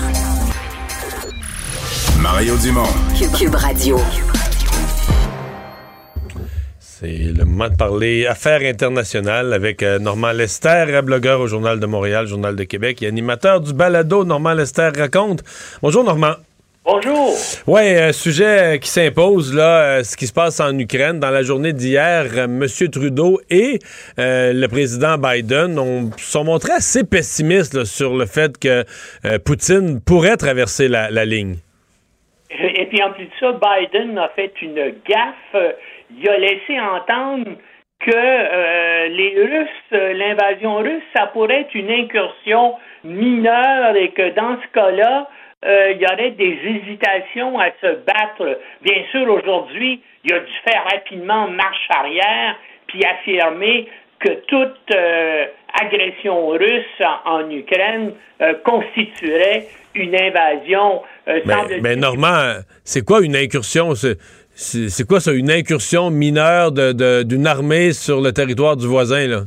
Mario 2.21 2.55
Dumont. 2.57 2.83
Cube 3.37 3.55
Radio. 3.55 3.97
C'est 7.01 7.31
le 7.33 7.45
moment 7.45 7.69
de 7.69 7.77
parler 7.77 8.27
affaires 8.27 8.59
internationales 8.59 9.53
avec 9.53 9.83
euh, 9.83 9.99
Normand 9.99 10.33
Lester, 10.33 10.99
blogueur 11.01 11.39
au 11.39 11.47
Journal 11.47 11.79
de 11.79 11.85
Montréal, 11.85 12.27
Journal 12.27 12.57
de 12.57 12.65
Québec 12.65 13.01
et 13.01 13.07
animateur 13.07 13.61
du 13.61 13.73
balado 13.73 14.25
Normand 14.25 14.51
Lester 14.51 14.89
raconte. 14.97 15.39
Bonjour 15.81 16.03
Normand. 16.03 16.33
Bonjour. 16.83 17.37
Oui, 17.67 17.95
un 17.95 18.11
sujet 18.11 18.79
qui 18.81 18.89
s'impose, 18.89 19.55
là, 19.55 19.99
euh, 19.99 20.03
ce 20.03 20.17
qui 20.17 20.27
se 20.27 20.33
passe 20.33 20.59
en 20.59 20.77
Ukraine. 20.77 21.21
Dans 21.21 21.29
la 21.29 21.41
journée 21.41 21.71
d'hier, 21.71 22.25
euh, 22.35 22.43
M. 22.43 22.65
Trudeau 22.91 23.39
et 23.49 23.79
le 24.17 24.67
président 24.67 25.17
Biden 25.17 25.79
ont, 25.79 26.09
sont 26.17 26.43
montrés 26.43 26.73
assez 26.73 27.05
pessimistes 27.05 27.85
sur 27.85 28.13
le 28.13 28.25
fait 28.25 28.57
que 28.57 28.83
Poutine 29.45 30.01
pourrait 30.01 30.35
traverser 30.35 30.89
la, 30.89 31.09
la 31.09 31.23
ligne. 31.23 31.59
Et 32.49 32.87
puis 32.87 33.01
en 33.01 33.13
plus 33.13 33.25
de 33.25 33.31
ça, 33.39 33.53
Biden 33.53 34.17
a 34.17 34.27
fait 34.35 34.51
une 34.61 34.95
gaffe 35.07 35.75
il 36.17 36.29
a 36.29 36.37
laissé 36.37 36.79
entendre 36.79 37.45
que 37.99 38.11
euh, 38.13 39.07
les 39.09 39.35
Russes, 39.41 40.17
l'invasion 40.17 40.77
russe, 40.77 41.03
ça 41.15 41.27
pourrait 41.27 41.61
être 41.61 41.75
une 41.75 41.91
incursion 41.91 42.75
mineure 43.03 43.95
et 43.95 44.09
que 44.09 44.33
dans 44.35 44.57
ce 44.61 44.67
cas-là, 44.73 45.27
euh, 45.65 45.91
il 45.93 46.01
y 46.01 46.05
aurait 46.05 46.31
des 46.31 46.57
hésitations 46.63 47.59
à 47.59 47.71
se 47.81 47.95
battre. 48.05 48.59
Bien 48.81 49.03
sûr, 49.11 49.29
aujourd'hui, 49.29 50.01
il 50.23 50.33
a 50.33 50.39
dû 50.39 50.51
faire 50.63 50.83
rapidement 50.85 51.49
marche 51.49 51.87
arrière 51.89 52.55
puis 52.87 53.03
affirmer 53.03 53.87
que 54.19 54.29
toute 54.47 54.95
euh, 54.95 55.45
agression 55.81 56.47
russe 56.49 57.01
en, 57.25 57.49
Ukraine 57.49 58.13
constituerait 58.63 59.67
une 59.95 60.15
invasion. 60.15 61.01
mais, 61.27 61.79
mais 61.81 61.95
Normand, 61.97 62.61
c'est 62.85 63.05
quoi 63.05 63.21
une 63.21 63.35
incursion? 63.35 63.93
C'est 64.61 65.07
quoi 65.07 65.21
ça, 65.21 65.31
une 65.31 65.49
incursion 65.49 66.09
mineure 66.09 66.73
d'une 66.73 67.47
armée 67.47 67.93
sur 67.93 68.19
le 68.19 68.33
territoire 68.33 68.75
du 68.75 68.87
voisin, 68.87 69.25
là? 69.25 69.41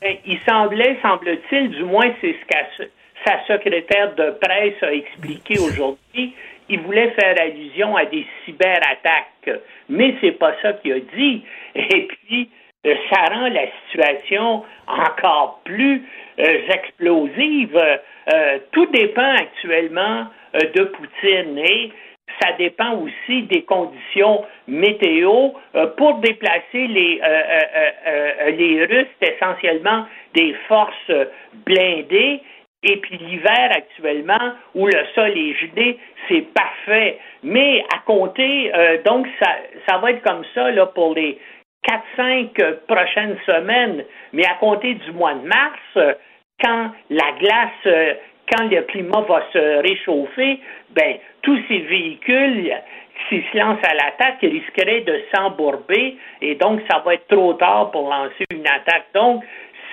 Ben, 0.00 0.16
il 0.26 0.38
semblait, 0.48 0.96
semble-t-il, 1.00 1.70
du 1.70 1.84
moins 1.84 2.10
c'est 2.20 2.34
ce 2.34 2.80
que 2.80 2.84
sa 3.24 3.44
secrétaire 3.46 4.16
de 4.16 4.30
presse 4.40 4.82
a 4.82 4.92
expliqué 4.92 5.58
aujourd'hui, 5.60 6.34
il 6.68 6.80
voulait 6.80 7.10
faire 7.10 7.36
allusion 7.40 7.96
à 7.96 8.04
des 8.04 8.26
cyberattaques. 8.44 9.60
Mais 9.88 10.16
c'est 10.20 10.32
pas 10.32 10.54
ça 10.60 10.72
qu'il 10.74 10.92
a 10.92 11.00
dit. 11.16 11.44
Et 11.76 12.08
puis, 12.08 12.50
euh, 12.84 12.94
ça 13.12 13.32
rend 13.32 13.48
la 13.48 13.66
situation 13.86 14.64
encore 14.88 15.60
plus 15.64 16.02
euh, 16.40 16.58
explosive. 16.68 17.76
Euh, 17.76 18.58
tout 18.72 18.86
dépend 18.86 19.36
actuellement 19.36 20.26
de 20.54 20.82
Poutine. 20.82 21.58
Et 21.58 21.92
ça 22.40 22.52
dépend 22.52 22.94
aussi 22.96 23.42
des 23.42 23.62
conditions 23.62 24.44
météo. 24.66 25.50
Euh, 25.74 25.86
pour 25.96 26.14
déplacer 26.18 26.86
les, 26.86 27.20
euh, 27.22 27.42
euh, 28.06 28.50
les 28.50 28.84
Russes, 28.84 29.06
essentiellement 29.20 30.06
des 30.34 30.54
forces 30.68 31.12
blindées. 31.66 32.40
Et 32.84 32.96
puis 32.98 33.18
l'hiver 33.18 33.70
actuellement, 33.72 34.52
où 34.74 34.86
le 34.86 35.04
sol 35.14 35.30
est 35.36 35.54
gelé, 35.54 35.98
c'est 36.28 36.46
parfait. 36.54 37.18
Mais 37.42 37.84
à 37.92 37.98
compter, 38.06 38.70
donc 39.04 39.26
ça, 39.42 39.56
ça 39.88 39.98
va 39.98 40.12
être 40.12 40.22
comme 40.22 40.44
ça 40.54 40.70
là, 40.70 40.86
pour 40.86 41.12
les 41.14 41.38
4-5 42.16 42.76
prochaines 42.86 43.36
semaines. 43.44 44.04
Mais 44.32 44.46
à 44.46 44.54
compter 44.60 44.94
du 44.94 45.10
mois 45.10 45.34
de 45.34 45.48
mars, 45.48 46.16
quand 46.62 46.92
la 47.10 47.32
glace 47.40 48.16
quand 48.52 48.64
le 48.70 48.82
climat 48.82 49.20
va 49.28 49.42
se 49.52 49.82
réchauffer, 49.82 50.60
ben, 50.90 51.16
tous 51.42 51.58
ces 51.68 51.78
véhicules, 51.78 52.72
s'ils 53.28 53.44
se 53.52 53.58
lancent 53.58 53.84
à 53.84 53.94
l'attaque, 53.94 54.40
risqueraient 54.42 55.02
de 55.02 55.22
s'embourber 55.34 56.16
et 56.40 56.54
donc 56.54 56.80
ça 56.90 57.02
va 57.04 57.14
être 57.14 57.28
trop 57.28 57.54
tard 57.54 57.90
pour 57.90 58.08
lancer 58.08 58.44
une 58.52 58.66
attaque. 58.66 59.06
Donc, 59.14 59.44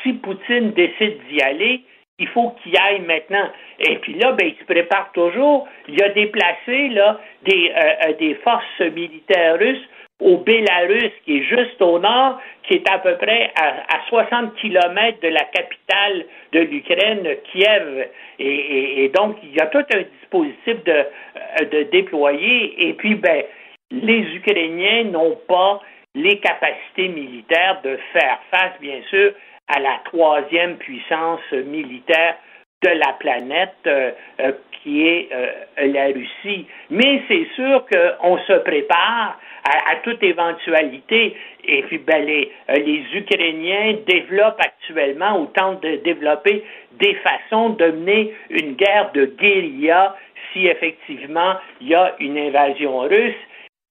si 0.02 0.14
Poutine 0.14 0.72
décide 0.72 1.18
d'y 1.30 1.42
aller, 1.42 1.82
il 2.20 2.28
faut 2.28 2.52
qu'il 2.64 2.78
aille 2.78 3.02
maintenant. 3.02 3.50
Et 3.80 3.98
puis 3.98 4.14
là, 4.14 4.32
ben, 4.34 4.48
il 4.48 4.56
se 4.58 4.64
prépare 4.64 5.12
toujours. 5.14 5.68
Il 5.88 6.02
a 6.02 6.10
déplacé 6.10 6.90
là, 6.90 7.20
des, 7.44 7.72
euh, 7.76 8.08
euh, 8.08 8.14
des 8.14 8.36
forces 8.36 8.80
militaires 8.94 9.58
russes 9.60 9.90
au 10.20 10.38
Bélarus, 10.38 11.12
qui 11.26 11.38
est 11.38 11.44
juste 11.44 11.82
au 11.82 12.00
nord, 12.00 12.40
qui 12.64 12.76
est 12.76 12.90
à 12.90 13.00
peu 13.00 13.16
près 13.18 13.52
à, 13.56 14.00
60 14.08 14.56
kilomètres 14.56 15.20
de 15.22 15.28
la 15.28 15.44
capitale 15.46 16.26
de 16.54 16.60
l'Ukraine, 16.60 17.28
Kiev. 17.52 18.08
Et, 18.40 19.12
donc, 19.14 19.38
il 19.44 19.54
y 19.54 19.60
a 19.60 19.68
tout 19.68 19.84
un 19.94 20.04
dispositif 20.22 20.84
de, 20.86 20.92
euh, 20.92 21.66
de 21.72 21.84
déployer. 21.92 22.88
Et 22.88 22.94
puis, 22.94 23.16
ben, 23.16 23.44
les 23.92 24.22
Ukrainiens 24.36 25.06
n'ont 25.06 25.38
pas 25.48 25.82
les 26.16 26.40
capacités 26.40 27.10
militaires 27.10 27.82
de 27.84 27.98
faire 28.14 28.40
face, 28.50 28.80
bien 28.80 29.02
sûr, 29.10 29.34
à 29.68 29.80
la 29.80 30.00
troisième 30.06 30.78
puissance 30.78 31.52
militaire 31.52 32.36
de 32.84 32.90
la 32.90 33.14
planète, 33.14 33.76
euh, 33.88 34.12
euh, 34.40 34.52
qui 34.86 35.08
est 35.08 35.30
la 35.78 36.06
Russie. 36.06 36.68
Mais 36.92 37.24
c'est 37.28 37.48
sûr 37.56 37.84
qu'on 37.88 38.38
se 38.38 38.54
prépare 38.60 39.38
à, 39.66 39.96
toute 40.04 40.22
éventualité. 40.22 41.36
Et 41.68 41.82
puis, 41.84 41.98
ben, 41.98 42.24
les, 42.24 42.52
euh, 42.70 42.76
les 42.76 43.04
Ukrainiens 43.16 43.96
développent 44.06 44.62
actuellement 44.62 45.42
ou 45.42 45.46
tentent 45.48 45.82
de 45.82 45.96
développer 45.98 46.64
des 47.00 47.16
façons 47.16 47.70
de 47.70 47.86
mener 47.86 48.34
une 48.52 48.74
guerre 48.74 49.12
de 49.14 49.26
guérilla 49.26 50.16
si 50.54 50.68
effectivement 50.68 51.56
il 51.82 51.90
y 51.90 51.96
a 51.96 52.16
une 52.20 52.38
invasion 52.38 53.00
russe. 53.00 53.34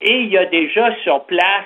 Et 0.01 0.15
il 0.21 0.29
y 0.29 0.39
a 0.39 0.47
déjà 0.47 0.95
sur 1.03 1.25
place 1.25 1.65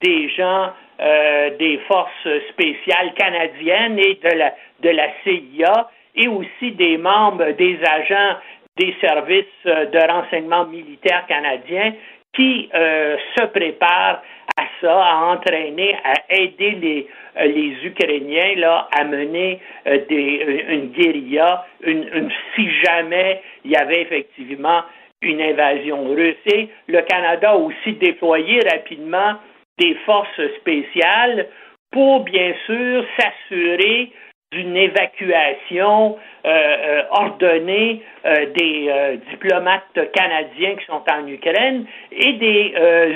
des 0.00 0.30
gens 0.30 0.70
euh, 1.00 1.50
des 1.58 1.78
forces 1.88 2.28
spéciales 2.50 3.12
canadiennes 3.14 3.98
et 3.98 4.18
de 4.22 4.36
la, 4.36 4.54
de 4.80 4.90
la 4.90 5.08
CIA 5.22 5.90
et 6.14 6.28
aussi 6.28 6.72
des 6.72 6.96
membres, 6.96 7.50
des 7.52 7.78
agents 7.84 8.36
des 8.78 8.94
services 9.00 9.44
euh, 9.66 9.86
de 9.86 9.98
renseignement 9.98 10.66
militaire 10.66 11.26
canadiens 11.26 11.94
qui 12.34 12.70
euh, 12.74 13.16
se 13.36 13.44
prépare 13.46 14.22
à 14.56 14.64
ça, 14.80 15.04
à 15.04 15.16
entraîner, 15.32 15.94
à 16.04 16.14
aider 16.30 16.70
les, 16.72 17.08
euh, 17.38 17.86
Ukrainiens 17.86 18.54
là, 18.56 18.88
à 18.96 19.04
mener 19.04 19.60
une 19.84 20.92
guérilla, 20.92 21.66
une, 21.82 22.30
si 22.54 22.68
jamais 22.82 23.42
il 23.64 23.72
y 23.72 23.76
avait 23.76 24.02
effectivement 24.02 24.82
une 25.20 25.40
invasion 25.40 26.08
russe. 26.08 26.36
Et 26.46 26.68
le 26.88 27.02
Canada 27.02 27.50
a 27.50 27.56
aussi 27.56 27.92
déployé 27.94 28.60
rapidement 28.60 29.34
des 29.78 29.94
forces 30.06 30.40
spéciales 30.58 31.48
pour 31.90 32.20
bien 32.20 32.54
sûr 32.66 33.04
s'assurer 33.18 34.10
d'une 34.52 34.76
évacuation 34.76 36.16
euh, 36.44 36.48
euh, 36.48 37.02
ordonnée 37.10 38.02
euh, 38.24 38.46
des 38.54 39.18
diplomates 39.30 39.98
canadiens 40.12 40.76
qui 40.76 40.84
sont 40.86 41.02
en 41.10 41.26
Ukraine 41.26 41.86
et 42.12 42.34
des 42.34 42.74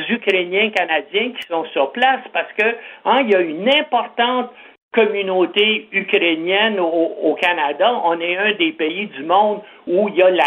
Ukrainiens 0.08 0.70
canadiens 0.70 1.32
qui 1.38 1.46
sont 1.46 1.64
sur 1.66 1.92
place 1.92 2.20
parce 2.32 2.52
que 2.58 2.66
hein, 3.04 3.20
il 3.22 3.30
y 3.30 3.34
a 3.34 3.40
une 3.40 3.68
importante 3.68 4.50
communauté 4.92 5.88
ukrainienne 5.92 6.80
au, 6.80 7.36
Canada. 7.38 8.00
On 8.04 8.18
est 8.18 8.36
un 8.36 8.52
des 8.52 8.72
pays 8.72 9.06
du 9.08 9.24
monde 9.24 9.60
où 9.86 10.08
il 10.08 10.14
y 10.14 10.22
a 10.22 10.30
la, 10.30 10.44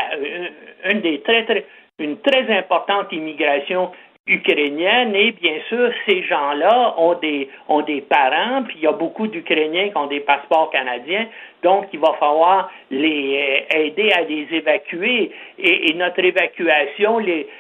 une 0.90 1.02
des 1.02 1.22
très, 1.22 1.46
très 1.46 1.66
une 2.00 2.18
très 2.22 2.58
importante 2.58 3.12
immigration 3.12 3.92
ukrainienne 4.30 5.16
et 5.16 5.32
bien 5.32 5.58
sûr 5.68 5.92
ces 6.08 6.24
gens-là 6.24 6.94
ont 6.98 7.16
des 7.16 7.50
ont 7.68 7.82
des 7.82 8.02
parents 8.02 8.64
puis 8.64 8.78
il 8.78 8.84
y 8.84 8.88
a 8.88 8.92
beaucoup 8.92 9.28
d'Ukrainiens 9.28 9.90
qui 9.90 9.98
ont 9.98 10.08
des 10.08 10.20
passeports 10.20 10.70
canadiens 10.70 11.26
donc 11.64 11.88
il 11.92 12.00
va 12.00 12.14
falloir 12.20 12.72
les 12.92 13.66
euh, 13.74 13.78
aider 13.78 14.12
à 14.12 14.22
les 14.22 14.48
évacuer. 14.52 15.32
Et, 15.58 15.94
notre 15.96 16.24
évacuation 16.24 17.20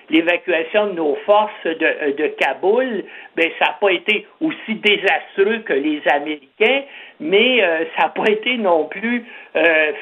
l'évacuation 0.09 0.87
de 0.87 0.93
nos 0.93 1.15
forces 1.25 1.65
de, 1.65 1.77
euh, 1.81 2.13
de 2.13 2.27
Kaboul 2.39 3.03
ben 3.35 3.49
ça 3.59 3.65
n'a 3.65 3.77
pas 3.81 3.91
été 3.91 4.27
aussi 4.39 4.75
désastreux 4.75 5.59
que 5.65 5.73
les 5.73 6.01
Américains 6.07 6.83
mais 7.19 7.61
euh, 7.63 7.83
ça 7.97 8.03
n'a 8.03 8.09
pas 8.09 8.31
été 8.31 8.57
non 8.57 8.85
plus 8.85 9.25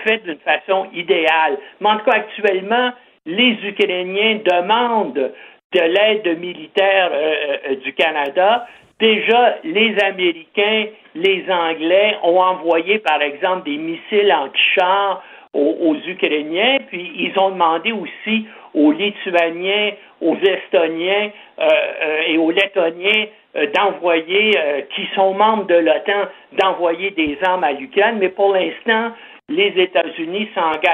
fait 0.04 0.18
d'une 0.26 0.38
façon 0.40 0.88
idéale. 0.94 1.58
Mais 1.80 1.90
en 1.90 1.98
tout 1.98 2.06
cas 2.06 2.18
actuellement 2.18 2.92
les 3.26 3.58
Ukrainiens 3.64 4.40
demandent 4.46 5.32
de 5.74 5.82
l'aide 5.82 6.40
militaire 6.40 7.10
euh, 7.12 7.58
euh, 7.70 7.76
du 7.76 7.94
Canada, 7.94 8.68
déjà 9.00 9.58
les 9.64 9.96
Américains, 10.02 10.86
les 11.16 11.46
Anglais 11.50 12.16
ont 12.24 12.40
envoyé 12.40 13.00
par 13.00 13.22
exemple 13.22 13.66
des 13.66 13.78
missiles 13.78 14.34
anti-chars 14.34 15.24
aux, 15.54 15.96
Ukrainiens, 16.08 16.78
puis 16.88 17.12
ils 17.16 17.40
ont 17.40 17.50
demandé 17.50 17.92
aussi 17.92 18.46
aux 18.76 18.92
Lituaniens, 18.92 19.92
aux 20.22 20.36
Estoniens 20.36 21.32
euh, 21.60 22.22
et 22.28 22.38
aux 22.38 22.52
Lettoniens 22.52 23.26
d'envoyer, 23.74 24.52
qui 24.94 25.08
sont 25.16 25.34
membres 25.34 25.66
de 25.66 25.74
l'OTAN, 25.74 26.28
d'envoyer 26.60 27.10
des 27.12 27.40
armes 27.42 27.64
à 27.64 27.72
l'Ukraine, 27.72 28.18
mais 28.20 28.30
pour 28.30 28.54
l'instant, 28.54 29.14
les 29.50 29.74
États-Unis 29.78 30.48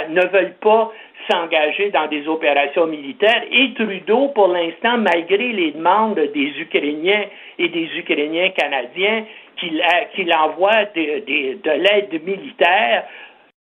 ne 0.10 0.26
veulent 0.28 0.56
pas 0.62 0.94
s'engager 1.30 1.90
dans 1.92 2.08
des 2.08 2.28
opérations 2.28 2.88
militaires. 2.88 3.44
Et 3.52 3.74
Trudeau, 3.74 4.30
pour 4.30 4.48
l'instant, 4.48 4.98
malgré 4.98 5.52
les 5.52 5.72
demandes 5.72 6.20
des 6.34 6.52
Ukrainiens 6.60 7.26
et 7.60 7.70
des 7.70 7.90
Ukrainiens 7.98 8.50
canadiens, 8.50 9.26
qu'il 9.58 10.34
envoie 10.34 10.86
de 10.96 11.72
l'aide 11.72 12.24
militaire, 12.24 13.06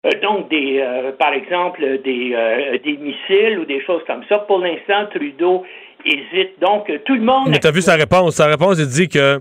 euh, 0.07 0.11
donc, 0.23 0.49
des, 0.49 0.81
euh, 0.81 1.13
par 1.13 1.35
exemple, 1.35 1.81
des, 2.03 2.33
euh, 2.35 2.79
des 2.83 2.97
missiles 2.97 3.59
ou 3.59 3.65
des 3.67 3.85
choses 3.85 4.03
comme 4.07 4.25
ça. 4.29 4.39
Pour 4.39 4.59
l'instant, 4.59 5.07
Trudeau 5.15 5.65
hésite. 6.07 6.59
Donc, 6.59 6.91
tout 7.05 7.15
le 7.15 7.21
monde. 7.21 7.49
Mais 7.49 7.59
tu 7.59 7.67
as 7.67 7.71
vu 7.71 7.83
sa 7.83 7.97
réponse? 7.97 8.37
Sa 8.37 8.47
réponse, 8.47 8.79
il 8.79 8.87
dit 8.87 9.09
que. 9.09 9.41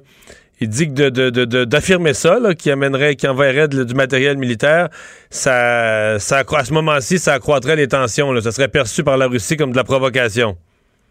Il 0.61 0.69
dit 0.69 0.93
que 0.93 1.09
d'affirmer 1.65 2.09
de, 2.09 2.13
de, 2.13 2.13
ça, 2.13 2.39
qui 2.57 2.71
amènerait, 2.71 3.15
qui 3.15 3.27
enverrait 3.27 3.67
du 3.67 3.93
matériel 3.93 4.37
militaire, 4.37 4.89
ça, 5.29 6.19
ça 6.19 6.39
à 6.39 6.63
ce 6.63 6.73
moment-ci, 6.73 7.17
ça 7.17 7.33
accroîtrait 7.33 7.75
les 7.75 7.87
tensions. 7.87 8.31
Là. 8.31 8.41
Ça 8.41 8.51
serait 8.51 8.67
perçu 8.67 9.03
par 9.03 9.17
la 9.17 9.27
Russie 9.27 9.57
comme 9.57 9.71
de 9.71 9.77
la 9.77 9.83
provocation. 9.83 10.57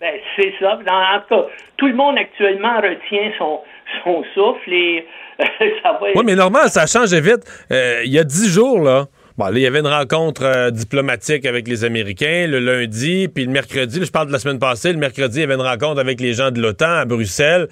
Ben, 0.01 0.15
c'est 0.37 0.53
ça. 0.61 0.79
Dans, 0.87 1.17
en 1.17 1.21
tout 1.21 1.35
cas, 1.35 1.47
tout 1.77 1.87
le 1.87 1.95
monde 1.95 2.17
actuellement 2.19 2.77
retient 2.77 3.33
son, 3.39 3.61
son 4.05 4.25
souffle 4.35 4.73
et 4.73 5.07
ça 5.83 5.93
va. 5.93 6.09
Oui, 6.15 6.23
mais 6.25 6.35
normal, 6.35 6.69
ça 6.69 6.87
change 6.87 7.13
vite. 7.15 7.45
il 7.71 8.13
y 8.13 8.19
a 8.19 8.25
dix 8.25 8.53
jours, 8.53 8.81
là. 8.81 9.07
Bon, 9.39 9.45
là, 9.45 9.53
il 9.55 9.61
y 9.61 9.67
avait 9.67 9.79
une 9.79 9.87
rencontre 9.87 10.43
euh, 10.43 10.73
diplomatique 10.73 11.47
avec 11.47 11.69
les 11.69 11.85
Américains 11.85 12.49
le 12.49 12.59
lundi, 12.59 13.29
puis 13.33 13.45
le 13.45 13.53
mercredi, 13.53 14.05
je 14.05 14.11
parle 14.11 14.27
de 14.27 14.33
la 14.33 14.41
semaine 14.41 14.59
passée, 14.59 14.93
le 14.93 14.99
mercredi, 14.99 15.39
il 15.39 15.41
y 15.43 15.45
avait 15.45 15.55
une 15.55 15.61
rencontre 15.61 16.01
avec 16.01 16.21
les 16.21 16.33
gens 16.33 16.51
de 16.51 16.61
l'OTAN 16.61 16.91
à 16.91 17.05
Bruxelles. 17.05 17.69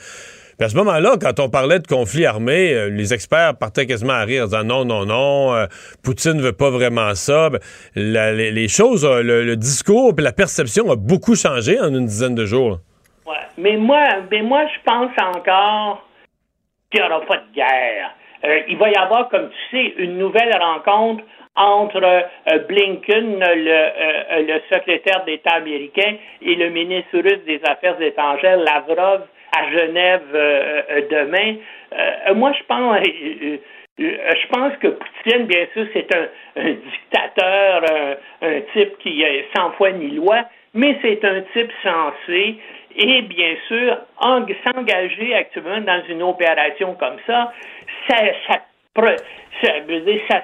À 0.59 0.69
ce 0.69 0.77
moment-là, 0.77 1.17
quand 1.21 1.39
on 1.39 1.51
parlait 1.51 1.79
de 1.81 1.87
conflit 1.87 2.25
armé, 2.25 2.73
euh, 2.73 2.89
les 2.89 3.13
experts 3.13 3.59
partaient 3.59 3.87
quasiment 3.87 4.15
à 4.15 4.25
rire, 4.25 4.45
en 4.45 4.47
disant 4.47 4.65
non, 4.65 4.85
non, 4.85 5.05
non, 5.05 5.55
euh, 5.55 5.67
Poutine 6.03 6.35
ne 6.35 6.43
veut 6.43 6.55
pas 6.55 6.71
vraiment 6.71 7.15
ça. 7.15 7.51
Ben, 7.51 7.61
les, 7.95 8.69
choses, 8.69 9.07
le, 9.07 9.55
discours 9.57 10.15
et 10.19 10.23
la 10.23 10.33
perception 10.33 10.91
a 10.91 10.97
beaucoup 10.97 11.35
changé 11.35 11.79
en 11.79 11.89
une 11.89 12.07
dizaine 12.07 12.35
de 12.35 12.47
jours. 12.47 12.79
Ouais, 13.27 13.35
mais 13.59 13.77
moi, 13.77 14.03
mais 14.31 14.43
moi, 14.43 14.65
je 14.67 14.83
pense 14.85 15.11
encore 15.19 16.07
qu'il 16.91 17.03
n'y 17.03 17.07
aura 17.07 17.21
pas 17.27 17.37
de 17.37 17.55
guerre. 17.55 18.15
il 18.69 18.79
va 18.79 18.89
y 18.89 18.95
avoir, 18.95 19.29
comme 19.29 19.51
tu 19.51 19.77
sais, 19.77 19.95
une 19.99 20.19
nouvelle 20.19 20.57
rencontre 20.59 21.23
entre 21.57 22.03
euh, 22.03 22.59
Blinken, 22.69 23.41
le, 23.41 23.71
euh, 23.71 24.43
le 24.47 24.61
secrétaire 24.73 25.25
d'État 25.25 25.55
américain, 25.55 26.17
et 26.43 26.55
le 26.55 26.69
ministre 26.71 27.19
russe 27.19 27.45
des 27.47 27.61
Affaires 27.67 28.01
étrangères, 28.01 28.59
Lavrov, 28.59 29.23
à 29.53 29.71
Genève 29.71 30.23
euh, 30.35 31.01
demain. 31.11 31.57
moi, 32.35 32.53
je 32.53 32.65
pense, 32.65 32.99
je 33.99 34.47
pense 34.49 34.77
que 34.77 34.89
Poutine, 34.89 35.47
bien 35.47 35.67
sûr, 35.73 35.87
c'est 35.93 36.09
un, 36.15 36.73
dictateur, 36.73 37.85
un, 38.43 38.61
type 38.73 38.99
qui 38.99 39.23
est 39.23 39.47
sans 39.57 39.73
foi 39.73 39.93
ni 39.93 40.11
loi, 40.11 40.45
mais 40.75 40.99
c'est 41.03 41.25
un 41.25 41.43
type 41.53 41.73
sensé. 41.83 42.59
Et 42.99 43.23
bien 43.23 43.55
sûr, 43.69 43.99
s'engager 44.65 45.35
actuellement 45.35 45.81
dans 45.81 46.03
une 46.09 46.23
opération 46.23 46.95
comme 46.95 47.19
ça, 47.27 47.53
ça, 48.09 48.17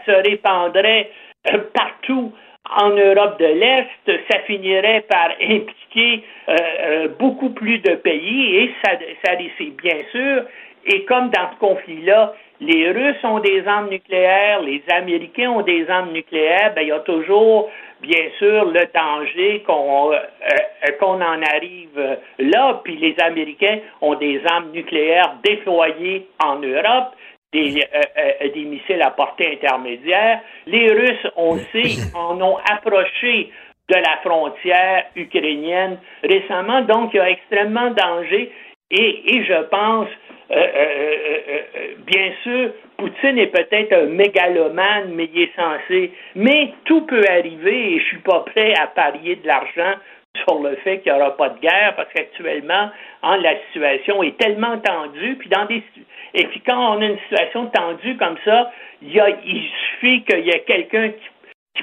se 0.06 0.28
répandrait 0.28 1.10
euh, 1.52 1.58
partout 1.74 2.32
en 2.70 2.90
Europe 2.90 3.38
de 3.38 3.46
l'Est, 3.46 4.22
ça 4.30 4.38
finirait 4.46 5.04
par 5.08 5.30
impliquer 5.40 6.24
euh, 6.48 6.56
euh, 6.80 7.08
beaucoup 7.18 7.50
plus 7.50 7.78
de 7.78 7.94
pays 7.96 8.56
et 8.56 8.74
ça, 8.84 8.92
ça 9.24 9.34
bien 9.36 9.98
sûr. 10.10 10.44
Et 10.86 11.04
comme 11.04 11.30
dans 11.30 11.50
ce 11.52 11.58
conflit-là, 11.58 12.34
les 12.60 12.90
Russes 12.90 13.24
ont 13.24 13.40
des 13.40 13.66
armes 13.66 13.88
nucléaires, 13.88 14.62
les 14.62 14.82
Américains 14.90 15.50
ont 15.50 15.62
des 15.62 15.88
armes 15.88 16.12
nucléaires, 16.12 16.72
ben, 16.74 16.82
il 16.82 16.88
y 16.88 16.92
a 16.92 17.00
toujours, 17.00 17.70
bien 18.00 18.30
sûr, 18.38 18.64
le 18.66 18.86
danger 18.94 19.62
qu'on 19.66 20.12
qu'on 20.98 21.20
en 21.20 21.42
arrive 21.42 22.18
là. 22.38 22.80
Puis 22.84 22.96
les 22.96 23.16
Américains 23.20 23.78
ont 24.00 24.14
des 24.14 24.40
armes 24.48 24.70
nucléaires 24.72 25.34
déployées 25.44 26.26
en 26.44 26.56
Europe 26.56 27.14
des, 27.52 27.82
euh, 27.82 28.00
euh, 28.18 28.48
des 28.52 28.64
missiles 28.64 29.02
à 29.02 29.10
portée 29.10 29.52
intermédiaire. 29.52 30.40
Les 30.66 30.92
Russes, 30.92 31.26
on 31.36 31.58
sait, 31.58 32.00
en 32.14 32.40
ont 32.40 32.58
approché 32.70 33.50
de 33.88 33.96
la 33.96 34.18
frontière 34.24 35.06
ukrainienne 35.16 35.98
récemment, 36.22 36.82
donc 36.82 37.10
il 37.12 37.16
y 37.16 37.20
a 37.20 37.30
extrêmement 37.30 37.90
danger. 37.90 38.50
Et, 38.90 39.36
et 39.36 39.44
je 39.44 39.62
pense, 39.64 40.08
euh, 40.50 41.94
bien 42.06 42.30
sûr, 42.42 42.70
Poutine 42.96 43.38
est 43.38 43.48
peut-être 43.48 43.92
un 43.92 44.06
mégalomane, 44.06 45.12
mais 45.14 45.28
il 45.34 45.42
est 45.42 45.56
censé. 45.56 46.12
Mais 46.34 46.72
tout 46.84 47.02
peut 47.02 47.24
arriver 47.28 47.94
et 47.94 47.98
je 47.98 48.04
suis 48.04 48.18
pas 48.18 48.40
prêt 48.40 48.74
à 48.80 48.86
parier 48.86 49.36
de 49.36 49.46
l'argent 49.46 49.94
sur 50.44 50.60
le 50.60 50.76
fait 50.76 51.00
qu'il 51.00 51.12
n'y 51.12 51.18
aura 51.18 51.36
pas 51.36 51.50
de 51.50 51.58
guerre 51.58 51.94
parce 51.96 52.08
qu'actuellement, 52.14 52.90
hein, 53.22 53.36
la 53.38 53.54
situation 53.66 54.22
est 54.22 54.38
tellement 54.38 54.78
tendue, 54.78 55.36
puis 55.36 55.48
dans 55.48 55.66
des 55.66 55.82
et 56.34 56.46
puis 56.46 56.60
quand 56.60 56.96
on 56.96 57.00
a 57.00 57.04
une 57.04 57.18
situation 57.18 57.66
tendue 57.66 58.16
comme 58.16 58.36
ça, 58.44 58.70
il, 59.02 59.70
suffit 59.90 60.22
qu'il 60.22 60.46
y 60.46 60.50
ait 60.50 60.64
quelqu'un 60.66 61.10
qui, 61.10 61.28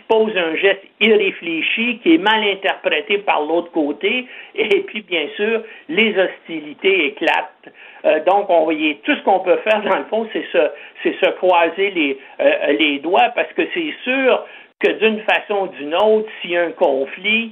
pose 0.07 0.35
un 0.35 0.55
geste 0.55 0.83
irréfléchi, 1.01 1.99
qui 2.01 2.15
est 2.15 2.17
mal 2.17 2.43
interprété 2.43 3.19
par 3.19 3.41
l'autre 3.41 3.71
côté, 3.71 4.25
et 4.55 4.81
puis 4.81 5.01
bien 5.01 5.27
sûr, 5.35 5.61
les 5.87 6.15
hostilités 6.17 7.07
éclatent. 7.07 7.73
Euh, 8.05 8.23
donc, 8.23 8.49
on 8.49 8.63
voyait 8.63 8.99
tout 9.03 9.13
ce 9.15 9.21
qu'on 9.23 9.41
peut 9.41 9.57
faire 9.57 9.81
dans 9.83 9.97
le 9.97 10.05
fond, 10.05 10.27
c'est 10.31 10.45
se, 10.51 10.71
c'est 11.03 11.13
se 11.19 11.29
croiser 11.31 11.91
les, 11.91 12.17
euh, 12.39 12.71
les 12.79 12.99
doigts, 12.99 13.29
parce 13.35 13.51
que 13.53 13.63
c'est 13.73 13.93
sûr 14.03 14.45
que 14.79 14.91
d'une 14.93 15.21
façon 15.21 15.63
ou 15.63 15.67
d'une 15.67 15.95
autre, 15.95 16.29
s'il 16.41 16.51
y 16.51 16.57
a 16.57 16.63
un 16.63 16.71
conflit, 16.71 17.51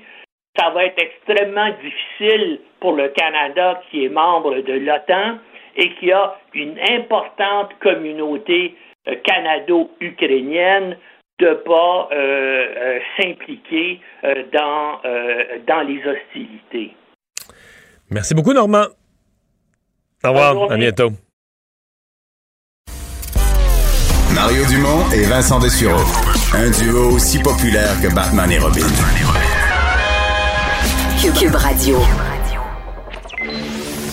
ça 0.57 0.69
va 0.69 0.85
être 0.85 1.01
extrêmement 1.01 1.69
difficile 1.83 2.59
pour 2.79 2.93
le 2.93 3.09
Canada 3.09 3.81
qui 3.89 4.05
est 4.05 4.09
membre 4.09 4.61
de 4.61 4.73
l'OTAN 4.73 5.37
et 5.77 5.93
qui 5.95 6.11
a 6.11 6.35
une 6.53 6.77
importante 6.91 7.69
communauté 7.81 8.75
euh, 9.07 9.15
canado-ukrainienne 9.23 10.97
de 11.39 11.45
ne 11.45 11.53
pas 11.53 12.09
euh, 12.11 12.15
euh, 12.15 12.99
s'impliquer 13.15 14.01
dans, 14.51 14.99
dans 15.67 15.81
les 15.87 16.01
hostilités. 16.03 16.95
Merci 18.09 18.33
beaucoup, 18.33 18.53
Normand. 18.53 18.85
Au 20.23 20.29
revoir. 20.29 20.71
À 20.71 20.77
bientôt. 20.77 21.11
Mario 24.33 24.65
Dumont 24.65 25.09
et 25.13 25.23
Vincent 25.23 25.59
Dessureau. 25.59 26.03
Un 26.53 26.71
duo 26.71 27.15
aussi 27.15 27.39
populaire 27.41 27.93
que 28.01 28.13
Batman 28.13 28.51
et 28.51 28.59
Robin. 28.59 28.87
Cube 31.39 31.55
Radio. 31.55 32.26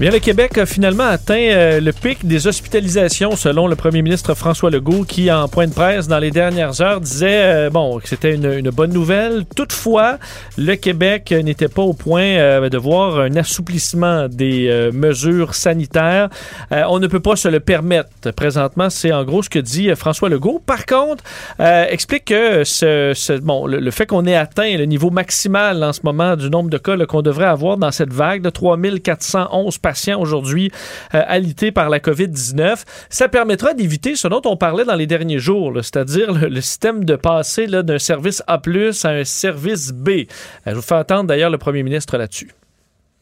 Bien, 0.00 0.12
le 0.12 0.20
Québec 0.20 0.56
a 0.58 0.64
finalement 0.64 1.08
atteint 1.08 1.34
euh, 1.34 1.80
le 1.80 1.92
pic 1.92 2.24
des 2.24 2.46
hospitalisations, 2.46 3.34
selon 3.34 3.66
le 3.66 3.74
premier 3.74 4.00
ministre 4.00 4.32
François 4.34 4.70
Legault, 4.70 5.02
qui, 5.02 5.28
en 5.28 5.48
point 5.48 5.66
de 5.66 5.72
presse 5.72 6.06
dans 6.06 6.20
les 6.20 6.30
dernières 6.30 6.80
heures, 6.80 7.00
disait 7.00 7.66
euh, 7.66 7.70
bon 7.70 7.98
que 7.98 8.08
c'était 8.08 8.36
une, 8.36 8.70
bonne 8.70 8.92
nouvelle. 8.92 9.44
Toutefois, 9.56 10.18
le 10.56 10.76
Québec 10.76 11.32
n'était 11.32 11.66
pas 11.66 11.82
au 11.82 11.94
point 11.94 12.22
euh, 12.22 12.68
de 12.68 12.78
voir 12.78 13.18
un 13.18 13.34
assouplissement 13.34 14.28
des 14.28 14.88
mesures 14.92 15.56
sanitaires. 15.56 16.28
on 16.70 17.00
ne 17.00 17.08
peut 17.08 17.18
pas 17.18 17.34
se 17.34 17.48
le 17.48 17.58
permettre. 17.58 18.30
Présentement, 18.36 18.90
c'est 18.90 19.10
en 19.10 19.24
gros 19.24 19.42
ce 19.42 19.50
que 19.50 19.58
dit 19.58 19.90
François 19.96 20.28
Legault. 20.28 20.62
Par 20.64 20.86
contre, 20.86 21.24
explique 21.58 22.26
que 22.26 22.62
ce, 22.62 23.40
bon, 23.40 23.66
le, 23.66 23.90
fait 23.90 24.06
qu'on 24.06 24.26
ait 24.26 24.36
atteint 24.36 24.76
le 24.76 24.84
niveau 24.84 25.10
maximal 25.10 25.82
en 25.82 25.92
ce 25.92 26.02
moment 26.04 26.36
du 26.36 26.50
nombre 26.50 26.70
de 26.70 26.78
cas 26.78 26.96
qu'on 27.06 27.22
devrait 27.22 27.46
avoir 27.46 27.78
dans 27.78 27.90
cette 27.90 28.12
vague 28.12 28.42
de 28.42 28.50
3411 28.50 29.78
aujourd'hui 30.18 30.70
euh, 31.14 31.22
alités 31.26 31.72
par 31.72 31.88
la 31.88 31.98
COVID-19. 31.98 32.84
Ça 33.10 33.28
permettra 33.28 33.74
d'éviter 33.74 34.16
ce 34.16 34.28
dont 34.28 34.42
on 34.44 34.56
parlait 34.56 34.84
dans 34.84 34.94
les 34.94 35.06
derniers 35.06 35.38
jours, 35.38 35.72
c'est-à-dire 35.76 36.32
le, 36.32 36.60
système 36.60 37.04
de 37.04 37.16
passer 37.16 37.66
d'un 37.66 37.98
service 37.98 38.42
A 38.46 38.60
à 39.04 39.08
un 39.08 39.24
service 39.24 39.92
B. 39.92 40.08
Euh, 40.08 40.24
je 40.66 40.74
vous 40.74 40.82
fais 40.82 40.94
entendre 40.94 41.24
d'ailleurs 41.24 41.50
le 41.50 41.58
premier 41.58 41.82
ministre 41.82 42.18
là-dessus. 42.18 42.50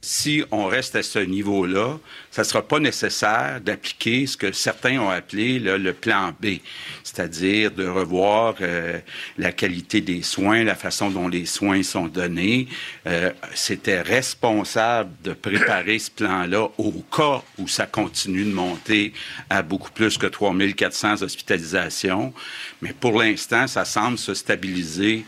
Si 0.03 0.45
on 0.53 0.67
reste 0.67 0.95
à 0.95 1.03
ce 1.03 1.19
niveau-là, 1.19 1.99
ça 2.31 2.43
ne 2.43 2.47
sera 2.47 2.63
pas 2.63 2.79
nécessaire 2.79 3.61
d'appliquer 3.61 4.27
ce 4.27 4.37
que 4.37 4.53
certains 4.53 5.01
ont 5.01 5.09
appelé 5.09 5.59
là, 5.59 5.79
le 5.79 5.93
plan 5.93 6.33
B, 6.41 6.59
c'est-à-dire 7.03 7.73
de 7.73 7.87
revoir 7.87 8.55
euh, 8.61 9.01
la 9.37 9.53
qualité 9.53 10.01
des 10.01 10.23
soins, 10.23 10.63
la 10.63 10.77
façon 10.77 11.11
dont 11.11 11.29
les 11.29 11.47
soins 11.47 11.83
sont 11.83 12.07
donnés. 12.07 12.69
Euh, 13.07 13.33
C'était 13.55 14.01
responsable 14.01 15.11
de 15.25 15.33
préparer 15.33 15.99
ce 15.99 16.11
plan-là 16.11 16.69
au 16.79 16.93
cas 17.11 17.43
où 17.59 17.67
ça 17.67 17.87
continue 17.87 18.45
de 18.45 18.53
monter 18.53 19.13
à 19.51 19.63
beaucoup 19.63 19.91
plus 19.91 20.19
que 20.19 20.27
3400 20.27 21.23
hospitalisations. 21.23 22.33
Mais 22.81 22.93
pour 22.93 23.21
l'instant, 23.21 23.67
ça 23.67 23.85
semble 23.85 24.19
se 24.19 24.35
stabiliser 24.35 25.25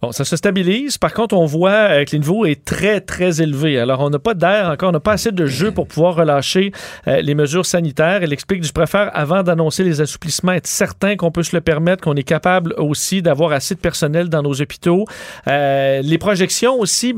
Bon, 0.00 0.12
ça 0.12 0.24
se 0.24 0.36
stabilise. 0.36 0.96
Par 0.96 1.12
contre, 1.12 1.36
on 1.36 1.44
voit 1.44 1.70
euh, 1.70 2.04
que 2.04 2.14
le 2.14 2.18
niveau 2.18 2.46
est 2.46 2.64
très, 2.64 3.00
très 3.00 3.42
élevé. 3.42 3.80
Alors, 3.80 4.00
on 4.00 4.10
n'a 4.10 4.20
pas 4.20 4.34
d'air 4.34 4.68
encore, 4.70 4.90
on 4.90 4.92
n'a 4.92 5.00
pas 5.00 5.12
assez 5.12 5.32
de 5.32 5.46
jeu 5.46 5.72
pour 5.72 5.88
pouvoir 5.88 6.14
relâcher 6.14 6.70
euh, 7.08 7.20
les 7.20 7.34
mesures 7.34 7.66
sanitaires. 7.66 8.20
Elle 8.22 8.32
explique, 8.32 8.64
je 8.64 8.72
préfère, 8.72 9.10
avant 9.12 9.42
d'annoncer 9.42 9.82
les 9.82 10.00
assouplissements, 10.00 10.52
être 10.52 10.68
certain 10.68 11.16
qu'on 11.16 11.32
peut 11.32 11.42
se 11.42 11.56
le 11.56 11.60
permettre, 11.60 12.04
qu'on 12.04 12.14
est 12.14 12.22
capable 12.22 12.74
aussi 12.78 13.22
d'avoir 13.22 13.50
assez 13.50 13.74
de 13.74 13.80
personnel 13.80 14.28
dans 14.28 14.42
nos 14.42 14.60
hôpitaux. 14.60 15.04
Euh, 15.48 16.00
les 16.00 16.18
projections 16.18 16.78
aussi 16.78 17.12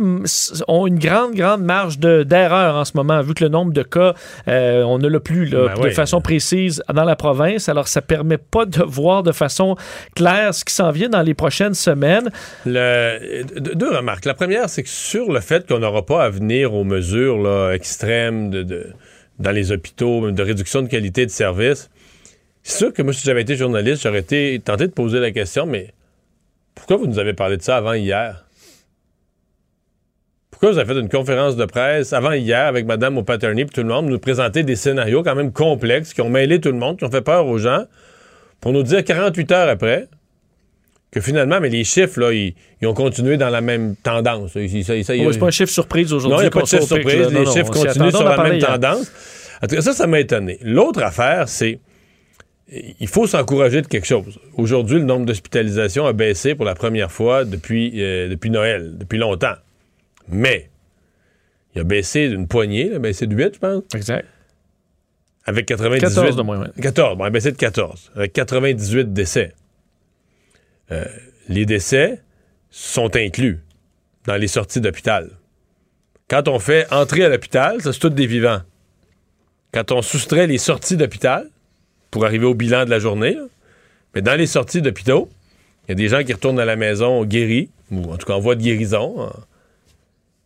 ont 0.66 0.86
une 0.86 0.98
grande, 0.98 1.34
grande 1.34 1.62
marge 1.62 1.98
d'erreur 1.98 2.76
en 2.76 2.86
ce 2.86 2.92
moment, 2.94 3.20
vu 3.20 3.34
que 3.34 3.44
le 3.44 3.50
nombre 3.50 3.74
de 3.74 3.82
cas, 3.82 4.14
on 4.46 4.98
ne 4.98 5.06
l'a 5.06 5.20
plus 5.20 5.44
là, 5.46 5.68
Ben 5.68 5.82
de 5.82 5.88
oui. 5.88 5.92
façon 5.92 6.22
précise 6.22 6.82
dans 6.92 7.04
la 7.04 7.16
province. 7.16 7.68
Alors, 7.68 7.88
ça 7.88 8.00
permet 8.00 8.38
pas 8.38 8.64
de 8.64 8.82
voir 8.82 9.22
de 9.22 9.32
façon 9.32 9.76
claire 10.14 10.54
ce 10.54 10.64
qui 10.64 10.72
s'en 10.74 10.90
vient 10.90 11.08
dans 11.08 11.22
les 11.22 11.34
prochaines 11.34 11.74
semaines. 11.74 12.30
Deux 12.72 13.96
remarques. 13.96 14.24
La 14.24 14.34
première, 14.34 14.68
c'est 14.68 14.82
que 14.82 14.88
sur 14.88 15.32
le 15.32 15.40
fait 15.40 15.66
qu'on 15.66 15.78
n'aura 15.78 16.04
pas 16.04 16.24
à 16.24 16.30
venir 16.30 16.74
aux 16.74 16.84
mesures 16.84 17.70
extrêmes 17.72 18.50
dans 19.38 19.50
les 19.50 19.72
hôpitaux, 19.72 20.30
de 20.30 20.42
réduction 20.42 20.82
de 20.82 20.88
qualité 20.88 21.26
de 21.26 21.30
service, 21.30 21.90
c'est 22.62 22.78
sûr 22.78 22.92
que 22.92 23.02
moi, 23.02 23.12
si 23.12 23.24
j'avais 23.24 23.42
été 23.42 23.56
journaliste, 23.56 24.02
j'aurais 24.02 24.20
été 24.20 24.60
tenté 24.62 24.86
de 24.86 24.92
poser 24.92 25.18
la 25.18 25.30
question, 25.30 25.64
mais 25.66 25.94
pourquoi 26.74 26.96
vous 26.96 27.06
nous 27.06 27.18
avez 27.18 27.32
parlé 27.32 27.56
de 27.56 27.62
ça 27.62 27.76
avant 27.76 27.94
hier? 27.94 28.44
Pourquoi 30.50 30.72
vous 30.72 30.78
avez 30.78 30.92
fait 30.92 31.00
une 31.00 31.08
conférence 31.08 31.56
de 31.56 31.64
presse 31.64 32.12
avant 32.12 32.32
hier 32.32 32.66
avec 32.66 32.84
Mme 32.84 33.16
O'Patterney 33.16 33.62
et 33.62 33.66
tout 33.66 33.80
le 33.80 33.88
monde, 33.88 34.06
nous 34.06 34.18
présenter 34.18 34.62
des 34.62 34.76
scénarios 34.76 35.22
quand 35.22 35.34
même 35.34 35.52
complexes 35.52 36.12
qui 36.12 36.20
ont 36.20 36.28
mêlé 36.28 36.60
tout 36.60 36.70
le 36.70 36.76
monde, 36.76 36.98
qui 36.98 37.04
ont 37.04 37.10
fait 37.10 37.22
peur 37.22 37.46
aux 37.46 37.56
gens, 37.56 37.86
pour 38.60 38.72
nous 38.72 38.82
dire 38.82 39.02
48 39.02 39.52
heures 39.52 39.68
après 39.70 40.08
que 41.10 41.20
finalement, 41.20 41.60
mais 41.60 41.68
les 41.70 41.84
chiffres, 41.84 42.20
là, 42.20 42.32
ils, 42.32 42.54
ils 42.80 42.86
ont 42.86 42.94
continué 42.94 43.36
dans 43.36 43.50
la 43.50 43.60
même 43.60 43.96
tendance. 43.96 44.52
C'est 44.52 45.38
pas 45.38 45.46
un 45.46 45.50
chiffre 45.50 45.72
surprise 45.72 46.12
aujourd'hui. 46.12 46.36
non, 46.36 46.38
il 46.38 46.42
n'y 46.42 46.46
a 46.46 46.50
pas 46.50 46.62
de 46.62 46.66
chiffre 46.66 46.86
surprise. 46.86 47.16
là. 47.16 47.28
Les 47.30 47.44
non, 47.44 47.52
chiffres 47.52 47.70
continuent 47.70 48.10
sur 48.10 48.24
la 48.24 48.42
même 48.42 48.54
hier. 48.54 48.66
tendance. 48.66 49.10
En 49.62 49.66
tout 49.66 49.74
cas, 49.74 49.82
ça, 49.82 49.92
ça 49.92 50.06
m'a 50.06 50.20
étonné. 50.20 50.58
L'autre 50.62 51.02
affaire, 51.02 51.48
c'est 51.48 51.80
il 53.00 53.08
faut 53.08 53.26
s'encourager 53.26 53.82
de 53.82 53.86
quelque 53.88 54.06
chose. 54.06 54.38
Aujourd'hui, 54.56 54.98
le 54.98 55.04
nombre 55.04 55.26
d'hospitalisations 55.26 56.06
a 56.06 56.12
baissé 56.12 56.54
pour 56.54 56.64
la 56.64 56.74
première 56.74 57.10
fois 57.10 57.44
depuis, 57.44 57.92
euh, 57.96 58.28
depuis 58.28 58.50
Noël, 58.50 58.96
depuis 58.96 59.18
longtemps. 59.18 59.54
Mais 60.28 60.70
il 61.74 61.80
a 61.80 61.84
baissé 61.84 62.28
d'une 62.28 62.46
poignée, 62.46 62.86
il 62.86 62.94
a 62.94 62.98
baissé 63.00 63.26
de 63.26 63.34
8, 63.34 63.54
je 63.54 63.58
pense. 63.58 63.82
Exact. 63.94 64.24
Avec 65.46 65.66
98. 65.66 66.00
14 66.00 66.36
de 66.36 66.42
moins, 66.42 66.60
ouais. 66.60 66.68
14, 66.80 67.16
bon, 67.18 67.24
il 67.24 67.26
a 67.26 67.30
baissé 67.30 67.50
de 67.50 67.56
14. 67.56 68.12
Avec 68.14 68.32
98 68.34 69.12
décès. 69.12 69.52
Euh, 70.92 71.04
les 71.48 71.66
décès 71.66 72.20
sont 72.70 73.14
inclus 73.16 73.60
dans 74.26 74.36
les 74.36 74.48
sorties 74.48 74.80
d'hôpital. 74.80 75.30
Quand 76.28 76.48
on 76.48 76.58
fait 76.58 76.86
entrer 76.92 77.24
à 77.24 77.28
l'hôpital, 77.28 77.80
ça 77.82 77.92
c'est 77.92 77.98
tous 77.98 78.10
des 78.10 78.26
vivants. 78.26 78.60
Quand 79.72 79.92
on 79.92 80.02
soustrait 80.02 80.46
les 80.46 80.58
sorties 80.58 80.96
d'hôpital 80.96 81.48
pour 82.10 82.24
arriver 82.24 82.46
au 82.46 82.54
bilan 82.54 82.84
de 82.84 82.90
la 82.90 82.98
journée, 82.98 83.36
mais 84.14 84.22
dans 84.22 84.34
les 84.34 84.46
sorties 84.46 84.82
d'hôpitaux, 84.82 85.28
il 85.86 85.90
y 85.90 85.92
a 85.92 85.94
des 85.94 86.08
gens 86.08 86.22
qui 86.22 86.32
retournent 86.32 86.60
à 86.60 86.64
la 86.64 86.76
maison 86.76 87.24
guéris, 87.24 87.70
ou 87.90 88.12
en 88.12 88.16
tout 88.16 88.26
cas 88.26 88.34
en 88.34 88.40
voie 88.40 88.54
de 88.54 88.62
guérison. 88.62 89.22
hein. 89.22 89.32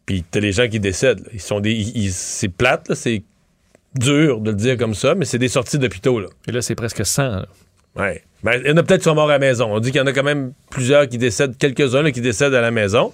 Puis 0.06 0.22
t'as 0.30 0.40
les 0.40 0.52
gens 0.52 0.68
qui 0.68 0.80
décèdent. 0.80 1.26
Ils 1.32 1.40
sont 1.40 1.60
des. 1.60 2.10
c'est 2.10 2.48
plate, 2.48 2.92
c'est 2.94 3.22
dur 3.94 4.40
de 4.40 4.50
le 4.50 4.56
dire 4.56 4.76
comme 4.76 4.94
ça, 4.94 5.14
mais 5.14 5.24
c'est 5.24 5.38
des 5.38 5.48
sorties 5.48 5.78
d'hôpitaux. 5.78 6.20
Et 6.46 6.52
là, 6.52 6.60
c'est 6.60 6.74
presque 6.74 7.04
100. 7.04 7.22
là. 7.22 7.46
Ouais. 7.96 8.22
Ben, 8.42 8.60
il 8.62 8.70
y 8.70 8.72
en 8.72 8.76
a 8.76 8.82
peut-être 8.82 9.00
qui 9.00 9.04
sont 9.04 9.14
morts 9.14 9.30
à 9.30 9.34
la 9.34 9.38
maison. 9.38 9.72
On 9.72 9.80
dit 9.80 9.90
qu'il 9.90 10.00
y 10.00 10.02
en 10.02 10.06
a 10.06 10.12
quand 10.12 10.22
même 10.22 10.52
plusieurs 10.70 11.08
qui 11.08 11.18
décèdent, 11.18 11.56
quelques-uns 11.56 12.10
qui 12.10 12.20
décèdent 12.20 12.54
à 12.54 12.60
la 12.60 12.70
maison. 12.70 13.12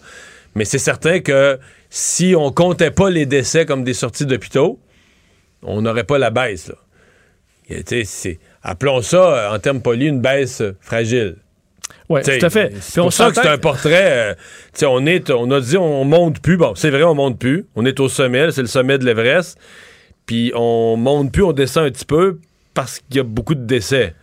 Mais 0.54 0.64
c'est 0.64 0.78
certain 0.78 1.20
que 1.20 1.58
si 1.88 2.34
on 2.36 2.50
comptait 2.50 2.90
pas 2.90 3.10
les 3.10 3.26
décès 3.26 3.66
comme 3.66 3.84
des 3.84 3.94
sorties 3.94 4.26
d'hôpitaux, 4.26 4.80
on 5.62 5.82
n'aurait 5.82 6.04
pas 6.04 6.18
la 6.18 6.30
baisse. 6.30 6.68
Là. 6.68 6.74
Et, 7.70 8.38
appelons 8.62 9.00
ça, 9.02 9.16
euh, 9.16 9.54
en 9.54 9.58
termes 9.60 9.80
polis, 9.80 10.08
une 10.08 10.20
baisse 10.20 10.60
euh, 10.60 10.76
fragile. 10.80 11.36
Oui, 12.08 12.22
tout 12.22 12.44
à 12.44 12.50
fait. 12.50 12.72
C'est 12.80 13.00
pour 13.00 13.12
ça 13.12 13.30
que 13.30 13.36
c'est 13.36 13.48
un 13.48 13.58
portrait. 13.58 14.34
euh, 14.82 14.88
on, 14.88 15.06
est, 15.06 15.30
on 15.30 15.48
a 15.52 15.60
dit 15.60 15.76
on 15.76 16.04
monte 16.04 16.40
plus. 16.40 16.56
Bon, 16.56 16.74
c'est 16.74 16.90
vrai, 16.90 17.04
on 17.04 17.14
monte 17.14 17.38
plus. 17.38 17.66
On 17.76 17.86
est 17.86 18.00
au 18.00 18.08
sommet, 18.08 18.50
c'est 18.50 18.62
le 18.62 18.66
sommet 18.66 18.98
de 18.98 19.04
l'Everest. 19.04 19.56
Puis 20.26 20.52
on 20.56 20.96
monte 20.96 21.32
plus, 21.32 21.44
on 21.44 21.52
descend 21.52 21.86
un 21.86 21.90
petit 21.90 22.04
peu 22.04 22.40
parce 22.74 22.98
qu'il 22.98 23.16
y 23.16 23.20
a 23.20 23.22
beaucoup 23.22 23.54
de 23.54 23.64
décès. 23.64 24.14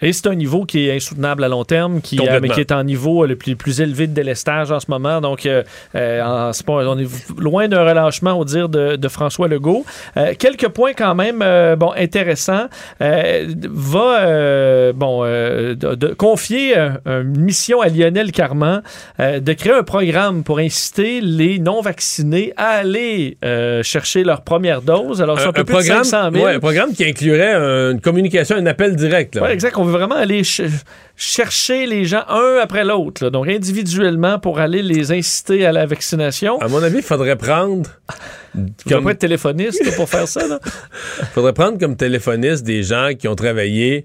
Et 0.00 0.12
c'est 0.12 0.26
un 0.28 0.34
niveau 0.34 0.64
qui 0.64 0.88
est 0.88 0.94
insoutenable 0.96 1.42
à 1.44 1.48
long 1.48 1.64
terme, 1.64 2.00
qui, 2.00 2.16
euh, 2.16 2.20
Complètement. 2.22 2.48
mais 2.48 2.54
qui 2.54 2.60
est 2.60 2.72
en 2.72 2.84
niveau 2.84 3.24
euh, 3.24 3.26
le 3.26 3.36
plus, 3.36 3.56
plus 3.56 3.80
élevé 3.80 4.06
de 4.06 4.12
délestage 4.14 4.70
en 4.70 4.78
ce 4.80 4.86
moment. 4.90 5.20
Donc, 5.20 5.44
euh, 5.46 5.62
euh, 5.96 6.22
en- 6.22 6.50
pas- 6.64 6.72
on 6.88 6.98
est 6.98 7.08
loin 7.38 7.66
d'un 7.68 7.82
relâchement, 7.84 8.32
au 8.38 8.44
dire 8.44 8.68
de, 8.68 8.96
de 8.96 9.08
François 9.08 9.48
Legault. 9.48 9.84
Euh, 10.16 10.34
quelques 10.38 10.68
points 10.68 10.92
quand 10.96 11.14
même 11.14 11.38
bon, 11.76 11.92
intéressants. 11.96 12.66
Euh, 13.02 13.48
va 13.70 14.20
euh, 14.20 14.92
bon, 14.92 15.22
euh, 15.24 15.74
de, 15.74 15.94
de 15.94 16.08
confier 16.14 16.76
une 17.06 17.38
mission 17.40 17.80
à 17.80 17.88
Lionel 17.88 18.32
Carman 18.32 18.82
euh, 19.20 19.40
de 19.40 19.52
créer 19.52 19.72
un 19.72 19.82
programme 19.82 20.44
pour 20.44 20.58
inciter 20.58 21.20
les 21.20 21.58
non-vaccinés 21.58 22.52
à 22.56 22.68
aller 22.68 23.36
euh, 23.44 23.82
chercher 23.82 24.22
leur 24.24 24.42
première 24.42 24.82
dose. 24.82 25.22
Alors, 25.22 25.38
c'est 25.40 25.46
un, 25.46 25.48
un, 25.48 25.52
peu 25.52 25.60
un 25.62 25.64
plus 25.64 25.74
de 25.74 25.78
programme, 25.80 26.04
500 26.04 26.30
000. 26.32 26.44
ouais, 26.44 26.54
un 26.54 26.60
programme 26.60 26.92
qui 26.92 27.04
inclurait 27.04 27.52
un- 27.54 27.90
une 27.92 28.00
communication, 28.00 28.56
un 28.56 28.66
appel 28.66 28.94
direct. 28.96 29.34
là. 29.34 29.42
Oui, 29.44 29.50
exact. 29.50 29.76
On 29.76 29.84
veut 29.88 29.96
vraiment 29.98 30.14
aller 30.14 30.44
ch- 30.44 30.70
chercher 31.16 31.86
les 31.86 32.04
gens 32.04 32.22
un 32.28 32.58
après 32.62 32.84
l'autre, 32.84 33.28
donc 33.30 33.48
individuellement 33.48 34.38
pour 34.38 34.58
aller 34.60 34.82
les 34.82 35.10
inciter 35.12 35.66
à 35.66 35.72
la 35.72 35.86
vaccination. 35.86 36.60
À 36.60 36.68
mon 36.68 36.82
avis, 36.82 36.98
il 36.98 37.02
faudrait 37.02 37.36
prendre. 37.36 37.90
Comme, 38.88 39.04
pas 39.04 39.10
être 39.12 39.18
téléphoniste 39.18 39.84
là, 39.84 39.92
pour 39.96 40.08
faire 40.08 40.26
ça. 40.28 40.46
Là. 40.46 40.58
faudrait 41.34 41.52
prendre 41.52 41.78
comme 41.78 41.96
téléphoniste 41.96 42.64
des 42.64 42.82
gens 42.82 43.10
qui 43.18 43.28
ont 43.28 43.36
travaillé 43.36 44.04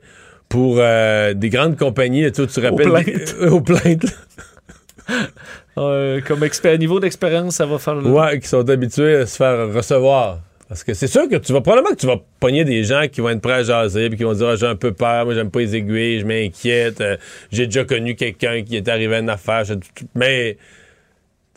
pour 0.50 0.76
euh, 0.80 1.34
des 1.34 1.50
grandes 1.50 1.78
compagnies. 1.78 2.32
Tu, 2.32 2.46
tu 2.46 2.54
te 2.54 2.60
rappelles 2.60 2.90
plaintes. 2.90 3.06
des- 3.40 3.48
aux 3.48 3.62
plaintes. 3.62 4.06
Euh, 5.78 6.22
comme 6.28 6.44
expert, 6.44 6.78
niveau 6.78 7.00
d'expérience, 7.00 7.56
ça 7.56 7.66
va 7.66 7.80
faire 7.80 7.96
le... 7.96 8.08
Ouais, 8.10 8.40
qui 8.40 8.48
sont 8.48 8.70
habitués 8.70 9.16
à 9.16 9.26
se 9.26 9.38
faire 9.38 9.74
recevoir. 9.74 10.40
Parce 10.74 10.84
que 10.84 10.96
c'est 10.96 11.06
sûr 11.06 11.30
que 11.30 11.36
tu 11.36 11.54
vas 11.54 11.62
probablement 11.62 11.94
que 11.94 12.00
tu 12.00 12.08
vas 12.08 12.20
pogner 12.40 12.66
des 12.66 12.84
gens 12.84 13.08
qui 13.08 13.22
vont 13.22 13.30
être 13.30 13.42
prêts 13.42 13.54
à 13.54 13.62
jaser 13.62 14.10
puis 14.10 14.18
qui 14.18 14.24
vont 14.24 14.34
dire 14.34 14.48
Ah, 14.48 14.56
j'ai 14.56 14.66
un 14.66 14.76
peu 14.76 14.92
peur, 14.92 15.24
moi 15.24 15.36
j'aime 15.36 15.52
pas 15.52 15.60
les 15.60 15.76
aiguilles, 15.76 16.22
je 16.22 16.26
m'inquiète, 16.26 17.00
euh, 17.00 17.16
j'ai 17.52 17.68
déjà 17.68 17.86
connu 17.86 18.16
quelqu'un 18.16 18.64
qui 18.64 18.78
est 18.78 18.88
arrivé 18.88 19.14
à 19.14 19.20
une 19.20 19.30
affaire, 19.30 19.66
mais 20.16 20.58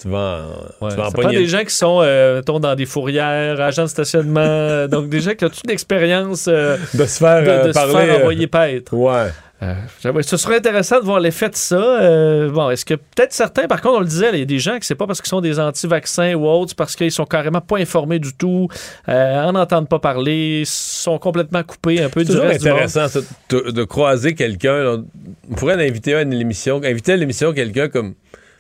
tu 0.00 0.08
vas 0.08 0.46
en, 0.80 0.86
Ouais, 0.86 0.92
tu 1.14 1.26
des 1.28 1.46
gens 1.46 1.64
qui 1.64 1.74
sont 1.74 2.00
euh, 2.02 2.42
dans 2.42 2.74
des 2.74 2.86
fourrières, 2.86 3.60
agents 3.60 3.84
de 3.84 3.88
stationnement, 3.88 4.40
euh, 4.40 4.88
donc 4.88 5.08
des 5.08 5.20
gens 5.20 5.34
qui 5.34 5.44
ont 5.44 5.48
toute 5.50 5.66
l'expérience 5.68 6.46
euh, 6.48 6.76
de 6.94 7.04
se 7.04 7.18
faire, 7.18 7.42
de, 7.42 7.48
euh, 7.48 7.72
se 7.72 7.78
faire 7.78 7.94
euh, 7.94 8.18
envoyer 8.18 8.46
paître. 8.46 8.94
ouais. 8.94 9.30
Euh, 9.62 9.74
ce 10.20 10.36
serait 10.36 10.56
intéressant 10.56 11.00
de 11.00 11.04
voir 11.06 11.18
l'effet 11.18 11.48
de 11.48 11.54
ça. 11.54 11.76
Euh, 11.76 12.50
bon, 12.50 12.68
est-ce 12.68 12.84
que 12.84 12.92
peut-être 12.92 13.32
certains, 13.32 13.66
par 13.66 13.80
contre, 13.80 13.96
on 13.96 14.00
le 14.00 14.06
disait, 14.06 14.28
il 14.34 14.38
y 14.38 14.42
a 14.42 14.44
des 14.44 14.58
gens 14.58 14.78
qui 14.78 14.86
c'est 14.86 14.94
pas 14.94 15.06
parce 15.06 15.22
qu'ils 15.22 15.30
sont 15.30 15.40
des 15.40 15.58
anti-vaccins 15.58 16.34
ou 16.34 16.46
autres, 16.46 16.70
c'est 16.70 16.76
parce 16.76 16.94
qu'ils 16.94 17.10
sont 17.10 17.24
carrément 17.24 17.62
pas 17.62 17.78
informés 17.78 18.18
du 18.18 18.34
tout, 18.34 18.68
euh, 19.08 19.42
en 19.44 19.52
n'entendent 19.52 19.88
pas 19.88 19.98
parler, 19.98 20.64
sont 20.66 21.18
complètement 21.18 21.62
coupés 21.62 22.02
un 22.02 22.10
peu 22.10 22.22
C'est 22.22 22.32
du 22.32 22.38
reste 22.38 22.60
du 22.60 22.68
monde. 22.68 22.74
intéressant 22.74 23.08
ça, 23.08 23.20
de, 23.48 23.84
croiser 23.84 24.34
quelqu'un. 24.34 25.02
On 25.50 25.54
pourrait 25.54 25.76
l'inviter 25.76 26.14
à 26.14 26.20
une 26.20 26.34
émission, 26.34 26.82
inviter 26.84 27.12
à 27.12 27.16
l'émission 27.16 27.54
quelqu'un 27.54 27.88
comme 27.88 28.14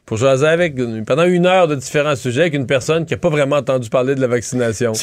pour 0.06 0.16
jaser 0.16 0.46
avec 0.46 0.74
pendant 1.04 1.24
une 1.24 1.46
heure 1.46 1.68
de 1.68 1.74
différents 1.74 2.16
sujets 2.16 2.42
avec 2.42 2.54
une 2.54 2.66
personne 2.66 3.04
qui 3.04 3.12
n'a 3.14 3.18
pas 3.18 3.28
vraiment 3.28 3.56
entendu 3.56 3.90
parler 3.90 4.14
de 4.14 4.20
la 4.20 4.28
vaccination. 4.28 4.92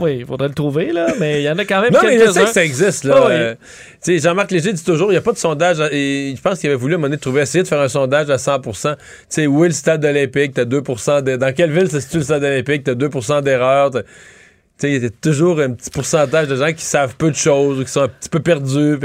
Oui, 0.00 0.18
il 0.20 0.26
faudrait 0.26 0.48
le 0.48 0.54
trouver, 0.54 0.92
là, 0.92 1.06
mais 1.20 1.40
il 1.40 1.44
y 1.44 1.50
en 1.50 1.56
a 1.58 1.64
quand 1.64 1.80
même 1.82 1.92
non, 1.92 2.00
mais 2.02 2.18
je 2.18 2.30
sais 2.32 2.44
que 2.44 2.50
ça 2.50 2.64
existe. 2.64 3.04
Là. 3.04 3.14
Ah 3.16 3.24
oui. 3.28 3.32
Euh, 3.34 3.54
tu 4.02 4.12
sais, 4.12 4.18
Jean-Marc 4.18 4.50
Léger 4.50 4.72
dit 4.72 4.82
toujours 4.82 5.08
il 5.10 5.12
n'y 5.12 5.18
a 5.18 5.20
pas 5.20 5.32
de 5.32 5.38
sondage. 5.38 5.80
à- 5.80 5.88
et 5.92 6.34
je 6.36 6.40
pense 6.40 6.58
qu'il 6.58 6.68
avait 6.68 6.78
voulu 6.78 6.94
à 6.94 6.96
un 6.96 6.98
moment 6.98 7.08
donné 7.10 7.20
trouver, 7.20 7.42
essayer 7.42 7.62
de 7.62 7.68
faire 7.68 7.80
un 7.80 7.88
sondage 7.88 8.28
à 8.30 8.38
100 8.38 8.60
Tu 8.60 8.70
sais, 9.28 9.46
où 9.46 9.64
est 9.64 9.68
le 9.68 9.74
stade 9.74 10.04
olympique? 10.04 10.54
Tu 10.54 10.60
as 10.60 10.64
2 10.64 10.80
de- 10.80 11.36
Dans 11.36 11.54
quelle 11.54 11.70
ville 11.70 11.88
se 11.90 12.00
situe 12.00 12.16
le 12.18 12.22
stade 12.24 12.42
olympique? 12.42 12.84
Tu 12.84 12.90
as 12.90 12.94
2 12.94 13.08
d'erreur. 13.42 13.90
Il 14.82 15.02
y 15.02 15.06
a 15.06 15.10
toujours 15.10 15.60
un 15.60 15.72
petit 15.72 15.90
pourcentage 15.90 16.48
de 16.48 16.56
gens 16.56 16.72
qui 16.72 16.84
savent 16.84 17.16
peu 17.16 17.30
de 17.30 17.36
choses 17.36 17.80
ou 17.80 17.84
qui 17.84 17.90
sont 17.90 18.02
un 18.02 18.08
petit 18.08 18.28
peu 18.28 18.40
perdus. 18.40 18.98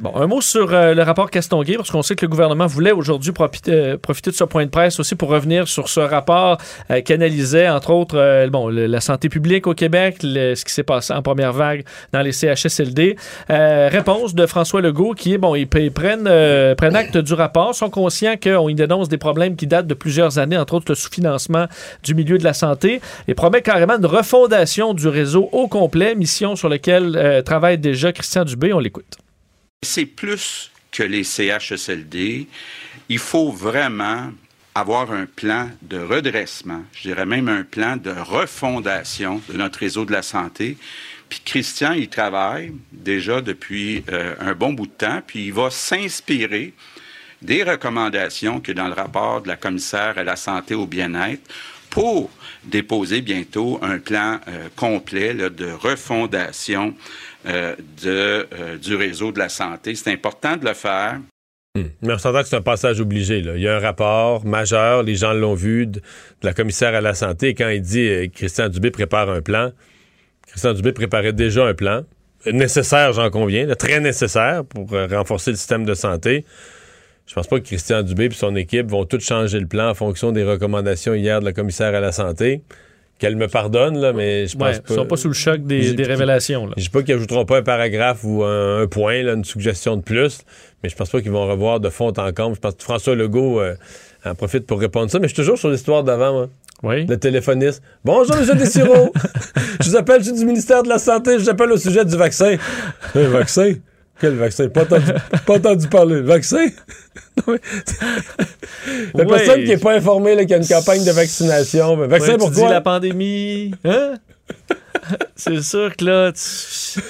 Bon, 0.00 0.14
un 0.16 0.26
mot 0.26 0.40
sur 0.40 0.72
euh, 0.72 0.94
le 0.94 1.02
rapport 1.02 1.30
Castonguay, 1.30 1.76
parce 1.76 1.90
qu'on 1.90 2.02
sait 2.02 2.14
que 2.14 2.24
le 2.24 2.30
gouvernement 2.30 2.66
voulait 2.66 2.92
aujourd'hui 2.92 3.32
profiter, 3.32 3.72
euh, 3.72 3.96
profiter 3.96 4.30
de 4.30 4.36
ce 4.36 4.44
point 4.44 4.64
de 4.64 4.70
presse 4.70 5.00
aussi 5.00 5.14
pour 5.14 5.28
revenir 5.28 5.68
sur 5.68 5.88
ce 5.88 6.00
rapport 6.00 6.58
euh, 6.90 7.00
qui 7.00 7.12
analysait, 7.12 7.68
entre 7.68 7.90
autres, 7.90 8.18
euh, 8.18 8.48
bon, 8.48 8.68
la 8.68 9.00
santé 9.00 9.28
publique 9.28 9.66
au 9.66 9.74
Québec, 9.74 10.18
ce 10.22 10.64
qui 10.64 10.72
s'est 10.72 10.82
passé 10.82 11.12
en 11.12 11.22
première 11.22 11.52
vague 11.52 11.84
dans 12.12 12.20
les 12.20 12.32
CHSLD. 12.32 13.16
Réponse 13.48 14.34
de 14.34 14.46
François 14.46 14.80
Legault 14.80 15.14
qui 15.14 15.34
est, 15.34 15.38
bon, 15.38 15.54
ils, 15.54 15.66
prennent 15.66 16.26
acte 16.26 17.18
du 17.18 17.34
rapport, 17.34 17.74
sont 17.74 17.90
conscients 17.90 18.34
qu'on 18.42 18.68
y 18.68 18.74
dénonce 18.74 19.08
des 19.08 19.18
problèmes 19.18 19.56
qui 19.56 19.66
datent 19.66 19.86
de 19.86 19.94
plusieurs 19.94 20.38
années, 20.38 20.56
entre 20.56 20.74
autres 20.74 20.86
le 20.88 20.94
sous-financement 20.94 21.66
du 22.02 22.14
milieu 22.14 22.38
de 22.38 22.44
la 22.44 22.52
santé, 22.52 23.00
et 23.28 23.34
promet 23.34 23.62
carrément 23.62 23.96
une 23.96 24.06
refondation 24.06 24.94
du 24.94 25.08
réseau 25.14 25.48
au 25.52 25.68
complet, 25.68 26.14
mission 26.14 26.56
sur 26.56 26.68
laquelle 26.68 27.16
euh, 27.16 27.42
travaille 27.42 27.78
déjà 27.78 28.12
Christian 28.12 28.44
Dubé. 28.44 28.72
On 28.72 28.78
l'écoute. 28.78 29.16
C'est 29.82 30.06
plus 30.06 30.70
que 30.92 31.02
les 31.02 31.24
CHSLD. 31.24 32.46
Il 33.08 33.18
faut 33.18 33.50
vraiment 33.50 34.30
avoir 34.74 35.12
un 35.12 35.26
plan 35.26 35.70
de 35.82 35.98
redressement, 35.98 36.82
je 36.92 37.02
dirais 37.02 37.26
même 37.26 37.48
un 37.48 37.62
plan 37.62 37.96
de 37.96 38.10
refondation 38.10 39.40
de 39.48 39.56
notre 39.56 39.78
réseau 39.78 40.04
de 40.04 40.10
la 40.10 40.22
santé. 40.22 40.76
Puis 41.28 41.40
Christian, 41.44 41.92
il 41.92 42.08
travaille 42.08 42.72
déjà 42.90 43.40
depuis 43.40 44.04
euh, 44.10 44.34
un 44.40 44.54
bon 44.54 44.72
bout 44.72 44.86
de 44.86 44.92
temps, 44.92 45.22
puis 45.24 45.46
il 45.46 45.52
va 45.52 45.70
s'inspirer 45.70 46.74
des 47.40 47.62
recommandations 47.62 48.60
que 48.60 48.72
dans 48.72 48.88
le 48.88 48.94
rapport 48.94 49.42
de 49.42 49.48
la 49.48 49.56
commissaire 49.56 50.18
à 50.18 50.24
la 50.24 50.36
santé 50.36 50.74
au 50.74 50.86
bien-être 50.86 51.42
pour 51.90 52.30
déposer 52.66 53.20
bientôt 53.20 53.78
un 53.82 53.98
plan 53.98 54.40
euh, 54.48 54.68
complet 54.76 55.34
de 55.34 55.70
refondation 55.70 56.94
euh, 57.46 57.76
de, 58.02 58.46
euh, 58.54 58.78
du 58.78 58.96
réseau 58.96 59.30
de 59.30 59.38
la 59.38 59.50
santé. 59.50 59.94
C'est 59.94 60.10
important 60.10 60.56
de 60.56 60.64
le 60.64 60.72
faire. 60.72 61.20
Mais 61.74 62.14
on 62.14 62.16
s'entend 62.16 62.40
que 62.40 62.48
c'est 62.48 62.56
un 62.56 62.62
passage 62.62 63.00
obligé. 63.00 63.40
Il 63.40 63.60
y 63.60 63.68
a 63.68 63.76
un 63.76 63.80
rapport 63.80 64.46
majeur, 64.46 65.02
les 65.02 65.14
gens 65.14 65.34
l'ont 65.34 65.52
vu, 65.52 65.86
de, 65.86 66.00
la 66.42 66.54
commissaire 66.54 66.94
à 66.94 67.02
la 67.02 67.12
santé. 67.12 67.52
Quand 67.54 67.68
il 67.68 67.82
dit 67.82 68.08
euh, 68.08 68.28
Christian 68.34 68.70
Dubé 68.70 68.90
prépare 68.90 69.28
un 69.28 69.42
plan, 69.42 69.72
Christian 70.46 70.72
Dubé 70.72 70.92
préparait 70.92 71.34
déjà 71.34 71.66
un 71.66 71.74
plan. 71.74 72.04
Nécessaire, 72.46 73.12
j'en 73.12 73.28
conviens, 73.28 73.66
très 73.74 74.00
nécessaire 74.00 74.64
pour 74.64 74.88
renforcer 75.10 75.50
le 75.50 75.58
système 75.58 75.84
de 75.84 75.92
santé. 75.92 76.46
Je 77.26 77.34
pense 77.34 77.46
pas 77.46 77.58
que 77.58 77.64
Christian 77.64 78.02
Dubé 78.02 78.26
et 78.26 78.30
son 78.30 78.54
équipe 78.54 78.90
vont 78.90 79.04
tout 79.04 79.20
changer 79.20 79.58
le 79.58 79.66
plan 79.66 79.88
en 79.88 79.94
fonction 79.94 80.30
des 80.32 80.44
recommandations 80.44 81.14
hier 81.14 81.40
de 81.40 81.44
la 81.44 81.52
commissaire 81.52 81.94
à 81.94 82.00
la 82.00 82.12
santé. 82.12 82.62
Qu'elle 83.18 83.36
me 83.36 83.46
pardonne, 83.46 83.96
là, 83.98 84.12
mais 84.12 84.48
je 84.48 84.56
pense 84.56 84.76
Ouais, 84.76 84.80
pas. 84.80 84.86
ils 84.90 84.94
sont 84.96 85.06
pas 85.06 85.16
sous 85.16 85.28
le 85.28 85.34
choc 85.34 85.62
des, 85.62 85.94
révélations. 86.02 86.66
Là. 86.66 86.74
Je 86.76 86.82
dis 86.82 86.88
pas 86.90 87.02
qu'ils 87.02 87.14
ajouteront 87.14 87.44
pas 87.44 87.58
un 87.58 87.62
paragraphe 87.62 88.24
ou 88.24 88.42
un, 88.42 88.82
un 88.82 88.86
point, 88.88 89.22
là, 89.22 89.34
une 89.34 89.44
suggestion 89.44 89.96
de 89.96 90.02
plus, 90.02 90.40
mais 90.82 90.88
je 90.88 90.96
pense 90.96 91.10
pas 91.10 91.20
qu'ils 91.22 91.30
vont 91.30 91.46
revoir 91.46 91.78
de 91.78 91.88
fond 91.90 92.08
en 92.08 92.32
comble. 92.32 92.56
Je 92.56 92.60
pense 92.60 92.74
que 92.74 92.82
François 92.82 93.14
Legault 93.14 93.60
euh, 93.60 93.76
en 94.24 94.34
profite 94.34 94.66
pour 94.66 94.80
répondre 94.80 95.10
ça, 95.10 95.20
mais 95.20 95.28
je 95.28 95.34
suis 95.34 95.42
toujours 95.42 95.58
sur 95.58 95.70
l'histoire 95.70 96.02
d'avant, 96.02 96.32
moi. 96.32 96.48
Oui. 96.82 97.06
Le 97.06 97.16
téléphoniste. 97.16 97.82
Bonjour, 98.04 98.36
M. 98.36 98.58
Desiro. 98.58 99.12
je 99.80 99.88
vous 99.88 99.96
appelle, 99.96 100.20
je 100.20 100.30
suis 100.30 100.38
du 100.38 100.44
ministère 100.44 100.82
de 100.82 100.88
la 100.88 100.98
Santé, 100.98 101.34
je 101.38 101.44
vous 101.44 101.48
appelle 101.50 101.70
au 101.72 101.78
sujet 101.78 102.04
du 102.04 102.16
vaccin. 102.16 102.56
Un 103.14 103.28
vaccin? 103.28 103.74
Quel 104.20 104.34
vaccin? 104.36 104.68
Pas 104.68 104.82
entendu, 104.82 105.06
pas 105.46 105.54
entendu 105.56 105.88
parler. 105.88 106.20
Vaccin? 106.22 106.66
Non, 107.46 107.54
mais- 107.54 107.60
La 109.14 109.24
personne 109.24 109.62
qui 109.64 109.68
n'est 109.70 109.76
pas 109.76 109.94
informée 109.96 110.36
là, 110.36 110.42
qu'il 110.42 110.50
y 110.52 110.54
a 110.54 110.58
une 110.58 110.66
campagne 110.68 111.04
de 111.04 111.10
vaccination. 111.10 111.96
mais 111.96 112.06
vaccin 112.06 112.26
Ouais, 112.28 112.32
tu 112.34 112.38
pourquoi? 112.38 112.66
dis 112.68 112.72
la 112.72 112.80
pandémie. 112.80 113.74
Hein? 113.84 114.14
C'est 115.36 115.60
sûr 115.62 115.96
que 115.96 116.04
là. 116.04 116.32
tu- 116.32 117.00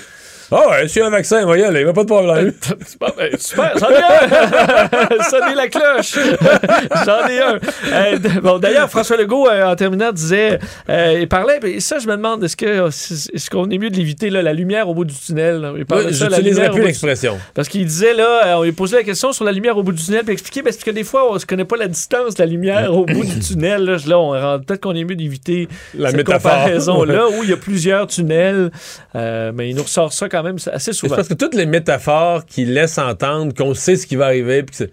Ah 0.50 0.68
ouais, 0.70 0.88
s'il 0.88 1.00
y 1.00 1.04
a 1.04 1.06
un 1.08 1.10
vaccin, 1.10 1.40
il 1.40 1.46
va 1.46 1.56
y 1.58 1.62
aller, 1.62 1.80
il 1.80 1.84
n'y 1.84 1.90
a 1.90 1.92
pas 1.92 2.02
de 2.02 2.08
problème. 2.08 2.52
Bon, 3.00 3.08
ben, 3.16 3.30
super, 3.38 3.72
j'en 3.78 3.90
ai 3.90 3.96
un! 3.96 5.22
Sonnez 5.30 5.54
la 5.54 5.68
cloche! 5.68 6.14
j'en 7.04 7.28
ai 7.28 7.40
un! 7.40 7.58
Euh, 7.92 8.18
bon, 8.42 8.58
d'ailleurs, 8.58 8.88
François 8.90 9.16
Legault, 9.16 9.48
euh, 9.48 9.64
en 9.64 9.74
terminant, 9.76 10.12
disait, 10.12 10.58
euh, 10.88 11.18
il 11.20 11.28
parlait, 11.28 11.58
mais 11.62 11.80
ça, 11.80 11.98
je 11.98 12.06
me 12.06 12.16
demande, 12.16 12.44
est-ce 12.44 12.56
que 12.56 12.88
est-ce 12.88 13.50
qu'on 13.50 13.68
est 13.70 13.78
mieux 13.78 13.90
de 13.90 13.96
l'éviter, 13.96 14.30
là, 14.30 14.42
la 14.42 14.52
lumière 14.52 14.88
au 14.88 14.94
bout 14.94 15.04
du 15.04 15.14
tunnel? 15.14 15.60
là? 15.60 15.72
Il 15.76 15.86
parlait 15.86 16.06
de 16.06 16.12
ça, 16.12 16.28
la 16.28 16.38
lumière 16.38 16.70
plus 16.70 16.82
du-. 17.00 17.28
Parce 17.54 17.68
qu'il 17.68 17.84
disait, 17.84 18.14
là, 18.14 18.58
on 18.58 18.62
lui 18.62 18.72
posait 18.72 18.96
la 18.96 19.02
question 19.02 19.32
sur 19.32 19.44
la 19.44 19.52
lumière 19.52 19.76
au 19.76 19.82
bout 19.82 19.92
du 19.92 20.02
tunnel, 20.02 20.22
puis 20.24 20.32
expliquer, 20.32 20.62
parce 20.62 20.76
que 20.76 20.90
des 20.90 21.04
fois, 21.04 21.32
on 21.32 21.38
se 21.38 21.46
connaît 21.46 21.64
pas 21.64 21.76
la 21.76 21.88
distance 21.88 22.34
de 22.34 22.42
la 22.42 22.46
lumière 22.46 22.92
au 22.94 23.04
bout 23.04 23.24
du 23.24 23.40
tunnel. 23.40 23.84
Là, 23.84 23.96
là 24.06 24.18
on 24.18 24.30
rend- 24.30 24.60
peut-être 24.60 24.80
qu'on 24.80 24.94
est 24.94 25.04
mieux 25.04 25.16
d'éviter 25.16 25.68
La 25.94 26.08
cette 26.10 26.18
métaphore. 26.18 26.52
comparaison-là, 26.52 27.28
où 27.28 27.42
il 27.42 27.50
y 27.50 27.52
a 27.52 27.56
plusieurs 27.56 28.06
tunnels, 28.06 28.70
mais 29.14 29.70
il 29.70 29.76
nous 29.76 29.82
ressort 29.82 30.12
ça 30.12 30.28
quand 30.34 30.42
même 30.42 30.56
assez 30.56 30.78
C'est 30.78 30.92
souvent. 30.92 31.16
parce 31.16 31.28
que 31.28 31.34
toutes 31.34 31.54
les 31.54 31.66
métaphores 31.66 32.44
qui 32.44 32.64
laissent 32.64 32.98
entendre 32.98 33.54
qu'on 33.54 33.74
sait 33.74 33.94
ce 33.96 34.06
qui 34.06 34.16
va 34.16 34.26
arriver, 34.26 34.62
puis 34.64 34.86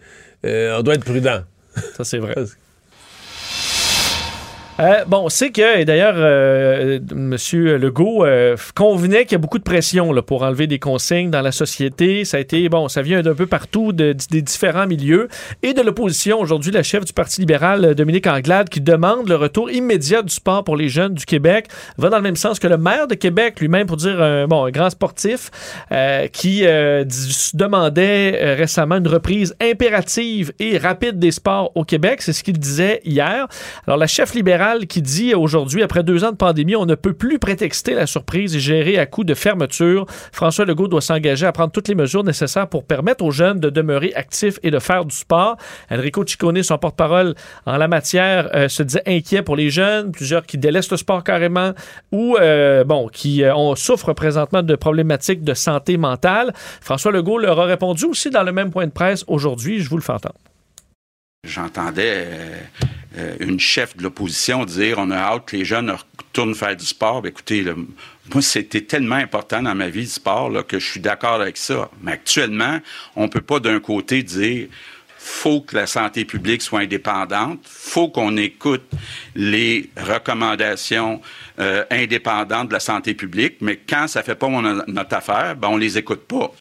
euh, 0.46 0.78
on 0.78 0.84
doit 0.84 0.94
être 0.96 1.04
prudent. 1.06 1.42
Ça, 1.98 2.04
c'est 2.04 2.20
vrai. 2.20 2.36
Euh, 4.80 5.04
bon, 5.06 5.26
on 5.26 5.30
sait 5.30 5.52
que, 5.52 5.80
et 5.80 5.86
d'ailleurs, 5.86 6.16
euh, 6.18 7.00
M. 7.12 7.36
Legault 7.78 8.26
euh, 8.26 8.56
convenait 8.74 9.26
qu'il 9.26 9.34
y 9.34 9.36
a 9.36 9.38
beaucoup 9.38 9.60
de 9.60 9.64
pression 9.64 10.12
pour 10.24 10.42
enlever 10.42 10.66
des 10.66 10.80
consignes 10.80 11.30
dans 11.30 11.42
la 11.42 11.52
société. 11.52 12.26
Ça 12.26 12.38
a 12.38 12.40
été, 12.40 12.68
bon, 12.68 12.88
ça 12.88 13.04
vient 13.04 13.22
d'un 13.22 13.36
peu 13.36 13.46
partout, 13.46 13.94
de- 13.94 14.16
des 14.32 14.42
différents 14.42 14.88
milieux. 14.88 15.28
Et 15.62 15.74
de 15.74 15.82
l'opposition, 15.82 16.40
aujourd'hui, 16.40 16.72
la 16.72 16.82
chef 16.82 17.06
du 17.06 17.14
Parti 17.14 17.42
libéral, 17.42 17.86
euh, 17.86 17.94
Dominique 17.94 18.26
Anglade, 18.26 18.70
qui 18.70 18.82
demande 18.82 19.30
le 19.30 19.36
retour 19.36 19.70
immédiat 19.70 20.24
du 20.24 20.34
sport 20.34 20.64
pour 20.64 20.76
les 20.78 20.90
jeunes 20.90 21.14
du 21.14 21.26
Québec, 21.26 21.68
va 22.00 22.10
dans 22.10 22.18
le 22.18 22.24
même 22.24 22.36
sens 22.36 22.58
que 22.58 22.68
le 22.68 22.78
maire 22.78 23.08
de 23.08 23.16
Québec, 23.16 23.60
lui-même, 23.60 23.86
pour 23.86 23.98
dire, 23.98 24.20
un, 24.20 24.48
bon, 24.48 24.66
un 24.66 24.72
grand 24.72 24.90
sportif, 24.90 25.52
qui 26.32 26.64
demandait 27.54 28.56
récemment 28.56 28.96
une 28.96 29.08
reprise 29.08 29.56
impérative 29.62 30.54
et 30.60 30.78
rapide 30.78 31.20
des 31.20 31.32
sports 31.32 31.72
au 31.76 31.84
Québec. 31.84 32.22
C'est 32.22 32.34
ce 32.34 32.44
qu'il 32.44 32.58
disait 32.58 33.02
hier. 33.04 33.48
Alors, 33.86 33.98
la 33.98 34.08
chef 34.08 34.34
libérale 34.34 34.61
qui 34.88 35.02
dit 35.02 35.34
aujourd'hui, 35.34 35.82
après 35.82 36.04
deux 36.04 36.24
ans 36.24 36.32
de 36.32 36.36
pandémie, 36.36 36.76
on 36.76 36.86
ne 36.86 36.96
peut 36.96 37.14
plus 37.14 37.40
prétexter 37.40 37.96
la 37.96 38.06
surprise 38.06 38.56
et 38.56 38.60
gérer 38.60 39.00
à 39.00 39.06
coup 39.08 39.24
de 39.24 39.34
fermeture. 39.34 40.06
François 40.32 40.66
Legault 40.66 40.88
doit 40.88 41.02
s'engager 41.02 41.46
à 41.46 41.52
prendre 41.52 41.72
toutes 41.72 41.88
les 41.88 41.96
mesures 41.96 42.24
nécessaires 42.24 42.68
pour 42.68 42.84
permettre 42.84 43.24
aux 43.24 43.32
jeunes 43.32 43.60
de 43.60 43.70
demeurer 43.70 44.14
actifs 44.14 44.60
et 44.62 44.70
de 44.70 44.78
faire 44.78 45.06
du 45.06 45.16
sport. 45.16 45.58
Enrico 45.90 46.26
Ciccone, 46.26 46.62
son 46.62 46.78
porte-parole 46.78 47.34
en 47.66 47.78
la 47.78 47.88
matière, 47.88 48.50
euh, 48.54 48.70
se 48.70 48.84
disait 48.84 49.02
inquiet 49.08 49.42
pour 49.42 49.56
les 49.56 49.70
jeunes, 49.70 50.12
plusieurs 50.12 50.46
qui 50.46 50.58
délaissent 50.58 50.92
le 50.92 50.98
sport 50.98 51.24
carrément 51.24 51.72
ou, 52.12 52.38
euh, 52.40 52.84
bon, 52.84 53.08
qui 53.08 53.44
euh, 53.44 53.54
présentement 54.16 54.62
de 54.62 54.76
problématiques 54.76 55.44
de 55.44 55.54
santé 55.54 55.98
mentale. 55.98 56.54
François 56.82 57.12
Legault 57.12 57.40
leur 57.40 57.60
a 57.60 57.66
répondu 57.66 58.06
aussi 58.06 58.30
dans 58.30 58.44
le 58.44 58.52
même 58.52 58.70
point 58.70 58.86
de 58.86 58.92
presse 58.92 59.24
aujourd'hui. 59.28 59.80
Je 59.80 59.90
vous 59.90 59.98
le 59.98 60.04
fais 60.04 60.14
entendre. 60.14 60.36
J'entendais 61.44 62.28
euh, 63.18 63.36
une 63.40 63.60
chef 63.60 63.98
de 63.98 64.04
l'opposition 64.04 64.64
dire 64.66 64.98
on 64.98 65.12
a 65.12 65.18
hâte 65.18 65.46
que 65.48 65.58
les 65.58 65.66
jeunes 65.66 65.92
retournent 65.92 66.56
faire 66.56 66.76
du 66.76 66.86
sport. 66.86 67.22
Ben, 67.22 67.30
écoutez, 67.30 67.66
moi, 68.34 68.42
c'était 68.42 68.82
tellement 68.82 69.16
important 69.16 69.62
dans 69.62 69.76
ma 69.76 69.90
vie 69.90 70.04
du 70.04 70.08
sport 70.08 70.66
que 70.66 70.80
je 70.80 70.90
suis 70.90 71.02
d'accord 71.02 71.42
avec 71.42 71.58
ça. 71.58 71.90
Mais 72.02 72.14
actuellement, 72.14 72.80
on 73.16 73.28
peut 73.28 73.42
pas 73.42 73.60
d'un 73.60 73.80
côté 73.80 74.24
dire 74.24 74.68
faut 75.24 75.62
que 75.62 75.76
la 75.76 75.86
santé 75.86 76.26
publique 76.26 76.64
soit 76.64 76.80
indépendante, 76.80 77.60
faut 77.64 78.10
qu'on 78.10 78.38
écoute 78.38 78.84
les 79.36 79.92
recommandations 79.96 81.22
euh, 81.60 81.86
indépendantes 81.92 82.70
de 82.70 82.74
la 82.74 82.80
santé 82.80 83.14
publique, 83.14 83.58
mais 83.62 83.78
quand 83.78 84.08
ça 84.08 84.24
fait 84.24 84.34
pas 84.34 84.50
notre 84.88 85.16
affaire, 85.16 85.56
ben 85.56 85.68
on 85.68 85.78
les 85.78 86.00
écoute 86.00 86.22
pas. 86.22 86.52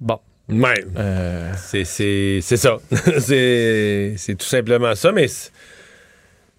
Bon. 0.00 0.18
Ouais. 0.48 0.84
Euh, 0.96 1.52
C'est- 1.56 1.84
ça. 1.84 2.76
c'est 3.18 4.34
tout 4.38 4.46
simplement 4.46 4.94
ça, 4.94 5.10
mais 5.12 5.26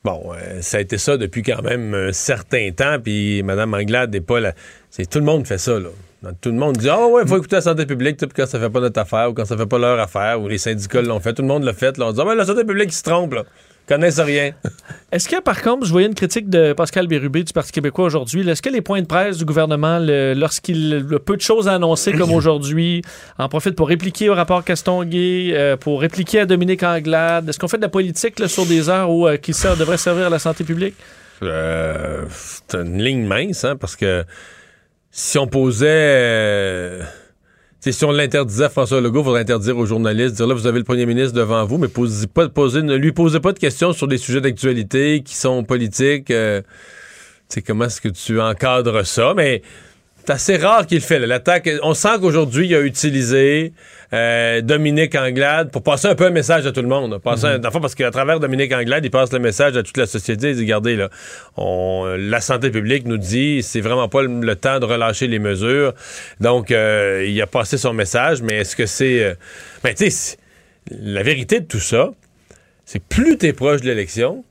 bon, 0.03 0.31
euh, 0.33 0.61
ça 0.61 0.77
a 0.77 0.79
été 0.81 0.97
ça 0.97 1.17
depuis 1.17 1.43
quand 1.43 1.61
même 1.61 1.93
un 1.93 2.11
certain 2.11 2.71
temps, 2.71 2.97
puis 3.03 3.43
Mme 3.43 3.73
Anglade 3.73 4.11
n'est 4.13 4.21
pas 4.21 4.39
là. 4.39 4.53
C'est 4.89 5.09
tout 5.09 5.19
le 5.19 5.25
monde 5.25 5.45
fait 5.45 5.57
ça, 5.57 5.79
là. 5.79 5.89
Tout 6.41 6.49
le 6.49 6.55
monde 6.57 6.77
dit 6.77 6.89
Ah 6.89 7.05
ouais, 7.05 7.21
il 7.23 7.27
faut 7.27 7.37
écouter 7.37 7.57
la 7.57 7.61
santé 7.61 7.85
publique, 7.85 8.17
puis 8.17 8.27
quand 8.35 8.47
ça 8.47 8.59
fait 8.59 8.69
pas 8.71 8.79
notre 8.79 8.99
affaire, 8.99 9.29
ou 9.29 9.33
quand 9.33 9.45
ça 9.45 9.55
fait 9.55 9.67
pas 9.67 9.77
leur 9.77 9.99
affaire, 9.99 10.41
ou 10.41 10.47
les 10.47 10.57
syndicats 10.57 11.01
l'ont 11.03 11.19
fait, 11.19 11.33
tout 11.33 11.43
le 11.43 11.47
monde 11.47 11.63
l'a 11.63 11.73
fait. 11.73 11.97
Là, 11.99 12.07
on 12.07 12.11
dit 12.11 12.19
Ah 12.21 12.25
ouais, 12.25 12.35
la 12.35 12.45
santé 12.45 12.63
publique, 12.63 12.91
se 12.91 13.03
trompe, 13.03 13.33
là. 13.35 13.43
Connaissent 13.87 14.19
rien. 14.19 14.51
Est-ce 15.11 15.29
que, 15.29 15.39
par 15.41 15.61
contre, 15.61 15.85
je 15.85 15.91
voyais 15.91 16.07
une 16.07 16.15
critique 16.15 16.49
de 16.49 16.73
Pascal 16.73 17.05
Bérubé 17.07 17.43
du 17.43 17.53
Parti 17.53 17.71
québécois 17.71 18.05
aujourd'hui. 18.05 18.47
Est-ce 18.49 18.61
que 18.61 18.69
les 18.69 18.81
points 18.81 19.01
de 19.01 19.05
presse 19.05 19.37
du 19.37 19.45
gouvernement, 19.45 19.99
lorsqu'il 19.99 21.07
a 21.13 21.19
peu 21.19 21.35
de 21.37 21.41
choses 21.41 21.67
à 21.67 21.73
annoncer 21.75 22.11
comme 22.13 22.31
aujourd'hui, 22.33 23.03
en 23.37 23.47
profite 23.47 23.75
pour 23.75 23.87
répliquer 23.87 24.29
au 24.29 24.33
rapport 24.33 24.63
Castonguay, 24.63 25.51
euh, 25.53 25.77
pour 25.77 26.01
répliquer 26.01 26.39
à 26.41 26.45
Dominique 26.45 26.81
Anglade? 26.83 27.47
Est-ce 27.47 27.59
qu'on 27.59 27.67
fait 27.67 27.77
de 27.77 27.83
la 27.83 27.89
politique 27.89 28.39
là, 28.39 28.47
sur 28.47 28.65
des 28.65 28.89
heures 28.89 29.09
où, 29.11 29.27
euh, 29.27 29.37
qui 29.37 29.53
sert- 29.53 29.77
devrait 29.77 29.97
servir 29.97 30.25
à 30.25 30.29
la 30.29 30.39
santé 30.39 30.63
publique? 30.63 30.95
Euh, 31.43 32.23
c'est 32.29 32.75
une 32.77 33.01
ligne 33.03 33.25
mince, 33.25 33.63
hein, 33.65 33.75
parce 33.75 33.95
que 33.95 34.23
si 35.11 35.37
on 35.37 35.47
posait. 35.47 36.99
Tu 37.85 37.93
si 37.93 38.03
on 38.03 38.11
l'interdisait 38.11 38.63
à 38.63 38.69
François 38.69 38.99
Legault, 38.99 39.19
il 39.19 39.25
faudrait 39.25 39.41
interdire 39.41 39.77
aux 39.77 39.85
journalistes, 39.85 40.35
dire 40.35 40.47
là, 40.47 40.55
vous 40.55 40.65
avez 40.65 40.79
le 40.79 40.83
premier 40.83 41.05
ministre 41.05 41.33
devant 41.33 41.63
vous, 41.65 41.77
mais 41.77 41.87
ne 41.87 42.95
lui 42.95 43.11
posez 43.11 43.39
pas 43.39 43.53
de 43.53 43.59
questions 43.59 43.93
sur 43.93 44.07
des 44.07 44.17
sujets 44.17 44.41
d'actualité 44.41 45.21
qui 45.23 45.35
sont 45.35 45.63
politiques. 45.63 46.31
euh, 46.31 46.63
sais, 47.47 47.61
comment 47.61 47.85
est-ce 47.85 48.01
que 48.01 48.09
tu 48.09 48.41
encadres 48.41 49.05
ça? 49.05 49.33
Mais 49.35 49.61
c'est 50.25 50.33
assez 50.33 50.57
rare 50.57 50.85
qu'il 50.87 50.97
le 50.97 51.03
fait. 51.03 51.19
L'attaque, 51.19 51.69
on 51.83 51.93
sent 51.93 52.17
qu'aujourd'hui, 52.19 52.67
il 52.67 52.75
a 52.75 52.81
utilisé 52.81 53.73
euh, 54.13 54.61
Dominique 54.61 55.13
Anglade 55.15 55.71
pour 55.71 55.83
passer 55.83 56.07
un 56.07 56.15
peu 56.15 56.25
un 56.25 56.29
message 56.31 56.65
à 56.65 56.71
tout 56.71 56.81
le 56.81 56.87
monde. 56.87 57.19
Passer 57.19 57.47
fond, 57.71 57.79
parce 57.81 57.95
qu'à 57.95 58.09
travers 58.11 58.39
Dominique 58.39 58.73
Anglade, 58.73 59.05
il 59.05 59.11
passe 59.11 59.31
le 59.31 59.39
message 59.39 59.77
à 59.77 59.83
toute 59.83 59.97
la 59.97 60.05
société. 60.05 60.49
Il 60.51 60.55
dit, 60.55 60.61
regardez, 60.63 60.95
là, 60.95 61.09
on- 61.57 62.15
la 62.17 62.41
santé 62.41 62.71
publique 62.71 63.05
nous 63.05 63.17
dit, 63.17 63.61
c'est 63.61 63.81
vraiment 63.81 64.09
pas 64.09 64.23
le, 64.23 64.39
le 64.41 64.55
temps 64.55 64.79
de 64.79 64.85
relâcher 64.85 65.27
les 65.27 65.39
mesures. 65.39 65.93
Donc, 66.39 66.71
euh, 66.71 67.25
il 67.27 67.39
a 67.41 67.47
passé 67.47 67.77
son 67.77 67.93
message, 67.93 68.41
mais 68.41 68.55
est-ce 68.61 68.75
que 68.75 68.85
c'est... 68.85 69.23
euh, 69.23 69.33
ben, 69.83 69.93
tu 69.93 70.09
sais, 70.09 70.37
la 70.89 71.23
vérité 71.23 71.59
de 71.59 71.65
tout 71.65 71.79
ça, 71.79 72.11
c'est 72.85 72.99
que 72.99 73.05
plus 73.09 73.37
t'es 73.37 73.53
proche 73.53 73.81
de 73.81 73.87
l'élection, 73.87 74.43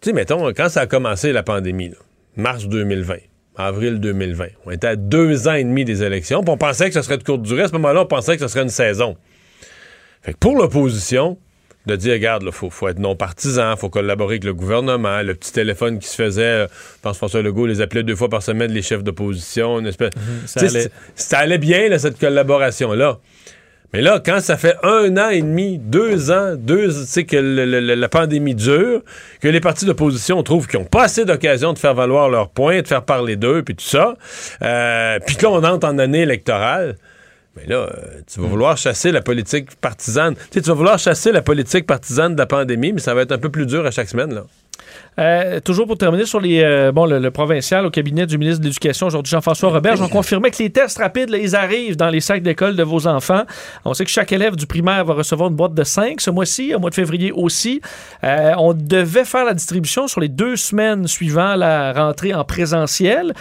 tu 0.00 0.10
sais, 0.10 0.12
mettons, 0.12 0.52
quand 0.52 0.68
ça 0.68 0.82
a 0.82 0.86
commencé 0.86 1.32
la 1.32 1.42
pandémie, 1.42 1.88
là, 1.90 1.96
mars 2.36 2.66
2020, 2.66 3.14
avril 3.66 4.00
2020, 4.00 4.46
on 4.66 4.70
était 4.70 4.86
à 4.86 4.96
deux 4.96 5.48
ans 5.48 5.54
et 5.54 5.64
demi 5.64 5.84
des 5.84 6.02
élections, 6.02 6.42
puis 6.42 6.50
on 6.50 6.56
pensait 6.56 6.88
que 6.88 6.94
ce 6.94 7.02
serait 7.02 7.18
de 7.18 7.24
courte 7.24 7.42
durée. 7.42 7.62
À 7.62 7.68
ce 7.68 7.72
moment-là, 7.72 8.02
on 8.02 8.06
pensait 8.06 8.36
que 8.36 8.42
ce 8.42 8.48
serait 8.48 8.62
une 8.62 8.68
saison. 8.68 9.16
Fait 10.22 10.32
que 10.32 10.38
pour 10.38 10.56
l'opposition, 10.56 11.38
de 11.86 11.96
dire, 11.96 12.12
regarde, 12.12 12.42
il 12.44 12.52
faut, 12.52 12.68
faut 12.68 12.88
être 12.88 12.98
non 12.98 13.16
partisan, 13.16 13.74
faut 13.76 13.88
collaborer 13.88 14.34
avec 14.34 14.44
le 14.44 14.52
gouvernement, 14.52 15.22
le 15.22 15.34
petit 15.34 15.52
téléphone 15.52 15.98
qui 15.98 16.06
se 16.08 16.14
faisait, 16.16 16.42
euh, 16.42 16.66
je 16.66 17.00
pense 17.00 17.12
que 17.12 17.18
François 17.18 17.40
Legault 17.40 17.66
les 17.66 17.80
appelait 17.80 18.02
deux 18.02 18.16
fois 18.16 18.28
par 18.28 18.42
semaine, 18.42 18.70
les 18.72 18.82
chefs 18.82 19.02
d'opposition, 19.02 19.78
une 19.78 19.86
espèce... 19.86 20.10
ça 20.46 20.60
allait. 20.60 20.82
c- 20.82 20.90
ça 21.14 21.38
allait 21.38 21.56
bien, 21.58 21.88
là, 21.88 21.98
cette 21.98 22.18
collaboration-là. 22.18 23.18
Mais 23.94 24.02
là, 24.02 24.20
quand 24.24 24.40
ça 24.40 24.58
fait 24.58 24.76
un 24.82 25.16
an 25.16 25.30
et 25.30 25.40
demi, 25.40 25.78
deux 25.78 26.30
ans, 26.30 26.56
deux, 26.56 26.88
tu 26.88 27.06
sais, 27.06 27.24
que 27.24 27.36
le- 27.36 27.64
le- 27.64 27.80
le- 27.80 27.94
la 27.94 28.08
pandémie 28.10 28.54
dure, 28.54 29.00
que 29.40 29.48
les 29.48 29.60
partis 29.60 29.86
d'opposition 29.86 30.42
trouvent 30.42 30.66
qu'ils 30.66 30.78
n'ont 30.78 30.84
pas 30.84 31.04
assez 31.04 31.24
d'occasion 31.24 31.72
de 31.72 31.78
faire 31.78 31.94
valoir 31.94 32.28
leurs 32.28 32.50
points, 32.50 32.82
de 32.82 32.86
faire 32.86 33.02
parler 33.02 33.36
d'eux, 33.36 33.62
puis 33.62 33.74
tout 33.74 33.84
ça, 33.86 34.14
euh, 34.60 35.18
puis 35.26 35.36
là, 35.40 35.50
on 35.50 35.64
entre 35.64 35.88
en 35.88 35.98
année 35.98 36.20
électorale, 36.20 36.96
mais 37.56 37.64
là, 37.66 37.76
euh, 37.76 38.20
tu 38.30 38.40
vas 38.40 38.46
vouloir 38.46 38.76
chasser 38.76 39.10
la 39.10 39.22
politique 39.22 39.74
partisane. 39.80 40.34
Tu 40.34 40.42
sais, 40.52 40.60
tu 40.60 40.68
vas 40.68 40.74
vouloir 40.74 40.98
chasser 40.98 41.32
la 41.32 41.40
politique 41.40 41.86
partisane 41.86 42.34
de 42.34 42.38
la 42.40 42.46
pandémie, 42.46 42.92
mais 42.92 43.00
ça 43.00 43.14
va 43.14 43.22
être 43.22 43.32
un 43.32 43.38
peu 43.38 43.48
plus 43.48 43.64
dur 43.64 43.86
à 43.86 43.90
chaque 43.90 44.08
semaine, 44.10 44.34
là. 44.34 44.44
Euh, 45.18 45.58
toujours 45.60 45.86
pour 45.86 45.98
terminer 45.98 46.26
sur 46.26 46.40
les, 46.40 46.62
euh, 46.62 46.92
bon, 46.92 47.04
le, 47.04 47.18
le 47.18 47.30
provincial 47.30 47.84
au 47.84 47.90
cabinet 47.90 48.26
du 48.26 48.38
ministre 48.38 48.60
de 48.60 48.66
l'Éducation, 48.66 49.08
aujourd'hui 49.08 49.30
Jean-François 49.30 49.70
Robert, 49.70 50.00
on 50.00 50.08
confirmait 50.08 50.50
que 50.50 50.62
les 50.62 50.70
tests 50.70 50.98
rapides, 50.98 51.30
là, 51.30 51.38
ils 51.38 51.56
arrivent 51.56 51.96
dans 51.96 52.08
les 52.08 52.20
sacs 52.20 52.42
d'école 52.42 52.76
de 52.76 52.84
vos 52.84 53.06
enfants. 53.08 53.42
On 53.84 53.94
sait 53.94 54.04
que 54.04 54.10
chaque 54.10 54.30
élève 54.30 54.54
du 54.54 54.66
primaire 54.66 55.04
va 55.04 55.14
recevoir 55.14 55.50
une 55.50 55.56
boîte 55.56 55.74
de 55.74 55.82
5 55.82 56.20
ce 56.20 56.30
mois-ci, 56.30 56.72
au 56.74 56.78
mois 56.78 56.90
de 56.90 56.94
février 56.94 57.32
aussi. 57.32 57.80
Euh, 58.22 58.52
on 58.58 58.74
devait 58.74 59.24
faire 59.24 59.44
la 59.44 59.54
distribution 59.54 60.06
sur 60.06 60.20
les 60.20 60.28
deux 60.28 60.54
semaines 60.54 61.08
suivant 61.08 61.56
la 61.56 61.92
rentrée 61.92 62.32
en 62.32 62.44
présentiel. 62.44 63.34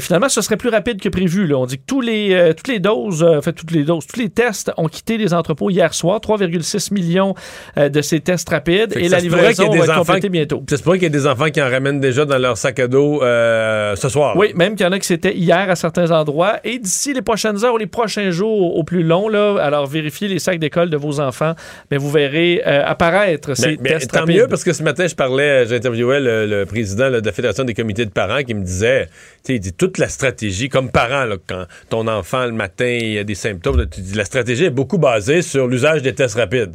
Finalement, 0.00 0.28
ce 0.28 0.40
serait 0.40 0.56
plus 0.56 0.68
rapide 0.68 1.00
que 1.00 1.08
prévu. 1.08 1.46
là. 1.46 1.56
On 1.56 1.66
dit 1.66 1.78
que 1.78 1.84
tous 1.86 2.00
les, 2.00 2.52
toutes 2.56 2.68
les 2.68 2.78
doses, 2.78 3.26
fait, 3.42 3.52
toutes 3.52 3.72
les 3.72 3.84
doses, 3.84 4.06
tous 4.06 4.20
les 4.20 4.28
tests 4.28 4.70
ont 4.76 4.88
quitté 4.88 5.18
les 5.18 5.34
entrepôts 5.34 5.70
hier 5.70 5.92
soir. 5.94 6.20
3,6 6.20 6.94
millions 6.94 7.34
de 7.76 8.00
ces 8.02 8.20
tests 8.20 8.48
rapides. 8.48 8.96
Et 8.96 9.08
la 9.08 9.18
livraison 9.18 9.68
va 9.70 9.84
être 9.84 9.94
complétée 9.96 10.28
bientôt. 10.28 10.62
Ça 10.68 10.76
se 10.76 10.82
pourrait 10.84 10.98
qu'il 10.98 11.04
y 11.04 11.06
ait 11.06 11.10
des 11.10 11.26
enfants 11.26 11.50
qui 11.50 11.60
en 11.60 11.68
ramènent 11.68 12.00
déjà 12.00 12.24
dans 12.24 12.38
leur 12.38 12.56
sac 12.56 12.78
à 12.78 12.86
dos 12.86 13.22
euh, 13.22 13.96
ce 13.96 14.08
soir. 14.08 14.36
Oui, 14.36 14.52
même 14.54 14.76
qu'il 14.76 14.84
y 14.84 14.88
en 14.88 14.92
a 14.92 14.98
qui 14.98 15.06
c'était 15.06 15.34
hier 15.34 15.68
à 15.70 15.74
certains 15.76 16.10
endroits. 16.10 16.58
Et 16.62 16.78
d'ici 16.78 17.12
les 17.12 17.22
prochaines 17.22 17.64
heures 17.64 17.74
ou 17.74 17.78
les 17.78 17.86
prochains 17.86 18.30
jours 18.30 18.76
au 18.76 18.84
plus 18.84 19.02
long, 19.02 19.28
là, 19.28 19.56
alors 19.60 19.86
vérifiez 19.86 20.28
les 20.28 20.38
sacs 20.38 20.58
d'école 20.58 20.90
de 20.90 20.96
vos 20.96 21.20
enfants, 21.20 21.54
mais 21.90 21.96
vous 21.96 22.10
verrez 22.10 22.62
euh, 22.66 22.82
apparaître 22.84 23.54
ces 23.54 23.72
Mais, 23.72 23.76
mais 23.80 23.88
tests 23.90 24.12
tant 24.12 24.20
rapides. 24.20 24.36
mieux, 24.36 24.46
parce 24.46 24.62
que 24.64 24.72
ce 24.72 24.82
matin, 24.82 25.06
je 25.06 25.14
parlais, 25.14 25.66
j'interviewais 25.66 26.20
le, 26.20 26.46
le 26.46 26.66
président 26.66 27.08
là, 27.08 27.20
de 27.20 27.26
la 27.26 27.32
Fédération 27.32 27.64
des 27.64 27.74
comités 27.74 28.04
de 28.04 28.10
parents 28.10 28.42
qui 28.42 28.54
me 28.54 28.62
disait, 28.62 29.06
tu 29.06 29.10
sais, 29.44 29.54
il 29.56 29.60
dit 29.60 29.72
toute 29.72 29.98
la 29.98 30.08
stratégie, 30.08 30.68
comme 30.68 30.90
parent, 30.90 31.24
là, 31.24 31.36
quand 31.46 31.64
ton 31.88 32.06
enfant 32.08 32.44
le 32.46 32.52
matin, 32.52 32.86
il 32.86 33.18
a 33.18 33.24
des 33.24 33.34
symptômes, 33.34 33.78
là, 33.78 33.86
tu 33.86 34.00
dis, 34.00 34.14
la 34.14 34.24
stratégie 34.24 34.64
est 34.66 34.70
beaucoup 34.70 34.98
basée 34.98 35.42
sur 35.42 35.66
l'usage 35.66 36.02
des 36.02 36.14
tests 36.14 36.36
rapides. 36.36 36.74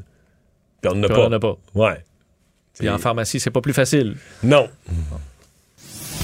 Puis 0.81 0.91
on 0.91 0.95
n'en 0.95 1.03
a 1.03 1.07
pas. 1.09 1.35
a 1.35 1.39
pas. 1.39 1.57
Ouais. 1.75 2.03
Puis 2.79 2.89
en 2.89 2.97
pharmacie, 2.97 3.39
c'est 3.39 3.51
pas 3.51 3.61
plus 3.61 3.73
facile. 3.73 4.15
Non. 4.41 4.69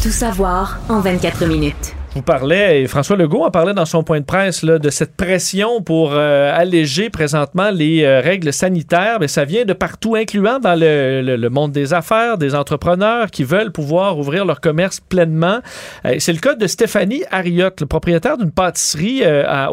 Tout 0.01 0.09
savoir 0.09 0.79
en 0.89 1.01
24 1.01 1.45
minutes. 1.45 1.93
Vous 2.15 2.21
parlez, 2.21 2.83
et 2.83 2.87
François 2.87 3.17
Legault 3.17 3.43
en 3.43 3.51
parlait 3.51 3.73
dans 3.73 3.85
son 3.85 4.01
point 4.01 4.21
de 4.21 4.25
presse, 4.25 4.63
là, 4.63 4.79
de 4.79 4.89
cette 4.89 5.17
pression 5.17 5.81
pour 5.81 6.13
euh, 6.13 6.49
alléger 6.55 7.09
présentement 7.09 7.71
les 7.71 8.05
euh, 8.05 8.21
règles 8.21 8.53
sanitaires. 8.53 9.17
Mais 9.19 9.27
ça 9.27 9.43
vient 9.43 9.65
de 9.65 9.73
partout, 9.73 10.15
incluant 10.15 10.59
dans 10.59 10.79
le, 10.79 11.49
monde 11.49 11.73
des 11.73 11.93
affaires, 11.93 12.37
des 12.37 12.55
entrepreneurs 12.55 13.31
qui 13.31 13.43
veulent 13.43 13.73
pouvoir 13.73 14.17
ouvrir 14.17 14.45
leur 14.45 14.61
commerce 14.61 15.01
pleinement. 15.01 15.59
Euh, 16.05 16.15
C'est 16.19 16.31
le 16.31 16.39
cas 16.39 16.55
de 16.55 16.65
Stéphanie 16.67 17.25
Harriot, 17.31 17.71
le 17.81 17.85
propriétaire 17.85 18.37
d'une 18.37 18.51
pâtisserie 18.51 19.23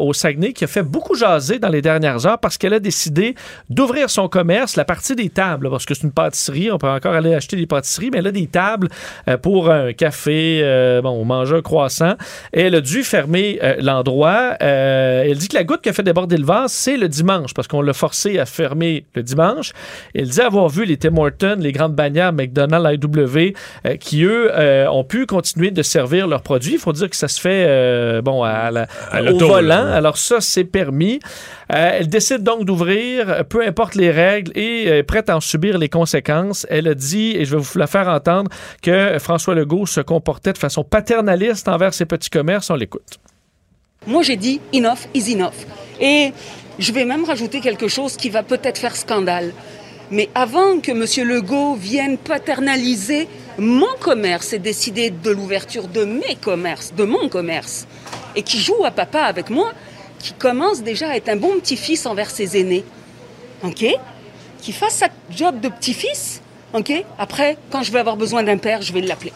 au 0.01 0.11
Saguenay, 0.11 0.51
qui 0.51 0.65
a 0.65 0.67
fait 0.67 0.83
beaucoup 0.83 1.15
jaser 1.15 1.59
dans 1.59 1.69
les 1.69 1.81
dernières 1.81 2.25
heures 2.27 2.39
parce 2.39 2.57
qu'elle 2.57 2.73
a 2.73 2.81
décidé 2.81 3.35
d'ouvrir 3.69 4.09
son 4.09 4.27
commerce, 4.27 4.75
la 4.75 4.83
partie 4.83 5.15
des 5.15 5.29
tables, 5.29 5.69
parce 5.69 5.85
que 5.85 5.93
c'est 5.93 6.03
une 6.03 6.11
pâtisserie, 6.11 6.71
on 6.71 6.77
peut 6.77 6.89
encore 6.89 7.13
aller 7.13 7.33
acheter 7.33 7.55
des 7.55 7.67
pâtisseries, 7.67 8.09
mais 8.11 8.27
a 8.27 8.31
des 8.31 8.47
tables 8.47 8.89
pour 9.41 9.69
un 9.69 9.93
café, 9.93 10.99
bon, 11.01 11.23
manger 11.23 11.55
un 11.55 11.61
croissant. 11.61 12.15
Et 12.53 12.61
elle 12.61 12.75
a 12.75 12.81
dû 12.81 13.03
fermer 13.03 13.59
euh, 13.63 13.75
l'endroit. 13.79 14.55
Euh, 14.61 15.23
elle 15.25 15.37
dit 15.37 15.47
que 15.47 15.55
la 15.55 15.63
goutte 15.63 15.81
qui 15.81 15.89
a 15.89 15.93
fait 15.93 16.03
déborder 16.03 16.37
le 16.37 16.45
vase, 16.45 16.71
c'est 16.71 16.97
le 16.97 17.07
dimanche, 17.09 17.53
parce 17.53 17.67
qu'on 17.67 17.81
l'a 17.81 17.93
forcé 17.93 18.39
à 18.39 18.45
fermer 18.45 19.05
le 19.15 19.23
dimanche. 19.23 19.71
Elle 20.15 20.29
dit 20.29 20.41
avoir 20.41 20.69
vu 20.69 20.85
les 20.85 20.97
Tim 20.97 21.17
Hortons, 21.17 21.57
les 21.59 21.71
grandes 21.71 21.95
bannières 21.95 22.33
McDonald's, 22.33 23.03
IW, 23.03 23.53
euh, 23.85 23.95
qui, 23.97 24.23
eux, 24.23 24.51
ont 24.89 25.03
pu 25.03 25.25
continuer 25.25 25.71
de 25.71 25.81
servir 25.83 26.27
leurs 26.27 26.41
produits. 26.41 26.73
Il 26.73 26.79
faut 26.79 26.93
dire 26.93 27.09
que 27.09 27.15
ça 27.15 27.27
se 27.27 27.39
fait 27.39 28.21
bon, 28.21 28.43
à 28.43 28.71
la- 28.71 28.87
À 29.11 29.21
au 29.23 29.37
volant. 29.37 29.61
là. 29.61 29.93
Alors 29.95 30.17
ça, 30.17 30.41
c'est 30.41 30.63
permis. 30.63 31.19
Elle 31.69 32.07
décide 32.07 32.43
donc 32.43 32.65
d'ouvrir, 32.65 33.45
peu 33.49 33.65
importe 33.65 33.95
les 33.95 34.11
règles, 34.11 34.51
et 34.55 34.87
est 34.87 35.03
prête 35.03 35.29
à 35.29 35.37
en 35.37 35.39
subir 35.41 35.77
les 35.77 35.89
conséquences. 35.89 36.67
Elle 36.69 36.87
a 36.87 36.93
dit, 36.93 37.35
et 37.37 37.45
je 37.45 37.55
vais 37.55 37.61
vous 37.61 37.79
la 37.79 37.87
faire 37.87 38.07
entendre, 38.07 38.49
que 38.81 39.17
François 39.19 39.55
Legault 39.55 39.85
se 39.85 40.01
comportait 40.01 40.53
de 40.53 40.57
façon 40.57 40.83
paternaliste 40.83 41.67
envers 41.67 41.93
ses 41.93 42.05
petits 42.05 42.22
commerces. 42.29 42.69
On 42.69 42.75
l'écoute. 42.75 43.19
Moi, 44.05 44.23
j'ai 44.23 44.35
dit 44.35 44.59
enough 44.73 45.07
is 45.13 45.33
enough. 45.33 45.65
Et 45.99 46.33
je 46.79 46.91
vais 46.91 47.05
même 47.05 47.23
rajouter 47.23 47.61
quelque 47.61 47.87
chose 47.87 48.17
qui 48.17 48.29
va 48.29 48.43
peut-être 48.43 48.77
faire 48.77 48.95
scandale. 48.95 49.53
Mais 50.11 50.29
avant 50.35 50.79
que 50.79 50.91
M. 50.91 51.27
Legault 51.27 51.75
vienne 51.75 52.17
paternaliser 52.17 53.27
mon 53.57 53.95
commerce 53.99 54.53
et 54.53 54.59
décider 54.59 55.09
de 55.09 55.31
l'ouverture 55.31 55.87
de 55.87 56.05
mes 56.05 56.35
commerces, 56.41 56.93
de 56.93 57.03
mon 57.03 57.29
commerce, 57.29 57.87
et 58.35 58.43
qui 58.43 58.59
joue 58.59 58.83
à 58.83 58.91
papa 58.91 59.21
avec 59.21 59.49
moi, 59.49 59.71
qui 60.19 60.33
commence 60.33 60.81
déjà 60.81 61.09
à 61.09 61.15
être 61.15 61.29
un 61.29 61.35
bon 61.35 61.59
petit-fils 61.59 62.05
envers 62.05 62.29
ses 62.29 62.59
aînés, 62.59 62.83
OK? 63.63 63.85
Qui 64.61 64.71
fasse 64.71 64.95
sa 64.95 65.07
job 65.29 65.59
de 65.59 65.69
petit-fils, 65.69 66.41
OK? 66.73 66.91
Après, 67.17 67.57
quand 67.69 67.83
je 67.83 67.91
vais 67.91 67.99
avoir 67.99 68.17
besoin 68.17 68.43
d'un 68.43 68.57
père, 68.57 68.81
je 68.81 68.91
vais 68.93 69.01
l'appeler. 69.01 69.33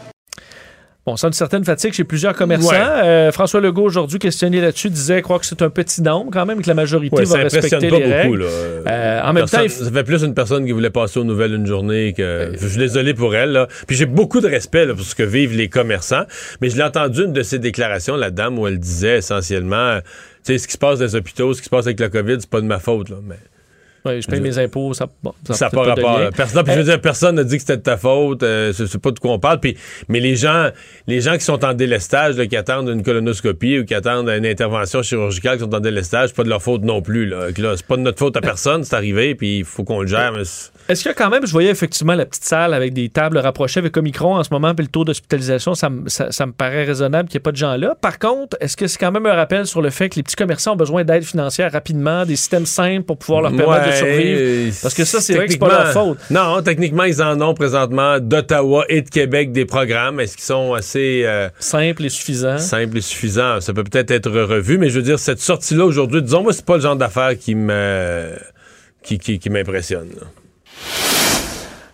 Bon, 1.08 1.16
ça 1.16 1.28
a 1.28 1.30
une 1.30 1.34
certaine 1.34 1.64
fatigue 1.64 1.94
chez 1.94 2.04
plusieurs 2.04 2.34
commerçants. 2.36 2.70
Ouais. 2.70 2.76
Euh, 2.78 3.32
François 3.32 3.62
Legault, 3.62 3.84
aujourd'hui, 3.84 4.20
questionné 4.20 4.60
là-dessus, 4.60 4.90
disait 4.90 5.22
croire 5.22 5.40
que 5.40 5.46
c'est 5.46 5.62
un 5.62 5.70
petit 5.70 6.02
nombre 6.02 6.32
quand 6.34 6.46
même, 6.46 6.62
que 6.62 6.68
la 6.68 6.74
majorité 6.74 7.16
Ouais, 7.16 7.24
va 7.24 7.32
ça 7.32 7.38
respecter 7.38 7.88
pas 7.88 7.98
les 7.98 8.04
beaucoup. 8.04 8.14
règles. 8.14 8.40
Là. 8.44 8.92
Euh, 8.92 9.22
en 9.24 9.32
même 9.32 9.46
temps, 9.46 9.62
il 9.64 9.70
ça 9.70 9.90
fait 9.90 10.04
plus 10.04 10.22
une 10.24 10.34
personne 10.34 10.66
qui 10.66 10.74
voulait 10.74 10.90
passer 10.90 11.20
aux 11.20 11.24
nouvelles 11.24 11.54
une 11.54 11.66
journée 11.66 12.12
que. 12.12 12.52
Je 12.60 12.68
suis 12.68 12.78
désolé 12.78 13.14
pour 13.14 13.34
elle. 13.38 13.54
Là. 13.54 13.70
Puis 13.88 13.96
j'ai 13.96 14.06
beaucoup 14.06 14.42
de 14.42 14.50
respect 14.50 14.86
là, 14.86 14.96
pour 14.96 15.06
ce 15.06 15.16
que 15.16 15.24
vivent 15.24 15.56
les 15.56 15.70
commerçants. 15.70 16.26
Mais 16.60 16.70
je 16.70 16.76
l'ai 16.76 16.84
entendu 16.84 17.24
une 17.24 17.32
de 17.32 17.42
ses 17.42 17.58
déclarations, 17.60 18.18
la 18.18 18.30
dame, 18.30 18.60
où 18.60 18.68
elle 18.68 18.78
disait 18.78 19.20
essentiellement, 19.20 20.00
tu 20.46 20.52
sais, 20.52 20.58
ce 20.58 20.68
qui 20.68 20.74
se 20.74 20.78
passe 20.78 21.00
dans 21.00 21.06
les 21.06 21.16
hôpitaux, 21.16 21.54
ce 21.54 21.60
qui 21.62 21.66
se 21.66 21.70
passe 21.70 21.86
avec 21.86 22.02
la 22.02 22.10
COVID, 22.10 22.36
c'est 22.42 22.50
pas 22.50 22.60
de 22.60 22.66
ma 22.68 22.80
faute. 22.80 23.08
Là. 23.08 23.16
Mais 23.26 23.38
ouais, 24.08 24.22
je 24.22 24.28
paye 24.28 24.40
mes 24.42 24.58
impôts, 24.58 24.94
ça 24.94 25.06
n'a 25.06 25.70
pas 25.70 25.84
rapport. 25.84 26.20
là. 26.20 26.32
Personne, 26.32 26.64
je 26.68 26.72
veux 26.72 26.80
Euh, 26.80 26.84
dire, 26.84 27.02
personne 27.02 27.36
n'a 27.36 27.44
dit 27.44 27.56
que 27.56 27.62
c'était 27.62 27.78
de 27.78 27.82
ta 27.84 27.98
faute. 27.98 28.44
euh, 28.44 28.74
je 28.78 28.86
sais 28.86 28.98
pas 29.00 29.12
de 29.12 29.20
quoi 29.20 29.32
on 29.34 29.40
parle. 29.40 29.60
Puis, 29.60 29.78
mais 30.10 30.20
les 30.20 30.36
gens, 30.36 30.70
les 31.08 31.22
gens 31.22 31.34
qui 31.38 31.44
sont 31.44 31.64
en 31.64 31.74
délestage, 31.74 32.36
là, 32.38 32.46
qui 32.48 32.56
attendent 32.58 32.90
une 32.90 33.04
colonoscopie 33.04 33.80
ou 33.80 33.86
qui 33.86 33.94
attendent 33.94 34.30
une 34.30 34.46
intervention 34.46 35.02
chirurgicale, 35.04 35.58
qui 35.58 35.64
sont 35.64 35.76
en 35.76 35.80
délestage, 35.80 36.30
c'est 36.30 36.36
pas 36.36 36.44
de 36.44 36.50
leur 36.50 36.62
faute 36.62 36.82
non 36.84 37.02
plus. 37.02 37.26
Là. 37.28 37.48
Là, 37.58 37.74
c'est 37.76 37.86
pas 37.86 37.98
de 37.98 38.02
notre 38.02 38.20
faute 38.20 38.36
à 38.38 38.42
personne, 38.42 38.84
c'est 38.84 38.96
arrivé, 38.96 39.36
puis 39.36 39.60
il 39.60 39.66
faut 39.66 39.84
qu'on 39.84 40.02
le 40.02 40.08
gère. 40.08 40.32
mais 40.34 40.46
c'est- 40.46 40.72
Est-ce 40.90 41.04
que 41.10 41.14
quand 41.14 41.30
même, 41.30 41.46
je 41.46 41.52
voyais 41.52 41.70
effectivement 41.70 42.14
la 42.16 42.26
petite 42.26 42.46
salle 42.46 42.74
avec 42.74 42.94
des 42.94 43.10
tables 43.10 43.38
rapprochées 43.38 43.80
avec 43.80 43.96
Omicron 43.98 44.36
en 44.36 44.44
ce 44.44 44.50
moment, 44.52 44.74
puis 44.74 44.86
le 44.86 44.92
taux 44.92 45.04
d'hospitalisation, 45.04 45.74
ça, 45.76 45.90
me- 45.90 46.08
ça, 46.08 46.32
ça 46.32 46.46
me 46.46 46.52
paraît 46.54 46.86
raisonnable 46.86 47.28
qu'il 47.30 47.38
n'y 47.38 47.42
ait 47.42 47.44
pas 47.44 47.52
de 47.52 47.58
gens 47.58 47.76
là. 47.76 47.96
Par 48.00 48.20
contre, 48.20 48.56
est-ce 48.62 48.78
que 48.78 48.88
c'est 48.88 48.98
quand 48.98 49.12
même 49.12 49.26
un 49.26 49.34
rappel 49.34 49.66
sur 49.68 49.82
le 49.82 49.90
fait 49.90 50.10
que 50.10 50.16
les 50.16 50.24
petits 50.24 50.36
commerçants 50.36 50.74
ont 50.74 50.78
besoin 50.78 51.04
d'aide 51.04 51.24
financière 51.24 51.72
rapidement, 51.72 52.26
des 52.26 52.36
systèmes 52.36 52.66
simples 52.66 53.04
pour 53.04 53.18
pouvoir 53.18 53.42
leur 53.42 53.56
permettre 53.56 53.88
de 53.88 53.92
survivre? 53.96 54.74
Parce 54.82 54.94
que 54.94 55.04
ça, 55.06 55.20
c'est 55.22 55.34
vrai 55.36 55.46
que 55.48 55.52
c'est 55.52 55.58
pas 55.58 55.68
leur 55.70 55.92
faute. 55.92 56.18
Non, 56.30 56.62
techniquement, 56.62 57.04
ils 57.04 57.22
en 57.22 57.40
ont 57.42 57.54
présentement 57.54 58.20
d'Ottawa 58.20 58.86
et 58.90 59.02
de 59.02 59.10
Québec 59.10 59.52
des 59.52 59.66
programmes. 59.66 60.20
Est-ce 60.20 60.36
qu'ils 60.36 60.46
sont 60.46 60.74
assez 60.74 61.24
euh, 61.26 61.50
Simple 61.60 62.06
et 62.06 62.10
suffisant. 62.10 62.58
simples 62.60 62.98
et 62.98 63.02
suffisants? 63.02 63.60
Ça 63.62 63.74
peut 63.74 63.84
peut-être 63.84 64.12
être 64.12 64.30
revu, 64.32 64.78
mais 64.78 64.90
je 64.90 64.96
veux 64.98 65.04
dire, 65.04 65.20
cette 65.20 65.40
sortie-là 65.40 65.86
aujourd'hui, 65.86 66.22
disons, 66.22 66.44
moi, 66.44 66.54
c'est 66.54 66.66
pas 66.66 66.76
le 66.76 66.82
genre 66.82 66.96
d'affaires 66.96 67.38
qui 67.38 67.56
me 67.56 68.30
qui, 69.04 69.18
qui, 69.20 69.40
qui 69.40 69.50
m'impressionne. 69.50 70.10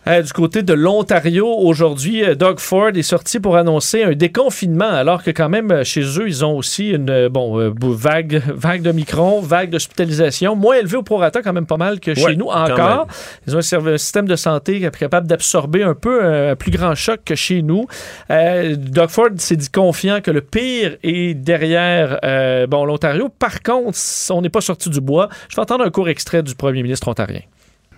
Euh, 0.06 0.22
du 0.22 0.34
côté 0.34 0.64
de 0.64 0.74
l'Ontario, 0.74 1.48
aujourd'hui, 1.48 2.26
euh, 2.26 2.36
Doug 2.36 2.60
Ford 2.60 2.90
est 2.94 3.04
sorti 3.04 3.40
pour 3.40 3.56
annoncer 3.56 4.04
un 4.04 4.12
déconfinement, 4.12 4.90
alors 4.90 5.24
que 5.24 5.32
quand 5.32 5.48
même, 5.48 5.72
euh, 5.72 5.84
chez 5.86 6.02
eux, 6.02 6.28
ils 6.28 6.44
ont 6.44 6.58
aussi 6.58 6.90
une 6.90 7.30
bon, 7.30 7.58
euh, 7.58 7.74
vague, 7.82 8.42
vague 8.54 8.82
de 8.82 8.92
micron, 8.92 9.40
vague 9.40 9.70
d'hospitalisation, 9.70 10.58
moins 10.58 10.76
élevée 10.76 10.98
au 10.98 11.04
prorata 11.04 11.42
quand 11.42 11.54
même 11.54 11.66
pas 11.66 11.78
mal 11.78 12.02
que 12.02 12.14
chez 12.14 12.24
Ouais, 12.26 12.36
nous 12.36 12.48
encore. 12.48 13.08
Ils 13.48 13.56
ont 13.56 13.60
un, 13.60 13.88
un 13.88 13.98
système 13.98 14.28
de 14.28 14.36
santé 14.36 14.80
qui 14.80 14.86
est 14.86 14.92
capable 14.92 15.28
d'absorber 15.28 15.84
un 15.84 15.96
peu 15.96 16.24
un 16.26 16.56
plus 16.58 16.72
grand 16.72 16.96
choc 16.96 17.22
que 17.24 17.36
chez 17.36 17.62
nous. 17.62 17.88
Euh, 18.30 18.76
Doug 18.76 19.10
Ford 19.10 19.30
s'est 19.38 19.56
dit 19.56 19.70
confiant 19.70 20.20
que 20.20 20.32
le 20.32 20.42
pire 20.42 20.98
est 21.04 21.34
derrière 21.34 22.20
bon, 22.68 22.84
l'Ontario. 22.84 23.30
Par 23.30 23.62
contre, 23.62 23.98
on 24.32 24.42
n'est 24.42 24.50
pas 24.50 24.62
sorti 24.62 24.90
du 24.90 25.00
bois. 25.00 25.30
Je 25.50 25.56
vais 25.56 25.62
entendre 25.62 25.86
un 25.86 25.92
court 25.92 26.10
extrait 26.10 26.44
du 26.44 26.56
premier 26.56 26.84
ministre 26.84 27.08
ontarien. 27.08 27.42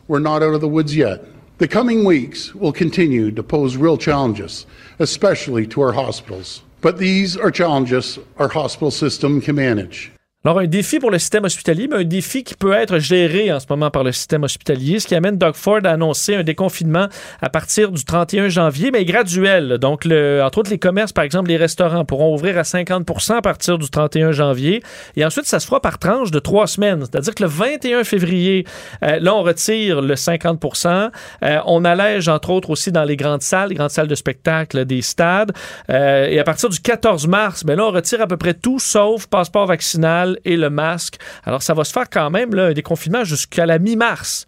We're 0.07 0.19
not 0.19 0.44
out 0.44 0.53
of 0.53 0.61
the 0.61 0.68
woods 0.68 0.95
yet. 0.95 1.26
The 1.57 1.68
coming 1.68 2.03
weeks 2.03 2.53
will 2.53 2.73
continue 2.73 3.32
to 3.32 3.41
pose 3.41 3.77
real 3.77 3.98
challenges, 3.98 4.65
especially 4.99 5.65
to 5.68 5.82
our 5.82 5.94
hospitals. 5.94 6.61
But 6.82 6.98
these 6.98 7.36
are 7.36 7.49
challenges 7.49 8.19
our 8.38 8.49
hospital 8.49 8.91
system 8.91 9.41
can 9.41 9.56
manage. 9.56 10.11
Alors, 10.46 10.60
un 10.60 10.68
défi 10.68 11.00
pour 11.00 11.10
le 11.10 11.18
système 11.18 11.44
hospitalier, 11.46 11.88
mais 11.90 11.96
un 11.96 12.04
défi 12.04 12.44
qui 12.44 12.54
peut 12.54 12.74
être 12.74 13.00
géré 13.00 13.52
en 13.52 13.60
ce 13.60 13.66
moment 13.68 13.90
par 13.90 14.04
le 14.04 14.12
système 14.12 14.44
hospitalier, 14.44 15.00
ce 15.00 15.08
qui 15.08 15.16
amène 15.16 15.40
Doug 15.40 15.56
Ford 15.56 15.80
à 15.84 15.90
annoncer 15.90 16.36
un 16.36 16.44
déconfinement 16.44 17.08
à 17.42 17.50
partir 17.50 17.92
du 17.92 18.06
31 18.06 18.50
janvier, 18.50 18.92
mais 18.92 19.06
graduel. 19.06 19.80
Donc, 19.80 20.06
le, 20.06 20.44
entre 20.44 20.60
autres, 20.60 20.70
les 20.70 20.78
commerces, 20.78 21.14
par 21.14 21.24
exemple, 21.24 21.50
les 21.50 21.58
restaurants 21.58 22.06
pourront 22.06 22.32
ouvrir 22.32 22.60
à 22.60 22.62
50% 22.62 23.38
à 23.38 23.42
partir 23.42 23.80
du 23.80 23.90
31 23.90 24.34
janvier. 24.34 24.84
Et 25.16 25.26
ensuite, 25.26 25.48
ça 25.48 25.60
se 25.60 25.66
fera 25.66 25.82
par 25.82 25.98
tranche 25.98 26.30
de 26.30 26.38
trois 26.38 26.68
semaines. 26.68 27.00
C'est-à-dire 27.00 27.34
que 27.34 27.42
le 27.42 27.50
21 27.50 28.04
février, 28.04 28.68
euh, 29.02 29.18
là, 29.20 29.34
on 29.34 29.42
retire 29.42 30.04
le 30.04 30.14
50% 30.14 31.10
Euh, 31.44 31.58
On 31.66 31.84
allège, 31.86 32.30
entre 32.30 32.52
autres, 32.52 32.70
aussi 32.70 32.92
dans 32.92 33.04
les 33.04 33.16
grandes 33.16 33.42
salles, 33.42 33.70
les 33.70 33.76
grandes 33.76 33.90
salles 33.90 34.08
de 34.08 34.14
spectacle 34.14 34.86
des 34.86 35.02
stades. 35.02 35.54
Euh, 35.90 36.28
et 36.28 36.38
à 36.38 36.44
partir 36.44 36.70
du 36.70 36.80
14 36.80 37.26
mars, 37.26 37.64
ben 37.64 37.76
là, 37.76 37.88
on 37.88 37.92
retire 37.92 38.22
à 38.22 38.28
peu 38.28 38.38
près 38.38 38.54
tout, 38.54 38.78
sauf 38.78 39.26
passeport 39.26 39.66
vaccinal 39.66 40.35
et 40.44 40.57
le 40.57 40.70
masque. 40.70 41.18
Alors, 41.44 41.64
ça 41.64 41.74
va 41.74 41.84
se 41.84 41.91
faire 41.91 42.10
quand 42.10 42.30
même, 42.30 42.53
là, 42.53 42.66
un 42.66 42.74
déconfinement 42.74 43.24
jusqu'à 43.24 43.66
la 43.66 43.80
mi-mars. 43.80 44.45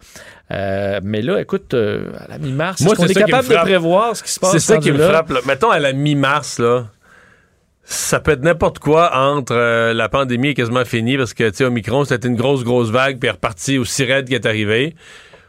Euh, 0.51 0.99
mais 1.03 1.21
là, 1.21 1.41
écoute, 1.41 1.73
euh, 1.73 2.11
à 2.19 2.27
la 2.29 2.37
mi-mars, 2.37 2.81
est-ce 2.81 2.95
qu'on 2.95 3.05
est 3.05 3.15
me 3.15 3.25
capable 3.25 3.49
de 3.49 3.55
prévoir 3.55 4.15
ce 4.15 4.23
qui 4.23 4.31
se 4.31 4.39
passe 4.39 4.51
C'est 4.51 4.59
ça 4.59 4.77
qui 4.77 4.91
me 4.91 4.97
frappe. 4.97 5.29
là. 5.29 5.39
Mettons 5.45 5.69
à 5.69 5.79
la 5.79 5.93
mi-mars, 5.93 6.59
là, 6.59 6.87
ça 7.83 8.19
peut 8.19 8.31
être 8.31 8.43
n'importe 8.43 8.79
quoi 8.79 9.15
entre 9.15 9.53
euh, 9.53 9.93
la 9.93 10.09
pandémie 10.09 10.49
est 10.49 10.53
quasiment 10.53 10.85
finie 10.85 11.17
parce 11.17 11.33
que, 11.33 11.49
tu 11.49 11.57
sais, 11.57 11.63
Omicron, 11.65 12.05
c'était 12.05 12.27
une 12.27 12.35
grosse, 12.35 12.63
grosse 12.63 12.89
vague, 12.89 13.19
puis 13.19 13.27
elle 13.27 13.29
est 13.29 13.31
repartie 13.31 13.77
aussi 13.77 14.03
raide 14.05 14.27
qui 14.27 14.35
est 14.35 14.45
arrivée, 14.45 14.95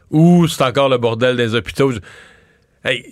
ou 0.09 0.47
c'est 0.47 0.63
encore 0.63 0.89
le 0.89 0.97
bordel 0.97 1.37
des 1.37 1.55
hôpitaux. 1.55 1.91
Hey, 2.83 3.03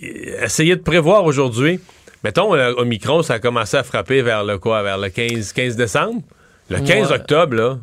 essayez 0.42 0.76
de 0.76 0.82
prévoir 0.82 1.24
aujourd'hui. 1.24 1.80
Mettons, 2.24 2.52
Omicron, 2.78 3.22
ça 3.22 3.34
a 3.34 3.38
commencé 3.38 3.76
à 3.76 3.82
frapper 3.82 4.22
vers 4.22 4.44
le 4.44 4.58
quoi? 4.58 4.82
Vers 4.82 4.98
le 4.98 5.08
15, 5.08 5.52
15 5.52 5.76
décembre? 5.76 6.22
Le 6.70 6.80
15 6.80 7.10
Ouais. 7.10 7.16
octobre, 7.16 7.54
là, 7.56 7.78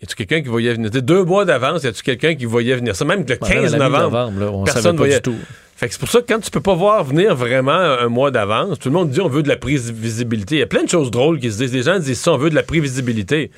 y 0.00 0.04
a-tu 0.04 0.14
quelqu'un 0.14 0.42
qui 0.42 0.48
voyait 0.48 0.74
venir? 0.74 0.90
Deux 0.90 1.24
mois 1.24 1.44
d'avance, 1.44 1.82
y 1.84 1.86
a-tu 1.86 2.02
quelqu'un 2.02 2.34
qui 2.34 2.44
voyait 2.44 2.74
venir? 2.76 2.94
Ça, 2.96 3.04
même 3.04 3.24
que 3.24 3.32
le 3.32 3.38
Ouais, 3.42 3.48
même 3.48 3.62
15 3.62 3.74
à 3.74 3.78
la 3.78 3.88
novembre, 3.88 4.30
mi-novembre, 4.32 4.40
là, 4.40 4.50
on 4.52 4.64
personne 4.64 4.92
pas 4.96 5.02
voyait. 5.04 5.14
du 5.16 5.22
tout. 5.22 5.36
Fait 5.76 5.86
que 5.88 5.94
c'est 5.94 6.00
pour 6.00 6.10
ça 6.10 6.20
que 6.20 6.26
quand 6.26 6.40
tu 6.40 6.50
peux 6.50 6.60
pas 6.60 6.74
voir 6.74 7.02
venir 7.04 7.34
vraiment 7.34 7.72
un 7.72 8.08
mois 8.08 8.30
d'avance, 8.30 8.78
tout 8.78 8.88
le 8.90 8.94
monde 8.94 9.08
dit 9.08 9.20
on 9.22 9.28
veut 9.28 9.42
de 9.42 9.48
la 9.48 9.56
prévisibilité. 9.56 10.56
Il 10.56 10.58
y 10.58 10.62
a 10.62 10.66
plein 10.66 10.84
de 10.84 10.90
choses 10.90 11.10
drôles 11.10 11.38
qui 11.40 11.50
se 11.50 11.56
disent. 11.56 11.72
Les 11.72 11.82
gens 11.84 11.98
disent 11.98 12.20
ça, 12.20 12.32
on 12.34 12.36
veut 12.36 12.50
de 12.50 12.54
la 12.54 12.62
prévisibilité. 12.62 13.50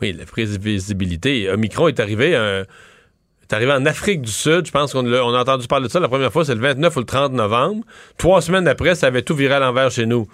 Oui, 0.00 0.12
la 0.12 0.26
prévisibilité. 0.26 1.50
Omicron 1.50 1.88
est 1.88 1.98
arrivé, 1.98 2.36
un- 2.36 2.60
est 2.62 3.52
arrivé 3.52 3.72
en 3.72 3.84
Afrique 3.86 4.22
du 4.22 4.30
Sud. 4.30 4.66
Je 4.66 4.70
pense 4.70 4.92
qu'on 4.92 5.04
on 5.12 5.34
a 5.34 5.40
entendu 5.40 5.66
parler 5.66 5.88
de 5.88 5.92
ça 5.92 5.98
la 5.98 6.06
première 6.08 6.32
fois, 6.32 6.44
c'est 6.44 6.54
le 6.54 6.60
29 6.60 6.94
ou 6.94 7.00
le 7.00 7.04
30 7.06 7.32
novembre. 7.32 7.82
Trois 8.16 8.42
semaines 8.42 8.68
après, 8.68 8.94
ça 8.94 9.08
avait 9.08 9.22
tout 9.22 9.34
viré 9.34 9.54
à 9.54 9.58
l'envers 9.58 9.90
chez 9.90 10.06
nous. 10.06 10.28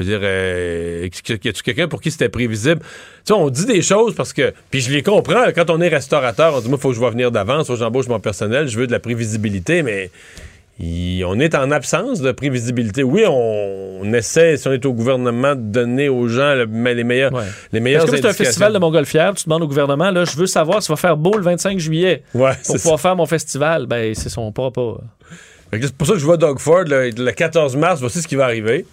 Je 0.00 0.04
veux 0.04 0.10
dire, 0.10 0.20
euh, 0.22 1.08
y 1.28 1.48
a-tu 1.48 1.62
quelqu'un 1.62 1.86
pour 1.86 2.00
qui 2.00 2.10
c'était 2.10 2.30
prévisible? 2.30 2.80
Tu 2.80 2.86
sais, 3.26 3.32
on 3.34 3.50
dit 3.50 3.66
des 3.66 3.82
choses 3.82 4.14
parce 4.14 4.32
que. 4.32 4.52
Puis 4.70 4.80
je 4.80 4.90
les 4.90 5.02
comprends. 5.02 5.44
Quand 5.54 5.68
on 5.68 5.80
est 5.82 5.88
restaurateur, 5.88 6.54
on 6.56 6.60
dit, 6.60 6.68
moi, 6.68 6.78
il 6.78 6.82
faut 6.82 6.88
que 6.88 6.94
je 6.94 7.00
vois 7.00 7.10
venir 7.10 7.30
d'avance, 7.30 7.66
faut 7.66 7.74
que 7.74 7.78
j'embauche 7.78 8.08
mon 8.08 8.18
personnel, 8.18 8.66
je 8.66 8.78
veux 8.78 8.86
de 8.86 8.92
la 8.92 8.98
prévisibilité, 8.98 9.82
mais 9.82 10.10
on 11.26 11.38
est 11.38 11.54
en 11.54 11.70
absence 11.70 12.20
de 12.22 12.32
prévisibilité. 12.32 13.02
Oui, 13.02 13.24
on, 13.28 14.00
on 14.02 14.12
essaie, 14.14 14.56
si 14.56 14.66
on 14.68 14.72
est 14.72 14.86
au 14.86 14.94
gouvernement, 14.94 15.54
de 15.54 15.60
donner 15.60 16.08
aux 16.08 16.26
gens 16.28 16.54
le- 16.54 16.64
les 16.94 17.04
meilleurs, 17.04 17.32
les 17.72 17.80
meilleures 17.80 18.00
Parce 18.06 18.12
que 18.12 18.16
c'est 18.16 18.26
un 18.28 18.32
festival 18.32 18.72
de 18.72 18.78
Montgolfière, 18.78 19.34
tu 19.34 19.44
demandes 19.44 19.62
au 19.62 19.68
gouvernement, 19.68 20.10
là, 20.10 20.24
je 20.24 20.34
veux 20.36 20.46
savoir 20.46 20.82
s'il 20.82 20.92
va 20.92 20.96
faire 20.96 21.18
beau 21.18 21.36
le 21.36 21.42
25 21.42 21.78
juillet 21.78 22.22
Ouais, 22.34 22.52
pour 22.64 22.76
pouvoir 22.76 22.98
faire 23.00 23.14
mon 23.16 23.26
festival. 23.26 23.84
Ben, 23.86 24.14
c'est 24.14 24.30
son 24.30 24.50
pas 24.52 24.70
pas. 24.70 24.96
C'est 25.72 25.92
pour 25.94 26.06
ça 26.06 26.14
que 26.14 26.18
je 26.18 26.24
vois 26.24 26.36
Doug 26.38 26.58
Ford 26.58 26.84
le, 26.86 27.10
le 27.10 27.30
14 27.32 27.76
mars, 27.76 28.00
voici 28.00 28.22
ce 28.22 28.26
qui 28.26 28.34
va 28.36 28.44
arriver. 28.44 28.86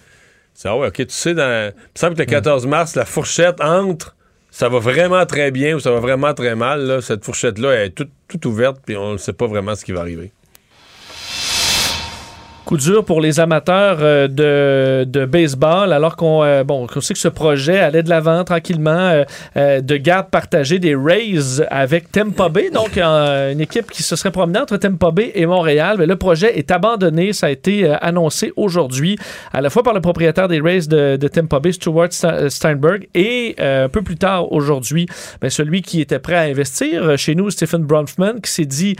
C'est 0.60 0.68
ah 0.68 0.76
ouais, 0.76 0.88
ok, 0.88 0.96
tu 0.96 1.06
sais, 1.10 1.34
dans, 1.34 1.72
il 1.72 1.76
me 1.76 1.94
semble 1.94 2.16
que 2.16 2.22
le 2.22 2.26
14 2.26 2.66
mars, 2.66 2.96
la 2.96 3.04
fourchette 3.04 3.60
entre 3.60 4.16
ça 4.50 4.68
va 4.68 4.80
vraiment 4.80 5.24
très 5.24 5.52
bien 5.52 5.76
ou 5.76 5.78
ça 5.78 5.92
va 5.92 6.00
vraiment 6.00 6.34
très 6.34 6.56
mal. 6.56 6.84
Là, 6.84 7.00
cette 7.00 7.24
fourchette-là 7.24 7.74
elle 7.74 7.86
est 7.86 7.90
toute, 7.90 8.10
toute 8.26 8.44
ouverte, 8.44 8.78
puis 8.84 8.96
on 8.96 9.12
ne 9.12 9.18
sait 9.18 9.32
pas 9.32 9.46
vraiment 9.46 9.76
ce 9.76 9.84
qui 9.84 9.92
va 9.92 10.00
arriver. 10.00 10.32
Coup 12.68 12.76
dur 12.76 13.02
pour 13.02 13.22
les 13.22 13.40
amateurs 13.40 13.96
euh, 14.02 14.28
de, 14.28 15.04
de 15.10 15.24
baseball, 15.24 15.90
alors 15.90 16.16
qu'on 16.16 16.44
euh, 16.44 16.64
bon, 16.64 16.86
qu'on 16.86 17.00
sait 17.00 17.14
que 17.14 17.18
ce 17.18 17.28
projet 17.28 17.78
allait 17.78 18.02
de 18.02 18.10
l'avant 18.10 18.44
tranquillement, 18.44 18.90
euh, 18.90 19.24
euh, 19.56 19.80
de 19.80 19.96
garde 19.96 20.28
partagée 20.28 20.78
des 20.78 20.94
Rays 20.94 21.64
avec 21.70 22.12
Tampa 22.12 22.50
Bay, 22.50 22.68
donc 22.68 22.98
une 22.98 23.62
équipe 23.62 23.90
qui 23.90 24.02
se 24.02 24.16
serait 24.16 24.32
promenée 24.32 24.58
entre 24.58 24.76
Tampa 24.76 25.10
Bay 25.12 25.32
et 25.34 25.46
Montréal. 25.46 25.96
Mais 25.98 26.04
le 26.04 26.16
projet 26.16 26.58
est 26.58 26.70
abandonné, 26.70 27.32
ça 27.32 27.46
a 27.46 27.50
été 27.50 27.90
annoncé 28.02 28.52
aujourd'hui, 28.54 29.16
à 29.54 29.62
la 29.62 29.70
fois 29.70 29.82
par 29.82 29.94
le 29.94 30.02
propriétaire 30.02 30.48
des 30.48 30.60
Rays 30.60 30.88
de, 30.88 31.16
de 31.16 31.28
Tampa 31.28 31.60
Bay, 31.60 31.72
Stuart 31.72 32.12
Steinberg, 32.48 33.08
et 33.14 33.56
un 33.58 33.88
peu 33.88 34.02
plus 34.02 34.16
tard 34.16 34.52
aujourd'hui, 34.52 35.06
ben, 35.40 35.48
celui 35.48 35.80
qui 35.80 36.02
était 36.02 36.18
prêt 36.18 36.34
à 36.34 36.42
investir 36.42 37.16
chez 37.16 37.34
nous, 37.34 37.48
Stephen 37.48 37.84
Bronfman, 37.84 38.42
qui 38.42 38.50
s'est 38.50 38.66
dit 38.66 38.94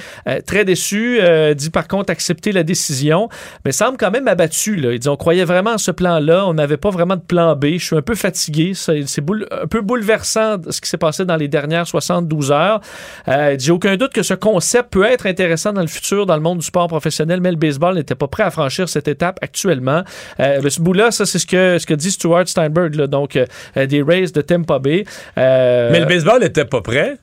très 0.47 0.65
déçu, 0.65 1.21
dit 1.55 1.69
par 1.69 1.87
contre 1.87 2.11
accepter 2.11 2.53
la 2.53 2.63
décision 2.63 3.29
mais 3.65 3.73
semble 3.73 3.97
quand 3.99 4.11
même 4.11 4.29
abattu. 4.29 4.77
Là. 4.77 4.93
Il 4.93 4.99
dit 4.99 5.09
on 5.09 5.17
croyait 5.17 5.45
vraiment 5.45 5.73
à 5.73 5.79
ce 5.79 5.91
plan-là, 5.91 6.47
on 6.47 6.55
n'avait 6.55 6.77
pas 6.77 6.91
vraiment 6.91 7.17
de 7.17 7.23
plan 7.23 7.55
B. 7.57 7.67
Je 7.79 7.85
suis 7.85 7.97
un 7.97 8.03
peu 8.03 8.15
fatigué, 8.15 8.73
c'est 8.75 9.01
un 9.01 9.67
peu 9.67 9.81
bouleversant 9.81 10.57
ce 10.71 10.81
qui 10.81 10.89
s'est 10.89 10.97
passé 10.99 11.25
dans 11.25 11.37
les 11.37 11.49
dernières 11.49 11.87
72 11.87 12.53
heures. 12.53 12.81
Euh, 13.29 13.53
il 13.53 13.57
dit 13.57 13.71
aucun 13.71 13.97
doute 13.97 14.13
que 14.13 14.23
ce 14.23 14.35
concept 14.35 14.91
peut 14.93 15.05
être 15.05 15.27
intéressant 15.27 15.73
dans 15.73 15.81
le 15.83 15.87
futur 15.87 16.27
dans 16.27 16.37
le 16.37 16.43
monde 16.43 16.59
du 16.59 16.67
sport 16.67 16.89
professionnel, 16.89 17.41
mais 17.41 17.51
le 17.51 17.57
baseball 17.57 17.95
n'était 17.95 18.15
pas 18.15 18.29
prêt 18.29 18.43
à 18.45 18.51
franchir 18.51 18.89
cette 18.89 19.09
étape 19.09 19.39
actuellement. 19.43 20.03
Euh, 20.41 20.69
ce 20.69 20.81
bout-là, 20.81 21.11
ça 21.11 21.27
c'est 21.27 21.39
ce 21.39 21.47
que, 21.47 21.79
ce 21.79 21.87
que 21.87 21.95
dit 21.95 22.11
Stuart 22.11 22.47
Steinberg, 22.49 22.95
donc 23.07 23.37
euh, 23.37 23.87
des 23.87 24.03
Rays 24.03 24.27
de 24.33 24.41
Tampa 24.41 24.79
Bay. 24.79 25.05
Euh, 25.37 25.91
Mais 25.93 26.01
le 26.01 26.07
baseball 26.07 26.41
n'était 26.41 26.65
pas 26.65 26.81
prêt. 26.81 27.17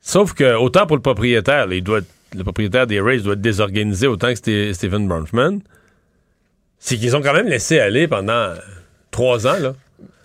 Sauf 0.00 0.34
que, 0.34 0.54
autant 0.54 0.86
pour 0.86 0.96
le 0.96 1.02
propriétaire, 1.02 1.66
il 1.72 1.82
doit 1.82 1.98
être- 1.98 2.06
le 2.34 2.42
propriétaire 2.42 2.86
des 2.86 3.00
Rays 3.00 3.18
doit 3.20 3.34
être 3.34 3.40
désorganisé 3.40 4.06
autant 4.06 4.28
que 4.28 4.34
Ste- 4.38 4.72
Stephen 4.72 5.06
Bronfman. 5.08 5.60
C'est 6.78 6.96
qu'ils 6.96 7.16
ont 7.16 7.22
quand 7.22 7.32
même 7.34 7.48
laissé 7.48 7.78
aller 7.80 8.06
pendant 8.08 8.52
trois 9.10 9.46
ans, 9.46 9.58
là, 9.58 9.74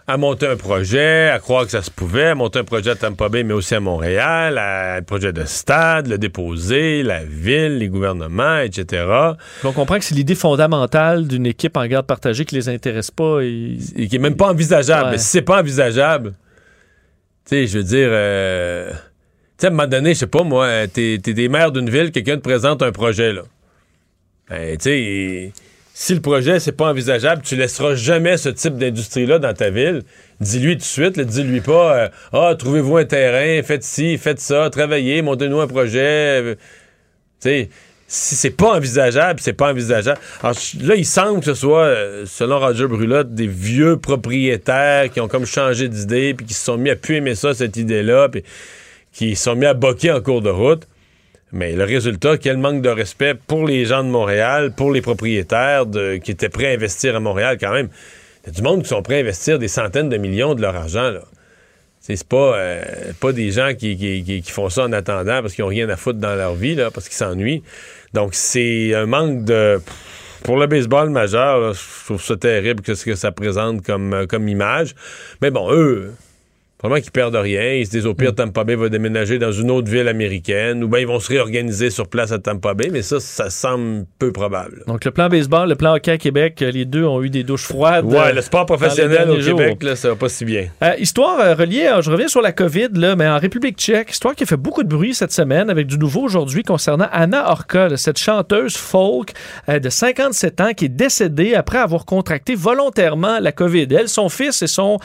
à 0.08 0.18
monter 0.18 0.46
un 0.48 0.58
projet, 0.58 1.30
à 1.30 1.40
croire 1.40 1.64
que 1.64 1.72
ça 1.72 1.82
se 1.82 1.90
pouvait, 1.90 2.26
à 2.30 2.36
monter 2.36 2.60
un 2.60 2.64
projet 2.66 2.90
à 2.90 2.96
Tampa 2.96 3.30
Bay, 3.30 3.44
mais 3.44 3.54
aussi 3.54 3.74
à 3.76 3.80
Montréal, 3.80 4.58
à 4.58 4.96
un 4.96 5.02
projet 5.04 5.32
de 5.32 5.46
stade, 5.46 6.08
le 6.08 6.18
déposer, 6.18 7.02
la 7.04 7.24
ville, 7.24 7.78
les 7.78 7.88
gouvernements, 7.88 8.58
etc. 8.60 9.06
On 9.64 9.72
comprend 9.72 9.98
que 10.00 10.04
c'est 10.04 10.16
l'idée 10.16 10.36
fondamentale 10.36 11.28
d'une 11.28 11.46
équipe 11.46 11.78
en 11.78 11.86
garde 11.88 12.06
partagée 12.08 12.44
qui 12.44 12.56
les 12.56 12.68
intéresse 12.68 13.12
pas. 13.12 13.40
Et, 13.42 13.78
et 13.96 14.08
qui 14.10 14.16
est 14.18 14.20
même 14.20 14.36
pas 14.36 14.50
envisageable. 14.50 15.06
Ouais. 15.06 15.12
Mais 15.12 15.18
si 15.20 15.26
c'est 15.28 15.42
pas 15.44 15.62
envisageable, 15.62 16.32
tu 17.46 17.56
sais, 17.56 17.68
je 17.68 17.78
veux 17.78 17.84
dire, 17.86 18.10
euh, 18.12 18.92
sais, 19.62 19.68
à 19.68 19.70
un 19.70 19.74
moment 19.74 19.88
donné, 19.88 20.14
je 20.14 20.20
sais 20.20 20.28
pas, 20.28 20.44
moi, 20.44 20.88
t'es 20.88 21.20
t'es 21.22 21.34
des 21.34 21.50
maires 21.50 21.72
d'une 21.72 21.90
ville, 21.90 22.12
quelqu'un 22.12 22.38
te 22.38 22.42
présente 22.42 22.82
un 22.82 22.92
projet, 22.92 23.34
là. 23.34 23.44
Ben, 24.50 24.78
tu 24.78 24.84
sais, 24.84 25.54
si 25.94 26.16
le 26.16 26.22
projet, 26.22 26.60
c'est 26.60 26.72
pas 26.72 26.90
envisageable, 26.90 27.42
tu 27.44 27.56
laisseras 27.56 27.96
jamais 27.96 28.38
ce 28.38 28.50
type 28.50 28.76
d'industrie-là 28.78 29.40
dans 29.40 29.54
ta 29.54 29.70
ville. 29.70 30.04
Dis-lui 30.40 30.74
tout 30.74 30.80
de 30.80 30.84
suite, 30.84 31.20
dis-lui 31.20 31.62
pas, 31.62 31.96
euh, 31.96 32.10
ah, 32.34 32.56
trouvez-vous 32.58 32.98
un 32.98 33.06
terrain, 33.06 33.62
faites 33.64 33.84
ci, 33.84 34.18
faites 34.18 34.40
ça, 34.40 34.70
travaillez, 34.70 35.22
montez-nous 35.22 35.60
un 35.60 35.68
projet. 35.68 36.42
euh, 36.42 36.56
tu 37.42 37.50
sais, 37.50 37.70
si 38.08 38.36
c'est 38.36 38.52
pas 38.52 38.76
envisageable, 38.76 39.40
c'est 39.42 39.54
pas 39.54 39.72
envisageable. 39.72 40.20
Alors, 40.42 40.56
là, 40.82 40.96
il 40.96 41.06
semble 41.06 41.40
que 41.40 41.46
ce 41.46 41.54
soit, 41.54 41.84
euh, 41.84 42.26
selon 42.26 42.60
Roger 42.60 42.88
Brulotte, 42.88 43.34
des 43.34 43.48
vieux 43.48 43.98
propriétaires 43.98 45.10
qui 45.12 45.22
ont 45.22 45.28
comme 45.28 45.46
changé 45.46 45.88
d'idée, 45.88 46.34
puis 46.34 46.46
qui 46.46 46.54
se 46.54 46.66
sont 46.66 46.78
mis 46.78 46.90
à 46.90 46.96
plus 46.96 47.18
aimer 47.18 47.36
ça, 47.36 47.54
cette 47.54 47.78
idée-là, 47.78 48.28
puis 48.30 48.44
qui 49.12 49.36
sont 49.36 49.56
mis 49.56 49.66
à 49.66 49.74
boquer 49.74 50.12
en 50.12 50.22
cours 50.22 50.42
de 50.42 50.50
route. 50.50 50.88
Mais 51.54 51.74
le 51.74 51.84
résultat, 51.84 52.38
quel 52.38 52.58
manque 52.58 52.82
de 52.82 52.90
respect 52.90 53.34
pour 53.36 53.66
les 53.66 53.84
gens 53.86 54.04
de 54.04 54.10
Montréal, 54.10 54.72
pour 54.76 54.92
les 54.92 55.02
propriétaires 55.02 55.84
qui 56.24 56.32
étaient 56.32 56.50
prêts 56.50 56.68
à 56.68 56.74
investir 56.76 57.16
à 57.16 57.20
Montréal 57.20 57.58
quand 57.60 57.74
même. 57.74 57.90
Il 58.44 58.48
y 58.48 58.50
a 58.52 58.54
du 58.54 58.62
monde 58.62 58.84
qui 58.84 58.88
sont 58.90 59.02
prêts 59.02 59.18
à 59.18 59.20
investir 59.20 59.60
des 59.60 59.68
centaines 59.68 60.08
de 60.10 60.18
millions 60.18 60.56
de 60.56 60.62
leur 60.62 60.76
argent. 60.76 61.12
C'est 62.00 62.24
pas, 62.28 62.58
euh, 62.58 62.84
pas 63.20 63.32
des 63.32 63.52
gens 63.52 63.74
qui, 63.78 63.96
qui- 63.96 64.42
qui- 64.42 64.52
font 64.52 64.70
ça 64.70 64.86
en 64.86 64.92
attendant 64.94 65.42
parce 65.42 65.54
qu'ils 65.54 65.64
ont 65.64 65.68
rien 65.68 65.88
à 65.90 65.98
foutre 65.98 66.18
dans 66.20 66.34
leur 66.36 66.56
vie, 66.56 66.74
là, 66.74 66.90
parce 66.90 67.08
qu'ils 67.08 67.18
s'ennuient. 67.18 67.62
Donc, 68.14 68.30
c'est 68.34 68.96
un 68.96 69.06
manque 69.06 69.44
de. 69.44 69.80
Pour 70.44 70.58
le 70.58 70.66
baseball 70.66 71.12
majeur, 71.12 71.74
je 71.74 72.06
trouve 72.06 72.24
ça 72.24 72.36
terrible 72.36 72.82
que 72.82 72.96
ce 72.96 73.06
que 73.06 73.14
ça 73.14 73.32
présente 73.32 73.86
comme, 73.86 74.14
euh, 74.14 74.26
comme 74.26 74.48
image. 74.48 74.96
Mais 75.44 75.52
bon, 75.52 75.72
eux, 75.72 76.14
probablement 76.82 77.02
qu'ils 77.04 77.12
perdent 77.12 77.36
rien. 77.36 77.74
Ils 77.74 77.86
se 77.86 77.92
disent 77.92 78.08
au 78.08 78.16
pire, 78.16 78.34
Tampa 78.34 78.64
Bay 78.64 78.76
va 78.76 78.90
déménager 78.90 79.38
dans 79.38 79.52
une 79.52 79.70
autre 79.70 79.90
ville 79.90 80.08
américaine 80.08 80.84
ou 80.84 80.88
bien 80.88 81.00
ils 81.00 81.08
vont 81.08 81.20
se 81.20 81.28
réorganiser 81.30 81.92
sur 81.92 82.08
place 82.08 82.32
à 82.32 82.40
Tampa 82.40 82.74
Bay, 82.74 82.90
mais 82.92 83.04
ça, 83.04 83.20
ça 83.20 83.50
semble 83.52 84.06
peu 84.18 84.32
probable. 84.32 84.84
Donc, 84.88 85.06
le 85.06 85.12
plan 85.12 85.30
baseball, 85.30 85.70
le 85.70 85.76
plan 85.76 85.94
hockey 85.96 86.12
à 86.12 86.18
Québec, 86.18 86.60
euh, 86.62 86.72
les 86.72 86.86
deux 86.86 87.06
ont 87.06 87.22
eu 87.22 87.30
des 87.30 87.44
douches 87.44 87.66
froides. 87.66 88.06
Ouais, 88.06 88.18
euh, 88.18 88.32
le 88.34 88.42
sport 88.42 88.66
professionnel 88.66 89.30
au 89.30 89.40
jours. 89.40 89.60
Québec, 89.60 89.84
là, 89.84 89.96
ça 89.96 90.10
va 90.10 90.16
pas 90.16 90.30
si 90.30 90.44
bien. 90.44 90.68
Euh, 90.82 90.96
histoire 90.98 91.40
euh, 91.40 91.54
reliée, 91.54 91.86
euh, 91.88 92.02
je 92.02 92.10
reviens 92.10 92.28
sur 92.28 92.42
la 92.42 92.52
COVID, 92.52 92.90
là, 92.96 93.16
mais 93.16 93.28
en 93.28 93.38
République 93.38 93.78
tchèque, 93.78 94.12
histoire 94.12 94.34
qui 94.36 94.44
a 94.44 94.48
fait 94.48 94.58
beaucoup 94.58 94.82
de 94.84 94.90
bruit 94.90 95.14
cette 95.14 95.32
semaine 95.34 95.70
avec 95.70 95.86
du 95.86 96.00
nouveau 96.00 96.22
aujourd'hui 96.22 96.64
concernant 96.64 97.08
Anna 97.12 97.52
Orka, 97.52 97.96
cette 97.98 98.18
chanteuse 98.18 98.76
folk 98.76 99.34
de 99.68 99.90
57 99.90 100.62
ans 100.62 100.72
qui 100.76 100.86
est 100.86 100.90
décédée 100.90 101.54
après 101.54 101.78
avoir 101.78 102.06
contracté 102.06 102.56
volontairement 102.56 103.40
la 103.40 103.52
COVID. 103.52 103.88
Elle, 103.92 104.10
son 104.10 104.30
fils 104.30 104.62
et 104.64 104.68
son, 104.68 104.98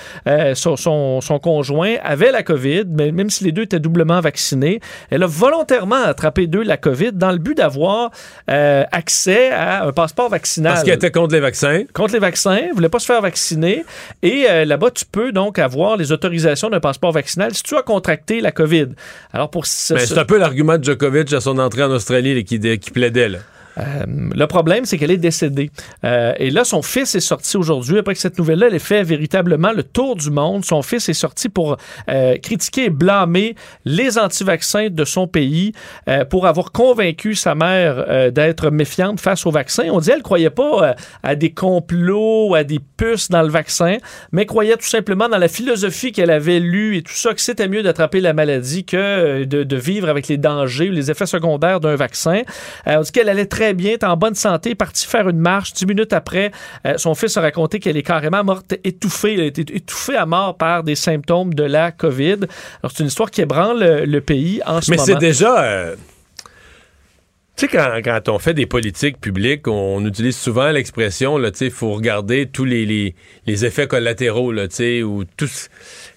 son, 0.54 0.76
son- 0.76 1.20
son 1.20 1.38
conjoint 1.38 1.65
avaient 2.02 2.32
la 2.32 2.42
COVID, 2.42 2.84
mais 2.88 3.12
même 3.12 3.30
si 3.30 3.44
les 3.44 3.52
deux 3.52 3.62
étaient 3.62 3.80
doublement 3.80 4.20
vaccinés, 4.20 4.80
elle 5.10 5.22
a 5.22 5.26
volontairement 5.26 6.02
attrapé 6.04 6.46
d'eux 6.46 6.62
la 6.62 6.76
COVID 6.76 7.12
dans 7.12 7.32
le 7.32 7.38
but 7.38 7.56
d'avoir 7.56 8.10
euh, 8.50 8.84
accès 8.92 9.50
à 9.50 9.84
un 9.84 9.92
passeport 9.92 10.28
vaccinal. 10.28 10.72
Parce 10.72 10.84
qu'elle 10.84 10.94
était 10.94 11.10
contre 11.10 11.34
les 11.34 11.40
vaccins. 11.40 11.82
Contre 11.92 12.12
les 12.14 12.18
vaccins, 12.20 12.60
voulait 12.74 12.88
pas 12.88 12.98
se 12.98 13.06
faire 13.06 13.20
vacciner. 13.22 13.84
Et 14.22 14.46
euh, 14.48 14.64
là-bas, 14.64 14.90
tu 14.90 15.04
peux 15.04 15.32
donc 15.32 15.58
avoir 15.58 15.96
les 15.96 16.12
autorisations 16.12 16.70
d'un 16.70 16.80
passeport 16.80 17.12
vaccinal 17.12 17.54
si 17.54 17.62
tu 17.62 17.76
as 17.76 17.82
contracté 17.82 18.40
la 18.40 18.52
COVID. 18.52 18.88
Alors, 19.32 19.50
pour 19.50 19.66
ce- 19.66 19.94
Ben, 19.94 20.00
ce- 20.00 20.06
c'est 20.14 20.18
un 20.18 20.24
peu 20.24 20.38
l'argument 20.38 20.78
de 20.78 20.84
Djokovic 20.84 21.32
à 21.32 21.40
son 21.40 21.58
entrée 21.58 21.82
en 21.82 21.90
Australie 21.90 22.34
là, 22.34 22.42
qui, 22.42 22.58
qui 22.78 22.90
plaidait. 22.90 23.28
Là. 23.28 23.38
Euh, 23.78 24.04
le 24.06 24.46
problème, 24.46 24.84
c'est 24.84 24.98
qu'elle 24.98 25.10
est 25.10 25.16
décédée. 25.16 25.70
Euh, 26.04 26.32
et 26.38 26.50
là, 26.50 26.64
son 26.64 26.82
fils 26.82 27.14
est 27.14 27.20
sorti 27.20 27.56
aujourd'hui. 27.56 27.98
Après 27.98 28.14
que 28.14 28.20
cette 28.20 28.38
nouvelle-là, 28.38 28.68
elle 28.68 28.74
ait 28.74 28.78
fait 28.78 29.02
véritablement 29.02 29.72
le 29.72 29.82
tour 29.82 30.16
du 30.16 30.30
monde. 30.30 30.64
Son 30.64 30.82
fils 30.82 31.08
est 31.08 31.14
sorti 31.14 31.48
pour 31.48 31.76
euh, 32.08 32.36
critiquer 32.38 32.84
et 32.84 32.90
blâmer 32.90 33.54
les 33.84 34.18
anti-vaccins 34.18 34.88
de 34.90 35.04
son 35.04 35.26
pays 35.26 35.72
pour 36.30 36.46
avoir 36.46 36.72
convaincu 36.72 37.34
sa 37.34 37.54
mère 37.54 38.32
d'être 38.32 38.70
méfiante 38.70 39.20
face 39.20 39.46
au 39.46 39.50
vaccin. 39.50 39.88
On 39.90 39.98
dit 39.98 40.08
qu'elle 40.08 40.18
ne 40.18 40.22
croyait 40.22 40.50
pas 40.50 40.94
à 41.22 41.34
des 41.34 41.50
complots, 41.52 42.54
à 42.54 42.64
des 42.64 42.78
puces 42.78 43.28
dans 43.28 43.42
le 43.42 43.48
vaccin, 43.48 43.96
mais 44.32 44.46
croyait 44.46 44.76
tout 44.76 44.86
simplement 44.86 45.28
dans 45.28 45.38
la 45.38 45.48
philosophie 45.48 46.12
qu'elle 46.12 46.30
avait 46.30 46.60
lue 46.60 46.96
et 46.96 47.02
tout 47.02 47.14
ça, 47.14 47.34
que 47.34 47.40
c'était 47.40 47.68
mieux 47.68 47.82
d'attraper 47.82 48.20
la 48.20 48.32
maladie 48.32 48.84
que 48.84 49.44
de, 49.44 49.62
de 49.62 49.76
vivre 49.76 50.08
avec 50.08 50.28
les 50.28 50.38
dangers 50.38 50.88
ou 50.88 50.92
les 50.92 51.10
effets 51.10 51.26
secondaires 51.26 51.80
d'un 51.80 51.96
vaccin. 51.96 52.42
On 52.86 53.00
dit 53.00 53.12
qu'elle 53.12 53.28
allait 53.28 53.46
très 53.46 53.65
bien, 53.74 53.96
en 54.02 54.16
bonne 54.16 54.34
santé, 54.34 54.74
partie 54.74 55.06
faire 55.06 55.28
une 55.28 55.38
marche. 55.38 55.72
Dix 55.72 55.86
minutes 55.86 56.12
après, 56.12 56.50
euh, 56.86 56.98
son 56.98 57.14
fils 57.14 57.36
a 57.36 57.40
raconté 57.40 57.78
qu'elle 57.78 57.96
est 57.96 58.02
carrément 58.02 58.44
morte 58.44 58.74
étouffée. 58.84 59.34
Elle 59.34 59.40
a 59.40 59.44
été 59.46 59.62
étouffée 59.76 60.16
à 60.16 60.26
mort 60.26 60.56
par 60.56 60.82
des 60.84 60.94
symptômes 60.94 61.54
de 61.54 61.64
la 61.64 61.92
COVID. 61.92 62.38
Alors, 62.82 62.92
c'est 62.92 63.00
une 63.00 63.06
histoire 63.08 63.30
qui 63.30 63.40
ébranle 63.40 63.80
le, 63.80 64.04
le 64.04 64.20
pays 64.20 64.60
en 64.66 64.80
ce 64.80 64.90
Mais 64.90 64.96
moment. 64.96 65.06
c'est 65.06 65.18
déjà. 65.18 65.62
euh, 65.64 65.96
Tu 67.56 67.64
sais, 67.64 67.68
quand, 67.68 68.00
quand 68.04 68.28
on 68.28 68.38
fait 68.38 68.52
des 68.52 68.66
politiques 68.66 69.18
publiques, 69.18 69.66
on 69.66 70.04
utilise 70.04 70.36
souvent 70.36 70.70
l'expression, 70.70 71.38
là, 71.38 71.50
tu 71.50 71.58
sais, 71.58 71.64
il 71.66 71.70
faut 71.70 71.92
regarder 71.94 72.46
tous 72.46 72.66
les, 72.66 72.84
les, 72.84 73.14
les 73.46 73.64
effets 73.64 73.86
collatéraux, 73.86 74.52
là, 74.52 74.68
tu 74.68 74.76
sais, 74.76 75.02
ou 75.02 75.24
tous. 75.24 75.68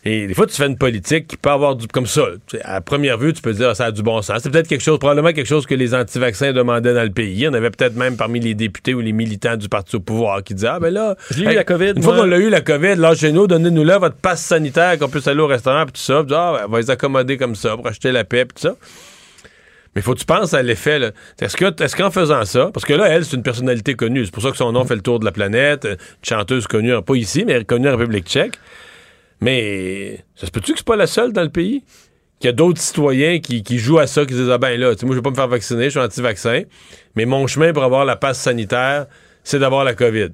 Et 0.06 0.28
des 0.28 0.34
fois, 0.34 0.48
tu 0.48 0.56
fais 0.56 0.68
une 0.68 0.78
politique 0.78 1.28
qui 1.28 1.36
peut 1.36 1.50
avoir 1.50 1.76
du. 1.76 1.86
comme 1.88 2.06
ça. 2.06 2.24
À 2.64 2.80
première 2.80 3.18
vue, 3.18 3.34
tu 3.34 3.42
peux 3.42 3.52
dire, 3.52 3.70
ah, 3.70 3.76
ça 3.76 3.86
a 3.86 3.92
du 3.92 4.02
bon 4.02 4.22
sens. 4.22 4.40
C'est 4.42 4.50
peut-être 4.50 4.68
quelque 4.70 4.82
chose, 4.82 4.98
probablement 4.98 5.34
quelque 5.34 5.48
chose 5.48 5.66
que 5.66 5.76
les 5.76 5.94
anti-vaccins 5.94 6.54
demandaient 6.54 6.94
dans 6.94 7.04
le 7.04 7.10
pays. 7.10 7.34
Il 7.34 7.40
y 7.40 7.48
en 7.48 7.54
avait 7.54 7.70
peut-être 7.70 7.98
même 7.98 8.16
parmi 8.16 8.40
les 8.40 8.54
députés 8.54 8.94
ou 8.94 9.02
les 9.02 9.12
militants 9.12 9.58
du 9.58 9.68
parti 9.68 9.98
au 9.98 10.00
pouvoir 10.00 10.42
qui 10.42 10.54
disaient, 10.54 10.70
ah, 10.72 10.80
ben 10.80 10.94
là. 10.94 11.16
Je 11.32 11.44
l'ai 11.44 11.52
eu, 11.52 11.56
la 11.56 11.66
COVID, 11.66 11.94
Une 11.98 12.04
fois 12.04 12.16
qu'on 12.16 12.24
l'a 12.24 12.38
eu, 12.38 12.50
la 12.50 12.62
COVID, 12.62 12.96
là, 12.96 13.14
chez 13.14 13.34
nous, 13.34 13.46
donnez-nous 13.46 13.84
là 13.84 13.98
votre 13.98 14.16
passe 14.16 14.42
sanitaire, 14.42 14.98
qu'on 14.98 15.10
puisse 15.10 15.28
aller 15.28 15.42
au 15.42 15.48
restaurant, 15.48 15.84
puis 15.84 15.94
tout 15.94 16.02
ça. 16.02 16.24
Puis, 16.24 16.34
ah, 16.34 16.54
ben, 16.60 16.66
on 16.68 16.72
va 16.72 16.80
les 16.80 16.90
accommoder 16.90 17.36
comme 17.36 17.56
ça, 17.56 17.76
pour 17.76 17.86
acheter 17.86 18.14
la 18.14 18.24
paix, 18.24 18.46
puis 18.46 18.56
tout 18.56 18.70
ça. 18.70 18.76
Mais 19.96 20.02
faut 20.02 20.14
que 20.14 20.20
tu 20.20 20.26
penses 20.26 20.54
à 20.54 20.62
l'effet. 20.62 21.00
là. 21.00 21.12
Est-ce 21.42 21.58
que 21.58 21.84
est-ce 21.84 21.96
qu'en 21.98 22.12
faisant 22.12 22.46
ça, 22.46 22.70
parce 22.74 22.86
que 22.86 22.94
là, 22.94 23.10
elle, 23.10 23.26
c'est 23.26 23.36
une 23.36 23.44
personnalité 23.44 23.96
connue, 23.96 24.24
c'est 24.24 24.34
pour 24.34 24.44
ça 24.44 24.52
que 24.52 24.58
son 24.58 24.72
nom 24.72 24.86
fait 24.86 24.96
le 24.96 25.02
tour 25.02 25.20
de 25.20 25.26
la 25.26 25.34
planète, 25.34 25.84
une 25.84 25.98
chanteuse 26.22 26.68
connue, 26.68 26.94
pas 27.02 27.16
ici, 27.16 27.44
mais 27.46 27.66
connue 27.66 27.90
en 27.90 27.98
République 27.98 28.28
tchèque. 28.28 28.54
Mais 29.42 30.20
ça 30.36 30.46
se 30.48 30.52
peut-tu 30.52 30.74
que 30.74 30.80
c'est 30.80 30.86
pas 30.88 30.96
la 30.96 31.08
seule 31.08 31.32
dans 31.34 31.44
le 31.44 31.50
pays? 31.50 31.84
Qu'il 32.40 32.48
y 32.48 32.50
a 32.50 32.54
d'autres 32.54 32.80
citoyens 32.82 33.40
qui, 33.40 33.64
qui 33.64 33.80
jouent 33.80 34.00
à 34.00 34.08
ça, 34.08 34.26
qui 34.26 34.34
disent 34.34 34.50
Ah 34.50 34.58
ben 34.58 34.80
là, 34.80 34.94
tu 34.96 35.02
sais, 35.02 35.06
moi 35.06 35.14
je 35.16 35.20
vais 35.20 35.24
pas 35.24 35.30
me 35.32 35.36
faire 35.36 35.48
vacciner, 35.48 35.86
je 35.86 35.90
suis 35.92 36.00
anti-vaccin, 36.00 36.64
mais 37.16 37.26
mon 37.26 37.48
chemin 37.48 37.74
pour 37.74 37.84
avoir 37.84 38.06
la 38.06 38.16
passe 38.16 38.40
sanitaire, 38.40 39.08
c'est 39.44 39.60
d'avoir 39.60 39.84
la 39.84 39.94
COVID. 39.94 40.30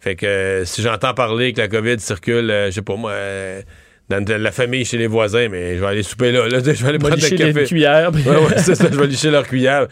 Fait 0.00 0.16
que 0.16 0.26
euh, 0.26 0.64
si 0.64 0.82
j'entends 0.82 1.14
parler 1.14 1.52
que 1.52 1.60
la 1.60 1.68
COVID 1.68 1.98
circule, 2.00 2.50
euh, 2.50 2.66
je 2.66 2.72
sais 2.72 2.82
pas 2.82 2.96
moi, 2.96 3.12
euh, 3.12 3.62
dans 4.08 4.24
la 4.28 4.50
famille 4.52 4.84
chez 4.84 4.98
les 4.98 5.06
voisins, 5.06 5.48
mais 5.48 5.76
je 5.76 5.80
vais 5.80 5.86
aller 5.86 6.02
souper 6.02 6.32
là, 6.32 6.46
là 6.48 6.58
je 6.64 6.70
vais 6.70 6.88
aller 6.88 6.98
prendre 6.98 7.14
licher 7.14 7.30
le 7.30 7.46
café. 7.46 7.60
les 7.60 7.66
cuillères, 7.66 8.10
puis- 8.12 8.22
Ouais, 8.28 8.36
ouais, 8.36 8.58
c'est 8.58 8.74
ça, 8.74 8.88
je 8.90 8.98
vais 8.98 9.06
licher 9.06 9.30
leur 9.30 9.46
cuillère. 9.46 9.86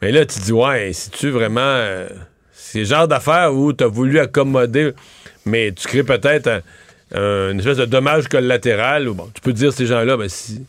Mais 0.00 0.12
là, 0.12 0.24
tu 0.24 0.38
te 0.38 0.44
dis, 0.44 0.52
ouais, 0.52 0.92
si 0.92 1.10
tu 1.10 1.28
vraiment. 1.30 1.60
euh, 1.60 2.08
c'est 2.52 2.78
le 2.78 2.84
genre 2.84 3.08
d'affaire 3.08 3.52
où 3.52 3.72
tu 3.72 3.82
as 3.84 3.88
voulu 3.88 4.18
accommoder, 4.20 4.92
mais 5.44 5.72
tu 5.72 5.88
crées 5.88 6.04
peut-être 6.04 6.46
un- 6.46 6.60
un- 7.14 7.50
une 7.52 7.58
espèce 7.58 7.76
de 7.78 7.84
dommage 7.86 8.28
collatéral. 8.28 9.08
Où, 9.08 9.14
bon, 9.14 9.28
tu 9.34 9.40
peux 9.40 9.52
dire, 9.52 9.72
ces 9.72 9.86
gens-là, 9.86 10.16
ben, 10.16 10.28
si, 10.28 10.64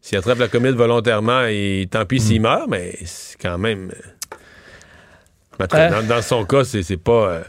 s'ils 0.00 0.18
attrapent 0.18 0.38
la 0.38 0.48
commune 0.48 0.74
volontairement, 0.74 1.44
et 1.46 1.86
tant 1.90 2.04
pis 2.04 2.16
Hmm. 2.16 2.20
s'ils 2.20 2.40
meurent, 2.40 2.68
mais 2.68 2.96
c'est 3.04 3.38
quand 3.40 3.58
même. 3.58 3.90
euh, 3.90 5.64
Euh. 5.74 5.90
dans, 5.90 6.06
dans 6.06 6.22
son 6.22 6.44
cas, 6.44 6.64
c'est, 6.64 6.82
c'est 6.82 6.96
pas, 6.96 7.28
euh, 7.32 7.42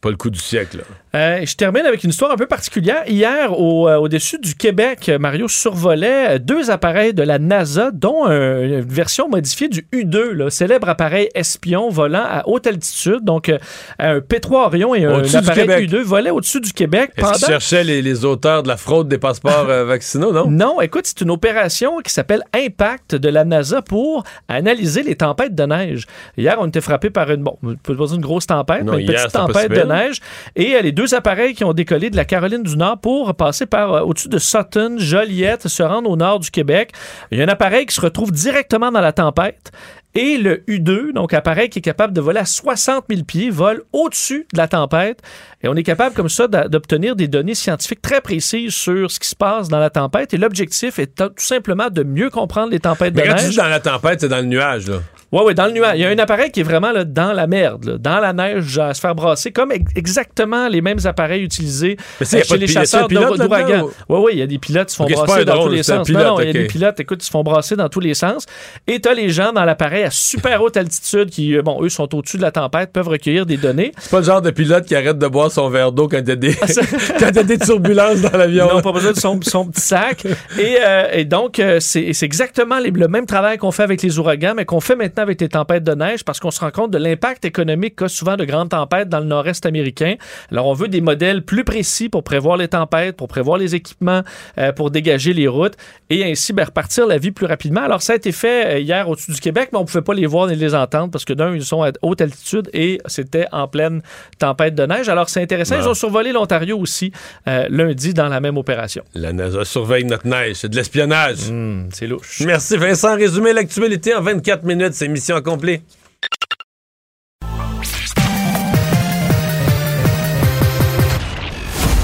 pas 0.00 0.10
le 0.10 0.16
coup 0.16 0.30
du 0.30 0.38
siècle. 0.38 0.78
là. 0.78 0.84
Euh, 1.12 1.44
je 1.44 1.56
termine 1.56 1.84
avec 1.86 2.04
une 2.04 2.10
histoire 2.10 2.30
un 2.30 2.36
peu 2.36 2.46
particulière. 2.46 3.02
Hier, 3.08 3.58
au, 3.58 3.88
euh, 3.88 3.96
au-dessus 3.96 4.38
du 4.38 4.54
Québec, 4.54 5.10
Mario 5.18 5.48
survolait 5.48 6.38
deux 6.38 6.70
appareils 6.70 7.12
de 7.12 7.22
la 7.24 7.38
NASA, 7.40 7.90
dont 7.92 8.24
un- 8.26 8.60
une 8.62 8.80
version 8.80 9.28
modifiée 9.28 9.68
du 9.68 9.86
U-2, 9.92 10.30
là, 10.32 10.50
célèbre 10.50 10.88
appareil 10.88 11.28
espion 11.34 11.88
volant 11.90 12.22
à 12.24 12.44
haute 12.48 12.66
altitude. 12.68 13.24
Donc, 13.24 13.48
euh, 13.48 13.58
un 13.98 14.20
P-3 14.20 14.66
Orion 14.66 14.94
et 14.94 15.04
un 15.04 15.22
appareil 15.34 15.66
Québec. 15.66 15.90
U-2 15.90 16.02
volaient 16.02 16.30
au-dessus 16.30 16.60
du 16.60 16.72
Québec. 16.72 17.10
Est-ce 17.16 17.32
qu'ils 17.32 17.46
cherchaient 17.48 17.84
les, 17.84 18.00
les 18.02 18.24
auteurs 18.24 18.62
de 18.62 18.68
la 18.68 18.76
fraude 18.76 19.08
des 19.08 19.18
passeports 19.18 19.66
vaccinaux, 19.66 20.32
non? 20.32 20.48
Non, 20.50 20.80
écoute, 20.80 21.06
c'est 21.06 21.20
une 21.22 21.30
opération 21.30 21.98
qui 21.98 22.12
s'appelle 22.12 22.42
Impact 22.54 23.16
de 23.16 23.28
la 23.28 23.44
NASA 23.44 23.82
pour 23.82 24.22
analyser 24.48 25.02
les 25.02 25.16
tempêtes 25.16 25.54
de 25.54 25.64
neige. 25.64 26.06
Hier, 26.38 26.56
on 26.60 26.68
était 26.68 26.80
frappé 26.80 27.10
par 27.10 27.30
une, 27.30 27.42
bon, 27.42 27.58
pas 27.82 27.92
une 28.14 28.20
grosse 28.20 28.46
tempête, 28.46 28.84
Non, 28.84 28.94
mais 28.94 29.02
une 29.02 29.10
hier, 29.10 29.22
petite 29.24 29.32
tempête 29.32 29.68
de 29.70 29.74
pire. 29.74 29.86
Neige. 29.90 30.20
Et 30.56 30.74
euh, 30.74 30.80
les 30.82 30.92
deux 30.92 31.14
appareils 31.14 31.54
qui 31.54 31.64
ont 31.64 31.72
décollé 31.72 32.10
de 32.10 32.16
la 32.16 32.24
Caroline 32.24 32.62
du 32.62 32.76
Nord 32.76 33.00
pour 33.00 33.34
passer 33.34 33.66
par 33.66 33.92
euh, 33.94 34.00
au-dessus 34.00 34.28
de 34.28 34.38
Sutton, 34.38 34.96
Joliette, 34.98 35.68
se 35.68 35.82
rendre 35.82 36.08
au 36.08 36.16
nord 36.16 36.40
du 36.40 36.50
Québec. 36.50 36.92
Il 37.30 37.38
y 37.38 37.42
a 37.42 37.44
un 37.44 37.48
appareil 37.48 37.86
qui 37.86 37.94
se 37.94 38.00
retrouve 38.00 38.32
directement 38.32 38.90
dans 38.90 39.00
la 39.00 39.12
tempête. 39.12 39.72
Et 40.16 40.38
le 40.38 40.64
U2, 40.66 41.12
donc 41.12 41.32
appareil 41.34 41.68
qui 41.68 41.78
est 41.78 41.82
capable 41.82 42.12
de 42.12 42.20
voler 42.20 42.40
à 42.40 42.44
60 42.44 43.04
000 43.08 43.22
pieds, 43.22 43.48
vole 43.48 43.84
au-dessus 43.92 44.46
de 44.52 44.58
la 44.58 44.66
tempête. 44.66 45.20
Et 45.62 45.68
on 45.68 45.76
est 45.76 45.84
capable 45.84 46.16
comme 46.16 46.28
ça 46.28 46.48
d'obtenir 46.48 47.14
des 47.14 47.28
données 47.28 47.54
scientifiques 47.54 48.02
très 48.02 48.20
précises 48.20 48.74
sur 48.74 49.08
ce 49.08 49.20
qui 49.20 49.28
se 49.28 49.36
passe 49.36 49.68
dans 49.68 49.78
la 49.78 49.88
tempête. 49.90 50.34
Et 50.34 50.36
l'objectif 50.36 50.98
est 50.98 51.14
tout 51.14 51.30
simplement 51.36 51.90
de 51.90 52.02
mieux 52.02 52.28
comprendre 52.28 52.72
les 52.72 52.80
tempêtes 52.80 53.14
Mais 53.14 53.22
de 53.22 53.28
quand 53.28 53.36
tu 53.36 53.42
neige. 53.44 53.50
dis 53.50 53.56
dans 53.58 53.68
la 53.68 53.78
tempête, 53.78 54.20
c'est 54.20 54.28
dans 54.28 54.38
le 54.38 54.46
nuage, 54.46 54.88
là. 54.88 54.96
Oui, 55.32 55.42
oui, 55.46 55.54
dans 55.54 55.66
le 55.66 55.72
nuage. 55.72 55.92
Il 55.96 56.00
y 56.00 56.04
a 56.04 56.08
un 56.08 56.18
appareil 56.18 56.50
qui 56.50 56.60
est 56.60 56.64
vraiment 56.64 56.90
là, 56.90 57.04
dans 57.04 57.32
la 57.32 57.46
merde, 57.46 57.84
là, 57.84 57.98
dans 57.98 58.18
la 58.18 58.32
neige, 58.32 58.78
à 58.78 58.92
se 58.94 59.00
faire 59.00 59.14
brasser, 59.14 59.52
comme 59.52 59.70
ex- 59.70 59.92
exactement 59.94 60.68
les 60.68 60.80
mêmes 60.80 60.98
appareils 61.04 61.42
utilisés 61.42 61.96
euh, 62.20 62.24
chez 62.24 62.56
les 62.58 62.66
chasseurs 62.66 63.06
d'ouragans. 63.08 63.36
là-dedans, 63.36 63.90
Oui, 64.08 64.18
oui, 64.24 64.30
il 64.34 64.38
y 64.40 64.42
a 64.42 64.46
des 64.46 64.58
pilotes 64.58 64.88
qui 64.88 64.94
se 64.94 64.96
font 64.96 65.06
brasser 65.06 65.44
dans 65.44 65.62
tous 65.62 65.68
les 65.68 65.82
sens. 65.84 66.06
pilote, 66.06 66.22
non, 66.24 66.30
non, 66.36 66.40
il 66.40 66.46
y 66.46 66.50
a 66.50 66.52
des 66.52 66.66
pilotes, 66.66 66.98
écoute, 67.00 67.22
ils 67.22 67.26
se 67.26 67.30
font 67.30 67.42
brasser 67.44 67.76
dans 67.76 67.88
tous 67.88 68.00
les 68.00 68.14
sens. 68.14 68.46
Et 68.88 69.00
tu 69.00 69.08
as 69.08 69.14
les 69.14 69.28
gens 69.30 69.52
dans 69.52 69.64
l'appareil 69.64 70.02
à 70.02 70.10
super 70.10 70.60
haute 70.62 70.76
altitude 70.76 71.30
qui, 71.30 71.56
euh, 71.56 71.62
bon, 71.62 71.80
eux 71.82 71.88
sont 71.88 72.12
au-dessus 72.14 72.36
de 72.36 72.42
la 72.42 72.50
tempête, 72.50 72.92
peuvent 72.92 73.08
recueillir 73.08 73.46
des 73.46 73.56
données. 73.56 73.92
C'est 73.98 74.10
pas 74.10 74.18
le 74.18 74.24
genre 74.24 74.42
de 74.42 74.50
pilote 74.50 74.84
qui 74.84 74.96
arrête 74.96 75.18
de 75.18 75.26
boire 75.28 75.52
son 75.52 75.68
verre 75.70 75.92
d'eau 75.92 76.08
quand 76.08 76.18
il 76.18 76.28
y 76.28 76.32
a 76.32 76.36
des, 76.36 76.54
quand 76.54 77.28
il 77.28 77.36
y 77.36 77.38
a 77.38 77.42
des 77.44 77.58
turbulences 77.58 78.20
dans 78.20 78.36
l'avion. 78.36 78.68
N'ont 78.74 78.82
pas 78.82 78.92
besoin 78.92 79.12
de 79.12 79.20
son, 79.20 79.38
son 79.42 79.66
petit 79.66 79.80
sac. 79.80 80.24
Et, 80.58 80.76
euh, 80.84 81.06
et 81.12 81.24
donc, 81.24 81.58
euh, 81.60 81.78
c'est 81.80 82.12
c'est 82.14 82.26
exactement 82.26 82.78
les- 82.80 82.90
le 82.90 83.06
même 83.08 83.26
travail 83.26 83.58
qu'on 83.58 83.70
fait 83.70 83.84
avec 83.84 84.02
les 84.02 84.18
ouragans, 84.18 84.54
mais 84.56 84.64
qu'on 84.64 84.80
fait 84.80 84.96
maintenant 84.96 85.19
maintenant 85.20 85.22
avec 85.22 85.40
les 85.40 85.48
tempêtes 85.48 85.84
de 85.84 85.94
neige 85.94 86.24
parce 86.24 86.40
qu'on 86.40 86.50
se 86.50 86.60
rend 86.60 86.70
compte 86.70 86.90
de 86.90 86.98
l'impact 86.98 87.44
économique 87.44 87.96
qu'a 87.96 88.08
souvent 88.08 88.36
de 88.36 88.44
grandes 88.44 88.70
tempêtes 88.70 89.08
dans 89.08 89.20
le 89.20 89.26
nord-est 89.26 89.66
américain. 89.66 90.14
Alors, 90.50 90.66
on 90.66 90.74
veut 90.74 90.88
des 90.88 91.00
modèles 91.00 91.42
plus 91.42 91.64
précis 91.64 92.08
pour 92.08 92.24
prévoir 92.24 92.56
les 92.56 92.68
tempêtes, 92.68 93.16
pour 93.16 93.28
prévoir 93.28 93.58
les 93.58 93.74
équipements, 93.74 94.22
euh, 94.58 94.72
pour 94.72 94.90
dégager 94.90 95.32
les 95.32 95.48
routes 95.48 95.74
et 96.08 96.24
ainsi 96.24 96.52
ben, 96.52 96.64
repartir 96.64 97.06
la 97.06 97.18
vie 97.18 97.30
plus 97.30 97.46
rapidement. 97.46 97.82
Alors, 97.82 98.02
ça 98.02 98.14
a 98.14 98.16
été 98.16 98.32
fait 98.32 98.66
euh, 98.66 98.78
hier 98.78 99.08
au-dessus 99.08 99.32
du 99.32 99.40
Québec, 99.40 99.70
mais 99.72 99.78
on 99.78 99.82
ne 99.82 99.86
pouvait 99.86 100.02
pas 100.02 100.14
les 100.14 100.26
voir 100.26 100.46
ni 100.48 100.56
les 100.56 100.74
entendre 100.74 101.10
parce 101.10 101.24
que 101.24 101.32
d'un, 101.32 101.54
ils 101.54 101.64
sont 101.64 101.82
à 101.82 101.90
haute 102.02 102.20
altitude 102.20 102.68
et 102.72 103.00
c'était 103.06 103.46
en 103.52 103.68
pleine 103.68 104.02
tempête 104.38 104.74
de 104.74 104.84
neige. 104.84 105.08
Alors, 105.08 105.28
c'est 105.28 105.42
intéressant. 105.42 105.76
Ils 105.76 105.88
ont 105.88 105.94
survolé 105.94 106.32
l'Ontario 106.32 106.78
aussi 106.78 107.12
euh, 107.48 107.66
lundi 107.68 108.14
dans 108.14 108.28
la 108.28 108.40
même 108.40 108.56
opération. 108.56 109.04
La 109.14 109.32
NASA 109.32 109.64
surveille 109.64 110.04
notre 110.04 110.26
neige. 110.26 110.56
C'est 110.56 110.68
de 110.68 110.76
l'espionnage. 110.76 111.50
Hmm, 111.50 111.88
c'est 111.92 112.06
louche. 112.06 112.42
Merci 112.44 112.76
Vincent. 112.76 113.16
Résumé 113.16 113.52
l'actualité 113.52 114.14
en 114.14 114.22
24 114.22 114.64
minutes. 114.64 114.94
C'est 114.94 115.08
mission 115.10 115.36
accomplie. 115.36 115.80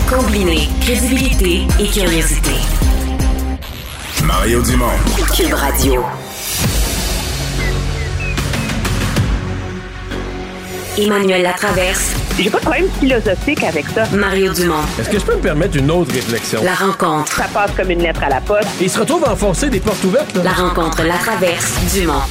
Combiner 0.08 0.68
crédibilité 0.80 1.66
et 1.80 1.86
curiosité. 1.88 2.52
Mario 4.24 4.62
Dumont. 4.62 4.86
Cube 5.36 5.52
Radio. 5.52 6.04
Emmanuel 10.98 11.42
Latraverse. 11.42 12.12
J'ai 12.38 12.50
pas 12.50 12.58
de 12.58 12.62
problème 12.62 12.88
philosophique 13.00 13.62
avec 13.64 13.84
ça. 13.88 14.06
Mario 14.14 14.52
Dumont. 14.52 14.82
Est-ce 14.98 15.10
que 15.10 15.18
je 15.18 15.24
peux 15.24 15.36
me 15.36 15.40
permettre 15.40 15.76
une 15.76 15.90
autre 15.90 16.12
réflexion? 16.12 16.62
La 16.62 16.74
rencontre. 16.74 17.32
Ça 17.32 17.48
passe 17.52 17.70
comme 17.76 17.90
une 17.90 18.02
lettre 18.02 18.22
à 18.22 18.28
la 18.28 18.40
poste. 18.40 18.68
Il 18.80 18.88
se 18.88 18.98
retrouve 19.00 19.24
à 19.24 19.32
enfoncer 19.32 19.68
des 19.68 19.80
portes 19.80 20.02
ouvertes. 20.04 20.34
Là. 20.36 20.42
La 20.44 20.52
rencontre 20.52 21.02
Latraverse. 21.02 21.72
Dumont. 21.94 22.22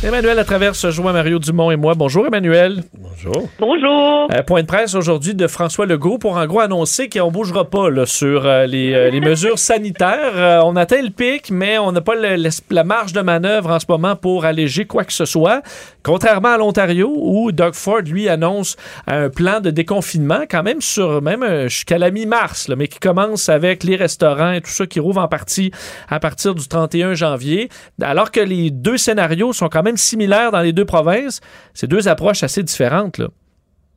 Emmanuel 0.00 0.38
à 0.38 0.44
travers 0.44 0.76
se 0.76 0.92
joint 0.92 1.12
Mario 1.12 1.40
Dumont 1.40 1.72
et 1.72 1.76
moi. 1.76 1.94
Bonjour 1.96 2.24
Emmanuel. 2.24 2.84
Bonjour. 2.96 3.48
Bonjour. 3.58 4.28
Euh, 4.32 4.42
point 4.44 4.62
de 4.62 4.66
presse 4.68 4.94
aujourd'hui 4.94 5.34
de 5.34 5.48
François 5.48 5.86
Legault 5.86 6.18
pour 6.18 6.36
en 6.36 6.46
gros 6.46 6.60
annoncer 6.60 7.08
qu'on 7.08 7.32
bougera 7.32 7.68
pas 7.68 7.90
là, 7.90 8.06
sur 8.06 8.46
euh, 8.46 8.64
les, 8.66 8.94
euh, 8.94 9.10
les, 9.10 9.20
mesures 9.28 9.58
sanitaires. 9.58 10.36
Euh, 10.36 10.60
on 10.64 10.76
atteint 10.76 11.02
le 11.02 11.10
pic, 11.10 11.50
mais 11.50 11.78
on 11.78 11.90
n'a 11.90 12.00
pas 12.00 12.14
le, 12.14 12.36
le, 12.36 12.48
la 12.70 12.84
marge 12.84 13.12
de 13.12 13.20
manœuvre 13.22 13.70
en 13.70 13.80
ce 13.80 13.86
moment 13.88 14.14
pour 14.14 14.44
alléger 14.44 14.84
quoi 14.84 15.02
que 15.02 15.12
ce 15.12 15.24
soit. 15.24 15.62
Contrairement 16.04 16.50
à 16.50 16.58
l'Ontario 16.58 17.12
où 17.12 17.50
Doug 17.50 17.74
Ford 17.74 18.02
lui 18.02 18.28
annonce 18.28 18.76
un 19.08 19.30
plan 19.30 19.58
de 19.58 19.70
déconfinement 19.70 20.42
quand 20.48 20.62
même 20.62 20.80
sur 20.80 21.20
même 21.22 21.66
jusqu'à 21.66 21.98
la 21.98 22.12
mi-mars, 22.12 22.70
mais 22.76 22.86
qui 22.86 23.00
commence 23.00 23.48
avec 23.48 23.82
les 23.82 23.96
restaurants 23.96 24.52
et 24.52 24.60
tout 24.60 24.70
ça 24.70 24.86
qui 24.86 25.00
rouvre 25.00 25.20
en 25.20 25.28
partie 25.28 25.72
à 26.08 26.20
partir 26.20 26.54
du 26.54 26.68
31 26.68 27.14
janvier. 27.14 27.68
Alors 28.00 28.30
que 28.30 28.38
les 28.38 28.70
deux 28.70 28.96
scénarios 28.96 29.52
sont 29.52 29.68
quand 29.68 29.82
même 29.82 29.87
similaires 29.96 30.50
dans 30.50 30.60
les 30.60 30.72
deux 30.72 30.84
provinces, 30.84 31.40
c'est 31.74 31.88
deux 31.88 32.08
approches 32.08 32.42
assez 32.42 32.62
différentes. 32.62 33.18
Là. 33.18 33.28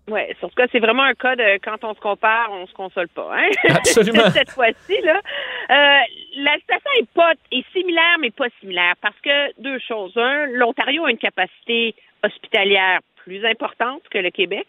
Oui, 0.10 0.22
sur 0.40 0.50
ce 0.50 0.56
cas, 0.56 0.66
c'est 0.72 0.80
vraiment 0.80 1.04
un 1.04 1.14
cas 1.14 1.36
de 1.36 1.58
quand 1.64 1.84
on 1.84 1.94
se 1.94 2.00
compare, 2.00 2.50
on 2.52 2.66
se 2.66 2.74
console 2.74 3.08
pas. 3.10 3.30
Hein? 3.34 3.50
Absolument. 3.70 4.30
Cette 4.32 4.52
fois-ci, 4.52 5.00
là. 5.04 5.22
Euh, 5.70 6.00
la 6.38 6.54
situation 6.56 6.92
est 7.00 7.10
pas 7.14 7.32
est 7.52 7.66
similaire, 7.72 8.18
mais 8.20 8.32
pas 8.32 8.48
similaire. 8.60 8.96
Parce 9.02 9.20
que 9.24 9.62
deux 9.62 9.80
choses. 9.80 10.12
Un, 10.18 10.48
l'Ontario 10.48 11.06
a 11.06 11.12
une 11.12 11.18
capacité 11.18 11.96
hospitalière 12.24 13.00
plus 13.24 13.46
importante 13.46 14.02
que 14.10 14.18
le 14.18 14.32
Québec. 14.32 14.68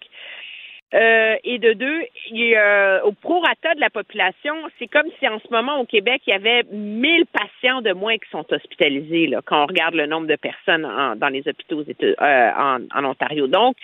Euh, 0.95 1.37
et 1.45 1.59
de 1.59 1.73
deux, 1.73 2.03
y 2.31 2.55
a, 2.55 3.05
au 3.05 3.13
prorata 3.13 3.75
de 3.75 3.81
la 3.81 3.89
population, 3.89 4.55
c'est 4.79 4.89
comme 4.89 5.07
si 5.19 5.27
en 5.27 5.39
ce 5.39 5.51
moment 5.51 5.81
au 5.81 5.87
Québec, 5.87 6.21
il 6.27 6.31
y 6.31 6.35
avait 6.35 6.65
1000 6.71 7.25
patients 7.27 7.81
de 7.81 7.93
moins 7.93 8.19
qui 8.19 8.29
sont 8.31 8.45
hospitalisés 8.53 9.27
là, 9.27 9.41
quand 9.45 9.63
on 9.63 9.67
regarde 9.67 9.95
le 9.95 10.07
nombre 10.07 10.27
de 10.27 10.37
personnes 10.37 10.85
en, 10.85 11.17
dans 11.17 11.29
les 11.29 11.49
hôpitaux 11.49 11.83
euh, 12.03 12.51
en, 12.57 12.81
en, 12.95 13.05
Ontario. 13.05 13.47
Donc, 13.47 13.77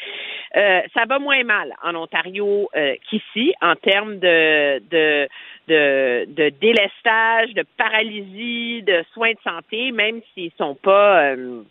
euh, 0.57 0.83
ça 0.95 1.05
va 1.09 1.19
moins 1.19 1.43
mal 1.45 1.73
en 1.83 1.95
Ontario 1.95 2.69
euh, 2.77 2.95
qu'ici 3.09 3.55
en 3.63 3.75
termes 3.75 4.19
de, 4.19 4.79
de, 4.91 5.29
de, 5.69 6.27
de, 6.29 6.51
délestage, 6.61 7.55
de 7.55 7.65
paralysie, 7.79 8.83
de 8.83 9.03
soins 9.15 9.33
de 9.33 9.41
santé, 9.43 9.93
même 9.93 10.21
s'ils 10.35 10.53
sont 10.59 10.75
pas, 10.75 11.33
euh, 11.33 11.63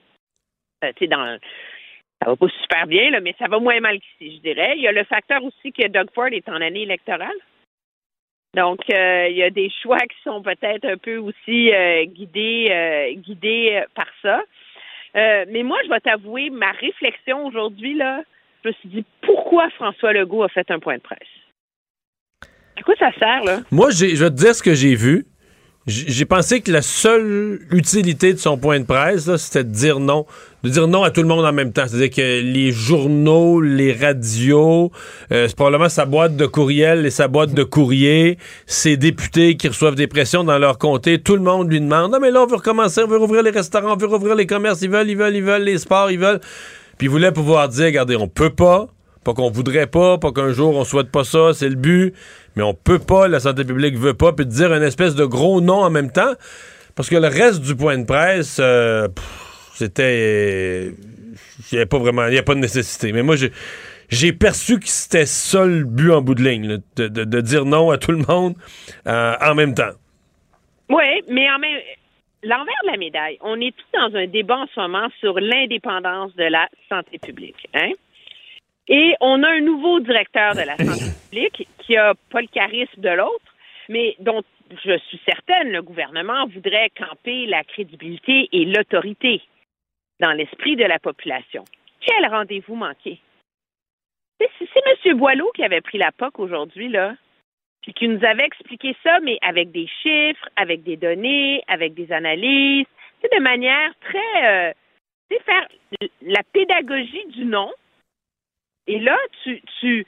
tu 0.81 0.89
sais, 0.99 1.07
dans 1.07 1.37
ça 2.21 2.29
va 2.29 2.35
pas 2.35 2.47
super 2.61 2.87
bien, 2.87 3.11
là, 3.11 3.19
mais 3.19 3.35
ça 3.37 3.47
va 3.47 3.59
moins 3.59 3.79
mal 3.79 3.99
qu'ici, 3.99 4.37
je 4.37 4.41
dirais. 4.41 4.73
Il 4.75 4.81
y 4.81 4.87
a 4.87 4.91
le 4.91 5.03
facteur 5.03 5.43
aussi 5.43 5.71
que 5.71 5.87
Doug 5.87 6.09
Ford 6.13 6.27
est 6.31 6.49
en 6.49 6.61
année 6.61 6.81
électorale. 6.81 7.37
Donc, 8.55 8.79
euh, 8.89 9.27
il 9.29 9.37
y 9.37 9.43
a 9.43 9.51
des 9.51 9.71
choix 9.83 9.99
qui 9.99 10.17
sont 10.23 10.41
peut-être 10.41 10.85
un 10.85 10.97
peu 10.97 11.17
aussi 11.17 11.71
euh, 11.71 12.05
guidés, 12.05 12.67
euh, 12.71 13.13
guidés 13.21 13.83
par 13.93 14.07
ça. 14.21 14.41
mais 15.13 15.63
moi, 15.63 15.77
je 15.85 15.89
vais 15.89 15.99
t'avouer, 15.99 16.49
ma 16.49 16.71
réflexion 16.71 17.45
aujourd'hui, 17.45 17.93
là, 17.93 18.23
je 18.63 18.69
me 18.69 18.73
suis 18.73 18.89
dit, 18.89 19.05
pourquoi 19.21 19.69
François 19.71 20.11
Legault 20.11 20.43
a 20.43 20.49
fait 20.49 20.69
un 20.71 20.79
point 20.79 20.95
de 20.95 21.01
presse? 21.01 21.19
À 22.77 22.81
quoi 22.83 22.95
ça 22.97 23.11
sert, 23.19 23.43
là? 23.43 23.59
Moi, 23.71 23.89
je 23.91 24.05
vais 24.05 24.29
te 24.29 24.35
dire 24.35 24.55
ce 24.55 24.63
que 24.63 24.73
j'ai 24.73 24.95
vu. 24.95 25.25
J'ai 25.85 26.25
pensé 26.25 26.61
que 26.61 26.71
la 26.71 26.81
seule 26.81 27.61
utilité 27.71 28.33
de 28.33 28.39
son 28.39 28.57
point 28.57 28.79
de 28.79 28.85
presse, 28.85 29.33
c'était 29.37 29.63
de 29.63 29.71
dire 29.71 29.99
non. 29.99 30.25
De 30.63 30.69
dire 30.69 30.87
non 30.87 31.03
à 31.03 31.11
tout 31.11 31.21
le 31.21 31.27
monde 31.27 31.45
en 31.45 31.53
même 31.53 31.71
temps. 31.71 31.83
C'est-à-dire 31.87 32.09
que 32.09 32.41
les 32.41 32.71
journaux, 32.71 33.61
les 33.61 33.93
radios, 33.93 34.91
euh, 35.31 35.47
c'est 35.47 35.55
probablement 35.55 35.89
sa 35.89 36.05
boîte 36.05 36.35
de 36.35 36.45
courriel 36.45 37.05
et 37.05 37.11
sa 37.11 37.27
boîte 37.27 37.53
de 37.53 37.63
courrier, 37.63 38.37
ses 38.65 38.97
députés 38.97 39.55
qui 39.55 39.67
reçoivent 39.67 39.95
des 39.95 40.07
pressions 40.07 40.43
dans 40.43 40.57
leur 40.57 40.77
comté, 40.77 41.19
tout 41.19 41.35
le 41.35 41.43
monde 41.43 41.71
lui 41.71 41.79
demande 41.79 42.13
Ah, 42.15 42.19
mais 42.19 42.31
là, 42.31 42.41
on 42.43 42.47
veut 42.47 42.55
recommencer, 42.55 43.03
on 43.03 43.07
veut 43.07 43.17
rouvrir 43.17 43.43
les 43.43 43.51
restaurants, 43.51 43.93
on 43.93 43.97
veut 43.97 44.07
rouvrir 44.07 44.35
les 44.35 44.47
commerces, 44.47 44.81
ils 44.81 44.89
veulent, 44.89 45.09
ils 45.09 45.17
veulent, 45.17 45.35
ils 45.35 45.43
veulent, 45.43 45.63
les 45.63 45.77
sports, 45.77 46.09
ils 46.09 46.19
veulent. 46.19 46.41
Puis 46.97 47.07
il 47.07 47.09
voulait 47.09 47.31
pouvoir 47.31 47.69
dire 47.69 47.85
Regardez, 47.85 48.15
on 48.15 48.27
peut 48.27 48.49
pas, 48.49 48.87
pas 49.23 49.33
qu'on 49.33 49.51
voudrait 49.51 49.87
pas, 49.87 50.17
pas 50.17 50.31
qu'un 50.31 50.51
jour 50.51 50.75
on 50.75 50.83
souhaite 50.83 51.11
pas 51.11 51.23
ça, 51.23 51.51
c'est 51.53 51.69
le 51.69 51.75
but 51.75 52.13
mais 52.57 52.63
on 52.63 52.73
peut 52.73 52.99
pas, 52.99 53.27
la 53.27 53.39
santé 53.39 53.63
publique 53.63 53.97
veut 53.97 54.15
pas, 54.15 54.33
puis 54.33 54.45
dire 54.45 54.73
une 54.73 54.81
espèce 54.81 55.13
de 55.13 55.25
gros 55.25 55.61
nom 55.61 55.83
en 55.83 55.91
même 55.91 56.11
temps, 56.11 56.33
parce 56.95 57.07
que 57.07 57.15
le 57.15 57.27
reste 57.27 57.61
du 57.61 57.75
point 57.75 57.99
de 57.99 58.05
presse, 58.05 58.57
euh, 58.59 59.07
c'était... 59.77 60.87
Il 60.87 61.73
n'y 61.73 61.77
avait 61.77 61.85
pas 61.85 61.99
vraiment, 61.99 62.25
il 62.27 62.31
n'y 62.31 62.37
a 62.37 62.43
pas 62.43 62.55
de 62.55 62.59
nécessité. 62.59 63.11
Mais 63.11 63.23
moi, 63.23 63.35
j'ai 63.35 63.51
j'ai 64.09 64.31
perçu 64.31 64.79
que 64.79 64.87
c'était 64.87 65.25
ça 65.25 65.65
le 65.65 65.83
but 65.83 66.11
en 66.11 66.21
bout 66.21 66.33
de 66.33 66.41
ligne, 66.41 66.65
là, 66.65 66.77
de, 66.95 67.07
de, 67.09 67.25
de, 67.25 67.41
dire 67.41 67.65
non 67.65 67.91
à 67.91 67.97
tout 67.97 68.11
le 68.11 68.23
monde 68.27 68.55
euh, 69.05 69.35
en 69.41 69.53
même 69.53 69.73
temps. 69.73 69.91
Oui, 70.89 71.21
mais 71.27 71.49
en 71.51 71.59
même 71.59 71.77
l'envers 72.43 72.81
de 72.83 72.91
la 72.91 72.97
médaille, 72.97 73.37
on 73.41 73.59
est 73.59 73.75
tous 73.75 73.99
dans 73.99 74.17
un 74.17 74.27
débat 74.27 74.59
en 74.59 74.67
ce 74.73 74.79
moment 74.79 75.07
sur 75.19 75.39
l'indépendance 75.39 76.33
de 76.35 76.45
la 76.45 76.69
santé 76.87 77.17
publique. 77.17 77.67
Hein? 77.73 77.91
Et 78.87 79.13
on 79.19 79.43
a 79.43 79.49
un 79.49 79.61
nouveau 79.61 79.99
directeur 79.99 80.55
de 80.55 80.61
la 80.61 80.77
santé 80.77 81.11
publique 81.29 81.67
qui 81.79 81.97
a 81.97 82.13
pas 82.31 82.41
le 82.41 82.47
charisme 82.47 83.01
de 83.01 83.09
l'autre, 83.09 83.53
mais 83.89 84.15
dont 84.19 84.41
je 84.85 84.97
suis 85.09 85.19
certaine 85.25 85.71
le 85.71 85.81
gouvernement 85.81 86.47
voudrait 86.47 86.91
camper 86.97 87.45
la 87.47 87.63
crédibilité 87.63 88.47
et 88.51 88.65
l'autorité 88.65 89.41
dans 90.19 90.31
l'esprit 90.31 90.75
de 90.75 90.83
la 90.83 90.99
population. 90.99 91.63
Quel 92.01 92.27
rendez-vous 92.27 92.75
manqué? 92.75 93.19
C'est 94.39 95.07
M. 95.07 95.17
Boileau 95.17 95.51
qui 95.55 95.63
avait 95.63 95.81
pris 95.81 95.97
la 95.97 96.11
POC 96.11 96.39
aujourd'hui, 96.39 96.89
là, 96.89 97.15
puis 97.81 97.93
qui 97.93 98.07
nous 98.07 98.23
avait 98.23 98.45
expliqué 98.45 98.95
ça, 99.03 99.19
mais 99.21 99.37
avec 99.41 99.71
des 99.71 99.87
chiffres, 100.01 100.47
avec 100.55 100.83
des 100.83 100.95
données, 100.95 101.63
avec 101.67 101.93
des 101.93 102.11
analyses, 102.11 102.85
c'est 103.21 103.33
de 103.33 103.41
manière 103.41 103.93
très, 104.01 104.45
euh, 104.45 104.73
c'est 105.29 105.41
faire 105.43 105.67
la 106.21 106.43
pédagogie 106.53 107.25
du 107.27 107.45
nom, 107.45 107.71
et 108.87 108.99
là, 108.99 109.17
tu, 109.43 109.61
tu, 109.79 110.05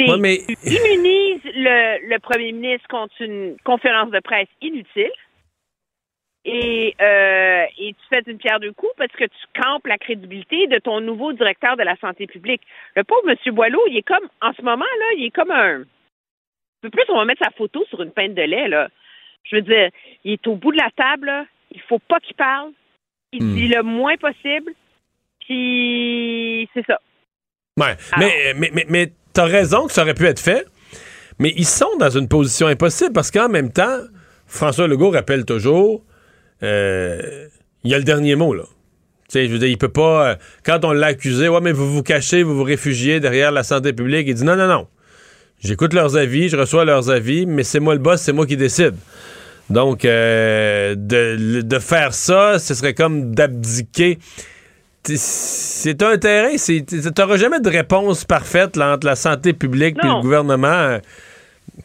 ouais, 0.00 0.18
mais... 0.18 0.38
tu 0.46 0.70
immunises 0.70 1.44
le, 1.44 2.08
le, 2.08 2.18
premier 2.18 2.52
ministre 2.52 2.88
contre 2.88 3.20
une 3.20 3.56
conférence 3.64 4.10
de 4.10 4.20
presse 4.20 4.48
inutile. 4.62 5.12
Et, 6.50 6.94
euh, 7.02 7.64
et 7.78 7.92
tu 7.92 8.00
fais 8.08 8.22
une 8.26 8.38
pierre 8.38 8.58
deux 8.58 8.72
coups 8.72 8.92
parce 8.96 9.12
que 9.12 9.24
tu 9.24 9.60
campes 9.62 9.86
la 9.86 9.98
crédibilité 9.98 10.66
de 10.66 10.78
ton 10.78 11.00
nouveau 11.02 11.34
directeur 11.34 11.76
de 11.76 11.82
la 11.82 11.94
santé 11.96 12.26
publique. 12.26 12.62
Le 12.96 13.04
pauvre 13.04 13.28
M. 13.28 13.36
Boileau, 13.54 13.82
il 13.90 13.98
est 13.98 14.02
comme, 14.02 14.26
en 14.40 14.52
ce 14.54 14.62
moment, 14.62 14.86
là, 14.86 15.06
il 15.18 15.26
est 15.26 15.30
comme 15.30 15.50
un. 15.50 15.80
Un 15.80 15.84
peu 16.80 16.90
plus, 16.90 17.02
on 17.10 17.16
va 17.18 17.26
mettre 17.26 17.44
sa 17.44 17.50
photo 17.50 17.84
sur 17.90 18.00
une 18.02 18.12
pinte 18.12 18.34
de 18.34 18.40
lait, 18.42 18.68
là. 18.68 18.88
Je 19.44 19.56
veux 19.56 19.62
dire, 19.62 19.90
il 20.24 20.32
est 20.32 20.46
au 20.46 20.54
bout 20.54 20.72
de 20.72 20.78
la 20.78 20.88
table, 20.96 21.26
là. 21.26 21.44
Il 21.72 21.82
faut 21.82 21.98
pas 21.98 22.18
qu'il 22.20 22.36
parle. 22.36 22.70
Il 23.32 23.42
Hmm. 23.42 23.54
dit 23.54 23.68
le 23.68 23.82
moins 23.82 24.16
possible. 24.16 24.72
Puis, 25.40 26.68
c'est 26.72 26.86
ça. 26.86 26.98
Ouais, 27.78 27.94
mais, 28.18 28.54
mais, 28.56 28.70
mais, 28.72 28.86
mais 28.88 29.12
t'as 29.34 29.44
raison 29.46 29.86
que 29.86 29.92
ça 29.92 30.02
aurait 30.02 30.14
pu 30.14 30.24
être 30.26 30.40
fait, 30.40 30.66
mais 31.38 31.52
ils 31.56 31.66
sont 31.66 31.96
dans 31.98 32.10
une 32.10 32.26
position 32.28 32.66
impossible 32.66 33.12
parce 33.12 33.30
qu'en 33.30 33.48
même 33.48 33.70
temps, 33.72 33.98
François 34.46 34.88
Legault 34.88 35.10
rappelle 35.10 35.44
toujours, 35.44 36.02
il 36.62 37.90
y 37.90 37.94
a 37.94 37.98
le 37.98 38.04
dernier 38.04 38.34
mot, 38.36 38.54
là. 38.54 38.64
Tu 39.28 39.32
sais, 39.34 39.46
je 39.46 39.52
veux 39.52 39.58
dire, 39.58 39.68
il 39.68 39.76
peut 39.78 39.88
pas. 39.90 40.30
euh, 40.30 40.34
quand 40.64 40.84
on 40.84 40.92
l'a 40.92 41.08
accusé, 41.08 41.48
ouais, 41.48 41.60
mais 41.60 41.72
vous 41.72 41.92
vous 41.92 42.02
cachez, 42.02 42.42
vous 42.42 42.56
vous 42.56 42.62
réfugiez 42.64 43.20
derrière 43.20 43.52
la 43.52 43.62
santé 43.62 43.92
publique, 43.92 44.26
il 44.26 44.34
dit 44.34 44.44
non, 44.44 44.56
non, 44.56 44.66
non. 44.68 44.86
J'écoute 45.62 45.92
leurs 45.92 46.16
avis, 46.16 46.48
je 46.48 46.56
reçois 46.56 46.84
leurs 46.84 47.10
avis, 47.10 47.44
mais 47.44 47.62
c'est 47.64 47.80
moi 47.80 47.94
le 47.94 48.00
boss, 48.00 48.22
c'est 48.22 48.32
moi 48.32 48.46
qui 48.46 48.56
décide. 48.56 48.94
Donc, 49.70 50.04
euh, 50.06 50.94
de, 50.96 51.60
de 51.60 51.78
faire 51.78 52.14
ça, 52.14 52.58
ce 52.58 52.72
serait 52.74 52.94
comme 52.94 53.34
d'abdiquer. 53.34 54.18
C'est 55.04 56.02
un 56.02 56.18
terrain, 56.18 56.56
c'est- 56.58 56.84
t'auras 57.14 57.36
jamais 57.36 57.60
de 57.60 57.68
réponse 57.70 58.24
parfaite 58.24 58.76
là, 58.76 58.94
entre 58.94 59.06
la 59.06 59.16
santé 59.16 59.52
publique 59.52 59.96
et 60.02 60.06
le 60.06 60.22
gouvernement. 60.22 60.98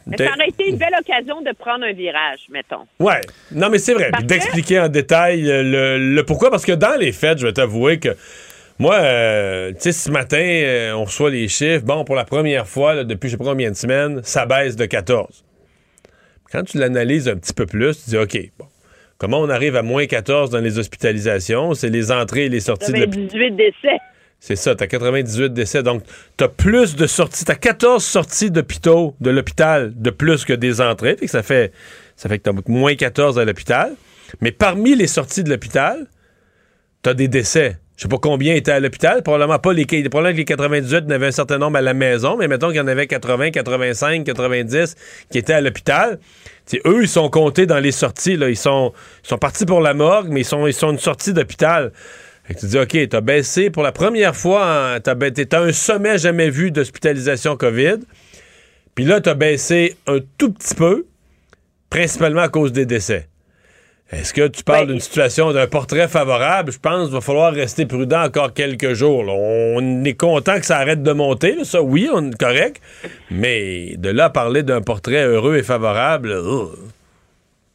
Mais 0.06 0.16
ça 0.16 0.32
aurait 0.34 0.48
été 0.48 0.68
une 0.68 0.76
belle 0.76 0.94
occasion 0.98 1.40
de 1.42 1.52
prendre 1.56 1.84
un 1.84 1.92
virage, 1.92 2.46
mettons. 2.50 2.86
Ouais. 3.00 3.20
Non, 3.52 3.68
mais 3.70 3.78
c'est 3.78 3.94
vrai. 3.94 4.10
D'expliquer 4.22 4.80
en 4.80 4.88
détail 4.88 5.50
euh, 5.50 5.62
le, 5.62 6.14
le 6.14 6.24
pourquoi. 6.24 6.50
Parce 6.50 6.64
que 6.64 6.72
dans 6.72 6.98
les 6.98 7.12
faits, 7.12 7.38
je 7.38 7.46
vais 7.46 7.52
t'avouer 7.52 7.98
que 7.98 8.16
moi, 8.78 8.96
euh, 8.96 9.70
tu 9.72 9.80
sais, 9.80 9.92
ce 9.92 10.10
matin, 10.10 10.38
euh, 10.38 10.92
on 10.94 11.04
reçoit 11.04 11.30
les 11.30 11.46
chiffres. 11.48 11.84
Bon, 11.84 12.04
pour 12.04 12.16
la 12.16 12.24
première 12.24 12.66
fois, 12.66 12.94
là, 12.94 13.04
depuis 13.04 13.28
je 13.28 13.32
sais 13.32 13.38
pas 13.38 13.44
combien 13.44 13.70
de 13.70 13.76
semaines, 13.76 14.20
ça 14.24 14.46
baisse 14.46 14.74
de 14.74 14.84
14. 14.84 15.44
Quand 16.50 16.64
tu 16.64 16.78
l'analyses 16.78 17.28
un 17.28 17.36
petit 17.36 17.54
peu 17.54 17.66
plus, 17.66 18.04
tu 18.04 18.10
dis, 18.10 18.18
OK, 18.18 18.36
bon, 18.58 18.66
comment 19.18 19.40
on 19.40 19.48
arrive 19.48 19.76
à 19.76 19.82
moins 19.82 20.06
14 20.06 20.50
dans 20.50 20.58
les 20.58 20.78
hospitalisations? 20.78 21.74
C'est 21.74 21.88
les 21.88 22.10
entrées 22.10 22.46
et 22.46 22.48
les 22.48 22.60
sorties 22.60 22.92
de 22.92 22.98
l'hôpital. 22.98 23.26
18 23.28 23.50
décès. 23.52 23.98
C'est 24.46 24.56
ça, 24.56 24.74
t'as 24.74 24.86
98 24.86 25.54
décès. 25.54 25.82
Donc, 25.82 26.02
t'as 26.36 26.48
plus 26.48 26.96
de 26.96 27.06
sorties. 27.06 27.46
T'as 27.46 27.54
14 27.54 28.04
sorties 28.04 28.50
d'hôpitaux, 28.50 29.16
de 29.22 29.30
l'hôpital, 29.30 29.94
de 29.96 30.10
plus 30.10 30.44
que 30.44 30.52
des 30.52 30.82
entrées. 30.82 31.16
Ça 31.28 31.42
fait, 31.42 31.72
ça 32.14 32.28
fait 32.28 32.40
que 32.40 32.50
moins 32.70 32.94
14 32.94 33.38
à 33.38 33.46
l'hôpital. 33.46 33.94
Mais 34.42 34.52
parmi 34.52 34.96
les 34.96 35.06
sorties 35.06 35.44
de 35.44 35.48
l'hôpital, 35.48 36.08
t'as 37.00 37.14
des 37.14 37.26
décès. 37.26 37.78
Je 37.96 38.02
sais 38.02 38.08
pas 38.08 38.18
combien 38.18 38.54
étaient 38.54 38.72
à 38.72 38.80
l'hôpital. 38.80 39.22
Probablement 39.22 39.58
pas 39.58 39.72
les, 39.72 39.86
probablement 39.86 40.34
que 40.34 40.40
les 40.40 40.44
98, 40.44 40.96
il 40.98 41.04
y 41.04 41.06
en 41.06 41.14
avait 41.14 41.28
un 41.28 41.30
certain 41.30 41.56
nombre 41.56 41.78
à 41.78 41.80
la 41.80 41.94
maison, 41.94 42.36
mais 42.36 42.46
mettons 42.46 42.66
qu'il 42.66 42.76
y 42.76 42.80
en 42.80 42.86
avait 42.86 43.06
80, 43.06 43.50
85, 43.50 44.24
90 44.24 44.94
qui 45.30 45.38
étaient 45.38 45.54
à 45.54 45.62
l'hôpital. 45.62 46.18
T'sais, 46.66 46.82
eux, 46.84 47.00
ils 47.00 47.08
sont 47.08 47.30
comptés 47.30 47.64
dans 47.64 47.78
les 47.78 47.92
sorties. 47.92 48.36
Là. 48.36 48.50
Ils, 48.50 48.58
sont, 48.58 48.92
ils 49.24 49.28
sont 49.28 49.38
partis 49.38 49.64
pour 49.64 49.80
la 49.80 49.94
morgue, 49.94 50.28
mais 50.30 50.40
ils 50.40 50.44
sont, 50.44 50.66
ils 50.66 50.74
sont 50.74 50.90
une 50.90 50.98
sortie 50.98 51.32
d'hôpital. 51.32 51.92
Fait 52.44 52.54
que 52.54 52.60
tu 52.60 52.66
dis, 52.66 52.78
OK, 52.78 53.08
t'as 53.08 53.20
baissé 53.20 53.70
pour 53.70 53.82
la 53.82 53.92
première 53.92 54.36
fois, 54.36 54.96
en- 54.96 55.00
t'as 55.00 55.14
t'as 55.14 55.60
un 55.62 55.72
sommet 55.72 56.18
jamais 56.18 56.50
vu 56.50 56.70
d'hospitalisation 56.70 57.56
COVID. 57.56 58.00
Puis 58.94 59.04
là, 59.04 59.20
t'as 59.20 59.34
baissé 59.34 59.96
un 60.06 60.18
tout 60.38 60.52
petit 60.52 60.74
peu, 60.74 61.06
principalement 61.90 62.42
à 62.42 62.48
cause 62.48 62.72
des 62.72 62.86
décès. 62.86 63.28
Est-ce 64.12 64.34
que 64.34 64.46
tu 64.46 64.62
parles 64.62 64.86
d'une 64.88 65.00
situation, 65.00 65.52
d'un 65.52 65.66
portrait 65.66 66.06
favorable? 66.06 66.70
Je 66.70 66.78
pense 66.78 67.06
qu'il 67.06 67.14
va 67.14 67.20
falloir 67.22 67.52
rester 67.52 67.86
prudent 67.86 68.22
encore 68.22 68.52
quelques 68.52 68.92
jours. 68.92 69.24
là. 69.24 69.32
On 69.32 70.04
est 70.04 70.14
content 70.14 70.60
que 70.60 70.66
ça 70.66 70.76
arrête 70.76 71.02
de 71.02 71.12
monter. 71.12 71.56
là. 71.56 71.64
Ça, 71.64 71.82
oui, 71.82 72.08
on 72.12 72.30
est 72.30 72.38
correct. 72.38 72.80
Mais 73.30 73.96
de 73.96 74.10
là 74.10 74.26
à 74.26 74.30
parler 74.30 74.62
d'un 74.62 74.82
portrait 74.82 75.24
heureux 75.24 75.56
et 75.56 75.62
favorable, 75.62 76.28
ugh. 76.30 76.68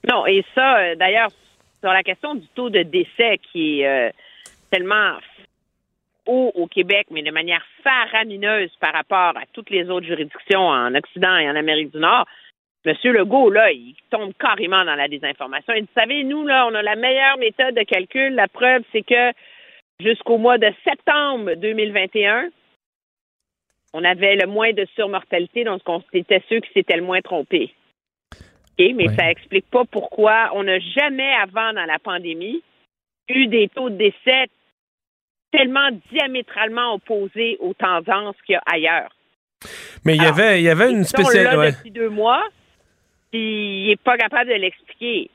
Non, 0.09 0.25
et 0.27 0.45
ça, 0.55 0.77
euh, 0.79 0.95
d'ailleurs, 0.95 1.29
sur 1.81 1.91
la 1.91 2.03
question 2.03 2.35
du 2.35 2.45
taux 2.55 2.69
de 2.69 2.83
décès 2.83 3.39
qui 3.51 3.81
est 3.81 3.87
euh, 3.87 4.09
tellement 4.69 5.17
haut 6.25 6.51
au 6.55 6.67
Québec, 6.67 7.07
mais 7.11 7.23
de 7.23 7.31
manière 7.31 7.65
faramineuse 7.83 8.71
par 8.79 8.93
rapport 8.93 9.37
à 9.37 9.45
toutes 9.53 9.69
les 9.69 9.89
autres 9.89 10.05
juridictions 10.05 10.67
en 10.67 10.93
Occident 10.93 11.37
et 11.37 11.49
en 11.49 11.55
Amérique 11.55 11.91
du 11.91 11.99
Nord, 11.99 12.27
M. 12.85 12.95
Legault, 13.03 13.49
là, 13.49 13.71
il 13.71 13.95
tombe 14.09 14.33
carrément 14.39 14.85
dans 14.85 14.95
la 14.95 15.07
désinformation. 15.07 15.73
Il 15.73 15.81
dit, 15.81 15.89
vous 15.93 16.01
savez, 16.01 16.23
nous, 16.23 16.45
là, 16.45 16.67
on 16.67 16.75
a 16.75 16.81
la 16.81 16.95
meilleure 16.95 17.37
méthode 17.37 17.75
de 17.75 17.83
calcul. 17.83 18.35
La 18.35 18.47
preuve, 18.47 18.83
c'est 18.91 19.01
que 19.01 19.33
jusqu'au 19.99 20.37
mois 20.37 20.57
de 20.57 20.71
septembre 20.85 21.55
2021, 21.55 22.49
on 23.93 24.03
avait 24.03 24.35
le 24.35 24.47
moins 24.47 24.71
de 24.71 24.85
surmortalité, 24.95 25.63
donc 25.63 25.81
on- 25.87 26.03
c'était 26.13 26.43
ceux 26.47 26.59
qui 26.59 26.71
s'étaient 26.73 26.95
le 26.97 27.03
moins 27.03 27.21
trompés. 27.21 27.73
OK, 28.31 28.85
mais 28.95 29.07
ça 29.09 29.29
explique 29.29 29.69
pas 29.69 29.83
pourquoi 29.83 30.51
on 30.53 30.63
n'a 30.63 30.79
jamais 30.79 31.33
avant 31.33 31.73
dans 31.73 31.85
la 31.85 31.99
pandémie 31.99 32.61
eu 33.27 33.47
des 33.47 33.67
taux 33.67 33.89
de 33.89 33.97
décès 33.97 34.45
tellement 35.51 35.89
diamétralement 36.11 36.95
opposés 36.95 37.57
aux 37.59 37.73
tendances 37.73 38.35
qu'il 38.45 38.53
y 38.53 38.55
a 38.55 38.61
ailleurs. 38.65 39.09
Mais 40.05 40.15
il 40.15 40.21
y 40.21 40.25
avait, 40.25 40.61
il 40.61 40.63
y 40.63 40.69
avait 40.69 40.91
une 40.91 41.03
spéciale. 41.03 41.57
ouais. 41.57 41.71
depuis 41.71 41.91
deux 41.91 42.09
mois, 42.09 42.43
puis 43.31 43.83
il 43.83 43.87
n'est 43.87 43.97
pas 43.97 44.17
capable 44.17 44.49
de 44.49 44.55
l'expliquer. 44.55 45.29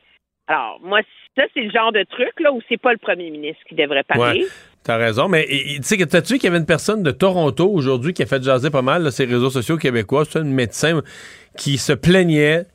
Alors, 0.47 0.79
moi, 0.83 1.01
ça, 1.37 1.43
c'est 1.53 1.63
le 1.63 1.71
genre 1.71 1.93
de 1.93 2.05
truc 2.05 2.33
là 2.41 2.53
où 2.53 2.61
c'est 2.69 2.81
pas 2.81 2.93
le 2.93 2.99
premier 2.99 3.31
ministre 3.31 3.63
qui 3.69 3.75
devrait 3.75 4.05
parler. 4.05 4.43
Ouais, 4.43 4.49
t'as 4.83 4.97
raison. 4.97 5.29
Mais 5.29 5.47
tu 5.47 5.83
sais, 5.83 5.97
que 5.97 6.05
t'as-tu 6.05 6.35
vu 6.35 6.39
qu'il 6.39 6.49
y 6.49 6.51
avait 6.51 6.59
une 6.59 6.67
personne 6.67 7.03
de 7.03 7.11
Toronto 7.11 7.69
aujourd'hui 7.69 8.13
qui 8.13 8.23
a 8.23 8.27
fait 8.27 8.43
jaser 8.43 8.71
pas 8.71 8.83
mal 8.83 9.03
là, 9.03 9.11
ces 9.11 9.25
réseaux 9.25 9.51
sociaux 9.51 9.77
québécois, 9.77 10.25
c'est 10.25 10.41
une 10.41 10.53
médecin 10.53 11.03
qui 11.57 11.79
se 11.79 11.93
plaignait 11.93 12.67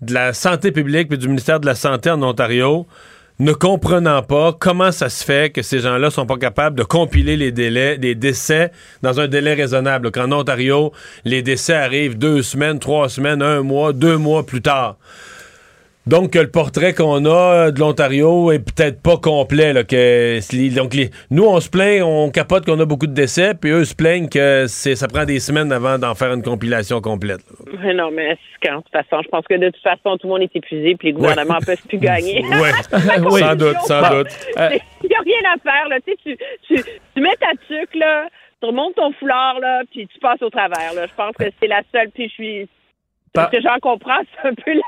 de 0.00 0.14
la 0.14 0.32
santé 0.32 0.72
publique 0.72 1.12
et 1.12 1.16
du 1.16 1.28
ministère 1.28 1.60
de 1.60 1.66
la 1.66 1.74
Santé 1.74 2.10
en 2.10 2.22
Ontario, 2.22 2.86
ne 3.38 3.52
comprenant 3.52 4.22
pas 4.22 4.54
comment 4.58 4.92
ça 4.92 5.08
se 5.08 5.24
fait 5.24 5.52
que 5.52 5.62
ces 5.62 5.80
gens-là 5.80 6.10
sont 6.10 6.26
pas 6.26 6.38
capables 6.38 6.76
de 6.76 6.84
compiler 6.84 7.36
les 7.36 7.52
délais, 7.52 7.98
des 7.98 8.14
décès 8.14 8.72
dans 9.02 9.20
un 9.20 9.28
délai 9.28 9.54
raisonnable. 9.54 10.10
Qu'en 10.10 10.32
Ontario, 10.32 10.92
les 11.24 11.42
décès 11.42 11.74
arrivent 11.74 12.16
deux 12.16 12.42
semaines, 12.42 12.78
trois 12.78 13.08
semaines, 13.08 13.42
un 13.42 13.62
mois, 13.62 13.92
deux 13.92 14.16
mois 14.16 14.44
plus 14.46 14.62
tard. 14.62 14.96
Donc, 16.06 16.30
que 16.32 16.38
le 16.38 16.50
portrait 16.50 16.94
qu'on 16.94 17.24
a 17.26 17.72
de 17.72 17.80
l'Ontario 17.80 18.52
est 18.52 18.60
peut-être 18.60 19.02
pas 19.02 19.16
complet. 19.16 19.72
Là, 19.72 19.82
que, 19.82 20.38
donc, 20.76 20.94
les- 20.94 21.10
nous, 21.30 21.44
on 21.44 21.58
se 21.58 21.68
plaint, 21.68 22.02
on 22.04 22.30
capote 22.30 22.64
qu'on 22.64 22.78
a 22.78 22.84
beaucoup 22.84 23.08
de 23.08 23.12
décès, 23.12 23.54
puis 23.54 23.70
eux 23.70 23.84
se 23.84 23.94
plaignent 23.94 24.28
que 24.28 24.66
ça 24.68 25.08
prend 25.08 25.24
des 25.24 25.40
semaines 25.40 25.72
avant 25.72 25.98
d'en 25.98 26.14
faire 26.14 26.32
une 26.32 26.42
compilation 26.44 27.00
complète. 27.00 27.40
là. 27.82 27.92
Non, 27.92 28.10
mais 28.12 28.36
c'est 28.36 28.68
quand, 28.68 28.76
de 28.78 28.82
toute 28.82 28.92
façon, 28.92 29.22
je 29.24 29.28
pense 29.28 29.44
que 29.48 29.54
de 29.54 29.68
toute 29.70 29.82
façon, 29.82 30.16
tout 30.16 30.28
le 30.28 30.32
monde 30.34 30.42
est 30.42 30.54
épuisé, 30.56 30.94
puis 30.94 31.08
les 31.08 31.12
gouvernements 31.14 31.58
ne 31.60 31.64
peuvent 31.66 31.86
plus 31.88 31.98
gagner. 32.10 32.44
Ouais, 32.44 32.70
Oui. 33.30 33.40
sans 33.40 33.56
doute, 33.56 33.76
sans 33.86 34.10
doute. 34.16 34.28
Euh, 34.58 34.70
Il 35.02 35.08
n'y 35.08 35.14
a 35.16 35.20
rien 35.20 35.50
à 35.54 35.58
faire, 35.60 35.88
là. 35.88 35.96
Tu, 36.06 36.12
sais, 36.12 36.18
tu, 36.24 36.36
tu, 36.76 36.82
tu 37.14 37.20
mets 37.20 37.34
ta 37.40 37.50
tuque, 37.66 37.94
là, 37.96 38.28
tu 38.60 38.66
remontes 38.68 38.94
ton 38.94 39.12
foulard, 39.14 39.58
là, 39.60 39.82
puis 39.90 40.06
tu 40.06 40.18
passes 40.20 40.40
au 40.42 40.50
travers, 40.50 40.94
là. 40.94 41.06
Je 41.06 41.14
pense 41.16 41.34
que 41.36 41.44
c'est 41.60 41.66
la 41.68 41.82
seule, 41.92 42.10
puis 42.14 42.28
je 42.28 42.32
suis... 42.34 42.68
Ce 43.36 43.50
que 43.50 43.60
j'en 43.60 43.78
comprends, 43.82 44.20
c'est 44.40 44.48
un 44.48 44.54
peu 44.54 44.72
la- 44.72 44.80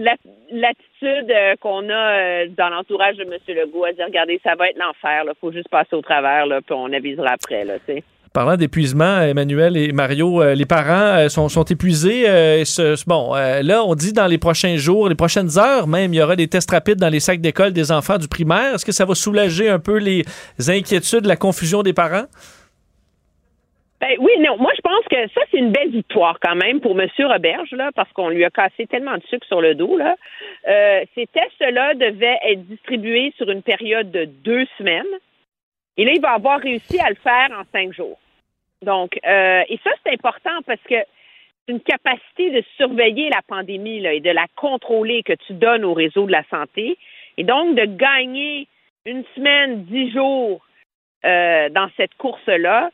l'attitude 0.00 1.30
euh, 1.30 1.54
qu'on 1.60 1.88
a 1.88 1.92
euh, 1.92 2.46
dans 2.56 2.68
l'entourage 2.68 3.16
de 3.16 3.22
M. 3.22 3.32
Legault 3.48 3.84
à 3.84 3.92
dire, 3.92 4.06
regardez, 4.06 4.40
ça 4.42 4.54
va 4.54 4.68
être 4.68 4.78
l'enfer, 4.78 5.24
là. 5.24 5.32
Faut 5.40 5.52
juste 5.52 5.68
passer 5.68 5.94
au 5.94 6.02
travers, 6.02 6.46
là, 6.46 6.60
puis 6.60 6.74
on 6.76 6.92
avisera 6.92 7.32
après. 7.32 7.64
Parlant 8.32 8.56
d'épuisement, 8.56 9.22
Emmanuel 9.22 9.76
et 9.76 9.92
Mario, 9.92 10.40
euh, 10.40 10.54
les 10.54 10.64
parents 10.64 11.28
sont, 11.28 11.64
épuisés. 11.64 12.24
bon, 13.06 13.34
là, 13.34 13.82
on 13.84 13.94
dit 13.94 14.12
dans 14.12 14.26
les 14.26 14.38
prochains 14.38 14.76
jours, 14.76 15.08
les 15.08 15.14
prochaines 15.14 15.58
heures 15.58 15.86
même, 15.86 16.14
il 16.14 16.18
y 16.18 16.22
aura 16.22 16.36
des 16.36 16.48
tests 16.48 16.70
rapides 16.70 16.98
dans 16.98 17.08
les 17.08 17.20
sacs 17.20 17.40
d'école 17.40 17.72
des 17.72 17.90
enfants 17.90 18.18
du 18.18 18.28
primaire. 18.28 18.74
Est-ce 18.74 18.84
que 18.84 18.92
ça 18.92 19.04
va 19.04 19.14
soulager 19.14 19.68
un 19.68 19.80
peu 19.80 19.98
les 19.98 20.24
inquiétudes, 20.68 21.26
la 21.26 21.36
confusion 21.36 21.82
des 21.82 21.92
parents? 21.92 22.26
Ben 24.00 24.16
oui, 24.18 24.32
non. 24.38 24.56
Moi, 24.56 24.72
je 24.74 24.80
pense 24.80 25.04
que 25.10 25.28
ça, 25.34 25.42
c'est 25.50 25.58
une 25.58 25.72
belle 25.72 25.90
victoire 25.90 26.38
quand 26.40 26.54
même 26.54 26.80
pour 26.80 26.98
M. 26.98 27.08
Roberge, 27.18 27.72
là, 27.72 27.90
parce 27.94 28.10
qu'on 28.12 28.30
lui 28.30 28.44
a 28.44 28.50
cassé 28.50 28.86
tellement 28.86 29.16
de 29.16 29.22
sucre 29.24 29.46
sur 29.46 29.60
le 29.60 29.74
dos. 29.74 29.98
Là. 29.98 30.16
Euh, 30.68 31.04
ces 31.14 31.26
tests-là 31.26 31.94
devaient 31.94 32.38
être 32.42 32.66
distribués 32.66 33.34
sur 33.36 33.50
une 33.50 33.62
période 33.62 34.10
de 34.10 34.24
deux 34.24 34.66
semaines. 34.78 35.04
Et 35.98 36.06
là, 36.06 36.12
il 36.14 36.20
va 36.20 36.30
avoir 36.30 36.60
réussi 36.60 36.98
à 36.98 37.10
le 37.10 37.16
faire 37.16 37.50
en 37.50 37.64
cinq 37.72 37.92
jours. 37.92 38.18
Donc, 38.80 39.18
euh, 39.26 39.62
et 39.68 39.78
ça, 39.84 39.90
c'est 40.02 40.12
important 40.14 40.62
parce 40.66 40.80
que 40.88 40.94
c'est 41.66 41.72
une 41.72 41.80
capacité 41.80 42.50
de 42.50 42.64
surveiller 42.78 43.28
la 43.28 43.42
pandémie 43.46 44.00
là, 44.00 44.14
et 44.14 44.20
de 44.20 44.30
la 44.30 44.46
contrôler 44.56 45.22
que 45.22 45.34
tu 45.46 45.52
donnes 45.52 45.84
au 45.84 45.92
réseau 45.92 46.24
de 46.24 46.32
la 46.32 46.44
santé. 46.44 46.96
Et 47.36 47.44
donc, 47.44 47.74
de 47.74 47.84
gagner 47.84 48.66
une 49.04 49.24
semaine, 49.34 49.84
dix 49.84 50.10
jours 50.10 50.64
euh, 51.26 51.68
dans 51.68 51.90
cette 51.98 52.14
course-là, 52.14 52.90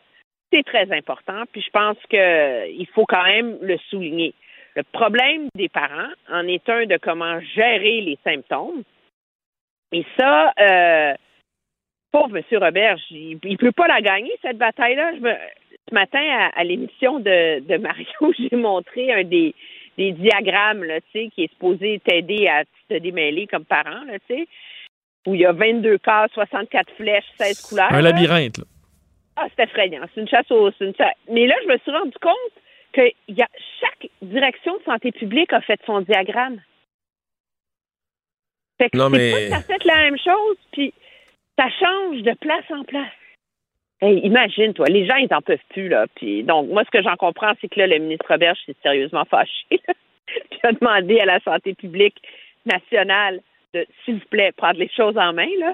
c'est 0.52 0.62
très 0.64 0.90
important. 0.96 1.42
Puis 1.52 1.62
je 1.62 1.70
pense 1.70 1.96
qu'il 2.08 2.86
faut 2.94 3.04
quand 3.06 3.24
même 3.24 3.58
le 3.62 3.76
souligner. 3.90 4.34
Le 4.74 4.82
problème 4.82 5.48
des 5.54 5.68
parents 5.68 6.10
en 6.30 6.46
est 6.46 6.68
un 6.68 6.86
de 6.86 6.98
comment 6.98 7.40
gérer 7.54 8.00
les 8.02 8.18
symptômes. 8.24 8.82
Et 9.92 10.04
ça, 10.18 10.52
euh, 10.60 11.14
pauvre 12.12 12.36
M. 12.36 12.42
Roberge, 12.58 13.00
il 13.10 13.38
ne 13.42 13.56
peut 13.56 13.72
pas 13.72 13.86
la 13.88 14.00
gagner, 14.00 14.32
cette 14.42 14.58
bataille-là. 14.58 15.14
Je 15.16 15.20
me- 15.20 15.36
ce 15.88 15.94
matin, 15.94 16.20
à, 16.20 16.60
à 16.60 16.64
l'émission 16.64 17.20
de, 17.20 17.60
de 17.60 17.76
Mario, 17.76 18.06
j'ai 18.38 18.56
montré 18.56 19.12
un 19.12 19.22
des, 19.24 19.54
des 19.96 20.12
diagrammes 20.12 20.82
là, 20.84 21.00
tu 21.00 21.06
sais, 21.12 21.28
qui 21.34 21.44
est 21.44 21.50
supposé 21.52 22.00
t'aider 22.04 22.48
à 22.48 22.64
te 22.88 22.98
démêler 22.98 23.46
comme 23.46 23.64
parent, 23.64 24.02
là, 24.04 24.18
tu 24.28 24.34
sais, 24.36 24.46
où 25.26 25.34
il 25.34 25.40
y 25.40 25.46
a 25.46 25.52
22 25.52 25.98
cases, 25.98 26.30
64 26.34 26.92
flèches, 26.96 27.24
16 27.38 27.60
couleurs. 27.62 27.92
Un 27.92 28.02
labyrinthe. 28.02 28.58
là. 28.58 28.64
Ah, 29.36 29.46
c'est 29.54 29.64
effrayant. 29.64 30.02
C'est 30.14 30.20
une 30.20 30.28
chasse 30.28 30.50
aux. 30.50 30.70
c'est 30.72 30.86
une 30.86 30.94
chasse- 30.94 31.14
Mais 31.28 31.46
là, 31.46 31.54
je 31.62 31.68
me 31.68 31.78
suis 31.78 31.90
rendu 31.90 32.16
compte 32.20 32.52
que 32.92 33.02
y 33.28 33.42
a, 33.42 33.48
chaque 33.80 34.08
direction 34.22 34.76
de 34.78 34.82
santé 34.84 35.12
publique 35.12 35.52
a 35.52 35.60
fait 35.60 35.80
son 35.86 36.00
diagramme. 36.00 36.60
Fait 38.78 38.90
que 38.90 38.96
Non, 38.96 39.08
mais- 39.10 39.32
pas 39.32 39.38
que 39.40 39.48
ça 39.50 39.60
fait 39.74 39.84
la 39.84 39.96
même 39.96 40.18
chose, 40.18 40.56
puis 40.72 40.92
ça 41.58 41.68
change 41.70 42.22
de 42.22 42.32
place 42.34 42.64
en 42.70 42.84
place. 42.84 43.12
Hey, 44.02 44.18
imagine, 44.24 44.74
toi, 44.74 44.86
les 44.88 45.06
gens, 45.06 45.16
ils 45.16 45.28
n'en 45.30 45.40
peuvent 45.40 45.58
plus, 45.70 45.88
là. 45.88 46.06
Puis, 46.16 46.42
donc, 46.42 46.68
moi, 46.68 46.84
ce 46.84 46.90
que 46.90 47.02
j'en 47.02 47.16
comprends, 47.16 47.52
c'est 47.60 47.68
que 47.68 47.78
là, 47.80 47.86
le 47.86 47.98
ministre 47.98 48.26
Roberge 48.28 48.58
s'est 48.66 48.76
sérieusement 48.82 49.24
fâché, 49.24 49.52
puis 50.26 50.60
a 50.62 50.72
demandé 50.72 51.18
à 51.20 51.24
la 51.24 51.40
santé 51.40 51.74
publique 51.74 52.20
nationale 52.66 53.40
de, 53.72 53.86
s'il 54.04 54.16
vous 54.18 54.26
plaît, 54.28 54.52
prendre 54.52 54.78
les 54.78 54.90
choses 54.94 55.16
en 55.16 55.32
main, 55.32 55.48
là. 55.58 55.72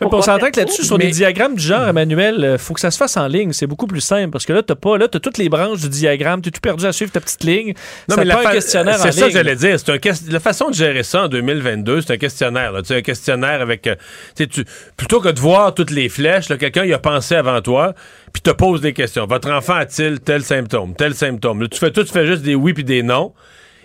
Mais 0.00 0.06
on 0.10 0.22
s'entend 0.22 0.50
que 0.50 0.58
là-dessus, 0.58 0.84
sur 0.84 0.96
des 0.98 1.08
diagrammes 1.10 1.54
du 1.54 1.62
genre, 1.62 1.88
Emmanuel, 1.88 2.50
il 2.52 2.58
faut 2.58 2.72
que 2.74 2.80
ça 2.80 2.90
se 2.90 2.96
fasse 2.98 3.16
en 3.16 3.26
ligne. 3.26 3.52
C'est 3.52 3.66
beaucoup 3.66 3.86
plus 3.86 4.00
simple 4.00 4.30
parce 4.30 4.46
que 4.46 4.52
là, 4.52 4.62
tu 4.62 4.74
pas, 4.74 4.96
là, 4.98 5.06
as 5.12 5.18
toutes 5.20 5.38
les 5.38 5.48
branches 5.48 5.80
du 5.80 5.88
diagramme, 5.88 6.40
tu 6.42 6.48
es 6.48 6.52
tout 6.52 6.60
perdu 6.60 6.86
à 6.86 6.92
suivre 6.92 7.10
ta 7.12 7.20
petite 7.20 7.44
ligne. 7.44 7.74
Non, 8.08 8.14
Ça 8.16 8.20
mais 8.20 8.24
la 8.26 8.38
un 8.38 8.42
fa- 8.42 8.52
questionnaire 8.52 8.94
en 8.94 9.02
C'est 9.02 9.12
ça 9.12 9.26
que 9.26 9.32
j'allais 9.32 9.56
dire. 9.56 9.78
C'est 9.78 9.90
un 9.92 9.98
ques- 9.98 10.28
La 10.30 10.40
façon 10.40 10.68
de 10.70 10.74
gérer 10.74 11.02
ça 11.02 11.24
en 11.24 11.28
2022, 11.28 12.00
c'est 12.02 12.12
un 12.14 12.16
questionnaire. 12.16 12.72
là. 12.72 12.80
Un 12.88 13.02
questionnaire 13.02 13.60
avec. 13.60 13.86
euh, 13.86 13.94
tu 14.36 14.48
plutôt 14.96 15.20
que 15.20 15.28
de 15.28 15.40
voir 15.40 15.74
toutes 15.74 15.90
les 15.90 16.08
flèches, 16.08 16.48
quelqu'un 16.48 16.84
y 16.84 16.92
a 16.92 16.98
pensé 16.98 17.34
avant 17.34 17.60
toi, 17.60 17.94
puis 18.32 18.42
te 18.42 18.50
pose 18.50 18.80
des 18.80 18.92
questions. 18.92 19.26
Votre 19.26 19.50
enfant 19.50 19.74
a-t-il 19.74 20.20
tel 20.20 20.42
symptôme, 20.42 20.94
tel 20.96 21.14
symptôme? 21.14 21.62
Là, 21.62 21.68
tu 21.68 21.78
fais 21.78 21.90
tout, 21.90 22.04
tu 22.04 22.12
fais 22.12 22.26
juste 22.26 22.42
des 22.42 22.54
oui 22.54 22.72
puis 22.72 22.84
des 22.84 23.02
non. 23.02 23.32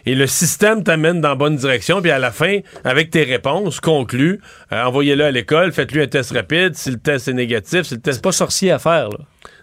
Et 0.06 0.16
le 0.16 0.28
système 0.28 0.84
t'amène 0.84 1.20
dans 1.22 1.30
la 1.30 1.36
bonne 1.36 1.56
direction, 1.56 2.02
puis 2.02 2.12
à 2.12 2.20
la 2.20 2.32
fin, 2.32 2.60
avec 2.84 3.10
tes 3.10 3.24
réponses, 3.24 3.80
conclus, 3.80 4.40
euh, 4.72 4.84
envoyez-le 4.84 5.24
à 5.26 5.32
l'école, 5.32 5.72
faites-lui 5.72 6.02
un 6.04 6.08
test 6.08 6.32
rapide. 6.32 6.76
Si 6.76 6.92
le 6.92 6.98
test 7.00 7.28
est 7.28 7.34
négatif, 7.34 7.84
si 7.84 7.96
le 7.96 8.02
test. 8.02 8.18
C'est 8.18 8.24
pas 8.24 8.32
sorcier 8.32 8.72
à 8.72 8.80
faire, 8.80 9.10
là. 9.10 9.18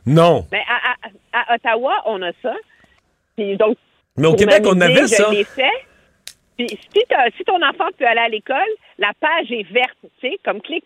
Non. 0.07 0.47
Mais 0.51 0.63
à, 0.69 1.39
à- 1.39 1.53
à 1.53 1.55
Ottawa, 1.55 1.95
on 2.07 2.21
a 2.23 2.33
ça. 2.43 2.55
Puis 3.37 3.57
donc, 3.57 3.77
Mais 4.17 4.27
au 4.27 4.35
Québec, 4.35 4.63
on 4.67 4.81
avait 4.81 5.07
ça. 5.07 5.31
l'ai 5.31 5.45
fait. 5.45 5.63
Puis 6.59 6.67
si, 6.69 7.01
t'as- 7.09 7.31
si 7.37 7.45
ton 7.45 7.57
enfant 7.63 7.89
peut 7.99 8.07
aller 8.07 8.21
à 8.21 8.29
l'école, 8.29 8.59
la 8.99 9.13
page 9.21 9.51
est 9.51 9.67
verte, 9.73 9.97
tu 10.21 10.29
sais, 10.29 10.37
comme 10.45 10.61
clic, 10.61 10.85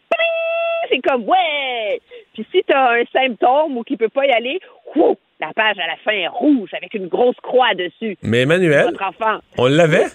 c'est 0.89 1.01
comme 1.01 1.25
ouais. 1.25 2.01
Puis 2.35 2.47
si 2.53 2.63
tu 2.67 2.73
as 2.73 2.91
un 2.93 3.05
symptôme 3.13 3.77
ou 3.77 3.83
qu'il 3.83 3.97
peut 3.99 4.09
pas 4.09 4.27
y 4.27 4.31
aller, 4.31 4.61
wouh, 4.95 5.17
la 5.41 5.53
page 5.55 5.77
à 5.79 5.87
la 5.87 5.97
fin 6.05 6.13
est 6.13 6.29
rouge 6.29 6.71
avec 6.77 6.95
une 6.95 7.09
grosse 7.09 7.37
croix 7.43 7.75
dessus. 7.75 8.17
Mais 8.23 8.43
Emmanuel, 8.43 8.87
Votre 8.87 9.05
enfant. 9.05 9.39
on 9.59 9.67
l'avait? 9.67 10.07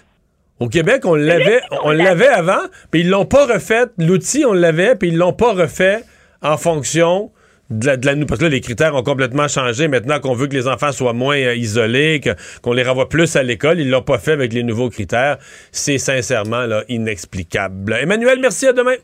Au 0.60 0.68
Québec, 0.68 1.04
on 1.04 1.14
l'avait, 1.16 1.60
on 1.82 1.90
l'avait 1.90 2.28
avant, 2.28 2.60
puis 2.90 3.00
ils 3.00 3.08
l'ont 3.10 3.24
pas 3.24 3.46
refait. 3.46 3.84
L'outil, 3.98 4.44
on 4.44 4.52
l'avait, 4.52 4.94
puis 4.94 5.08
ils 5.08 5.16
l'ont 5.16 5.32
pas 5.32 5.52
refait 5.54 6.02
en 6.40 6.56
fonction 6.56 7.32
de 7.70 7.86
la, 7.86 7.96
de 7.96 8.06
la- 8.06 8.26
parce 8.26 8.38
que 8.38 8.44
là, 8.44 8.50
les 8.50 8.60
critères 8.60 8.94
ont 8.94 9.02
complètement 9.02 9.48
changé. 9.48 9.88
Maintenant 9.88 10.20
qu'on 10.20 10.34
veut 10.34 10.46
que 10.46 10.54
les 10.54 10.68
enfants 10.68 10.92
soient 10.92 11.14
moins 11.14 11.36
euh, 11.38 11.54
isolés, 11.56 12.20
qu'on 12.62 12.72
les 12.74 12.82
renvoie 12.82 13.08
plus 13.08 13.34
à 13.34 13.42
l'école, 13.42 13.80
ils 13.80 13.88
l'ont 13.90 14.02
pas 14.02 14.18
fait 14.18 14.32
avec 14.32 14.52
les 14.52 14.62
nouveaux 14.62 14.90
critères. 14.90 15.38
C'est 15.72 15.98
sincèrement 15.98 16.66
là, 16.66 16.84
inexplicable. 16.88 17.94
Emmanuel, 18.00 18.38
merci, 18.40 18.66
à 18.68 18.72
demain. 18.72 18.94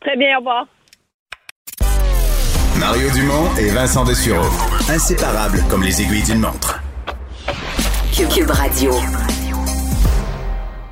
Très 0.00 0.16
bien, 0.16 0.36
au 0.36 0.38
revoir. 0.38 0.66
Mario 2.78 3.10
Dumont 3.10 3.48
et 3.58 3.70
Vincent 3.70 4.04
Dessureau. 4.04 4.46
Inséparables 4.88 5.64
comme 5.68 5.82
les 5.82 6.00
aiguilles 6.00 6.22
d'une 6.22 6.38
montre. 6.38 6.80
Cube 8.32 8.50
Radio. 8.50 8.92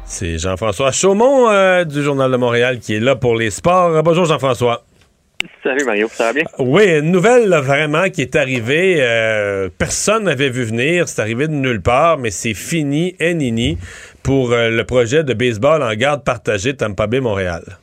C'est 0.04 0.38
Jean-François 0.38 0.90
Chaumont 0.90 1.48
euh, 1.48 1.84
du 1.84 2.02
Journal 2.02 2.30
de 2.30 2.36
Montréal 2.36 2.80
qui 2.80 2.94
est 2.94 3.00
là 3.00 3.14
pour 3.14 3.36
les 3.36 3.50
sports. 3.50 4.02
Bonjour 4.02 4.24
Jean-François. 4.24 4.84
Salut 5.62 5.84
Mario, 5.84 6.08
ça 6.12 6.24
va 6.24 6.32
bien? 6.32 6.44
Oui, 6.58 6.84
une 6.98 7.12
nouvelle 7.12 7.48
là, 7.48 7.60
vraiment 7.60 8.08
qui 8.10 8.22
est 8.22 8.34
arrivée. 8.34 8.96
euh, 9.00 9.68
personne 9.78 10.24
n'avait 10.24 10.50
vu 10.50 10.64
venir. 10.64 11.08
C'est 11.08 11.20
arrivé 11.20 11.46
de 11.46 11.52
nulle 11.52 11.82
part, 11.82 12.18
mais 12.18 12.30
c'est 12.30 12.54
fini, 12.54 13.14
et 13.20 13.34
nini, 13.34 13.78
pour 14.22 14.52
euh, 14.52 14.70
le 14.70 14.84
projet 14.84 15.22
de 15.24 15.34
baseball 15.34 15.82
en 15.82 15.94
garde 15.94 16.24
partagée 16.24 16.74
Tampa 16.74 17.06
Bay 17.06 17.20
Montréal. 17.20 17.78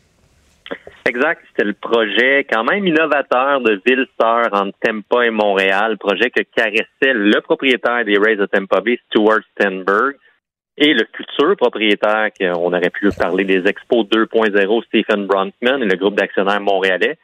Exact, 1.05 1.41
c'était 1.49 1.65
le 1.65 1.73
projet 1.73 2.47
quand 2.49 2.63
même 2.63 2.87
innovateur 2.87 3.59
de 3.59 3.81
ville 3.85 4.07
sœur 4.19 4.47
entre 4.53 4.77
Tampa 4.79 5.25
et 5.25 5.31
Montréal, 5.31 5.97
projet 5.97 6.29
que 6.29 6.43
caressait 6.55 7.13
le 7.13 7.41
propriétaire 7.41 8.05
des 8.05 8.17
Rays 8.17 8.37
de 8.37 8.45
Tampa 8.45 8.79
Bay, 8.79 8.97
Stuart 9.09 9.41
Stenberg, 9.51 10.15
et 10.77 10.93
le 10.93 11.05
futur 11.13 11.57
propriétaire, 11.57 12.29
qu'on 12.39 12.73
aurait 12.73 12.89
pu 12.89 13.09
parler 13.11 13.43
des 13.43 13.67
Expos 13.67 14.07
2.0, 14.07 14.83
Stephen 14.85 15.27
Bronfman, 15.27 15.83
et 15.83 15.85
le 15.85 15.97
groupe 15.97 16.15
d'actionnaires 16.15 16.61
montréalais. 16.61 17.17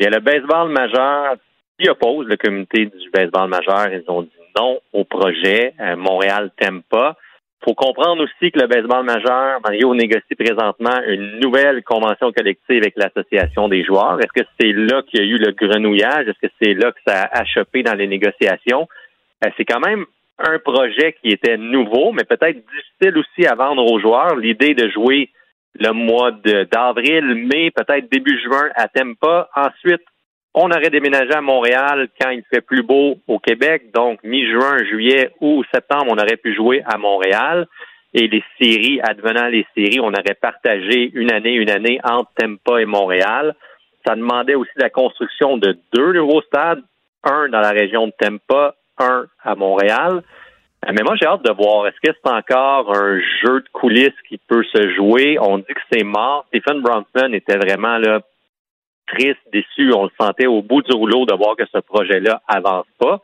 Et 0.00 0.10
le 0.10 0.18
baseball 0.18 0.70
majeur 0.70 1.36
s'y 1.78 1.88
oppose, 1.88 2.26
le 2.26 2.36
comité 2.36 2.86
du 2.86 3.10
baseball 3.10 3.48
majeur, 3.48 3.88
ils 3.92 4.04
ont 4.08 4.22
dit 4.22 4.30
non 4.58 4.80
au 4.92 5.04
projet 5.04 5.74
euh, 5.80 5.96
Montréal-Tampa. 5.96 7.16
Faut 7.64 7.74
comprendre 7.74 8.24
aussi 8.24 8.50
que 8.50 8.58
le 8.58 8.66
baseball 8.66 9.04
majeur, 9.04 9.60
Mario 9.62 9.94
négocie 9.94 10.34
présentement 10.38 11.00
une 11.06 11.40
nouvelle 11.40 11.82
convention 11.84 12.32
collective 12.32 12.82
avec 12.82 12.94
l'association 12.96 13.68
des 13.68 13.84
joueurs. 13.84 14.18
Est-ce 14.20 14.42
que 14.42 14.46
c'est 14.60 14.72
là 14.72 15.02
qu'il 15.02 15.20
y 15.20 15.22
a 15.22 15.26
eu 15.26 15.38
le 15.38 15.52
grenouillage? 15.52 16.28
Est-ce 16.28 16.46
que 16.46 16.52
c'est 16.60 16.74
là 16.74 16.92
que 16.92 16.98
ça 17.06 17.22
a 17.22 17.40
achoppé 17.42 17.82
dans 17.82 17.94
les 17.94 18.06
négociations? 18.06 18.88
Euh, 19.44 19.50
c'est 19.56 19.64
quand 19.64 19.80
même 19.80 20.04
un 20.38 20.58
projet 20.58 21.14
qui 21.22 21.30
était 21.30 21.56
nouveau, 21.56 22.12
mais 22.12 22.24
peut-être 22.24 22.58
difficile 22.58 23.18
aussi 23.18 23.46
à 23.46 23.54
vendre 23.54 23.84
aux 23.90 24.00
joueurs. 24.00 24.36
L'idée 24.36 24.74
de 24.74 24.88
jouer 24.88 25.30
le 25.78 25.92
mois 25.92 26.32
d'avril, 26.32 27.34
mai, 27.34 27.70
peut-être 27.70 28.10
début 28.10 28.38
juin 28.42 28.68
à 28.74 28.88
Tampa. 28.88 29.48
Ensuite, 29.54 30.02
on 30.54 30.70
aurait 30.70 30.90
déménagé 30.90 31.32
à 31.32 31.40
Montréal 31.40 32.08
quand 32.20 32.30
il 32.30 32.42
fait 32.52 32.60
plus 32.60 32.82
beau 32.82 33.16
au 33.26 33.38
Québec, 33.38 33.90
donc 33.94 34.22
mi-juin, 34.22 34.84
juillet 34.84 35.30
ou 35.40 35.62
septembre, 35.72 36.06
on 36.10 36.18
aurait 36.18 36.36
pu 36.36 36.54
jouer 36.54 36.82
à 36.84 36.98
Montréal. 36.98 37.66
Et 38.14 38.28
les 38.28 38.44
séries, 38.60 39.00
advenant 39.02 39.48
les 39.48 39.66
séries, 39.74 40.00
on 40.00 40.12
aurait 40.12 40.36
partagé 40.38 41.10
une 41.14 41.32
année, 41.32 41.54
une 41.54 41.70
année 41.70 41.98
entre 42.04 42.30
Tampa 42.36 42.82
et 42.82 42.84
Montréal. 42.84 43.54
Ça 44.06 44.14
demandait 44.14 44.54
aussi 44.54 44.72
la 44.76 44.90
construction 44.90 45.56
de 45.56 45.78
deux 45.94 46.12
nouveaux 46.12 46.42
stades, 46.42 46.82
un 47.24 47.48
dans 47.48 47.60
la 47.60 47.70
région 47.70 48.08
de 48.08 48.12
Tampa, 48.18 48.74
un 48.98 49.26
à 49.42 49.54
Montréal. 49.54 50.22
Euh, 50.86 50.92
Mais 50.92 51.02
moi, 51.02 51.14
j'ai 51.16 51.26
hâte 51.26 51.42
de 51.42 51.52
voir. 51.52 51.86
Est-ce 51.86 52.00
que 52.06 52.14
c'est 52.22 52.30
encore 52.30 52.94
un 52.94 53.18
jeu 53.42 53.60
de 53.60 53.68
coulisses 53.72 54.10
qui 54.28 54.36
peut 54.36 54.64
se 54.64 54.90
jouer? 54.94 55.38
On 55.40 55.58
dit 55.58 55.64
que 55.64 55.80
c'est 55.90 56.04
mort. 56.04 56.44
Stephen 56.48 56.82
Bronfman 56.82 57.32
était 57.32 57.56
vraiment 57.56 57.96
là 57.96 58.20
triste, 59.12 59.38
déçu. 59.52 59.92
On 59.94 60.04
le 60.04 60.10
sentait 60.20 60.46
au 60.46 60.62
bout 60.62 60.82
du 60.82 60.92
rouleau 60.92 61.24
de 61.26 61.34
voir 61.34 61.56
que 61.56 61.64
ce 61.72 61.78
projet-là 61.78 62.40
avance 62.48 62.86
pas. 62.98 63.20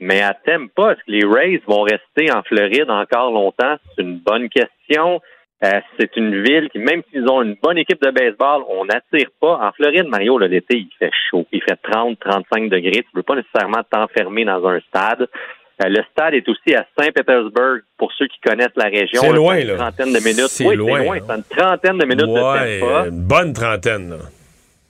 Mais 0.00 0.20
à 0.20 0.34
Tampa, 0.34 0.92
est-ce 0.92 1.04
que 1.06 1.12
les 1.12 1.24
Rays 1.24 1.62
vont 1.66 1.82
rester 1.82 2.32
en 2.32 2.42
Floride 2.42 2.90
encore 2.90 3.30
longtemps? 3.30 3.76
C'est 3.96 4.02
une 4.02 4.18
bonne 4.18 4.48
question. 4.48 5.20
Euh, 5.64 5.80
c'est 5.96 6.16
une 6.16 6.42
ville 6.42 6.68
qui, 6.70 6.80
même 6.80 7.02
s'ils 7.12 7.28
ont 7.30 7.40
une 7.40 7.54
bonne 7.62 7.78
équipe 7.78 8.02
de 8.02 8.10
baseball, 8.10 8.62
on 8.68 8.84
n'attire 8.84 9.28
pas. 9.40 9.60
En 9.62 9.70
Floride, 9.72 10.08
Mario, 10.08 10.36
là, 10.38 10.48
l'été, 10.48 10.76
il 10.78 10.88
fait 10.98 11.12
chaud. 11.30 11.46
Il 11.52 11.62
fait 11.62 11.78
30, 11.88 12.18
35 12.18 12.68
degrés. 12.68 12.90
Tu 12.90 12.98
ne 13.14 13.20
peux 13.20 13.22
pas 13.22 13.36
nécessairement 13.36 13.82
t'enfermer 13.88 14.44
dans 14.44 14.66
un 14.66 14.80
stade. 14.88 15.28
Euh, 15.84 15.88
le 15.88 16.02
stade 16.10 16.34
est 16.34 16.48
aussi 16.48 16.74
à 16.74 16.84
Saint-Pétersbourg, 16.98 17.78
pour 17.96 18.12
ceux 18.18 18.26
qui 18.26 18.40
connaissent 18.40 18.74
la 18.74 18.86
région. 18.86 19.20
C'est 19.20 19.28
là, 19.28 19.34
loin, 19.36 19.56
une 19.60 19.68
là. 19.68 19.76
trentaine 19.76 20.12
de 20.12 20.18
minutes. 20.18 20.48
C'est 20.48 20.66
oui, 20.66 20.74
loin, 20.74 20.98
c'est 20.98 21.04
loin. 21.06 21.18
C'est 21.28 21.34
une 21.36 21.44
trentaine 21.44 21.98
de 21.98 22.04
minutes 22.06 22.26
Ouais, 22.26 22.76
de 22.76 22.80
Tampa. 22.80 23.06
une 23.08 23.22
bonne 23.22 23.52
trentaine. 23.52 24.10
là. 24.10 24.16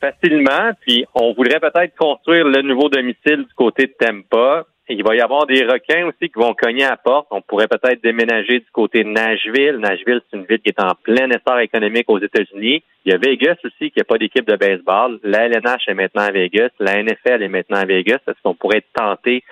Facilement. 0.03 0.73
Puis 0.81 1.05
on 1.15 1.33
voudrait 1.33 1.61
peut-être 1.61 1.97
construire 1.97 2.47
le 2.47 2.62
nouveau 2.62 2.89
domicile 2.89 3.45
du 3.49 3.55
côté 3.55 3.87
de 3.87 3.95
Tampa. 3.99 4.66
Il 4.89 5.05
va 5.05 5.15
y 5.15 5.20
avoir 5.20 5.47
des 5.47 5.65
requins 5.65 6.07
aussi 6.07 6.29
qui 6.29 6.39
vont 6.39 6.55
cogner 6.55 6.85
à 6.85 6.97
porte. 6.97 7.29
On 7.31 7.41
pourrait 7.41 7.69
peut-être 7.69 8.03
déménager 8.03 8.59
du 8.59 8.70
côté 8.73 9.05
de 9.05 9.09
Nashville. 9.09 9.79
Nashville, 9.79 10.20
c'est 10.29 10.37
une 10.37 10.45
ville 10.45 10.59
qui 10.59 10.70
est 10.70 10.83
en 10.83 10.95
plein 11.03 11.31
essor 11.31 11.61
économique 11.61 12.11
aux 12.11 12.19
États-Unis. 12.19 12.83
Il 13.05 13.12
y 13.12 13.15
a 13.15 13.19
Vegas 13.19 13.57
aussi 13.65 13.91
qui 13.91 13.99
n'a 13.99 14.05
pas 14.05 14.19
d'équipe 14.19 14.47
de 14.47 14.57
baseball. 14.57 15.19
La 15.23 15.47
LNH 15.47 15.89
est 15.89 15.95
maintenant 15.95 16.23
à 16.23 16.31
Vegas. 16.31 16.70
La 16.79 17.03
NFL 17.03 17.43
est 17.43 17.49
maintenant 17.49 17.79
à 17.79 17.85
Vegas. 17.85 18.19
Est-ce 18.27 18.43
qu'on 18.43 18.55
pourrait 18.55 18.85
tenté 18.93 19.45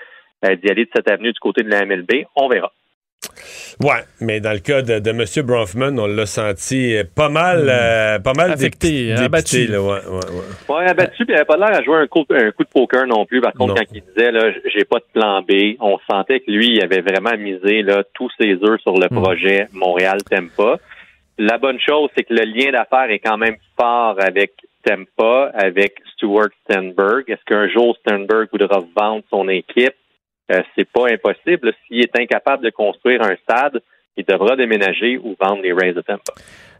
euh, 0.45 0.57
d'y 0.57 0.69
aller 0.69 0.85
de 0.85 0.91
cette 0.95 1.11
avenue 1.11 1.33
du 1.33 1.41
côté 1.41 1.63
de 1.63 1.71
la 1.71 1.87
MLB? 1.87 2.27
On 2.35 2.49
verra. 2.49 2.73
Ouais, 3.81 4.03
mais 4.21 4.41
dans 4.41 4.53
le 4.53 4.59
cas 4.59 4.83
de, 4.83 4.99
de 4.99 5.11
M. 5.11 5.25
Bronfman, 5.47 5.99
on 5.99 6.07
l'a 6.07 6.27
senti 6.27 6.97
pas 7.15 7.29
mal, 7.29 7.67
euh, 7.69 8.19
pas 8.19 8.33
mal 8.35 8.51
Affecté, 8.53 9.13
hein, 9.13 9.17
dépité, 9.17 9.25
abattu. 9.25 9.67
là, 9.67 9.83
ouais, 9.83 9.89
ouais, 9.89 10.27
ouais. 10.69 10.77
Ouais, 10.77 10.89
abattu, 10.91 11.25
puis 11.25 11.35
il 11.35 11.35
avait 11.35 11.45
pas 11.45 11.57
l'air 11.57 11.79
à 11.79 11.83
jouer 11.83 11.97
un 11.99 12.07
coup, 12.07 12.25
un 12.31 12.51
coup 12.53 12.65
de 12.65 12.69
poker 12.69 13.07
non 13.07 13.25
plus. 13.27 13.41
Par 13.41 13.53
contre, 13.53 13.75
quand 13.75 13.87
il 13.95 14.03
disait 14.03 14.33
là, 14.33 14.51
j'ai 14.75 14.85
pas 14.85 14.99
de 14.99 15.05
plan 15.13 15.43
B, 15.43 15.77
on 15.81 15.99
sentait 16.11 16.41
que 16.41 16.51
lui, 16.51 16.77
il 16.77 16.83
avait 16.83 17.01
vraiment 17.01 17.37
misé 17.39 17.83
là, 17.83 18.03
tous 18.15 18.31
ses 18.41 18.53
œufs 18.63 18.81
sur 18.83 18.99
le 18.99 19.09
projet 19.09 19.69
Montréal 19.73 20.19
Tempa. 20.29 20.79
La 21.39 21.57
bonne 21.57 21.81
chose, 21.81 22.11
c'est 22.15 22.25
que 22.25 22.35
le 22.35 22.45
lien 22.45 22.71
d'affaires 22.73 23.11
est 23.11 23.19
quand 23.19 23.39
même 23.39 23.57
fort 23.79 24.17
avec 24.21 24.53
Tempa, 24.85 25.51
avec 25.55 25.95
Stuart 26.15 26.49
Stenberg. 26.65 27.25
Est-ce 27.29 27.45
qu'un 27.47 27.69
jour 27.69 27.97
Stenberg 28.01 28.49
voudra 28.53 28.81
vendre 28.97 29.23
son 29.31 29.49
équipe? 29.49 29.95
Euh, 30.51 30.63
c'est 30.77 30.89
pas 30.91 31.09
impossible. 31.11 31.73
S'il 31.87 32.01
est 32.01 32.19
incapable 32.19 32.65
de 32.65 32.71
construire 32.71 33.23
un 33.23 33.37
stade, 33.43 33.81
il 34.17 34.25
devra 34.25 34.57
déménager 34.57 35.17
ou 35.19 35.37
vendre 35.41 35.63
les 35.63 35.73
Rays 35.73 35.93
de 35.93 36.01
Tampa. 36.01 36.33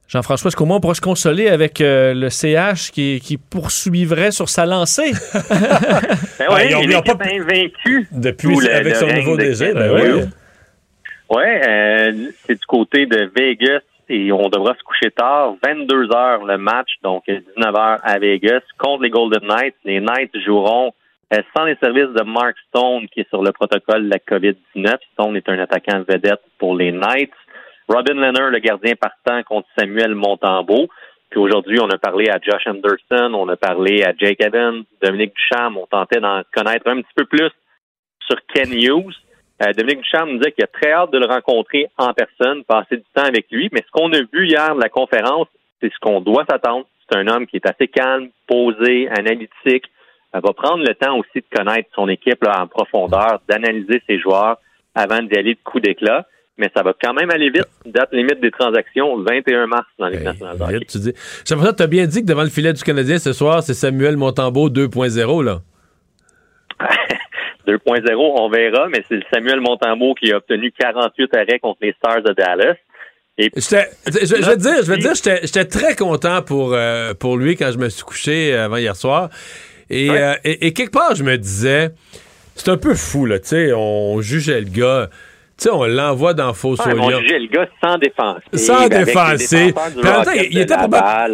Jean-François, 0.09 0.49
est-ce 0.49 0.57
qu'au 0.57 0.65
moins 0.65 0.79
on 0.79 0.81
pourra 0.81 0.95
se 0.95 1.01
consoler 1.01 1.47
avec 1.49 1.81
euh, 1.81 2.15
le 2.15 2.31
CH 2.31 2.91
qui, 2.91 3.21
qui 3.23 3.37
poursuivrait 3.39 4.33
sur 4.33 4.49
sa 4.49 4.67
lancée? 4.67 5.13
Ben 5.51 6.47
Ah, 6.49 6.55
ouais, 6.55 6.69
ils 6.71 6.77
ont- 6.77 6.81
il 6.83 6.91
pas- 6.91 7.25
invaincu 7.31 8.09
Depuis, 8.11 8.49
le- 8.57 8.75
avec 8.75 8.95
le 8.95 8.95
son 8.95 9.07
nouveau 9.07 9.37
DG, 9.37 9.73
ben 9.73 9.93
Will. 9.93 10.15
oui. 10.15 11.37
Ouais, 11.37 11.61
euh, 11.69 12.13
c'est 12.47 12.55
du 12.59 12.67
côté 12.67 13.07
de 13.07 13.31
Vegas 13.37 13.83
et 14.09 14.33
on 14.33 14.49
devra 14.49 14.75
se 14.75 14.83
coucher 14.83 15.13
tard, 15.13 15.55
22 15.65 16.09
heures 16.13 16.45
le 16.45 16.59
match, 16.59 16.89
donc 17.05 17.23
19 17.29 17.77
heures 17.77 17.99
à 18.03 18.19
Vegas 18.19 18.63
contre 18.79 19.05
les 19.05 19.11
Golden 19.11 19.47
Knights. 19.47 19.77
Les 19.85 20.01
Knights 20.01 20.37
joueront 20.45 20.93
sans 21.57 21.65
les 21.65 21.77
services 21.77 22.13
de 22.15 22.25
Mark 22.25 22.57
Stone 22.69 23.09
qui 23.09 23.21
est 23.21 23.29
sur 23.29 23.43
le 23.43 23.53
protocole 23.53 24.05
de 24.05 24.11
la 24.11 24.19
COVID-19. 24.19 24.99
Stone 25.13 25.37
est 25.37 25.49
un 25.49 25.59
attaquant 25.59 26.03
vedette 26.09 26.43
pour 26.59 26.77
les 26.77 26.93
Knights. 26.93 27.33
Robin 27.89 28.15
Leonard, 28.15 28.51
le 28.51 28.59
gardien 28.59 28.95
partant 28.95 29.43
contre 29.45 29.69
Samuel 29.79 30.15
Montembeau. 30.15 30.89
Puis 31.31 31.39
aujourd'hui, 31.39 31.79
on 31.81 31.89
a 31.89 31.99
parlé 31.99 32.29
à 32.29 32.39
Josh 32.43 32.67
Anderson, 32.67 33.35
on 33.35 33.49
a 33.49 33.57
parlé 33.57 34.03
à 34.03 34.13
Jake 34.17 34.41
Evans, 34.41 34.83
Dominique 35.01 35.35
Duchamp. 35.35 35.77
On 35.77 35.87
tentait 35.87 36.21
d'en 36.21 36.43
connaître 36.53 36.89
un 36.89 37.01
petit 37.01 37.15
peu 37.15 37.25
plus 37.25 37.51
sur 38.27 38.37
Ken 38.53 38.73
Hughes. 38.73 39.15
Euh, 39.63 39.73
Dominique 39.73 40.03
Duchamp 40.03 40.27
nous 40.27 40.39
disait 40.39 40.53
qu'il 40.53 40.65
a 40.65 40.67
très 40.67 40.93
hâte 40.93 41.13
de 41.13 41.19
le 41.19 41.27
rencontrer 41.27 41.87
en 41.99 42.13
personne, 42.13 42.65
passer 42.65 42.97
du 42.97 43.05
temps 43.15 43.25
avec 43.25 43.47
lui. 43.51 43.69
Mais 43.73 43.85
ce 43.87 43.91
qu'on 43.93 44.13
a 44.13 44.21
vu 44.33 44.47
hier 44.47 44.75
de 44.75 44.81
la 44.81 44.89
conférence, 44.89 45.47
c'est 45.81 45.93
ce 45.93 45.99
qu'on 46.01 46.21
doit 46.21 46.45
s'attendre. 46.51 46.87
C'est 47.09 47.19
un 47.19 47.29
homme 47.29 47.47
qui 47.47 47.57
est 47.57 47.67
assez 47.67 47.89
calme, 47.89 48.31
posé, 48.49 49.09
analytique. 49.09 49.85
Elle 50.33 50.43
va 50.43 50.53
prendre 50.53 50.85
le 50.87 50.95
temps 50.95 51.19
aussi 51.19 51.37
de 51.37 51.57
connaître 51.57 51.89
son 51.95 52.09
équipe 52.09 52.43
là, 52.45 52.63
en 52.63 52.67
profondeur, 52.69 53.41
d'analyser 53.49 54.03
ses 54.07 54.19
joueurs 54.21 54.59
avant 54.95 55.23
d'y 55.23 55.37
aller 55.37 55.55
de 55.55 55.61
coup 55.65 55.81
d'éclat. 55.81 56.27
Mais 56.59 56.71
ça 56.77 56.83
va 56.83 56.93
quand 57.03 57.15
même 57.15 57.31
aller 57.31 57.49
vite. 57.49 57.67
Date 57.87 58.13
limite 58.13 58.41
des 58.41 58.51
transactions, 58.51 59.17
21 59.23 59.67
mars 59.67 59.87
dans 59.99 60.09
les 60.09 60.21
nationales 60.21 60.61
hockey. 60.61 60.79
Vite, 60.79 60.89
tu 60.89 60.99
dis. 60.99 61.15
J'aimerais 61.47 61.69
ça, 61.69 61.73
tu 61.73 61.83
as 61.83 61.87
bien 61.87 62.07
dit 62.07 62.21
que 62.21 62.27
devant 62.27 62.43
le 62.43 62.51
filet 62.51 62.73
du 62.73 62.83
Canadien 62.83 63.19
ce 63.19 63.33
soir, 63.33 63.63
c'est 63.63 63.73
Samuel 63.73 64.19
Montembeau 64.19 64.69
2.0, 64.69 65.43
là. 65.43 65.61
2.0, 67.67 68.15
on 68.17 68.51
verra, 68.51 68.89
mais 68.89 69.03
c'est 69.09 69.21
Samuel 69.33 69.61
Montembeau 69.61 70.15
qui 70.15 70.33
a 70.33 70.37
obtenu 70.37 70.73
48 70.73 71.35
arrêts 71.35 71.59
contre 71.61 71.79
les 71.83 71.93
Stars 71.95 72.23
de 72.23 72.33
Dallas. 72.35 72.77
Et 73.39 73.51
je, 73.57 73.61
je 73.61 74.35
vais 74.35 74.57
te 74.57 74.61
dire, 74.61 74.83
je 74.83 74.91
vais 74.91 74.97
te 74.97 75.01
dire, 75.01 75.15
j'étais 75.15 75.41
j'étais 75.47 75.65
très 75.65 75.97
content 75.97 76.43
pour, 76.43 76.75
euh, 76.75 77.15
pour 77.15 77.39
lui 77.39 77.57
quand 77.57 77.71
je 77.73 77.79
me 77.79 77.89
suis 77.89 78.05
couché 78.05 78.55
avant 78.55 78.77
hier 78.77 78.97
soir. 78.97 79.31
Et, 79.91 80.11
euh, 80.11 80.35
et, 80.45 80.69
et 80.69 80.73
quelque 80.73 80.93
part, 80.93 81.15
je 81.15 81.25
me 81.25 81.37
disais, 81.37 81.91
c'est 82.55 82.69
un 82.69 82.77
peu 82.77 82.95
fou, 82.95 83.27
là, 83.27 83.39
tu 83.39 83.49
sais, 83.49 83.73
on 83.73 84.21
jugeait 84.21 84.61
le 84.61 84.69
gars. 84.71 85.11
Tu 85.61 85.69
sais, 85.69 85.75
on 85.75 85.85
l'envoie 85.85 86.33
dans 86.33 86.55
faux 86.55 86.75
mais 86.87 86.95
on 86.99 87.11
jugeait 87.21 87.39
le 87.39 87.49
gars 87.49 87.67
sans 87.85 87.99
défense. 87.99 88.39
Sans 88.55 88.89
temps, 88.89 90.33
il, 90.35 90.59
était 90.59 90.75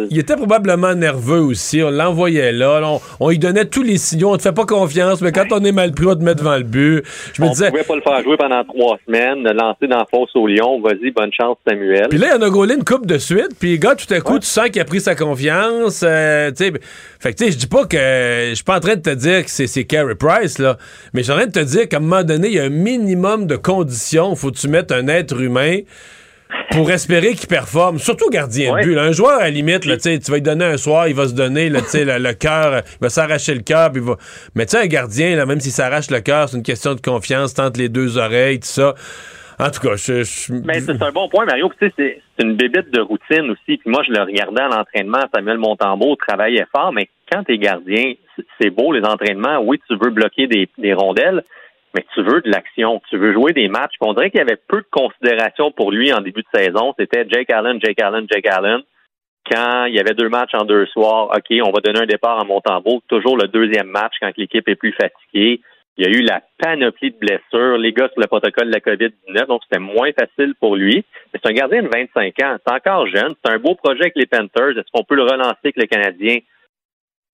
il 0.09 0.19
était 0.19 0.35
probablement 0.35 0.93
nerveux 0.93 1.39
aussi. 1.39 1.81
On 1.81 1.89
l'envoyait 1.91 2.51
là. 2.51 2.81
on, 2.83 2.99
on 3.21 3.29
lui 3.29 3.39
donnait 3.39 3.63
tous 3.63 3.83
les 3.83 3.97
signaux. 3.97 4.33
On 4.33 4.37
te 4.37 4.41
fait 4.41 4.51
pas 4.51 4.65
confiance, 4.65 5.21
mais 5.21 5.31
quand 5.31 5.45
on 5.51 5.63
est 5.63 5.71
mal 5.71 5.93
pris, 5.93 6.07
on 6.07 6.15
te 6.15 6.23
met 6.23 6.35
devant 6.35 6.57
le 6.57 6.63
but. 6.63 7.03
Je 7.33 7.41
me 7.41 7.47
on 7.47 7.51
disais. 7.51 7.69
pouvait 7.69 7.83
pas 7.83 7.95
le 7.95 8.01
faire 8.01 8.21
jouer 8.23 8.35
pendant 8.35 8.65
trois 8.65 8.97
semaines, 9.05 9.43
lancer 9.43 9.87
dans 9.87 9.99
la 9.99 10.05
fosse 10.11 10.35
au 10.35 10.45
lion. 10.45 10.81
Vas-y, 10.81 11.11
bonne 11.11 11.31
chance, 11.31 11.57
Samuel. 11.65 12.07
Puis 12.09 12.19
là, 12.19 12.35
il 12.35 12.43
en 12.43 12.45
a 12.45 12.49
gaulé 12.49 12.75
une 12.75 12.83
coupe 12.83 13.05
de 13.05 13.17
suite. 13.17 13.51
Puis 13.57 13.71
le 13.71 13.77
gars, 13.77 13.95
tout 13.95 14.13
à 14.13 14.19
coup, 14.19 14.39
tu 14.39 14.45
sens 14.47 14.69
qu'il 14.69 14.81
a 14.81 14.85
pris 14.85 14.99
sa 14.99 15.15
confiance. 15.15 16.01
euh, 16.03 16.49
tu 16.51 16.65
sais, 16.65 16.73
fait 17.21 17.31
que 17.31 17.37
tu 17.37 17.45
sais, 17.45 17.51
je 17.53 17.57
dis 17.59 17.67
pas 17.67 17.85
que. 17.85 17.97
Je 18.49 18.55
suis 18.55 18.63
pas 18.65 18.75
en 18.75 18.81
train 18.81 18.95
de 18.97 19.01
te 19.01 19.09
dire 19.15 19.45
que 19.45 19.49
c'est 19.49 19.67
c'est 19.67 19.85
Carey 19.85 20.15
Price, 20.15 20.59
là. 20.59 20.75
Mais 21.13 21.21
je 21.21 21.25
suis 21.25 21.33
en 21.33 21.37
train 21.37 21.47
de 21.47 21.51
te 21.51 21.63
dire 21.63 21.87
qu'à 21.87 21.95
un 21.97 22.01
moment 22.01 22.23
donné, 22.23 22.49
il 22.49 22.55
y 22.55 22.59
a 22.59 22.65
un 22.65 22.69
minimum 22.69 23.47
de 23.47 23.55
conditions. 23.55 24.16
Faut 24.35 24.51
que 24.51 24.57
tu 24.57 24.67
mettes 24.67 24.91
un 24.91 25.07
être 25.07 25.39
humain 25.39 25.79
pour 26.71 26.89
espérer 26.91 27.33
qu'il 27.33 27.47
performe. 27.47 27.99
Surtout 27.99 28.29
gardien 28.29 28.71
de 28.77 28.81
but. 28.83 28.95
là. 28.95 29.03
Un 29.03 29.11
joueur, 29.11 29.39
à 29.39 29.43
la 29.43 29.49
limite, 29.49 29.85
là, 29.85 29.97
tu 29.97 30.17
tu 30.19 30.31
vas 30.31 30.37
lui 30.37 30.41
donner 30.41 30.65
un 30.65 30.77
soir, 30.77 31.07
il 31.07 31.15
va 31.15 31.27
se 31.27 31.33
donner 31.33 31.69
là, 31.69 31.79
tu 31.81 32.03
le, 32.05 32.17
le 32.19 32.33
cœur, 32.33 32.83
il 32.85 32.97
va 33.01 33.09
s'arracher 33.09 33.53
le 33.53 33.61
cœur. 33.61 33.91
va... 33.93 34.15
Mais 34.55 34.65
tu 34.65 34.71
sais, 34.77 34.83
un 34.83 34.87
gardien, 34.87 35.35
là, 35.35 35.45
même 35.45 35.59
s'il 35.59 35.71
s'arrache 35.71 36.09
le 36.09 36.19
cœur, 36.21 36.47
c'est 36.49 36.57
une 36.57 36.63
question 36.63 36.95
de 36.95 37.01
confiance, 37.01 37.53
tente 37.53 37.77
les 37.77 37.89
deux 37.89 38.17
oreilles, 38.17 38.59
tout 38.59 38.67
ça. 38.67 38.93
En 39.59 39.71
tout 39.71 39.81
cas, 39.81 39.95
je. 39.95 40.23
je- 40.23 40.53
Mais 40.65 40.79
c'est 40.81 41.01
un 41.01 41.11
bon 41.11 41.27
point, 41.29 41.45
Mario. 41.45 41.69
Tu 41.79 41.87
sais, 41.87 41.93
c'est 41.97 42.21
c'est 42.37 42.45
une 42.45 42.55
bébite 42.55 42.91
de 42.93 43.01
routine 43.01 43.49
aussi. 43.49 43.77
Puis 43.77 43.87
moi, 43.87 44.03
je 44.07 44.13
le 44.13 44.21
regardais 44.21 44.61
à 44.61 44.67
l'entraînement. 44.67 45.19
Samuel 45.33 45.57
Montembeau 45.57 46.15
travaillait 46.15 46.67
fort, 46.71 46.93
mais 46.93 47.09
quand 47.31 47.43
t'es 47.43 47.57
gardien, 47.57 48.13
c'est- 48.35 48.45
c'est 48.61 48.69
beau 48.69 48.93
les 48.93 49.03
entraînements. 49.03 49.59
Oui, 49.63 49.81
tu 49.89 49.95
veux 49.99 50.11
bloquer 50.11 50.45
des, 50.47 50.69
des 50.77 50.93
rondelles, 50.93 51.43
mais 51.97 52.05
tu 52.13 52.21
veux 52.21 52.41
de 52.41 52.49
l'action. 52.51 53.01
Tu 53.09 53.17
veux 53.17 53.33
jouer 53.33 53.53
des 53.53 53.69
matchs. 53.69 53.95
On 54.01 54.13
dirait 54.13 54.29
qu'il 54.29 54.37
y 54.37 54.43
avait 54.43 54.59
peu 54.67 54.77
de 54.77 54.87
considération 54.91 55.71
pour 55.71 55.91
lui 55.91 56.13
en 56.13 56.21
début 56.21 56.43
de 56.43 56.59
saison. 56.59 56.93
C'était 56.97 57.25
Jake 57.27 57.49
Allen, 57.49 57.79
Jake 57.81 57.99
Allen, 57.99 58.27
Jake 58.31 58.45
Allen. 58.45 58.81
Quand 59.49 59.85
il 59.85 59.95
y 59.95 59.99
avait 59.99 60.13
deux 60.13 60.29
matchs 60.29 60.53
en 60.53 60.65
deux 60.65 60.85
soirs, 60.87 61.31
OK, 61.35 61.57
on 61.63 61.71
va 61.71 61.79
donner 61.79 62.01
un 62.01 62.05
départ 62.05 62.39
à 62.39 62.43
Montembeau. 62.43 63.01
Toujours 63.07 63.35
le 63.35 63.47
deuxième 63.47 63.87
match 63.87 64.13
quand 64.21 64.29
l'équipe 64.37 64.67
est 64.67 64.75
plus 64.75 64.93
fatiguée. 64.93 65.61
Il 65.97 66.05
y 66.05 66.07
a 66.07 66.15
eu 66.15 66.21
la 66.21 66.43
panoplie 66.59 67.09
de 67.09 67.17
blessures, 67.17 67.79
les 67.79 67.93
gars 67.93 68.09
sur 68.09 68.21
le 68.21 68.27
protocole 68.27 68.67
de 68.67 68.73
la 68.73 68.79
COVID-19, 68.79 69.47
donc 69.47 69.61
c'était 69.63 69.81
moins 69.81 70.11
facile 70.11 70.53
pour 70.59 70.75
lui. 70.75 71.03
Mais 71.33 71.39
c'est 71.41 71.49
un 71.49 71.53
gardien 71.53 71.81
de 71.81 71.87
25 71.87 72.35
ans, 72.43 72.57
c'est 72.63 72.73
encore 72.73 73.07
jeune, 73.07 73.33
c'est 73.43 73.51
un 73.51 73.57
beau 73.57 73.73
projet 73.73 74.01
avec 74.01 74.15
les 74.15 74.27
Panthers. 74.27 74.77
Est-ce 74.77 74.91
qu'on 74.93 75.03
peut 75.03 75.15
le 75.15 75.23
relancer 75.23 75.57
avec 75.63 75.77
le 75.77 75.85
Canadien? 75.85 76.37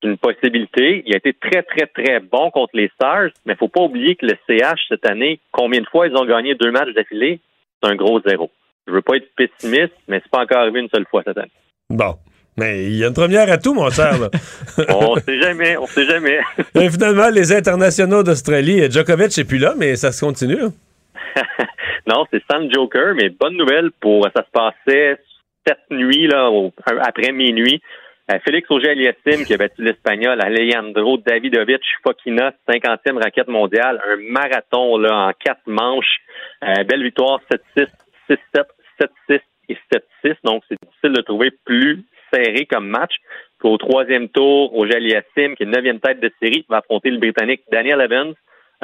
Une 0.03 0.17
possibilité. 0.17 1.03
Il 1.05 1.13
a 1.13 1.17
été 1.17 1.33
très, 1.33 1.63
très, 1.63 1.87
très 1.87 2.19
bon 2.19 2.51
contre 2.51 2.75
les 2.75 2.89
Stars, 2.95 3.29
mais 3.45 3.55
faut 3.55 3.69
pas 3.69 3.81
oublier 3.81 4.15
que 4.15 4.25
le 4.25 4.33
CH 4.47 4.79
cette 4.89 5.05
année, 5.09 5.39
combien 5.51 5.79
de 5.81 5.87
fois 5.87 6.07
ils 6.07 6.15
ont 6.15 6.25
gagné 6.25 6.55
deux 6.55 6.71
matchs 6.71 6.93
d'affilée? 6.93 7.39
C'est 7.81 7.89
un 7.89 7.95
gros 7.95 8.19
zéro. 8.27 8.51
Je 8.87 8.91
veux 8.91 9.01
pas 9.01 9.15
être 9.15 9.29
pessimiste, 9.35 9.93
mais 10.07 10.19
c'est 10.21 10.29
pas 10.31 10.41
encore 10.43 10.57
arrivé 10.59 10.81
une 10.81 10.89
seule 10.93 11.05
fois 11.09 11.23
cette 11.25 11.37
année. 11.37 11.51
Bon. 11.89 12.15
Mais 12.57 12.83
il 12.85 12.95
y 12.97 13.03
a 13.03 13.07
une 13.07 13.13
première 13.13 13.49
à 13.51 13.57
tout, 13.57 13.73
mon 13.73 13.89
cher. 13.89 14.19
là. 14.19 14.29
On 14.89 15.15
sait 15.15 15.39
jamais, 15.41 15.75
on 15.77 15.87
sait 15.87 16.05
jamais. 16.05 16.39
Et 16.75 16.89
finalement, 16.89 17.29
les 17.29 17.51
internationaux 17.51 18.21
d'Australie, 18.21 18.91
Djokovic 18.91 19.35
n'est 19.37 19.43
plus 19.45 19.57
là, 19.57 19.73
mais 19.77 19.95
ça 19.95 20.11
se 20.11 20.23
continue. 20.23 20.57
là. 20.57 20.67
non, 22.07 22.25
c'est 22.29 22.43
le 22.51 22.71
Joker, 22.71 23.15
mais 23.15 23.29
bonne 23.29 23.57
nouvelle 23.57 23.89
pour 23.99 24.27
ça 24.35 24.43
se 24.45 24.51
passait 24.51 25.17
cette 25.65 25.89
nuit 25.89 26.27
là, 26.27 26.51
au- 26.51 26.71
après 27.01 27.31
minuit. 27.31 27.81
Euh, 28.31 28.39
Félix 28.45 28.71
Auger-Aliassime 28.71 29.45
qui 29.45 29.53
a 29.53 29.57
battu 29.57 29.83
l'Espagnol 29.83 30.39
Alejandro 30.41 31.17
Davidovich 31.17 31.83
Fokina, 32.03 32.53
50e 32.69 33.21
raquette 33.21 33.49
mondiale, 33.49 34.01
un 34.07 34.15
marathon 34.31 34.97
là 34.97 35.27
en 35.27 35.31
quatre 35.33 35.67
manches. 35.67 36.19
Euh, 36.63 36.83
belle 36.85 37.03
victoire 37.03 37.41
7-6, 37.77 37.87
6-7, 38.29 38.37
7-6 39.29 39.41
et 39.67 39.77
7-6. 40.23 40.35
Donc 40.45 40.63
c'est 40.69 40.77
difficile 40.81 41.11
de 41.11 41.21
trouver 41.21 41.51
plus 41.65 42.05
serré 42.33 42.65
comme 42.65 42.87
match. 42.87 43.13
Puis 43.59 43.67
au 43.67 43.77
troisième 43.77 44.29
tour, 44.29 44.73
Auger-Aliassime, 44.73 45.55
qui 45.57 45.63
est 45.63 45.65
neuvième 45.65 45.99
tête 45.99 46.21
de 46.21 46.31
série, 46.41 46.65
va 46.69 46.77
affronter 46.77 47.09
le 47.09 47.17
Britannique 47.17 47.63
Daniel 47.71 47.99
Evans. 47.99 48.33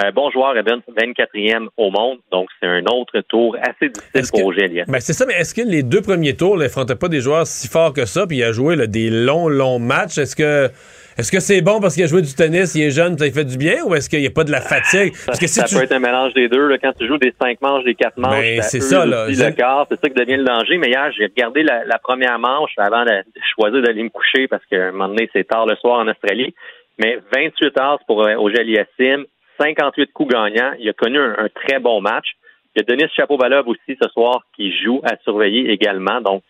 Euh, 0.02 0.12
bon 0.12 0.30
joueur, 0.32 0.56
Evans, 0.58 0.82
24e 0.98 1.68
au 1.78 1.90
monde. 1.92 2.20
Donc, 2.32 2.48
c'est 2.60 2.68
un 2.68 2.84
autre 2.86 3.20
tour 3.28 3.58
assez 3.62 3.90
difficile 3.90 4.22
pour 4.32 4.46
Auger-Aliassime. 4.48 4.92
Ben, 4.94 5.00
c'est 5.02 5.14
ça, 5.14 5.26
mais 5.26 5.34
est-ce 5.34 5.54
que 5.54 5.62
les 5.62 5.84
deux 5.84 6.02
premiers 6.02 6.36
tours 6.36 6.58
n'affrontaient 6.58 6.96
pas 6.96 7.10
des 7.10 7.20
joueurs 7.20 7.46
si 7.46 7.68
forts 7.68 7.94
que 7.94 8.06
ça, 8.06 8.26
puis 8.26 8.38
il 8.38 8.44
a 8.44 8.52
joué 8.54 8.76
là, 8.78 8.88
des 8.88 9.10
longs, 9.10 9.50
longs 9.50 9.80
matchs? 9.80 10.18
Est-ce 10.18 10.36
que 10.36 10.70
est-ce 11.18 11.34
que 11.34 11.42
c'est 11.42 11.60
bon 11.62 11.82
parce 11.82 11.96
qu'il 11.96 12.06
a 12.06 12.08
joué 12.08 12.22
du 12.22 12.34
tennis, 12.34 12.76
il 12.76 12.84
est 12.84 12.92
jeune, 12.92 13.18
ça 13.18 13.26
lui 13.26 13.34
fait 13.34 13.44
du 13.44 13.58
bien, 13.58 13.84
ou 13.86 13.94
est-ce 13.94 14.10
qu'il 14.10 14.22
n'y 14.22 14.28
a 14.28 14.32
pas 14.32 14.46
de 14.46 14.52
la 14.52 14.62
fatigue? 14.62 15.14
Ça, 15.16 15.26
Parce 15.26 15.40
que 15.40 15.48
si 15.48 15.60
ça 15.60 15.66
tu- 15.66 15.76
peut 15.76 15.84
être 15.84 15.92
un 15.92 16.00
mélange 16.00 16.34
des 16.34 16.48
deux. 16.48 16.66
là. 16.70 16.78
Quand 16.78 16.94
tu 16.98 17.06
joues 17.08 17.18
des 17.18 17.34
cinq 17.42 17.60
manches, 17.62 17.84
des 17.84 17.96
quatre 17.96 18.18
manches, 18.18 18.40
Ben, 18.40 18.62
ça 18.62 18.70
c'est 18.70 18.80
ça, 18.80 19.06
là. 19.06 19.26
C'est 19.28 19.36
ça 19.36 19.52
qui 19.52 20.16
devient 20.16 20.38
le 20.38 20.46
danger. 20.46 20.78
Mais 20.78 20.88
hier, 20.88 21.12
j'ai 21.18 21.26
regardé 21.26 21.62
la, 21.64 21.84
la 21.84 21.98
première 22.00 22.40
manche 22.40 22.72
avant 22.78 23.04
de, 23.04 23.12
choisir 23.54 23.82
d'aller 23.82 24.04
me 24.04 24.10
coucher 24.10 24.48
parce 24.48 24.66
qu'à 24.68 24.78
un 24.88 24.92
moment 24.94 25.10
donné, 25.10 25.30
c'est 25.34 25.46
tard 25.46 25.66
le 25.66 25.76
soir 25.76 26.00
en 26.00 26.08
Australie. 26.08 26.54
Mais 27.00 27.18
28 27.36 27.78
heures 27.80 28.00
pour 28.08 28.26
euh, 28.26 28.36
Auger-Aliassime, 28.36 29.26
58 29.60 30.12
coups 30.14 30.34
gagnants. 30.34 30.74
Il 30.80 30.90
a 30.90 30.94
connu 30.94 31.20
un, 31.20 31.36
un 31.38 31.50
très 31.50 31.80
bon 31.80 32.02
match. 32.02 32.28
Il 32.76 32.82
y 32.82 32.82
a 32.82 32.96
Denis 32.96 33.10
Chapeau-Balov 33.16 33.68
aussi 33.68 33.98
ce 34.02 34.08
soir 34.10 34.44
qui 34.56 34.72
joue 34.84 35.02
à 35.04 35.18
surveiller 35.24 35.72
également. 35.72 36.22
Donc, 36.22 36.44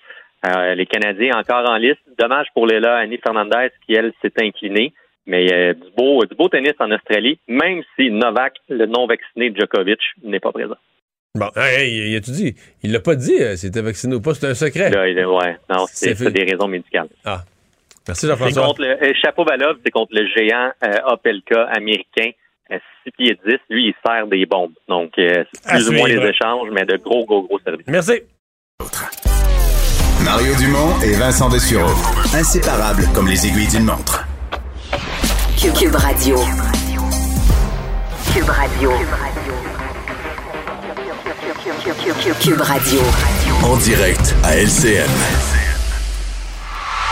euh, 0.45 0.75
les 0.75 0.85
Canadiens 0.85 1.37
encore 1.37 1.69
en 1.69 1.77
liste. 1.77 1.99
Dommage 2.17 2.47
pour 2.53 2.67
Léla 2.67 2.97
Annie 2.97 3.19
Fernandez 3.23 3.69
qui, 3.85 3.93
elle, 3.93 4.13
s'est 4.21 4.33
inclinée. 4.41 4.93
Mais 5.25 5.51
euh, 5.53 5.73
du, 5.73 5.91
beau, 5.95 6.25
du 6.25 6.35
beau 6.35 6.49
tennis 6.49 6.73
en 6.79 6.91
Australie, 6.91 7.39
même 7.47 7.83
si 7.95 8.09
Novak, 8.09 8.55
le 8.67 8.85
non-vacciné 8.87 9.53
Djokovic, 9.55 9.99
n'est 10.23 10.39
pas 10.39 10.51
présent. 10.51 10.77
Bon, 11.35 11.49
hey, 11.55 12.09
il 12.09 12.15
a-tu 12.15 12.31
dit? 12.31 12.55
Il 12.81 12.91
l'a 12.91 12.99
pas 12.99 13.15
dit, 13.15 13.39
euh, 13.39 13.55
s'il 13.55 13.69
était 13.69 13.81
vacciné 13.81 14.15
ou 14.15 14.21
pas, 14.21 14.33
c'est 14.33 14.47
un 14.47 14.55
secret. 14.55 14.89
Là, 14.89 15.07
il 15.07 15.23
ouais, 15.23 15.57
non, 15.69 15.85
c'est 15.87 16.15
des 16.33 16.43
raisons 16.43 16.67
médicales. 16.67 17.09
Ah. 17.25 17.41
Merci 18.07 18.25
Jean-François. 18.25 18.73
euh, 18.79 19.13
Chapeau 19.21 19.45
Balov, 19.45 19.77
c'est 19.85 19.91
contre 19.91 20.13
le 20.15 20.25
géant 20.35 20.71
Opelka 21.05 21.65
américain, 21.65 22.31
6 23.09 23.11
pieds 23.17 23.39
10. 23.45 23.57
Lui, 23.69 23.87
il 23.87 23.93
sert 24.05 24.27
des 24.27 24.45
bombes. 24.45 24.73
Donc, 24.87 25.11
euh, 25.17 25.43
c'est 25.51 25.71
plus 25.73 25.89
ou 25.89 25.93
moins 25.93 26.07
les 26.07 26.29
échanges, 26.29 26.69
mais 26.71 26.85
de 26.85 26.97
gros, 26.97 27.25
gros, 27.25 27.43
gros 27.43 27.59
services. 27.59 27.85
Merci. 27.87 28.21
Mario 30.23 30.53
Dumont 30.55 30.99
et 31.03 31.13
Vincent 31.13 31.49
Dessureau. 31.49 31.89
Inséparables 32.33 33.03
comme 33.15 33.27
les 33.27 33.47
aiguilles 33.47 33.67
d'une 33.67 33.85
montre. 33.85 34.27
Cube, 35.59 35.73
Cube 35.73 35.95
Radio. 35.95 36.35
Cube 38.33 38.49
Radio. 38.49 38.91
Cube 42.41 42.61
Radio. 42.61 42.99
En 43.63 43.77
direct 43.77 44.35
à 44.43 44.55
LCN. 44.55 45.09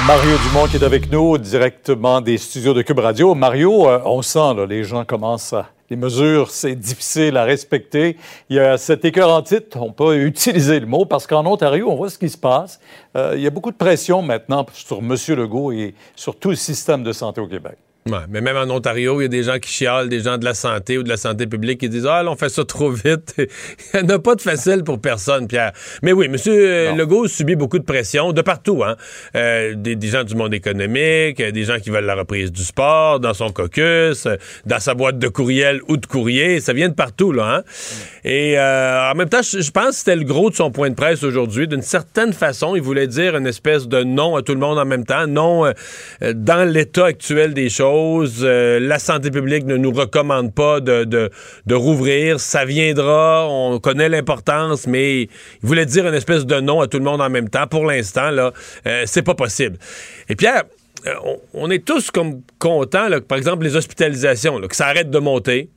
Mario 0.06 0.38
Dumont 0.48 0.68
qui 0.68 0.78
est 0.78 0.84
avec 0.84 1.11
nous 1.11 1.38
directement 1.38 2.22
des 2.22 2.38
studios 2.38 2.74
de 2.74 2.82
Cube 2.82 2.99
Radio. 2.99 3.34
Mario, 3.34 3.90
euh, 3.90 3.99
on 4.06 4.22
sent, 4.22 4.53
là, 4.56 4.65
les 4.65 4.84
gens 4.84 5.03
commencent 5.03 5.53
à... 5.53 5.69
Les 5.89 5.95
mesures, 5.95 6.51
c'est 6.51 6.76
difficile 6.76 7.38
à 7.38 7.45
respecter. 7.45 8.18
Il 8.49 8.57
y 8.57 8.59
a 8.59 8.77
cet 8.77 9.05
écœur 9.05 9.30
en 9.30 9.41
titre, 9.41 9.77
on 9.81 9.93
peut 9.93 10.18
utiliser 10.18 10.80
le 10.81 10.85
mot, 10.85 11.05
parce 11.05 11.26
qu'en 11.26 11.45
Ontario, 11.45 11.89
on 11.89 11.95
voit 11.95 12.09
ce 12.09 12.18
qui 12.18 12.30
se 12.30 12.38
passe. 12.38 12.80
Euh, 13.15 13.34
il 13.35 13.41
y 13.41 13.47
a 13.47 13.49
beaucoup 13.49 13.72
de 13.72 13.77
pression 13.77 14.22
maintenant 14.22 14.65
sur 14.73 14.97
M. 14.97 15.15
Legault 15.30 15.72
et 15.72 15.95
sur 16.15 16.35
tout 16.35 16.49
le 16.49 16.55
système 16.55 17.03
de 17.03 17.14
santé 17.14 17.39
au 17.39 17.47
Québec. 17.47 17.77
Ouais, 18.08 18.20
mais 18.30 18.42
même 18.42 18.58
en 18.58 18.74
Ontario, 18.74 19.20
il 19.22 19.24
y 19.24 19.26
a 19.26 19.30
des 19.30 19.44
gens 19.44 19.60
qui 19.60 19.70
chialent, 19.70 20.10
des 20.10 20.22
gens 20.22 20.38
de 20.38 20.46
la 20.46 20.54
santé 20.54 20.98
ou 20.98 21.04
de 21.04 21.10
la 21.10 21.18
santé 21.18 21.46
publique 21.48 21.80
qui 21.80 21.90
disent 21.90 22.06
Ah, 22.06 22.24
là, 22.24 22.32
on 22.32 22.36
fait 22.36 22.50
ça 22.50 22.66
trop 22.66 22.90
vite. 22.90 23.36
il 23.38 23.48
n'y 24.00 24.06
en 24.06 24.16
a 24.16 24.20
pas 24.20 24.36
de 24.36 24.42
facile 24.42 24.84
pour 24.84 25.00
personne, 25.00 25.48
Pierre. 25.48 25.74
Mais 26.02 26.14
oui, 26.14 26.26
M. 26.26 26.98
Legault 26.98 27.28
subit 27.28 27.56
beaucoup 27.56 27.80
de 27.80 27.86
pression 27.86 28.32
de 28.32 28.42
partout. 28.42 28.84
Hein? 28.84 28.96
Euh, 29.36 29.76
des, 29.76 29.96
des 29.96 30.08
gens 30.08 30.24
du 30.24 30.36
monde 30.36 30.54
économique, 30.54 31.40
euh, 31.40 31.52
des 31.52 31.64
gens 31.64 31.80
qui 31.80 31.90
veulent 31.90 32.06
la 32.06 32.16
reprise 32.16 32.52
du 32.52 32.64
sport, 32.64 33.20
dans 33.20 33.34
son 33.34 33.52
caucus, 33.52 34.26
euh, 34.26 34.38
dans 34.66 34.80
sa 34.80 34.94
boîte 34.94 35.20
de 35.20 35.28
courriel 35.28 35.82
ou 35.88 35.98
de 35.98 36.06
courrier. 36.06 36.60
Ça 36.62 36.74
vient 36.74 36.90
de 36.90 36.96
partout, 36.96 37.32
là. 37.32 37.58
Hein? 37.58 37.64
Et 38.24 38.58
euh, 38.58 39.12
en 39.12 39.16
même 39.16 39.30
temps, 39.30 39.42
je 39.42 39.68
je 39.68 39.72
pense 39.72 39.90
que 39.90 39.96
c'était 39.96 40.16
le 40.16 40.24
gros 40.24 40.50
de 40.50 40.56
son 40.56 40.72
point 40.72 40.90
de 40.90 40.96
presse 40.96 41.24
aujourd'hui. 41.24 41.68
D'une 41.68 41.82
certaine 41.82 42.32
façon, 42.32 42.76
il 42.76 42.82
voulait 42.82 43.08
dire 43.08 43.36
une 43.36 43.48
espèce 43.48 43.88
de 43.88 44.04
non 44.04 44.38
à 44.38 44.42
tout 44.42 44.54
le 44.54 44.60
monde 44.60 44.80
en 44.80 44.86
même 44.86 45.04
temps. 45.06 45.28
Non 45.28 45.66
euh, 45.66 45.74
euh, 46.22 46.34
dans 46.34 46.64
l'état 46.68 47.06
actuel 47.06 47.54
des 47.54 47.70
choses. 47.70 47.97
Euh, 47.98 48.80
la 48.80 48.99
santé 48.99 49.32
publique 49.32 49.65
ne 49.65 49.78
nous 49.78 49.91
recommande 49.91 50.53
pas 50.53 50.80
de, 50.80 51.30
rouvrir. 51.72 52.40
Ça 52.40 52.65
viendra. 52.65 53.48
On 53.49 53.80
connaît 53.80 54.10
l'importance, 54.10 54.88
mais 54.88 55.24
il 55.24 55.30
voulait 55.61 55.86
dire 55.86 56.07
une 56.07 56.14
espèce 56.14 56.45
de 56.45 56.60
non 56.60 56.82
à 56.82 56.88
tout 56.88 56.98
le 56.98 57.03
monde 57.03 57.22
en 57.22 57.30
même 57.30 57.49
temps. 57.49 57.68
Pour 57.68 57.86
l'instant, 57.86 58.32
là, 58.32 58.52
euh, 58.86 59.03
c'est 59.06 59.24
pas 59.24 59.36
possible. 59.36 59.78
Et 60.30 60.36
Pierre, 60.36 60.64
euh, 61.06 61.14
on, 61.53 61.69
est 61.69 61.86
tous 61.86 62.11
comme 62.11 62.41
contents, 62.60 63.07
là, 63.07 63.22
par 63.22 63.38
exemple, 63.38 63.64
les 63.64 63.76
hospitalisations, 63.76 64.60
là, 64.60 64.68
que 64.68 64.76
ça 64.76 64.88
arrête 64.88 65.10
de 65.10 65.19
monter. 65.19 65.69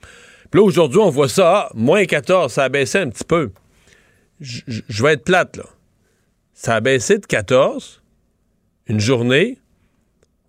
Puis 0.51 0.61
là, 0.61 0.65
aujourd'hui, 0.65 0.99
on 0.99 1.11
voit 1.11 1.29
ça, 1.29 1.69
ah, 1.69 1.71
moins 1.75 2.05
14, 2.05 2.53
ça 2.53 2.65
a 2.65 2.69
baissé 2.69 2.99
un 2.99 3.09
petit 3.09 3.25
peu. 3.25 3.51
Je 4.41 5.03
vais 5.03 5.13
être 5.13 5.25
plate, 5.25 5.57
là. 5.59 5.65
Ça 6.55 6.75
a 6.75 6.81
baissé 6.81 7.19
de 7.19 7.27
14, 7.27 8.03
une 8.87 9.01
journée, 9.01 9.60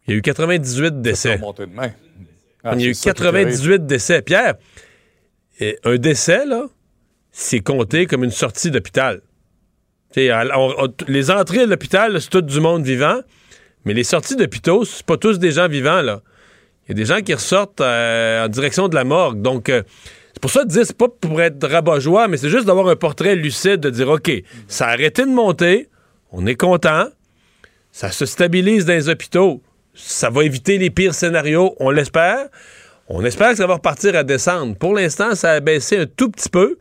il 0.07 0.11
y 0.11 0.14
a 0.15 0.18
eu 0.18 0.22
98 0.22 1.02
décès. 1.02 1.36
Remonter 1.36 1.65
de 1.68 1.73
main. 1.73 1.91
Ah, 2.64 2.73
il 2.76 2.82
y 2.82 2.86
a 2.86 2.90
eu 2.90 2.94
c'est 2.94 3.10
ça 3.10 3.14
qui 3.14 3.22
est 3.22 3.32
terrible. 3.32 3.49
98 3.52 3.86
décès. 3.86 4.22
Pierre, 4.22 4.56
et 5.60 5.78
un 5.84 5.95
décès, 5.98 6.45
là, 6.45 6.65
c'est 7.32 7.60
compté 7.60 8.06
comme 8.07 8.23
une 8.23 8.32
sortie 8.32 8.72
d'hôpital. 8.72 9.22
À- 10.18 10.44
les 11.07 11.32
entrées 11.32 11.65
de 11.65 11.69
l'hôpital, 11.69 12.19
c'est 12.19 12.30
tout 12.30 12.41
du 12.41 12.60
monde 12.60 12.84
vivant, 12.84 13.19
mais 13.86 13.94
les 13.94 14.03
sorties 14.03 14.36
d'hôpitaux, 14.36 14.84
c'est 14.86 15.06
pas 15.06 15.18
tous 15.18 15.40
des 15.40 15.52
gens 15.52 15.68
vivants, 15.68 16.02
là. 16.02 16.22
Il 16.86 16.90
y 16.90 16.91
a 16.91 16.95
des 16.95 17.06
gens 17.06 17.22
qui 17.22 17.34
ressortent 17.34 17.80
euh, 17.80 18.45
en 18.45 18.49
direction 18.49 18.90
de 18.90 18.95
la 18.95 19.03
morgue. 19.06 19.41
Donc, 19.41 19.69
euh, 19.69 19.84
c'est 20.34 20.41
pour 20.41 20.52
ça 20.52 20.65
de 20.65 20.69
dire, 20.69 20.86
c'est 20.86 20.98
pas 20.98 21.07
pour 21.07 21.41
être 21.41 21.65
rabat-joie, 21.65 22.28
mais 22.28 22.36
c'est 22.38 22.49
juste 22.49 22.65
d'avoir 22.65 22.88
un 22.90 22.95
portrait 22.98 23.36
lucide, 23.36 23.78
de 23.78 23.90
dire, 23.90 24.10
OK, 24.10 24.30
ça 24.68 24.88
a 24.88 24.91
arrêté 24.91 25.22
de 25.23 25.30
monter, 25.30 25.88
on 26.32 26.45
est 26.45 26.56
content, 26.56 27.06
ça 27.91 28.11
se 28.11 28.26
stabilise 28.26 28.86
dans 28.86 28.94
les 28.94 29.07
hôpitaux, 29.07 29.61
ça 29.93 30.30
va 30.30 30.43
éviter 30.43 30.77
les 30.77 30.89
pires 30.89 31.13
scénarios, 31.13 31.76
on 31.80 31.89
l'espère. 31.89 32.47
On 33.07 33.26
espère 33.26 33.51
que 33.51 33.57
ça 33.57 33.68
va 33.68 33.76
repartir 33.76 34.15
à 34.15 34.23
descendre. 34.23 34.76
Pour 34.77 34.95
l'instant, 34.95 35.35
ça 35.35 35.51
a 35.51 35.59
baissé 35.59 35.97
un 35.97 36.05
tout 36.05 36.30
petit 36.30 36.49
peu, 36.49 36.77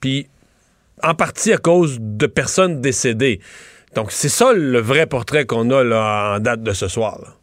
puis 0.00 0.28
en 1.02 1.14
partie 1.14 1.52
à 1.52 1.58
cause 1.58 1.98
de 2.00 2.26
personnes 2.26 2.80
décédées. 2.80 3.40
Donc, 3.94 4.12
c'est 4.12 4.28
ça 4.28 4.52
le 4.52 4.78
vrai 4.80 5.06
portrait 5.06 5.46
qu'on 5.46 5.70
a 5.70 6.36
en 6.36 6.38
date 6.38 6.62
de 6.62 6.72
ce 6.72 6.86
soir. 6.86 7.39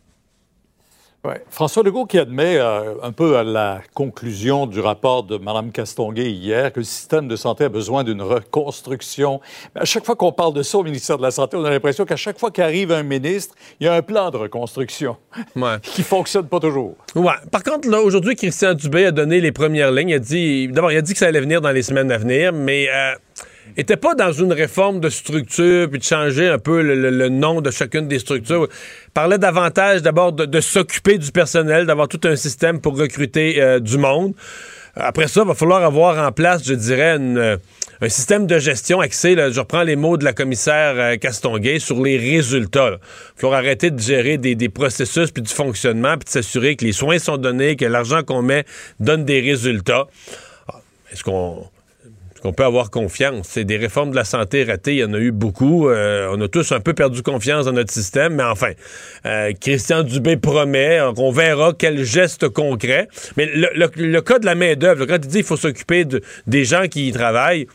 Ouais. 1.27 1.43
François 1.49 1.83
Legault 1.83 2.05
qui 2.05 2.17
admet 2.19 2.55
euh, 2.57 2.93
un 3.03 3.11
peu 3.11 3.35
à 3.35 3.43
la 3.43 3.81
conclusion 3.93 4.65
du 4.65 4.79
rapport 4.79 5.23
de 5.23 5.37
Mme 5.37 5.73
Castonguay 5.73 6.31
hier 6.31 6.71
que 6.71 6.79
le 6.79 6.85
système 6.85 7.27
de 7.27 7.35
santé 7.35 7.65
a 7.65 7.69
besoin 7.69 8.05
d'une 8.05 8.21
reconstruction. 8.21 9.41
Mais 9.75 9.81
à 9.81 9.85
chaque 9.85 10.05
fois 10.05 10.15
qu'on 10.15 10.31
parle 10.31 10.53
de 10.53 10.63
ça 10.63 10.77
au 10.77 10.83
ministère 10.83 11.17
de 11.17 11.23
la 11.23 11.31
Santé, 11.31 11.57
on 11.57 11.65
a 11.65 11.69
l'impression 11.69 12.05
qu'à 12.05 12.15
chaque 12.15 12.39
fois 12.39 12.49
qu'arrive 12.49 12.93
un 12.93 13.03
ministre, 13.03 13.55
il 13.81 13.87
y 13.87 13.89
a 13.89 13.93
un 13.95 14.01
plan 14.01 14.31
de 14.31 14.37
reconstruction 14.37 15.17
Ouais. 15.57 15.77
qui 15.81 16.01
fonctionne 16.03 16.47
pas 16.47 16.61
toujours. 16.61 16.95
Ouais. 17.13 17.33
Par 17.51 17.61
contre, 17.63 17.89
là, 17.89 17.99
aujourd'hui, 18.01 18.35
Christian 18.35 18.73
Dubé 18.73 19.07
a 19.07 19.11
donné 19.11 19.41
les 19.41 19.51
premières 19.51 19.91
lignes. 19.91 20.09
Il 20.09 20.15
a 20.15 20.19
dit, 20.19 20.67
d'abord, 20.69 20.93
il 20.93 20.97
a 20.97 21.01
dit 21.01 21.11
que 21.11 21.19
ça 21.19 21.25
allait 21.27 21.41
venir 21.41 21.59
dans 21.59 21.71
les 21.71 21.83
semaines 21.83 22.09
à 22.09 22.17
venir, 22.17 22.53
mais 22.53 22.87
euh, 22.89 23.11
était 23.77 23.95
pas 23.97 24.15
dans 24.15 24.31
une 24.31 24.51
réforme 24.51 24.99
de 24.99 25.09
structure 25.09 25.89
puis 25.89 25.99
de 25.99 26.03
changer 26.03 26.47
un 26.47 26.57
peu 26.57 26.81
le, 26.81 27.29
nom 27.29 27.61
de 27.61 27.69
chacune 27.69 28.07
des 28.07 28.19
structures. 28.19 28.67
Parlait 29.13 29.37
davantage 29.37 30.01
d'abord 30.01 30.33
de, 30.33 30.59
s'occuper 30.59 31.17
du 31.17 31.31
personnel, 31.31 31.85
d'avoir 31.85 32.07
tout 32.07 32.21
un 32.23 32.35
système 32.35 32.81
pour 32.81 32.97
recruter 32.97 33.61
euh, 33.61 33.79
du 33.79 33.97
monde. 33.97 34.33
Après 34.95 35.27
ça, 35.27 35.41
il 35.41 35.47
va 35.47 35.53
falloir 35.53 35.83
avoir 35.83 36.17
en 36.27 36.31
place, 36.31 36.63
je 36.65 36.73
dirais, 36.73 37.17
euh, 37.19 37.57
un 38.01 38.09
système 38.09 38.47
de 38.47 38.57
gestion 38.57 38.99
axé, 38.99 39.35
je 39.35 39.59
reprends 39.59 39.83
les 39.83 39.95
mots 39.95 40.17
de 40.17 40.23
la 40.23 40.33
commissaire 40.33 40.95
euh, 40.97 41.17
Castonguay, 41.17 41.77
sur 41.77 42.01
les 42.01 42.17
résultats. 42.17 42.89
là. 42.89 42.97
Il 43.37 43.41
falloir 43.41 43.59
arrêter 43.59 43.91
de 43.91 43.99
gérer 43.99 44.39
des, 44.39 44.55
des 44.55 44.69
processus 44.69 45.29
puis 45.29 45.43
du 45.43 45.53
fonctionnement 45.53 46.13
puis 46.17 46.25
de 46.25 46.29
s'assurer 46.29 46.75
que 46.75 46.83
les 46.83 46.93
soins 46.93 47.19
sont 47.19 47.37
donnés, 47.37 47.75
que 47.75 47.85
l'argent 47.85 48.23
qu'on 48.23 48.41
met 48.41 48.65
donne 48.99 49.23
des 49.23 49.39
résultats. 49.39 50.07
Ah, 50.67 50.81
Est-ce 51.11 51.23
qu'on 51.23 51.69
qu'on 52.41 52.53
peut 52.53 52.63
avoir 52.65 52.89
confiance? 52.89 53.47
C'est 53.49 53.63
des 53.63 53.77
réformes 53.77 54.11
de 54.11 54.15
la 54.15 54.23
santé 54.25 54.63
ratées, 54.63 54.93
il 54.95 54.99
y 54.99 55.03
en 55.03 55.13
a 55.13 55.19
eu 55.19 55.31
beaucoup. 55.31 55.89
Euh, 55.89 56.27
on 56.31 56.39
a 56.41 56.47
tous 56.47 56.71
un 56.71 56.79
peu 56.79 56.93
perdu 56.93 57.21
confiance 57.23 57.65
dans 57.65 57.73
notre 57.73 57.91
système, 57.93 58.35
mais 58.35 58.43
enfin, 58.43 58.71
euh, 59.25 59.51
Christian 59.59 60.03
Dubé 60.03 60.37
promet, 60.37 60.99
euh, 60.99 61.11
on 61.17 61.31
verra 61.31 61.73
quel 61.77 62.03
geste 62.03 62.49
concret. 62.49 63.07
Mais 63.37 63.45
le, 63.45 63.69
le- 63.75 63.89
le 63.95 64.21
cas 64.21 64.39
de 64.39 64.45
la 64.45 64.55
main-d'œuvre, 64.55 65.05
quand 65.05 65.15
il 65.15 65.27
dit 65.27 65.37
qu'il 65.37 65.43
faut 65.45 65.57
s'occuper 65.57 66.05
de- 66.05 66.21
des 66.47 66.65
gens 66.65 66.87
qui 66.87 67.07
y 67.07 67.11
travaillent, 67.11 67.67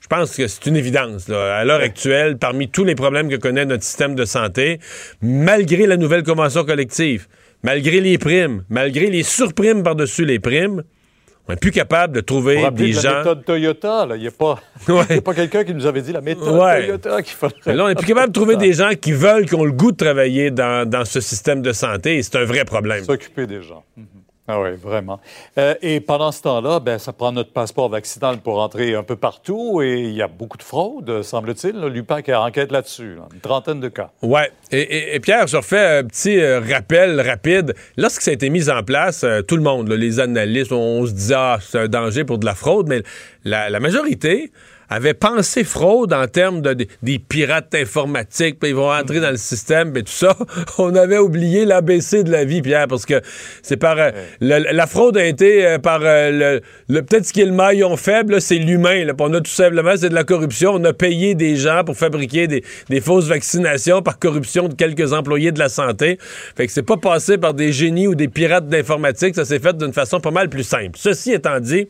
je 0.00 0.06
pense 0.06 0.36
que 0.36 0.46
c'est 0.46 0.64
une 0.66 0.76
évidence. 0.76 1.28
là. 1.28 1.56
À 1.56 1.64
l'heure 1.64 1.80
actuelle, 1.80 2.38
parmi 2.38 2.68
tous 2.68 2.84
les 2.84 2.94
problèmes 2.94 3.28
que 3.28 3.36
connaît 3.36 3.64
notre 3.66 3.82
système 3.82 4.14
de 4.14 4.24
santé, 4.24 4.78
malgré 5.20 5.86
la 5.86 5.96
nouvelle 5.96 6.22
convention 6.22 6.64
collective, 6.64 7.26
malgré 7.64 8.00
les 8.00 8.16
primes, 8.16 8.62
malgré 8.70 9.06
les 9.10 9.24
surprimes 9.24 9.82
par-dessus 9.82 10.24
les 10.24 10.38
primes, 10.38 10.82
on 11.48 11.52
n'est 11.52 11.56
plus 11.56 11.70
capable 11.70 12.14
de 12.14 12.20
trouver 12.20 12.60
Pour 12.60 12.72
des 12.72 12.90
de 12.90 12.96
la 12.96 13.00
gens. 13.00 13.18
méthode 13.18 13.44
Toyota, 13.44 14.06
là, 14.06 14.16
il 14.16 14.20
n'y 14.22 14.28
a 14.28 14.30
pas, 14.30 14.60
a 14.88 15.20
pas 15.22 15.34
quelqu'un 15.34 15.64
qui 15.64 15.74
nous 15.74 15.86
avait 15.86 16.02
dit 16.02 16.12
la 16.12 16.20
méthode 16.20 16.54
Ouais. 16.60 16.80
Toyota 16.86 17.22
qu'il 17.22 17.34
faudrait. 17.34 17.56
Mais 17.66 17.74
là, 17.74 17.84
on 17.84 17.88
n'est 17.88 17.94
plus 17.94 18.06
capable 18.06 18.28
de 18.28 18.32
trouver 18.32 18.56
des 18.56 18.72
gens 18.74 18.90
qui 19.00 19.12
veulent, 19.12 19.46
qui 19.46 19.54
ont 19.54 19.64
le 19.64 19.72
goût 19.72 19.92
de 19.92 19.96
travailler 19.96 20.50
dans, 20.50 20.88
dans 20.88 21.04
ce 21.04 21.20
système 21.20 21.62
de 21.62 21.72
santé. 21.72 22.18
et 22.18 22.22
C'est 22.22 22.36
un 22.36 22.44
vrai 22.44 22.64
problème. 22.64 23.04
S'occuper 23.04 23.46
des 23.46 23.62
gens. 23.62 23.84
Mhm. 23.96 24.04
Ah 24.50 24.58
oui, 24.62 24.70
vraiment. 24.82 25.20
Euh, 25.58 25.74
et 25.82 26.00
pendant 26.00 26.32
ce 26.32 26.40
temps-là, 26.40 26.80
ben, 26.80 26.98
ça 26.98 27.12
prend 27.12 27.32
notre 27.32 27.52
passeport 27.52 27.90
vaccinal 27.90 28.38
pour 28.38 28.58
entrer 28.60 28.94
un 28.94 29.02
peu 29.02 29.14
partout 29.14 29.82
et 29.82 30.00
il 30.00 30.14
y 30.14 30.22
a 30.22 30.26
beaucoup 30.26 30.56
de 30.56 30.62
fraude, 30.62 31.20
semble-t-il. 31.22 31.78
L'UPAC 31.78 32.30
enquête 32.30 32.72
là-dessus, 32.72 33.16
là. 33.16 33.28
une 33.34 33.40
trentaine 33.40 33.78
de 33.78 33.88
cas. 33.88 34.10
Ouais. 34.22 34.50
Et, 34.70 35.20
Pierre, 35.20 35.46
je 35.48 35.58
refais 35.58 35.98
un 35.98 36.04
petit 36.04 36.40
euh, 36.40 36.60
rappel 36.60 37.20
rapide. 37.20 37.74
Lorsque 37.98 38.22
ça 38.22 38.30
a 38.30 38.34
été 38.34 38.48
mis 38.48 38.70
en 38.70 38.82
place, 38.82 39.22
euh, 39.22 39.42
tout 39.42 39.56
le 39.56 39.62
monde, 39.62 39.90
les 39.90 40.18
analystes, 40.18 40.72
on, 40.72 41.04
se 41.04 41.12
disait, 41.12 41.34
ah, 41.36 41.58
c'est 41.60 41.80
un 41.80 41.88
danger 41.88 42.24
pour 42.24 42.38
de 42.38 42.46
la 42.46 42.54
fraude, 42.54 42.88
mais 42.88 43.02
la 43.44 43.80
majorité 43.80 44.50
avait 44.88 45.14
pensé 45.14 45.64
fraude 45.64 46.12
en 46.12 46.26
termes 46.26 46.62
de, 46.62 46.72
des- 46.74 46.88
des 47.02 47.18
pirates 47.18 47.74
informatiques, 47.74 48.58
puis 48.58 48.70
ils 48.70 48.74
vont 48.76 48.90
entrer 48.92 49.20
dans 49.20 49.30
le 49.30 49.36
système, 49.36 49.96
et 49.96 50.02
tout 50.02 50.12
ça. 50.12 50.36
On 50.78 50.94
avait 50.94 51.18
oublié 51.18 51.64
l'ABC 51.64 52.24
de 52.24 52.30
la 52.30 52.44
vie, 52.44 52.62
Pierre, 52.62 52.86
parce 52.88 53.04
que 53.06 53.20
c'est 53.62 53.76
par... 53.76 53.98
euh, 53.98 54.10
le- 54.40 54.72
la 54.72 54.86
fraude 54.86 55.16
a 55.16 55.24
été 55.24 55.66
euh, 55.66 55.78
par... 55.78 56.00
euh, 56.02 56.30
le, 56.30 56.60
le- 56.94 57.02
Peut-être 57.02 57.26
ce 57.26 57.32
qui 57.32 57.40
est 57.42 57.46
le 57.46 57.52
maillon 57.52 57.96
faible, 57.96 58.40
c'est 58.40 58.56
l'humain. 58.56 59.04
Puis 59.06 59.14
On 59.20 59.32
a 59.34 59.40
tout 59.40 59.50
simplement, 59.50 59.92
c'est 59.96 60.08
de 60.08 60.14
la 60.14 60.24
corruption. 60.24 60.72
On 60.74 60.84
a 60.84 60.92
payé 60.92 61.34
des 61.34 61.56
gens 61.56 61.82
pour 61.84 61.96
fabriquer 61.96 62.46
des, 62.46 62.64
des 62.88 63.00
fausses 63.00 63.26
vaccinations 63.26 64.02
par 64.02 64.18
corruption 64.18 64.68
de 64.68 64.74
quelques 64.74 65.12
employés 65.12 65.52
de 65.52 65.58
la 65.58 65.68
santé. 65.68 66.18
Fait 66.56 66.66
que 66.66 66.72
c'est 66.72 66.82
pas 66.82 66.96
passé 66.96 67.38
par 67.38 67.54
des 67.54 67.72
génies 67.72 68.06
ou 68.08 68.14
des 68.14 68.28
pirates 68.28 68.68
d'informatique. 68.68 69.34
Ça 69.34 69.44
s'est 69.44 69.58
fait 69.58 69.76
d'une 69.76 69.92
façon 69.92 70.20
pas 70.20 70.30
mal 70.30 70.48
plus 70.48 70.64
simple. 70.64 70.92
Ceci 70.96 71.32
étant 71.32 71.60
dit, 71.60 71.88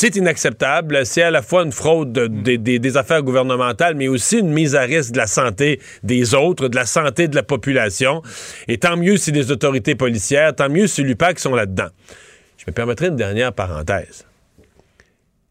c'est 0.00 0.14
inacceptable. 0.14 1.04
C'est 1.04 1.22
à 1.22 1.30
la 1.32 1.42
fois 1.42 1.64
une 1.64 1.72
fraude 1.72 2.12
de- 2.12 2.28
des- 2.28 2.56
des- 2.56 2.78
des 2.78 2.96
affaires 2.96 3.20
gouvernementales, 3.24 3.96
mais 3.96 4.06
aussi 4.06 4.38
une 4.38 4.50
mise 4.52 4.76
à 4.76 4.82
risque 4.82 5.10
de 5.10 5.18
la 5.18 5.26
santé 5.26 5.80
des 6.04 6.34
autres, 6.34 6.68
de 6.68 6.76
la 6.76 6.86
santé 6.86 7.26
de 7.26 7.34
la 7.34 7.42
population. 7.42 8.22
Et 8.68 8.78
tant 8.78 8.96
mieux 8.96 9.16
si 9.16 9.32
les 9.32 9.50
autorités 9.50 9.96
policières, 9.96 10.54
tant 10.54 10.68
mieux 10.68 10.86
si 10.86 11.02
l'UPAC 11.02 11.40
sont 11.40 11.52
là-dedans. 11.52 11.88
Je 12.58 12.64
me 12.68 12.72
permettrai 12.72 13.08
une 13.08 13.16
dernière 13.16 13.52
parenthèse. 13.52 14.24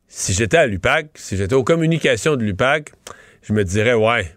Si 0.08 0.32
j'étais 0.32 0.58
à 0.58 0.66
l'UPAC, 0.66 1.08
si 1.16 1.36
j'étais 1.36 1.54
aux 1.56 1.66
communications 1.66 2.38
de 2.38 2.44
l'UPAC, 2.46 2.92
je 3.44 3.52
me 3.52 3.66
dirais, 3.66 3.96
ouais, 3.96 4.32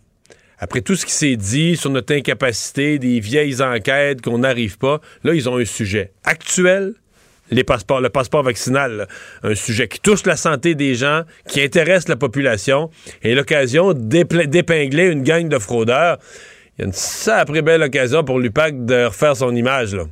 après 0.59 0.81
tout 0.81 0.97
ce 0.97 1.07
qui 1.07 1.13
s'est 1.13 1.37
dit 1.37 1.77
sur 1.77 1.91
notre 1.91 2.13
incapacité, 2.15 2.99
des 2.99 3.21
vieilles 3.21 3.63
enquêtes 3.63 4.23
qu'on 4.23 4.39
n'arrive 4.39 4.77
pas, 4.77 5.01
là, 5.23 5.35
ils 5.35 5.49
ont 5.49 5.57
un 5.57 5.65
sujet 5.65 6.13
actuel, 6.25 6.95
les 7.51 7.65
passeports, 7.65 8.01
le 8.01 8.11
passeport 8.11 8.43
vaccinal, 8.43 8.97
là, 8.97 9.07
un 9.43 9.55
sujet 9.55 9.89
qui 9.89 10.01
touche 10.01 10.25
la 10.27 10.37
santé 10.37 10.75
des 10.75 10.95
gens, 10.95 11.23
qui 11.49 11.63
intéresse 11.63 12.09
la 12.09 12.17
population, 12.17 12.91
et 13.23 13.35
l'occasion 13.35 13.93
d'épingler 13.93 15.07
une 15.07 15.23
gang 15.23 15.49
de 15.49 15.59
fraudeurs. 15.59 16.19
Il 16.79 16.83
y 16.83 16.85
a 16.85 16.87
une 16.87 16.93
sacrée 16.93 17.63
belle 17.63 17.83
occasion 17.83 18.25
pour 18.25 18.39
l'UPAC 18.39 18.85
de 18.85 19.07
refaire 19.07 19.37
son 19.37 19.55
image, 19.55 19.95
là. 19.95 20.05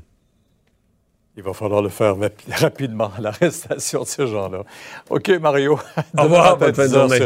Il 1.37 1.45
va 1.45 1.53
falloir 1.53 1.83
le 1.83 1.89
faire 1.89 2.19
rap- 2.19 2.33
rapidement, 2.51 3.13
l'arrestation 3.21 4.03
de 4.03 4.09
ces 4.09 4.27
gens-là. 4.27 4.65
OK, 5.09 5.29
Mario. 5.41 5.79
Au 6.19 6.23
revoir, 6.23 6.57
bonne 6.57 6.75
fin 6.75 6.83
de 6.83 6.89
10 6.89 6.95
heures 6.97 7.09
journée. 7.09 7.19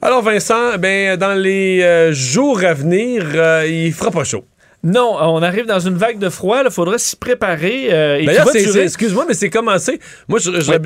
Alors 0.00 0.22
Vincent, 0.22 0.76
ben 0.78 1.16
dans 1.16 1.34
les 1.34 1.82
euh, 1.82 2.12
jours 2.12 2.62
à 2.64 2.74
venir, 2.74 3.24
euh, 3.34 3.66
il 3.66 3.92
fera 3.92 4.10
pas 4.10 4.24
chaud. 4.24 4.44
Non, 4.86 5.16
on 5.20 5.42
arrive 5.42 5.66
dans 5.66 5.80
une 5.80 5.96
vague 5.96 6.20
de 6.20 6.28
froid. 6.28 6.60
Il 6.64 6.70
faudrait 6.70 6.98
s'y 6.98 7.16
préparer. 7.16 7.88
euh, 7.92 8.18
et 8.18 8.20
qui 8.20 8.26
D'ailleurs, 8.26 8.76
excuse-moi, 8.76 9.24
mais 9.26 9.34
c'est 9.34 9.50
commencé. 9.50 9.98
Moi, 10.28 10.38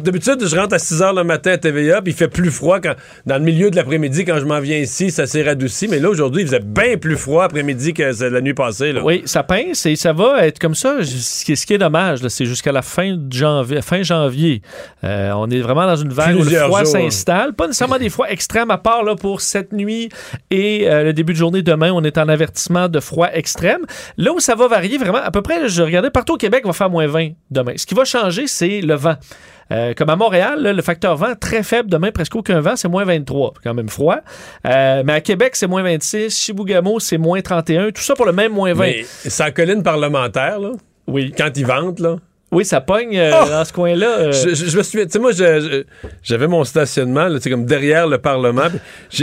d'habitude, 0.02 0.38
je 0.46 0.56
rentre 0.56 0.74
à 0.74 0.78
6 0.78 1.00
h 1.02 1.14
le 1.14 1.22
matin 1.22 1.52
à 1.52 1.58
TVA, 1.58 2.00
puis 2.00 2.12
il 2.12 2.16
fait 2.16 2.28
plus 2.28 2.50
froid 2.50 2.80
quand, 2.80 2.94
dans 3.26 3.36
le 3.36 3.44
milieu 3.44 3.70
de 3.70 3.76
l'après-midi 3.76 4.24
quand 4.24 4.38
je 4.38 4.46
m'en 4.46 4.58
viens 4.58 4.78
ici. 4.78 5.10
Ça 5.10 5.26
s'est 5.26 5.42
radouci. 5.42 5.86
Mais 5.86 5.98
là, 5.98 6.08
aujourd'hui, 6.08 6.42
il 6.42 6.46
faisait 6.46 6.60
bien 6.60 6.96
plus 6.96 7.16
froid 7.16 7.44
après-midi 7.44 7.92
que 7.92 8.02
la 8.24 8.40
nuit 8.40 8.54
passée. 8.54 8.92
Là. 8.92 9.02
Oui, 9.04 9.22
ça 9.26 9.42
pince 9.42 9.84
et 9.84 9.96
ça 9.96 10.14
va 10.14 10.46
être 10.46 10.58
comme 10.58 10.74
ça. 10.74 10.96
Ce 11.02 11.44
qui 11.44 11.74
est, 11.74 11.78
dommage, 11.78 12.26
c'est 12.28 12.46
jusqu'à 12.46 12.72
la 12.72 12.82
fin, 12.82 13.16
de 13.16 13.30
janvier, 13.30 13.82
fin 13.82 14.02
janvier. 14.02 14.62
Euh, 15.04 15.32
on 15.36 15.50
est 15.50 15.60
vraiment 15.60 15.86
dans 15.86 15.96
une 15.96 16.12
vague 16.12 16.36
où 16.36 16.42
le 16.42 16.50
froid 16.50 16.86
s'installe. 16.86 17.52
Pas 17.52 17.66
nécessairement 17.66 17.98
des 17.98 18.08
froids 18.08 18.30
extrêmes, 18.30 18.70
à 18.70 18.78
part 18.78 19.04
là, 19.04 19.14
pour 19.14 19.42
cette 19.42 19.74
nuit 19.74 20.08
et 20.50 20.88
euh, 20.88 21.04
le 21.04 21.12
début 21.12 21.34
de 21.34 21.38
journée 21.38 21.60
demain. 21.60 21.92
On 21.92 22.02
est 22.02 22.16
en 22.16 22.28
avertissement 22.28 22.88
de 22.88 22.98
froid 23.00 23.28
extrême. 23.32 23.82
Là 24.16 24.32
où 24.32 24.40
ça 24.40 24.54
va 24.54 24.68
varier 24.68 24.98
vraiment, 24.98 25.18
à 25.18 25.30
peu 25.30 25.42
près, 25.42 25.68
je 25.68 25.82
regardais 25.82 26.10
partout 26.10 26.34
au 26.34 26.38
Québec, 26.38 26.66
va 26.66 26.72
faire 26.72 26.90
moins 26.90 27.06
20 27.06 27.30
demain. 27.50 27.72
Ce 27.76 27.86
qui 27.86 27.94
va 27.94 28.04
changer, 28.04 28.46
c'est 28.46 28.80
le 28.80 28.94
vent. 28.94 29.16
Euh, 29.72 29.94
comme 29.94 30.10
à 30.10 30.16
Montréal, 30.16 30.60
là, 30.60 30.72
le 30.72 30.82
facteur 30.82 31.16
vent 31.16 31.34
très 31.38 31.62
faible 31.62 31.88
demain, 31.88 32.10
presque 32.10 32.34
aucun 32.34 32.60
vent, 32.60 32.74
c'est 32.76 32.88
moins 32.88 33.04
23. 33.04 33.52
C'est 33.56 33.68
quand 33.68 33.74
même 33.74 33.88
froid. 33.88 34.18
Euh, 34.66 35.02
mais 35.04 35.12
à 35.12 35.20
Québec, 35.20 35.54
c'est 35.54 35.68
moins 35.68 35.82
26. 35.82 36.36
Chibougamau, 36.36 36.98
c'est 36.98 37.18
moins 37.18 37.40
31. 37.40 37.90
Tout 37.90 38.02
ça 38.02 38.14
pour 38.14 38.26
le 38.26 38.32
même 38.32 38.52
moins 38.52 38.72
20. 38.72 38.84
Mais 38.84 39.04
la 39.38 39.50
colline 39.52 39.82
parlementaire, 39.82 40.58
là. 40.58 40.72
Oui. 41.06 41.32
Quand 41.36 41.50
ils 41.56 41.66
vantent, 41.66 42.00
là. 42.00 42.16
Oui, 42.52 42.64
ça 42.64 42.80
pogne 42.80 43.16
euh, 43.16 43.30
Oh! 43.32 43.48
dans 43.48 43.64
ce 43.64 43.72
coin-là. 43.72 44.06
euh. 44.18 44.32
Je, 44.32 44.50
je- 44.54 44.66
je 44.66 44.76
me 44.76 44.82
souviens, 44.82 45.06
tu 45.06 45.12
sais, 45.12 45.18
moi, 45.20 45.30
j'avais 46.22 46.46
mon 46.48 46.64
stationnement, 46.64 47.28
là, 47.28 47.36
tu 47.38 47.44
sais, 47.44 47.50
comme 47.50 47.64
derrière 47.64 48.06
le 48.08 48.18
Parlement. 48.18 48.62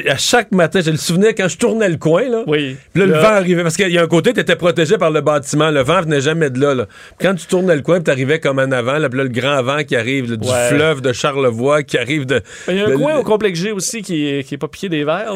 à 0.07 0.17
chaque 0.17 0.51
matin, 0.51 0.79
j'ai 0.83 0.91
le 0.91 0.97
souvenir 0.97 1.29
quand 1.35 1.47
je 1.47 1.57
tournais 1.57 1.89
le 1.89 1.97
coin, 1.97 2.29
là. 2.29 2.43
Oui. 2.47 2.77
Puis 2.93 3.01
là, 3.01 3.07
le 3.07 3.13
vent 3.13 3.27
arrivait. 3.33 3.63
Parce 3.63 3.75
qu'il 3.75 3.89
y 3.89 3.97
a 3.97 4.01
un 4.03 4.07
côté, 4.07 4.33
tu 4.33 4.39
étais 4.39 4.55
protégé 4.55 4.97
par 4.97 5.11
le 5.11 5.21
bâtiment. 5.21 5.71
Le 5.71 5.81
vent 5.81 6.01
venait 6.01 6.21
jamais 6.21 6.49
de 6.49 6.59
là. 6.59 6.73
là. 6.73 6.85
Quand 7.19 7.35
tu 7.35 7.47
tournais 7.47 7.75
le 7.75 7.81
coin, 7.81 7.99
tu 8.01 8.09
arrivais 8.09 8.39
comme 8.39 8.59
en 8.59 8.71
avant. 8.71 8.97
Là, 8.97 9.09
puis 9.09 9.17
là, 9.17 9.23
le 9.23 9.29
grand 9.29 9.61
vent 9.61 9.83
qui 9.83 9.95
arrive 9.95 10.29
là, 10.31 10.37
du 10.37 10.47
Ouais. 10.47 10.69
fleuve 10.69 11.01
de 11.01 11.11
Charlevoix, 11.11 11.83
qui 11.83 11.97
arrive 11.97 12.25
de. 12.25 12.41
Il 12.69 12.75
y 12.77 12.79
a 12.81 12.85
un 12.85 12.89
de- 12.91 12.95
coin 12.95 13.15
au 13.17 13.23
complexe 13.23 13.59
G 13.59 13.71
aussi 13.71 14.01
qui 14.01 14.43
qui 14.47 14.55
est 14.55 14.57
pas 14.57 14.67
piqué 14.69 14.87
des 14.89 15.03
verres. 15.03 15.33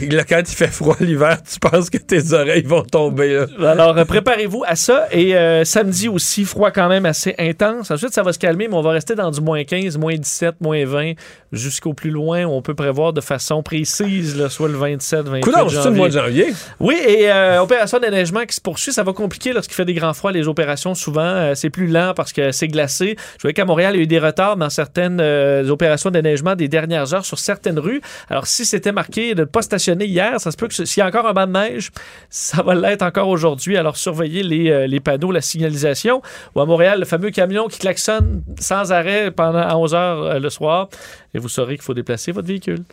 Eh, 0.00 0.06
là, 0.06 0.24
quand 0.28 0.40
il 0.40 0.54
fait 0.56 0.66
froid 0.72 0.96
l'hiver, 1.00 1.38
tu 1.42 1.58
penses 1.60 1.88
que 1.90 1.98
tes 1.98 2.32
oreilles 2.32 2.64
vont 2.64 2.82
tomber. 2.82 3.46
là. 3.58 3.70
Alors, 3.70 3.96
euh, 3.96 4.04
préparez-vous 4.04 4.64
à 4.66 4.74
ça. 4.74 5.06
Et 5.12 5.36
euh, 5.36 5.64
samedi 5.64 6.08
aussi, 6.08 6.44
froid 6.44 6.70
quand 6.72 6.88
même 6.88 7.06
assez 7.06 7.27
intense. 7.38 7.90
Ensuite, 7.90 8.12
ça 8.12 8.22
va 8.22 8.32
se 8.32 8.38
calmer, 8.38 8.68
mais 8.68 8.74
on 8.74 8.82
va 8.82 8.90
rester 8.90 9.14
dans 9.14 9.30
du 9.30 9.40
moins 9.40 9.64
15, 9.64 9.98
moins 9.98 10.14
17, 10.14 10.56
moins 10.60 10.84
20, 10.84 11.12
jusqu'au 11.52 11.94
plus 11.94 12.10
loin. 12.10 12.44
On 12.44 12.62
peut 12.62 12.74
prévoir 12.74 13.12
de 13.12 13.20
façon 13.20 13.62
précise, 13.62 14.36
là, 14.36 14.48
soit 14.48 14.68
le 14.68 14.76
27, 14.76 15.28
28 15.28 15.40
Coudonc, 15.40 15.68
janvier. 15.68 15.90
le 15.90 15.96
mois 15.96 16.08
de 16.08 16.12
janvier. 16.12 16.46
Oui, 16.80 16.96
et 17.06 17.30
euh, 17.30 17.62
opération 17.62 17.98
d'enneigement 17.98 18.44
qui 18.44 18.54
se 18.54 18.60
poursuit, 18.60 18.92
ça 18.92 19.02
va 19.02 19.12
compliquer 19.12 19.52
lorsqu'il 19.52 19.74
fait 19.74 19.84
des 19.84 19.94
grands 19.94 20.14
froids. 20.14 20.32
Les 20.32 20.48
opérations, 20.48 20.94
souvent, 20.94 21.20
euh, 21.22 21.54
c'est 21.54 21.70
plus 21.70 21.86
lent 21.86 22.12
parce 22.14 22.32
que 22.32 22.52
c'est 22.52 22.68
glacé. 22.68 23.16
Je 23.36 23.42
voyais 23.42 23.54
qu'à 23.54 23.64
Montréal, 23.64 23.94
il 23.94 23.98
y 23.98 24.00
a 24.00 24.04
eu 24.04 24.06
des 24.06 24.18
retards 24.18 24.56
dans 24.56 24.70
certaines 24.70 25.20
euh, 25.20 25.68
opérations 25.68 26.10
d'enneigement 26.10 26.54
des 26.54 26.68
dernières 26.68 27.14
heures 27.14 27.24
sur 27.24 27.38
certaines 27.38 27.78
rues. 27.78 28.00
Alors, 28.28 28.46
si 28.46 28.64
c'était 28.64 28.92
marqué 28.92 29.34
de 29.34 29.40
ne 29.40 29.44
pas 29.44 29.62
stationner 29.62 30.06
hier, 30.06 30.40
ça 30.40 30.50
se 30.50 30.56
peut 30.56 30.68
que 30.68 30.74
s'il 30.74 31.00
y 31.00 31.02
a 31.02 31.06
encore 31.06 31.26
un 31.26 31.32
banc 31.32 31.46
de 31.46 31.52
neige, 31.52 31.90
ça 32.30 32.62
va 32.62 32.74
l'être 32.74 33.02
encore 33.02 33.28
aujourd'hui. 33.28 33.76
Alors, 33.76 33.96
surveillez 33.96 34.42
les, 34.42 34.70
euh, 34.70 34.86
les 34.86 35.00
panneaux, 35.00 35.32
la 35.32 35.40
signalisation. 35.40 36.22
Ou 36.54 36.60
à 36.60 36.66
Montréal, 36.66 37.00
le 37.00 37.04
fameux 37.04 37.17
camion 37.30 37.68
qui 37.68 37.78
klaxonne 37.78 38.42
sans 38.58 38.92
arrêt 38.92 39.30
pendant 39.30 39.58
à 39.58 39.76
11 39.76 39.94
heures 39.94 40.22
euh, 40.22 40.38
le 40.38 40.50
soir. 40.50 40.88
Et 41.34 41.38
vous 41.38 41.48
saurez 41.48 41.74
qu'il 41.74 41.84
faut 41.84 41.94
déplacer 41.94 42.32
votre 42.32 42.48
véhicule. 42.48 42.84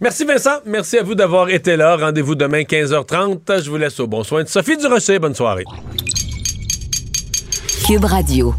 Merci 0.00 0.24
Vincent. 0.24 0.58
Merci 0.66 0.98
à 0.98 1.02
vous 1.02 1.14
d'avoir 1.14 1.48
été 1.48 1.76
là. 1.76 1.96
Rendez-vous 1.96 2.34
demain 2.34 2.62
15h30. 2.62 3.62
Je 3.62 3.70
vous 3.70 3.76
laisse 3.76 4.00
au 4.00 4.06
bon 4.08 4.24
soin 4.24 4.42
de 4.42 4.48
Sophie 4.48 4.76
Durocher. 4.76 5.18
Bonne 5.18 5.34
soirée. 5.34 5.64
Cube 7.86 8.04
Radio. 8.04 8.54